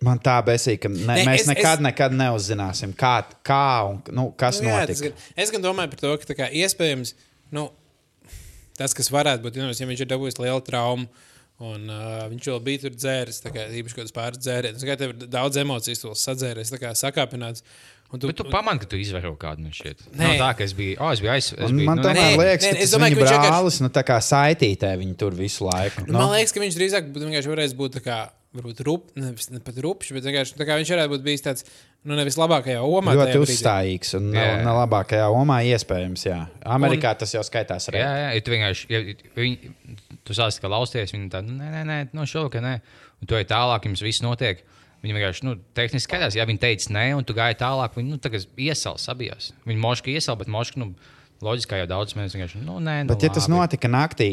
Man 0.00 0.20
tā 0.22 0.36
besīk, 0.46 0.78
ka 0.84 0.88
ne, 0.88 1.00
Nē, 1.06 1.24
mēs 1.26 1.40
es- 1.40 1.46
nekad, 1.50 1.78
es- 1.80 1.82
nekad 1.82 2.12
neuzzināsim, 2.12 2.92
kā, 2.94 3.24
kā 3.44 3.88
un 3.90 4.02
nu, 4.14 4.30
kas 4.38 4.60
Nu, 4.60 4.68
jā, 4.68 4.86
notika. 4.86 5.00
gan- 5.08 5.12
Es 5.36 5.50
gan 5.50 5.62
domāju 5.62 5.90
par 5.90 5.98
to, 5.98 6.16
ka 6.18 6.34
kā, 6.34 6.52
iespējams 6.54 7.14
nu, 7.50 7.70
tas, 8.78 8.94
kas 8.94 9.08
varētu 9.10 9.42
būt, 9.42 9.56
ja 9.56 9.86
viņš 9.86 10.00
ir 10.00 10.06
dabūjis 10.06 10.38
lielu 10.38 10.62
traumu. 10.62 11.08
Un, 11.60 11.88
uh, 11.90 12.28
viņš 12.30 12.44
vēl 12.46 12.60
bija 12.62 12.80
tur 12.84 12.90
dzēris, 12.94 13.40
tā 13.42 13.50
kā 13.50 13.64
īpaši 13.66 13.94
kaut 13.96 14.04
kādas 14.06 14.14
pāris 14.14 14.38
dzērienas. 14.38 14.84
Kā 14.86 14.94
tev 14.96 15.10
ir 15.10 15.26
daudz 15.26 15.56
emociju, 15.58 15.98
tu 16.00 16.08
sadzēries, 16.14 16.70
tā 16.70 16.78
kā 16.78 16.92
sakāpināts. 16.94 17.62
Un 18.12 18.20
Tu, 18.20 18.28
Bet 18.28 18.36
tu 18.36 18.44
pamani, 18.44 18.78
ka 18.78 18.86
tu 18.86 18.96
izvēro 18.96 19.36
kādu 19.36 19.58
no 19.66 19.68
šiem. 19.74 19.96
Nē. 20.14 20.38
Nav 20.38 20.38
tā, 20.38 20.56
ka 20.58 20.62
es 20.64 20.72
biju. 20.72 20.96
Oh, 21.00 21.10
es 21.10 21.18
biju 21.20 21.32
aiz. 21.34 21.52
Es 21.52 21.58
Un 21.68 21.76
biju, 21.76 21.84
man 21.84 21.96
nu, 21.98 22.04
tomēr 22.04 22.14
nē, 22.14 22.36
liekas, 22.38 22.62
nē, 22.62 22.70
ka 22.70 22.78
tas 22.78 22.90
domāju, 22.94 23.10
viņa 23.10 23.18
ka 23.18 23.20
viņš 23.24 23.32
vienkārši- 23.34 23.50
brālis, 23.50 23.80
nu 23.82 23.88
tā 23.88 24.02
kā 24.06 24.16
saitītē 24.22 24.90
viņu 25.02 25.16
tur 25.18 25.30
visu 25.32 25.66
laiku. 25.66 26.06
Nu, 26.06 26.12
man 26.12 26.30
liekas, 26.38 26.52
ka 26.54 26.60
viņš 26.60 26.78
drīzāk 26.78 27.10
būtu 27.12 27.26
vienkārši 27.26 27.50
varējis 27.52 27.74
būt 27.74 27.90
tā 27.98 28.00
kā. 28.06 28.30
Varbūt 28.58 28.80
rup, 28.86 29.10
nevis 29.18 29.48
ne 29.52 29.60
pat 29.62 29.76
rupšs, 29.84 30.12
bet 30.16 30.24
vienkārši 30.26 30.56
tā 30.58 30.66
kā 30.66 30.76
viņš 30.80 30.90
varētu 30.94 31.12
būt 31.12 31.24
bijis 31.26 31.44
tāds, 31.44 31.66
nu, 32.02 32.16
nevis 32.18 32.38
labākajā 32.40 32.80
omā. 32.82 33.14
ļoti 33.14 33.42
uzstājīgs 33.44 34.16
un 34.18 34.32
Jā, 34.34 34.46
jā. 34.48 34.56
ne, 34.58 34.64
ne 34.66 34.72
labākajā 34.80 35.28
omā 35.30 35.60
iespējams. 35.68 36.24
Jā. 36.26 36.38
Amerikā 36.76 37.12
un... 37.14 37.20
tas 37.20 37.34
jau 37.36 37.44
skaitās 37.46 37.86
arī. 37.92 38.00
Jā, 38.02 38.08
jā, 38.24 38.32
ja 38.34 38.42
tu 38.42 38.54
vienkārši. 38.54 38.88
Ja, 38.90 39.02
viņi, 39.38 39.70
tu 40.26 40.36
sāc 40.36 40.58
kā 40.58 40.70
lausties, 40.72 41.14
viņi 41.14 41.30
tā, 41.32 41.44
nu, 41.46 41.54
nē, 41.60 41.70
nē, 41.76 41.84
nē, 41.88 42.00
no 42.18 42.26
šovakar 42.28 42.64
nē. 42.64 42.74
Un 43.22 43.30
tu 43.30 43.38
ej 43.38 43.46
tālāk, 43.50 43.86
jums 43.88 44.02
viss 44.04 44.24
notiek. 44.24 44.64
Viņi 44.98 45.14
vienkārši, 45.14 45.44
nu, 45.46 45.54
tehniski 45.78 46.10
skatās, 46.10 46.34
ja 46.34 46.42
viņi 46.48 46.58
teica 46.58 46.90
nē, 46.96 47.04
un 47.14 47.22
tu 47.26 47.36
gāji 47.36 47.54
tālāk, 47.60 47.94
viņi, 47.94 48.16
nu, 48.16 48.18
tagad 48.18 48.48
iesal 48.58 48.96
sabijās. 48.98 49.52
Viņi 49.68 49.78
moški 49.84 50.16
iesal, 50.18 50.34
bet 50.40 50.50
moški, 50.50 50.82
nu, 50.82 50.88
loģiski, 51.46 51.70
kā 51.70 51.78
jau 51.84 51.90
daudz 51.92 52.16
mēs 52.18 52.34
vienkārši, 52.34 52.64
nu, 52.66 52.80
nē, 52.82 53.04
nu, 53.04 53.12
Bet 53.12 53.22
ja 53.22 53.30
tas 53.30 53.46
labi. 53.46 53.60
notika 53.60 53.90
naktī, 53.94 54.30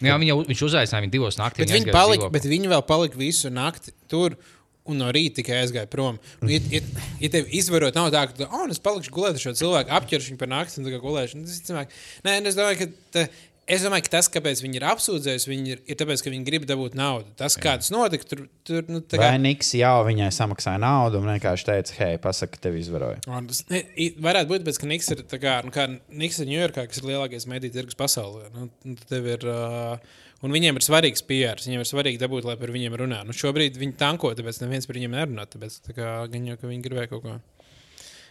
Jā, 0.00 0.16
viņi 0.16 0.32
jau, 0.32 0.40
viņš 0.48 0.64
uzaicināja 0.68 1.04
viņu 1.04 1.12
divos 1.12 1.38
naktīs. 1.40 1.66
Bet 1.66 1.76
viņi, 1.76 1.92
palika, 1.92 2.28
bet 2.32 2.48
viņi 2.48 2.72
vēl 2.72 2.82
palika 2.88 3.20
visu 3.20 3.52
nakti 3.52 3.94
tur. 4.10 4.38
Un 4.82 4.96
no 4.98 5.12
rīta 5.14 5.36
tikai 5.36 5.60
aizgāja 5.60 5.86
prom. 5.86 6.16
Nu, 6.40 6.48
ja, 6.50 6.58
ja, 6.72 6.80
ja 7.22 7.28
tev 7.30 7.52
izvarot, 7.54 7.94
nav 7.94 8.08
tā, 8.10 8.24
ka, 8.26 8.34
tu, 8.34 8.48
oh, 8.50 8.64
es 8.66 8.80
palikšu 8.82 9.12
gulēt 9.14 9.36
ar 9.38 9.44
šo 9.44 9.52
cilvēku, 9.60 9.92
apķeršu 9.94 10.32
viņu 10.32 10.40
par 10.40 10.50
nakti 10.50 10.80
un 10.80 10.88
tā 10.88 10.94
kā 10.96 10.98
gulēšu. 11.04 11.38
Nu, 11.38 11.46
tas 11.46 11.60
ir 11.60 11.68
cilvēki. 11.68 12.00
Nē, 12.26 12.34
es 12.50 12.58
domāju, 12.58 12.80
ka, 12.80 12.88
tā, 13.14 13.22
es 13.66 13.84
domāju, 13.84 14.06
ka 14.06 14.14
tas, 14.16 14.28
kāpēc 14.32 14.62
viņi 14.64 14.78
ir 14.80 14.86
apsūdzējuši, 14.90 15.50
viņi 15.50 15.74
ir, 15.74 15.82
ir 15.90 15.98
tāpēc, 16.00 16.24
ka 16.24 16.32
viņi 16.32 16.46
grib 16.46 16.66
dabūt 16.68 16.96
naudu. 16.98 17.30
Tas, 17.38 17.56
kā 17.60 17.76
tas 17.80 17.92
notika, 17.94 18.26
tur, 18.28 18.44
tur 18.66 18.88
nu, 18.90 19.02
tā 19.04 19.20
kā. 19.20 19.28
vai 19.28 19.42
Niks 19.42 19.74
jau 19.78 19.94
viņai 20.08 20.30
samaksāja 20.34 20.80
naudu 20.82 21.20
un 21.20 21.30
vienkārši 21.34 21.68
teica, 21.68 21.98
hei, 22.00 22.18
pasaka, 22.22 22.56
ka 22.56 22.66
tevi 22.68 22.82
izvaroja. 22.82 23.22
Un 23.30 23.46
Tas 23.52 23.64
ne, 23.70 23.84
varētu 24.22 24.50
būt, 24.50 24.64
tāpēc, 24.64 24.82
ka 24.82 24.90
Niks 24.90 25.14
ir, 25.14 25.24
tā 25.30 25.40
kā, 25.42 25.60
nu, 25.66 25.74
kā 25.74 25.86
Niks 25.92 26.42
ir 26.42 26.50
Ņujorkā, 26.50 26.88
kas 26.90 27.02
ir 27.02 27.08
lielākais 27.12 27.48
mediju 27.50 27.76
tirgus 27.78 27.98
pasaulē. 27.98 28.50
Nu, 28.54 28.68
nu, 28.88 29.22
ir, 29.36 29.48
uh, 29.48 30.20
Un 30.42 30.50
viņiem 30.50 30.74
ir 30.74 30.82
svarīgs 30.82 31.22
PR, 31.22 31.60
viņiem 31.62 31.84
ir 31.84 31.86
svarīgi 31.86 32.18
dabūt, 32.18 32.46
lai 32.48 32.56
par 32.58 32.72
viņiem 32.74 32.96
runā. 32.98 33.20
Nu, 33.22 33.34
šobrīd 33.36 33.76
viņi 33.78 33.94
tanko, 34.00 34.32
tāpēc 34.34 34.58
neviens 34.64 34.88
par 34.90 34.98
viņiem 34.98 35.14
nerunā. 35.14 35.44
Tāpēc 35.46 35.76
tā 35.86 35.94
kā, 35.94 36.08
gan 36.32 36.48
jau, 36.50 36.56
ka 36.58 36.66
viņi 36.66 36.82
gribēja 36.82 37.10
kaut 37.12 37.22
ko. 37.22 37.36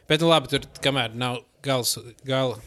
Bet, 0.10 0.20
nu, 0.20 0.28
labi, 0.28 0.52
tur 0.52 0.68
kamēr 0.84 1.16
nav 1.16 1.40
gals, 1.64 1.96
gala. 2.28 2.60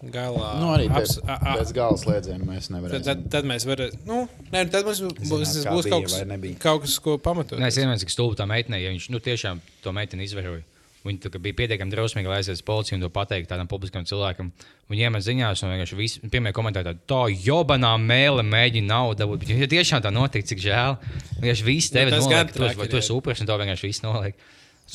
Galā, 0.00 0.54
Nu, 0.56 0.70
arī 0.72 0.86
pēc, 0.88 1.18
a- 1.28 1.34
a- 1.36 1.56
pēc 1.58 1.72
gala 1.76 1.96
slēdziena 2.00 2.40
mēs 2.48 2.68
Tad, 2.70 2.74
nevaram. 2.76 3.02
tad, 3.04 3.24
tad 3.30 3.44
mēs 3.44 3.66
varam. 3.68 3.90
Nu, 4.08 4.28
nē, 4.50 4.62
tad 4.72 4.86
mums 4.88 5.00
būs, 5.00 5.44
Zināt, 5.52 5.66
kā 5.68 5.74
būs 5.76 5.88
kaut, 5.92 6.04
kas, 6.08 6.58
kaut 6.58 6.80
kas, 6.86 6.98
ko 7.04 7.18
pamatot. 7.18 7.58
Nē, 7.60 7.66
es 7.68 7.76
iedomājos, 7.76 8.00
cik 8.06 8.10
stulbi 8.14 8.36
tā 8.40 8.46
meitene, 8.48 8.80
ja 8.80 8.88
viņš 8.94 9.10
nu, 9.12 9.20
tiešām 9.20 9.60
to 9.84 9.92
meiteni 9.92 10.24
izvēroja. 10.24 10.62
Viņa 11.04 11.20
tā 11.20 11.30
kā 11.32 11.38
bija 11.40 11.56
pietiekami 11.56 11.92
drausmīga, 11.92 12.28
lai 12.28 12.38
aizietu 12.40 12.58
uz 12.60 12.62
policiju 12.64 12.96
un 12.98 13.00
to 13.04 13.08
pateikt 13.08 13.48
tādam 13.48 13.68
publiskam 13.68 14.04
cilvēkam. 14.04 14.50
Viņa 14.90 15.06
iemet 15.08 15.24
ziņās, 15.24 15.62
un 15.64 15.70
vienkārši 15.72 15.96
visi 15.96 16.20
pirmie 16.28 16.52
komentāri 16.52 16.90
tādi, 16.92 17.00
tā 17.08 17.20
jobanā 17.44 17.94
mēlē 18.00 18.44
mēģina 18.44 18.86
naudu 18.88 19.16
dabūt. 19.22 19.48
Ja 19.48 19.66
tiešām 19.66 20.00
tā 20.04 20.12
notika, 20.12 20.44
cik 20.48 20.60
žēl. 20.60 20.98
Vienkārši 21.40 21.64
viss 21.64 21.88
tevi 21.90 22.10
Nu, 22.10 22.18
noliek, 22.20 22.52
tu, 22.52 22.62
esi- 22.64 22.76
vai 22.76 22.86
tu 22.88 22.96
esi 23.00 23.12
upurs, 23.16 23.40
un 23.40 23.46
to 23.48 23.56
vienkārši 23.56 23.88
viss 23.88 24.00
noliek. 24.04 24.34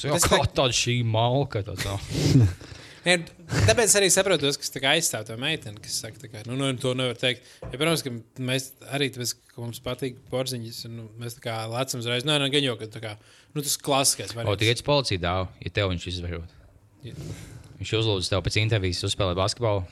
Tas 0.02 0.26
kā 0.30 0.41
tā- 0.45 0.53
tāda 0.53 0.73
šī 0.77 1.03
malka? 1.06 1.64
tāds, 1.64 1.86
no. 1.90 1.98
Nē, 3.06 3.15
tāpēc 3.68 3.94
arī 3.99 4.07
saprotu, 4.10 4.49
kas 4.57 4.72
aizstāv 4.90 5.27
to 5.27 5.36
meiteni, 5.38 5.77
kas 5.84 5.99
saka, 6.02 6.30
kā, 6.32 6.41
nu, 6.49 6.56
nu, 6.57 6.72
to 6.82 6.95
nevar 6.98 7.18
teikt. 7.22 7.45
Ja, 7.61 7.76
protams, 7.77 8.02
ka 8.06 8.14
mēs 8.41 8.72
arī 8.98 9.11
tāpēc, 9.14 9.36
ka 9.53 9.61
mums 9.61 9.82
patīk 9.86 10.18
porziņas, 10.32 10.80
un 10.90 10.95
nu, 10.99 11.06
mēs 11.22 11.38
tā 11.38 11.44
kā 11.45 11.57
lecam 11.69 12.02
uzreiz. 12.02 12.26
Nē, 12.26 12.40
nē, 12.41 12.49
gan 12.53 12.65
jau, 12.65 12.73
ka 12.80 12.90
tā 12.90 13.03
kā, 13.03 13.14
nu, 13.53 13.61
tas 13.61 13.77
klasiskais 13.77 14.34
O, 14.34 14.40
variants. 14.40 14.57
tu 14.64 14.69
iet 14.72 14.82
uz 14.82 14.88
policiju 14.88 15.22
dāvu, 15.22 15.52
ja 15.61 15.73
tev 15.77 15.91
viņš 15.94 16.07
izvērot. 16.15 16.57
Jā. 17.06 17.14
Viņš 17.77 17.94
uzlūdz 17.99 18.32
tev 18.34 18.41
pēc 18.48 18.57
intervijas 18.64 19.03
uzspēlēt 19.06 19.38
basketbolu. 19.38 19.86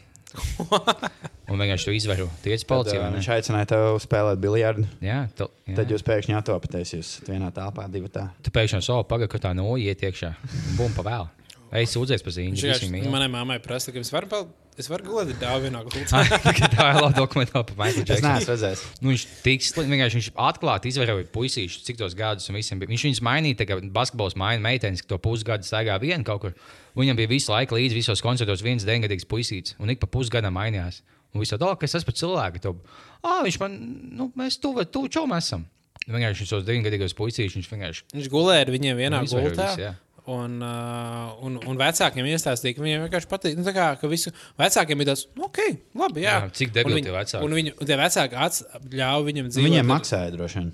un 1.53 1.61
vienkārši 1.61 1.85
tu 1.85 1.93
izvēro. 1.93 2.25
Tu 2.41 2.49
iet 2.49 2.63
uz 2.63 2.65
Tad, 2.65 2.71
policiju. 2.71 3.01
ne? 3.03 3.19
Viņš 3.19 3.29
aicināja 3.35 3.69
tev 3.75 3.99
spēlēt 4.01 4.41
biljardu. 4.41 4.87
Jā, 5.05 5.19
tu, 5.37 5.45
jā. 5.67 5.75
Tad 5.77 5.93
jūs 5.93 6.05
pēkšņi 6.07 6.37
attopaties. 6.39 6.95
Jūs 6.97 7.11
vienā 7.27 7.51
telpā, 7.53 7.85
divi 7.93 8.09
tā. 8.09 8.29
Tu 8.41 8.53
pēkšņi 8.55 8.81
savu 8.87 9.05
pagaidu, 9.05 9.29
ka 9.35 9.43
tā 9.45 9.53
no 9.57 9.67
iet 9.77 10.01
iekšā. 10.01 10.33
Bum, 10.79 10.89
pa 10.97 11.05
vēl. 11.05 11.29
Ej, 11.73 11.87
sūdzies 11.89 12.21
par 12.21 12.33
zīmēm. 12.35 12.53
Viņš 12.53 12.63
vienkārši 12.67 13.09
manai 13.09 13.27
mammai 13.33 13.55
prasa, 13.63 13.89
ka 13.89 13.97
es 14.03 14.11
varu, 14.13 14.27
pal- 14.29 14.49
es 14.77 14.85
varu 14.91 15.07
gulēt 15.07 15.31
gultā. 15.41 16.19
tā 16.75 16.85
ir 16.91 16.99
laba 17.01 17.09
dokumentāla 17.17 17.65
par 17.65 17.79
Michael 17.79 18.03
Es 18.03 18.09
Jacksonu. 18.11 18.29
neesmu 18.29 18.51
redzējis. 18.53 18.83
Nu, 19.01 19.09
viņš 19.09 19.23
tik 19.47 19.65
slikti, 19.65 19.89
vienkārši 19.89 20.19
viņš 20.19 20.29
atklāti 20.37 20.91
izvēroja 20.93 21.25
puisīšus, 21.33 21.81
cik 21.87 21.97
tos 21.97 22.13
gadus 22.19 22.45
un 22.51 22.59
visiem 22.59 22.77
bija. 22.81 22.91
Viņš 22.93 23.05
viņus 23.09 23.23
mainīja, 23.25 23.57
tā 23.63 23.67
kā 23.71 23.79
basketbols 23.95 24.37
maina 24.37 24.61
meitenes, 24.61 25.01
ka 25.01 25.15
to 25.15 25.19
pusgadu 25.25 25.65
staigā 25.65 25.97
vienu 26.03 26.21
kaut 26.27 26.45
kur. 26.45 26.53
Viņam 26.93 27.17
bija 27.17 27.31
visu 27.33 27.49
laiku 27.55 27.79
līdzi 27.79 27.97
visos 27.97 28.21
koncertos 28.21 28.61
viens 28.61 28.85
deviņgadīgs 28.85 29.25
puisīts, 29.25 29.73
un 29.81 29.89
ik 29.89 29.97
pa 30.03 30.05
pusgadam 30.13 30.53
mainījās. 30.53 31.01
Un 31.33 31.41
viss 31.41 31.57
tā, 31.57 31.73
kas 31.81 31.95
tas 31.97 32.05
par 32.05 32.13
cilvēku? 32.13 32.61
To, 32.61 32.75
ah, 33.25 33.41
viņš 33.41 33.57
man, 33.63 33.79
nu, 34.13 34.29
mēs 34.37 34.59
tuvu, 34.61 34.85
tuvu 34.85 35.09
čom 35.09 35.33
esam. 35.33 35.65
Vienkārši 36.05 36.45
šos 36.45 36.65
deviņgadīgos 36.67 37.15
puisīšus 37.17 37.57
viņš 37.57 37.69
vienkārši. 37.71 38.03
Viņš 38.13 38.29
gulēja 38.29 38.65
ar 38.67 38.71
viņiem 38.75 38.97
vienā 38.99 39.21
Nu, 39.23 39.29
gultā. 39.31 39.69
visu. 39.73 39.93
Un, 40.23 40.61
uh, 40.63 41.33
un, 41.43 41.57
un 41.67 41.75
vecākiem 41.79 42.27
iestāstīja, 42.31 42.77
ka 42.77 42.83
viņiem 42.83 43.01
vienkārši 43.03 43.27
patīk. 43.27 43.57
Nu, 43.59 43.65
tā 43.67 43.73
kā, 43.75 43.89
ka 43.99 44.07
visu, 44.07 44.31
vecākiem 44.61 45.01
bija 45.01 45.09
tāds, 45.11 45.25
nu, 45.35 45.49
ok, 45.49 45.59
labi. 45.99 46.23
Jā, 46.23 46.37
Jā, 46.45 46.51
cik 46.55 46.71
debili 46.77 47.01
Un 47.01 47.07
tie 47.09 47.11
vecāki? 47.11 47.43
Un, 47.43 47.55
viņu, 47.57 47.73
un 47.75 47.89
tie 47.89 47.97
vecāki 47.99 48.39
ats, 48.39 48.63
ļāva 48.87 49.25
viņam 49.27 49.49
dzīvot. 49.51 49.67
Viņiem 49.67 49.89
maksāja 49.91 50.31
droši 50.31 50.61
vien. 50.61 50.69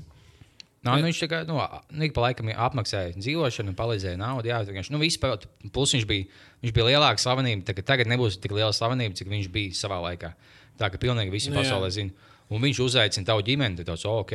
Nā, 0.85 0.93
nu, 0.95 1.09
viņš 1.09 1.17
tikai 1.25 1.39
nu, 1.49 1.57
nu, 1.91 2.07
pa 2.15 2.27
laikam 2.27 2.51
apmaksāja 2.53 3.17
dzīvošanu, 3.17 3.73
palīdzēja 3.75 4.19
naudu. 4.21 4.47
Jā, 4.47 4.61
vienkārši, 4.69 4.93
nu, 4.93 5.01
viss 5.01 5.19
par- 5.19 5.41
plus 5.75 5.95
viņš 5.97 6.05
bija, 6.07 6.27
viņš 6.63 6.75
bija 6.77 6.85
lielāka 6.93 7.19
slavenība. 7.19 7.65
tā 7.67 7.75
ka 7.75 7.83
Tagad 7.89 8.07
nebūs 8.07 8.37
tik 8.39 8.53
liela 8.55 8.71
slavenība, 8.71 9.17
cik 9.17 9.27
viņš 9.33 9.49
bija 9.51 9.75
savā 9.75 9.97
laikā. 10.05 10.31
Tā 10.79 10.87
ka 10.93 11.01
pilnīgi 11.01 11.33
visi 11.33 11.51
Nu, 11.51 11.57
pasaulē 11.59 11.89
zina. 11.91 12.13
Un 12.49 12.61
viņš 12.63 12.79
uzaicina 12.85 13.27
tavu 13.27 13.43
ģimeni, 13.45 13.75
tad 13.81 13.91
tāds, 13.91 14.05
oh, 14.07 14.21
ok, 14.23 14.31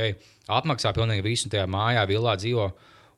apmaksā 0.53 0.93
pilnīgi 0.95 1.25
visu, 1.25 1.49
tajā 1.49 1.65
mājā, 1.71 2.05
villā 2.07 2.37
dzīvo. 2.37 2.69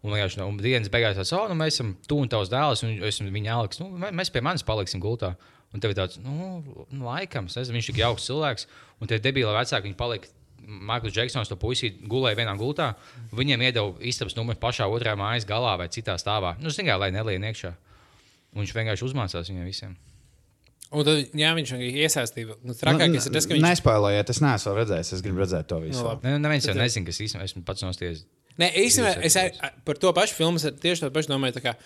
Un 0.07 0.15
vienkārši 0.15 0.39
no 0.39 0.47
dienas 0.63 0.91
beigās 0.93 1.17
tāds, 1.19 1.33
oh, 1.35 1.49
nu, 1.51 1.57
mēs 1.59 1.75
esam 1.75 1.93
tu 2.07 2.21
un 2.23 2.31
tavs 2.31 2.51
dēls, 2.53 2.85
un 2.87 2.93
es 3.01 3.17
esmu 3.17 3.33
viņa 3.35 3.57
Aleks. 3.59 3.81
Nu, 3.83 3.89
mē- 3.99 4.13
mēs 4.15 4.31
pie 4.31 4.43
manis 4.47 4.63
paliksim 4.67 5.03
gultā. 5.03 5.33
Un 5.75 5.83
tev 5.83 5.91
ir 5.91 5.99
tāds, 5.99 6.21
nu, 6.23 6.61
nu 6.95 7.09
laikam, 7.09 7.49
es 7.51 7.59
nezinu, 7.59 7.81
viņš 7.81 7.89
ir 7.91 7.99
jauks 8.05 8.29
cilvēks. 8.29 8.69
Un 9.03 9.11
tie 9.11 9.19
debīli 9.19 9.51
vecāki, 9.51 9.89
viņi 9.91 9.99
palika 9.99 10.31
Maikls 10.67 11.15
Džeksons, 11.15 11.51
to 11.51 11.59
puisīti 11.59 12.07
gulēja 12.11 12.39
vienā 12.39 12.55
gultā. 12.59 12.93
Viņiem 13.35 13.67
iedeva 13.67 13.93
istabas 14.01 14.35
numuru 14.39 14.59
pašā 14.63 14.87
otrā 14.91 15.17
mājas 15.19 15.47
galā 15.47 15.75
vai 15.79 15.89
citā 15.93 16.15
stāvā. 16.23 16.55
Nu, 16.63 16.71
zināmā, 16.75 17.05
lai 17.05 17.11
nelien 17.15 17.45
iekšā. 17.51 17.75
Un 18.55 18.63
viņš 18.63 18.73
vienkārši 18.79 19.07
uzmācās 19.11 19.51
viņiem 19.51 19.67
visiem. 19.69 19.97
Un 20.95 21.03
tad, 21.07 21.35
jā, 21.35 21.51
viņš 21.59 21.75
vienkārši 21.75 22.03
iesaistīja. 22.07 22.57
Nu, 22.63 22.75
trakākais 22.79 23.27
ir 23.27 23.35
tas, 23.35 23.47
ka 23.47 23.57
viņš. 23.59 23.65
Nespēlējiet, 23.67 24.31
es 24.33 24.41
neesmu 24.43 24.75
redzējis. 24.79 25.13
Es 25.19 25.23
gribu 25.27 25.43
redzēt 25.43 25.67
to 25.71 25.81
visu. 25.83 25.99
Nu, 25.99 26.13
labi. 26.13 26.31
Ne, 26.31 26.39
neviens 26.47 26.67
jau 26.71 26.75
nezina, 26.79 27.09
kas 27.11 27.19
īstenībā 27.27 27.47
esmu 27.51 27.63
pats 27.67 27.83
nosties. 27.83 28.23
Nē, 28.59 28.71
īstenībā 28.81 29.19
es 29.27 29.37
ar- 29.37 29.53
ar- 29.61 29.75
par 29.85 29.99
to 30.01 30.13
pašu 30.17 30.35
filmu 30.39 30.59
tieši 30.59 31.05
tādu 31.05 31.13
pašu 31.13 31.29
domāju. 31.29 31.53
tā 31.59 31.63
kā- 31.65 31.77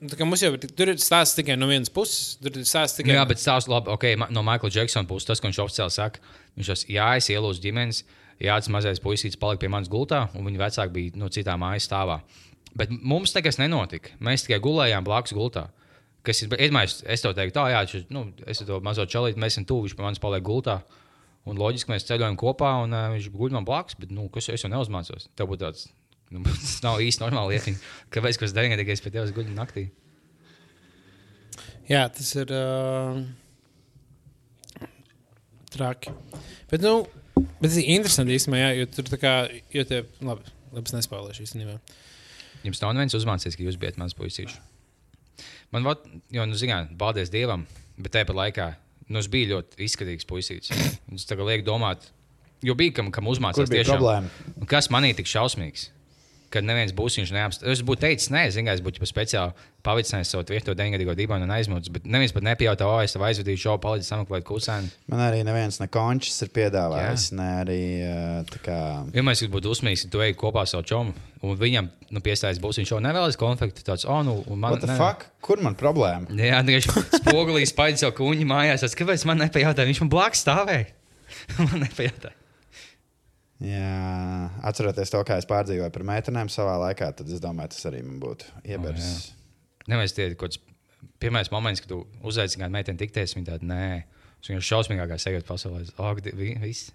nu, 0.00 0.08
tā 0.08 0.16
kā 0.18 0.26
mums 0.26 0.42
jau 0.42 0.52
ir, 0.52 0.58
tur 0.58 0.88
ir 0.88 0.96
stāsts 1.02 1.34
tikai 1.34 1.56
no 1.58 1.66
vienas 1.66 1.88
puses. 1.90 2.36
Tur 2.42 2.50
ir 2.54 2.62
stāsts 2.64 2.98
Nu, 2.98 3.04
tikai 3.04 3.16
jā, 3.16 3.26
bet 3.28 3.38
stāsts 3.38 3.68
labi. 3.68 3.90
Okay, 3.90 4.14
no 4.16 4.42
Maikla 4.42 4.70
Džeksona 4.70 5.08
puses 5.08 5.26
tas, 5.26 5.40
ko 5.40 5.48
viņš 5.48 5.58
oficiāli 5.64 5.90
saka, 5.90 6.20
viņš 6.58 6.66
tas, 6.66 6.84
jā, 6.86 7.16
es 7.16 7.26
ielūdzu 7.28 7.60
ģimenes, 7.62 8.02
jā, 8.40 8.54
tas 8.54 8.68
mazais 8.68 9.00
puisītis 9.00 9.38
palika 9.38 9.60
pie 9.60 9.68
manas 9.68 9.88
gultā, 9.88 10.28
un 10.36 10.44
viņa 10.46 10.58
vecāki 10.58 10.92
bija 10.92 11.16
no 11.16 11.26
citā 11.28 11.58
mājas 11.58 11.88
stāvā. 11.88 12.20
Bet 12.74 12.88
mums 12.90 13.34
nekas 13.34 13.58
nenotika. 13.58 14.10
Mēs 14.20 14.46
tikai 14.46 14.60
gulējām 14.60 15.04
blakus 15.04 15.32
gultā. 15.32 15.68
Kas 16.22 16.40
ir, 16.42 16.48
iedomājieties, 16.54 17.02
es 17.10 17.20
to 17.20 17.32
teiktu, 17.34 17.52
tā, 17.58 17.66
jā, 17.74 17.82
šis, 17.90 18.04
nu, 18.14 18.32
es 18.46 18.58
to 18.62 18.78
mazo 18.80 19.02
čalīti, 19.04 19.36
mēs 19.42 19.56
esam 19.58 19.64
tuvu, 19.66 19.88
viņš 19.88 19.96
pie 19.98 20.04
manis 20.06 20.18
paliek 20.22 20.42
gultā. 20.42 20.82
Un 21.44 21.56
loģiski 21.58 21.90
mēs 21.90 22.06
ceļojam 22.06 22.36
kopā, 22.38 22.84
un 22.84 22.92
uh, 22.94 23.08
viņš 23.10 23.26
guļ 23.34 23.50
man 23.50 23.64
blakus, 23.66 23.96
bet, 23.98 24.12
nu, 24.14 24.28
kas 24.30 24.48
es 24.48 24.62
jau 24.62 24.70
neuzmācos. 24.70 25.26
Tev 25.34 25.48
būtu 25.50 25.64
tāds, 25.66 25.88
nu, 26.32 26.42
tas 26.62 26.78
nav 26.84 27.02
īsti 27.04 27.24
normāli 27.24 27.56
lietiņa. 27.56 27.82
Kāpēc, 28.14 28.40
kas 28.42 28.56
dēļ, 28.56 28.76
tikai 28.80 28.96
es 28.96 29.04
pie 29.04 29.12
tevis 29.14 29.34
guļu 29.36 29.54
naktī? 29.56 29.88
Jā, 31.90 32.06
tas 32.14 32.28
ir 32.38 32.52
uh, 32.54 33.18
traki. 35.74 36.12
Bet, 36.70 36.84
nu, 36.84 37.02
bet 37.34 37.66
tas 37.68 37.78
ir 37.80 37.90
interesanti 37.96 38.36
īstenībā, 38.36 38.60
jā, 38.60 38.70
jo 38.80 38.90
tur 38.92 39.10
tā 39.10 39.18
kā, 39.20 39.34
jo 39.74 39.84
tie, 39.88 40.04
labi, 40.24 40.54
labi 40.72 40.88
es 40.88 40.96
nespēlēšu 40.96 41.46
īstenībā. 41.46 41.78
Jums 42.62 42.82
nav 42.84 42.94
viens 42.96 43.18
uzmācījies, 43.18 43.58
ka 43.58 43.66
jūs 43.66 43.80
bijat 43.82 43.98
mans 44.00 44.14
puisīši. 44.16 44.60
Man, 45.74 45.86
vat, 45.88 46.04
jo, 46.32 46.46
nu, 46.46 46.56
zināt, 46.58 46.92
paldies 47.00 47.32
Dievam, 47.32 47.64
bet 47.98 48.14
tāpat 48.14 48.38
laikā 48.38 48.68
nu, 49.08 49.20
es 49.20 49.28
biju 49.32 49.56
ļoti 49.56 49.82
izskatīgs 49.86 50.28
puisītis. 50.28 50.72
Un 51.10 51.18
Es 51.18 51.26
tagad 51.28 51.48
lieku 51.48 51.66
domāt, 51.66 52.06
jo 52.64 52.76
bija 52.78 52.94
kam, 52.98 53.10
kam 53.14 53.26
Kur 53.26 53.36
uzmācīties 53.36 53.72
bija 53.72 53.88
problēma? 53.88 54.30
Kas 54.70 54.88
manī 54.92 55.12
tik 55.18 55.28
šausmīgs? 55.28 55.90
Kad 56.52 56.66
neviens 56.68 56.92
būs 56.96 57.16
viņš 57.18 57.30
neapstrādājis. 57.32 57.80
Es 57.80 57.86
būtu 57.88 58.04
teicis, 58.04 58.30
nē, 58.32 58.42
zināms, 58.52 58.80
es 58.80 58.84
būtu 58.84 59.00
jau 59.00 59.08
speciāli 59.08 59.68
pavicinājis 59.82 60.30
savu 60.34 60.44
tvītu, 60.46 60.74
deviņgadīgo 60.78 61.14
dibonu 61.18 61.46
un 61.46 61.54
aizmucis. 61.56 61.90
Bet 61.94 62.04
neviens 62.06 62.34
pat 62.34 62.44
nepajautā, 62.46 62.86
o, 62.86 62.98
es 63.02 63.14
tev 63.16 63.24
aizvedīšu 63.26 63.64
šo 63.64 63.76
palīdzību 63.82 64.08
sameklēt 64.08 64.46
kusēnu. 64.46 64.90
Man 65.10 65.22
arī 65.24 65.40
neviens 65.46 65.80
ne 65.82 65.88
končs 65.92 66.36
ir 66.44 66.52
piedāvājis, 66.54 67.30
ne 67.38 67.48
arī 67.62 67.80
uh, 68.04 68.36
tā 68.50 68.60
kā. 68.66 68.78
Ja 69.16 69.24
mēs 69.26 69.42
būtu 69.52 69.72
uzmīgs, 69.72 70.04
tu 70.12 70.22
ej 70.22 70.36
kopā 70.38 70.66
ar 70.66 70.70
savu 70.70 70.86
čomu, 70.86 71.16
un 71.42 71.56
viņam 71.58 71.88
nu, 72.12 72.22
piestājas 72.24 72.60
būs 72.62 72.78
viņš 72.82 72.94
jau 72.94 73.00
nevēlas 73.02 73.40
konfliktu. 73.40 73.84
Tāds, 73.86 74.06
oh, 74.06 74.20
nu, 74.26 74.38
un 74.46 74.60
man, 74.62 74.76
What 74.76 74.84
the 74.84 74.92
ne- 74.92 74.98
fuck? 75.00 75.26
Kur 75.42 75.62
man 75.64 75.74
problēma? 75.78 76.30
Jā, 76.38 76.60
tieši 76.66 76.92
spogulī 77.18 77.64
spaidz 77.66 78.04
savu 78.04 78.20
kuņu 78.20 78.46
mājās. 78.52 78.84
Es, 78.86 78.94
kāpēc 78.98 79.26
man 79.30 79.42
nepajautāja? 79.42 79.90
Viņš 79.90 80.04
man 80.04 80.12
blakus 80.12 80.44
stāvēja. 80.44 80.86
man 81.66 81.82
nepajautāja. 81.86 82.36
Jā, 83.62 84.50
atceroties 84.66 85.12
to, 85.12 85.20
kā 85.28 85.36
es 85.38 85.46
pārdzīvoju 85.46 85.92
par 85.94 86.02
meitenēm 86.08 86.48
savā 86.50 86.74
laikā, 86.88 87.12
tad 87.14 87.28
es 87.30 87.38
domāju, 87.42 87.70
tas 87.74 87.84
arī 87.90 88.00
man 88.02 88.16
būtu 88.22 88.48
iebērs. 88.66 89.10
Nevis 89.90 90.14
tie 90.16 90.32
kaut 90.34 90.48
kāds 90.48 90.58
pirmais 91.22 91.50
moments, 91.54 91.82
kad 91.82 91.92
tu 91.92 92.00
uzaicini 92.26 92.64
kādu 92.64 92.74
meiteni 92.74 92.98
tikties, 92.98 93.36
viņa 93.36 93.52
tāda, 93.52 93.68
nē, 93.70 93.84
tas 94.40 94.50
vienkārši 94.50 94.72
šausmīgākā 94.72 95.18
sajūta 95.22 95.46
pasaulē. 95.46 96.34
Vi- 96.34 96.56
viss. 96.64 96.90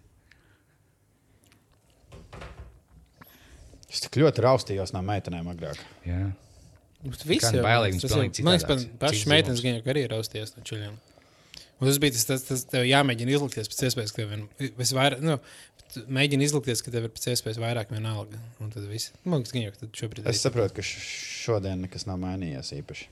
Es 3.87 4.01
tik 4.03 4.17
ļoti 4.19 4.43
raustījos 4.43 4.91
no 4.95 5.01
meitenēm 5.07 5.47
agrāk. 5.53 5.79
Jā. 6.07 6.31
Viss 7.07 7.45
Kā 7.45 7.53
jau 7.55 7.63
bailīgi, 7.63 8.01
tas 8.01 8.11
viņš 8.11 8.11
jau- 8.11 8.17
pilnīgi 8.17 8.43
Man 8.43 8.57
liekas, 8.57 8.87
pašas 8.99 9.27
meitenes 9.31 9.61
gan 9.63 9.79
arī 9.93 10.03
rausties 10.11 10.57
no 10.57 10.63
čuļiem. 10.67 10.97
Un 11.79 11.87
tas 11.87 11.99
bija 12.01 12.11
tas, 12.11 12.25
tas, 12.25 12.41
tas 12.43 12.63
tev 12.65 12.83
jāmēģina 12.89 13.35
izlikties 13.37 13.69
pēc 13.69 13.83
iespējas, 13.87 14.13
ka 14.15 14.25
ir 14.25 14.73
vairāk, 14.97 15.21
nu, 15.21 15.37
mēģini 15.95 16.47
izlikties, 16.47 16.81
ka 16.83 16.93
tev 16.93 17.07
ir 17.07 17.13
pēc 17.13 17.29
iespējas 17.33 17.59
vairāk 17.61 17.91
vienalga. 17.93 18.39
Un 18.63 18.71
tad 18.73 18.85
viss. 18.89 19.13
Man 19.23 19.41
liekas, 19.41 19.53
gan 19.55 19.65
jau, 19.65 19.73
tad 19.81 20.01
šobrīd 20.01 20.29
Es 20.29 20.43
saprotu, 20.43 20.77
ka 20.77 20.85
šodien 20.85 21.83
nekas 21.85 22.07
nav 22.09 22.19
mainījies 22.21 22.73
īpaši. 22.77 23.09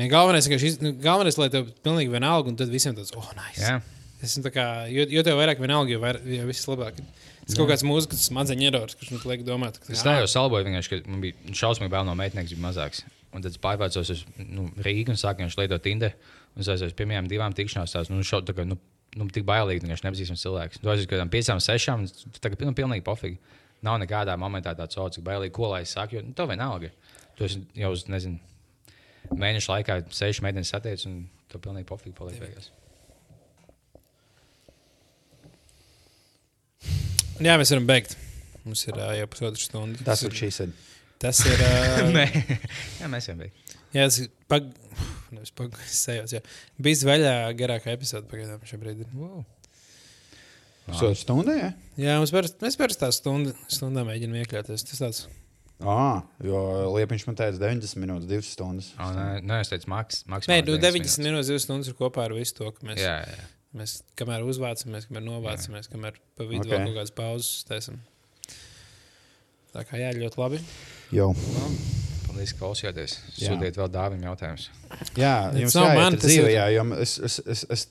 Ja 0.00 0.08
galvenais, 0.08 0.48
ka 0.48 0.56
šis, 0.60 0.78
nu, 0.80 0.94
galvenais, 1.00 1.36
lai 1.40 1.50
tev 1.52 1.68
pilnīgi 1.84 2.12
vienalga, 2.12 2.48
un 2.52 2.56
tad 2.60 2.72
visiem 2.72 2.96
tāds, 2.96 3.12
oh, 3.18 3.28
nice. 3.36 3.60
Jā. 3.60 3.80
Es 4.22 4.38
kā, 4.54 4.66
jo, 4.88 5.04
jo 5.10 5.24
tev 5.26 5.36
vairāk 5.40 5.60
vienalga, 5.60 5.92
jo, 5.92 6.00
vairāk, 6.02 6.24
jo 6.30 6.46
viss 6.48 6.68
labāk. 6.70 7.00
Tas 7.42 7.58
kaut 7.58 7.68
kāds 7.72 7.82
mūzikas 7.84 8.28
smadzeņu 8.28 8.68
erors, 8.70 8.94
kurš 8.96 9.10
man 9.16 9.24
liek 9.32 9.42
domāt, 9.44 9.80
ka 9.82 9.92
Es 9.92 10.04
tā 10.06 10.14
jau 10.20 10.28
salboju, 10.30 10.68
vienkārši, 10.68 10.92
ka 10.92 11.10
man 11.10 11.24
bija 11.24 11.56
šausmīgi 11.58 11.92
bail 11.92 12.06
no 12.06 12.14
meitenes, 12.18 12.54
bija 12.54 12.62
mazāks. 12.68 13.02
Un 13.32 13.42
tad 13.42 13.50
es 13.50 13.60
pārvācos 13.60 14.12
uz 14.14 14.22
nu, 14.38 14.68
Rīgu 14.84 15.14
un 15.14 15.18
sāku 15.18 15.42
viņš 15.42 15.58
lietot 15.58 15.82
Tinder. 15.84 16.14
Un 16.54 16.62
es 16.62 16.70
aizēju 16.70 16.92
uz 16.92 16.96
pirmajām 16.96 17.30
divām 17.30 17.54
tikšanās. 17.56 17.94
Tās, 17.96 18.10
nu, 18.12 18.22
šau, 18.26 18.42
tā 18.46 18.54
kā, 18.56 18.66
nu, 18.68 18.76
nu, 19.18 19.26
tik 19.32 19.44
bailīgi, 19.48 19.82
ka 19.82 19.90
viņš 19.90 20.04
nepazīstams 20.06 20.44
cilvēks. 20.44 20.80
Tu 20.82 20.92
aizjūti 20.92 21.10
kaut 21.10 21.18
kādām 21.18 21.32
piecām, 21.32 21.60
sešām, 21.62 22.06
tagad 22.38 22.60
piln, 22.60 22.76
pilnīgi 22.78 23.04
pofīgi. 23.06 23.38
Nav 23.82 23.98
nekādā 24.02 24.36
momentā 24.38 24.74
tāds 24.78 24.96
sauc, 24.96 25.14
cik 25.14 25.24
bailīgi, 25.26 25.54
ko 25.56 25.72
lai 25.72 25.82
es 25.86 25.94
saku, 25.96 26.18
jo 26.18 26.24
nu, 26.26 26.34
tev 26.38 26.50
vienalga. 26.52 26.92
Tu 27.38 27.48
esi 27.48 27.62
jau 27.78 27.90
uz, 27.94 28.06
nezinu, 28.12 28.38
mēnešu 29.30 29.72
laikā 29.72 29.98
seši 30.14 30.44
meitenes 30.46 30.70
satiec, 30.72 31.02
un 31.10 31.24
tu 31.50 31.60
pilnīgi 31.62 31.88
pofīgi 31.88 32.14
paliek 32.16 32.40
beigās. 32.42 32.70
Jā, 37.42 37.56
mēs 37.58 37.72
varam 37.74 37.88
beigt. 37.88 38.14
Mums 38.62 38.84
ir 38.86 38.98
uh, 39.00 39.10
jau 39.18 39.26
pusotra 39.32 39.58
stunda. 39.58 40.04
Tas 40.06 40.22
ir 40.22 40.30
ir. 40.30 40.38
šīs. 40.44 40.62
Tas 41.22 41.42
ir. 41.48 41.58
Uh, 41.58 42.12
Nē, 42.16 42.28
jā, 43.00 43.10
mēs 43.10 43.26
jau 43.32 43.38
beigām. 43.40 43.61
Jā, 43.96 44.06
ir. 44.24 44.30
Pag... 44.52 44.70
Nevis 45.34 45.52
pag... 45.56 45.74
es 45.86 45.98
Sejos, 46.04 46.34
jā. 46.36 46.42
Bija 46.82 47.00
zvaigžā 47.02 47.34
garākā 47.58 47.94
epizode 47.96 48.28
pagaidām 48.30 48.64
šobrīd. 48.68 49.04
Ir. 49.06 49.12
Wow. 49.16 49.44
Pusotru 50.88 51.14
stundu, 51.20 51.54
jā? 51.54 51.70
Jā, 52.00 52.16
mums 52.18 52.32
parasti, 52.34 52.58
mēs 52.64 52.76
parasti 52.80 53.04
tā 53.04 53.12
stundu, 53.14 53.54
stundā 53.70 54.02
mēģinām 54.08 54.40
iekļauties. 54.42 54.84
Tas 54.88 55.02
tāds. 55.02 55.22
Ah, 55.82 56.22
jo 56.42 56.58
Liepiņš 56.94 57.24
man 57.26 57.38
teica 57.38 57.58
90 57.58 57.98
minūtes, 58.02 58.28
2 58.30 58.46
stundas. 58.46 58.90
Oh, 59.02 59.10
nē, 59.16 59.40
nē, 59.46 59.60
es 59.64 59.70
teicu, 59.72 59.88
maks, 59.90 60.22
Nē, 60.26 60.34
maksimāli. 60.36 60.66
nu, 60.68 60.76
90 60.82 61.26
minūtes, 61.26 61.50
2 61.54 61.64
stundas 61.64 61.90
ir 61.90 61.96
kopā 61.98 62.28
ar 62.28 62.36
visu 62.36 62.58
to, 62.60 62.70
ka 62.74 62.86
mēs, 62.86 63.00
Jā, 63.02 63.16
jā. 63.26 63.48
mēs 63.78 63.96
kamēr 64.18 64.46
uzvācamies, 64.46 65.08
kamēr 65.10 65.26
novācamies, 65.26 65.90
kamēr 65.90 66.20
pa 66.38 66.46
vidu 66.46 66.62
Ok. 66.62 66.68
okay. 66.68 66.76
vēl 66.76 66.86
kaut 66.86 67.00
kādas 67.00 67.16
pauzes 67.18 67.66
taisam. 67.70 67.98
Tā 69.72 69.86
kā 69.88 70.02
jā, 70.02 70.14
ļoti 70.18 70.42
labi. 70.42 70.62
Jau. 71.14 71.32
Paldies, 72.32 72.52
ka 72.56 72.62
klausījāties. 72.64 73.14
Jā. 73.36 73.52
Sūtiet 73.52 73.76
vēl 73.76 73.90
dāvim 73.92 74.22
jautājumus. 74.24 74.70
Jā, 75.20 75.34
jums 75.60 75.76
nav 75.76 75.92
man, 75.98 76.16
ir- 76.16 76.48
jā, 76.54 76.64
jo 76.72 76.84
es, 77.04 77.18
es, 77.28 77.36
es, 77.54 77.64
es, 77.76 77.84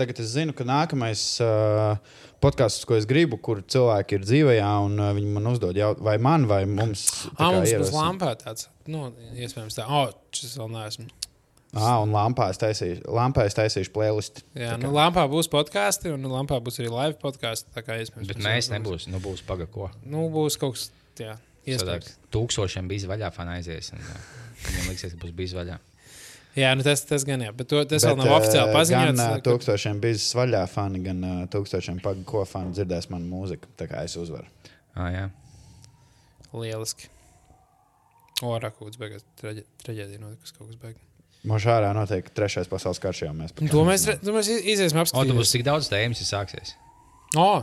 tagad 0.00 0.20
es 0.22 0.32
zinu, 0.32 0.54
ka 0.56 0.64
nākamais 0.64 1.22
uh, 1.44 1.94
podkāsts, 2.40 2.86
ko 2.88 2.96
es 2.96 3.04
gribu, 3.08 3.36
kur 3.36 3.60
cilvēki 3.60 4.16
ir 4.16 4.24
dzīvē, 4.24 4.56
un 4.86 4.96
uh, 4.98 5.10
viņi 5.16 5.32
man 5.36 5.50
uzdod 5.52 5.76
jautājumu, 5.76 6.06
vai 6.08 6.16
man, 6.24 6.46
vai 6.48 6.62
mums. 6.64 7.04
tā 7.36 7.50
Ah, 7.50 7.52
mums 7.58 7.74
būs 7.84 7.92
lampā 7.94 8.32
tāds. 8.40 8.70
Nu, 8.88 9.10
iespējams 9.36 9.76
tā. 9.76 9.84
Oh, 9.92 10.08
šis 10.32 10.56
vēl 10.60 10.72
neesmu. 10.72 11.10
Ah, 11.76 12.00
un 12.02 12.10
lampā 12.10 12.48
es 12.50 12.58
taisīšu, 12.58 13.04
lampā 13.14 13.44
es 13.46 13.54
taisīšu 13.54 13.92
playlistu. 13.94 14.42
Jā, 14.58 14.72
nu, 14.80 14.88
lampā 14.96 15.22
būs 15.30 15.46
podkāsti, 15.52 16.10
un 16.16 16.24
lampā 16.32 16.56
būs 16.64 16.80
arī 16.82 16.88
live 16.90 17.14
podkāsti. 17.20 17.70
Tā 17.76 17.84
kā 17.86 18.00
iespējams. 18.02 18.26
Bet 18.32 18.40
mēs 18.42 18.72
nebūsim. 18.72 19.12
Nu, 19.14 19.20
būs 19.22 19.44
paga 19.46 19.68
ko. 19.70 19.86
Nu, 20.02 20.24
būs 20.34 20.56
kaut 20.58 20.74
kas, 20.74 20.88
jā, 21.20 21.36
iespējams. 21.68 22.10
tūkstošiem 22.32 22.88
bija 22.88 23.08
vaļā 23.10 23.30
fanaizies. 23.34 23.92
un, 23.92 23.98
jā, 24.04 24.18
Viņam 24.60 24.90
liksies, 24.92 25.14
ka 25.16 25.20
būs 25.26 25.32
bijis 25.36 25.54
vaļā. 25.56 25.78
Jā, 26.58 26.72
nu 26.74 26.82
tas, 26.82 27.04
tas 27.06 27.22
gan 27.24 27.40
jā, 27.40 27.52
bet 27.54 27.68
to, 27.70 27.78
tas 27.86 28.02
Bet, 28.02 28.10
vēl 28.10 28.16
nav 28.18 28.32
oficiāli 28.40 28.68
uh, 28.70 28.74
paziņots. 28.74 29.06
Gan 29.06 29.20
uh, 29.22 29.36
ka- 29.38 29.44
tūkstošiem 29.50 30.00
biznesa 30.02 30.38
vaļā 30.40 30.62
fani, 30.68 31.02
gan 31.04 31.20
uh, 31.24 31.36
tūkstošiem 31.52 32.00
pagu 32.02 32.24
ko 32.26 32.42
fani 32.48 32.72
dzirdēs 32.74 33.06
manu 33.12 33.28
mūziku. 33.30 33.68
Tā 33.78 33.86
kā 33.88 34.02
es 34.04 34.16
uzvaru. 34.18 34.48
Ah, 34.98 35.08
jā. 35.14 35.28
Lieliski. 36.52 37.08
O, 38.42 38.54
rakūts 38.58 38.98
beigās 39.00 39.22
traģe- 39.40 39.66
traģēdija 39.84 40.20
notikusi 40.22 40.54
kaut 40.56 40.70
kas 40.72 40.80
beigas. 40.80 41.06
Mošārā 41.46 41.92
notiek 41.96 42.26
trešais 42.36 42.68
pasaules 42.68 42.98
karš 43.00 43.22
jau 43.24 43.32
mēs. 43.36 43.54
To 43.70 43.84
mēs, 43.86 44.04
to 44.20 44.34
mēs 44.34 44.48
iziesim 44.50 44.98
O, 45.00 45.06
tur 45.24 45.38
būs 45.38 45.52
tik 45.54 45.62
daudz 45.64 45.88
tēmas, 45.92 46.20
ja 46.20 46.28
sāksies. 46.34 46.74
O, 47.40 47.62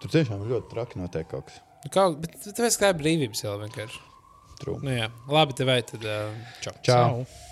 Tur 0.00 0.10
tiešām 0.12 0.42
ļoti 0.48 0.68
traki 0.72 0.98
notiek 1.00 1.28
kaut 1.30 1.46
kas. 1.48 1.60
Kaut, 1.92 2.20
bet 2.22 2.36
tev 2.46 2.68
ir 2.68 2.78
kā 2.80 2.92
brīvības 2.96 3.44
jau 3.44 3.56
vienkārši. 3.62 4.04
True. 4.60 4.80
Nu 4.84 4.94
jā, 4.94 5.10
labi, 5.28 5.56
tev 5.56 5.68
vai 5.68 5.82
tad. 5.84 6.04
Uh, 6.04 6.54
čau. 6.64 6.72
Čau. 6.80 6.86
Ciao. 6.88 7.45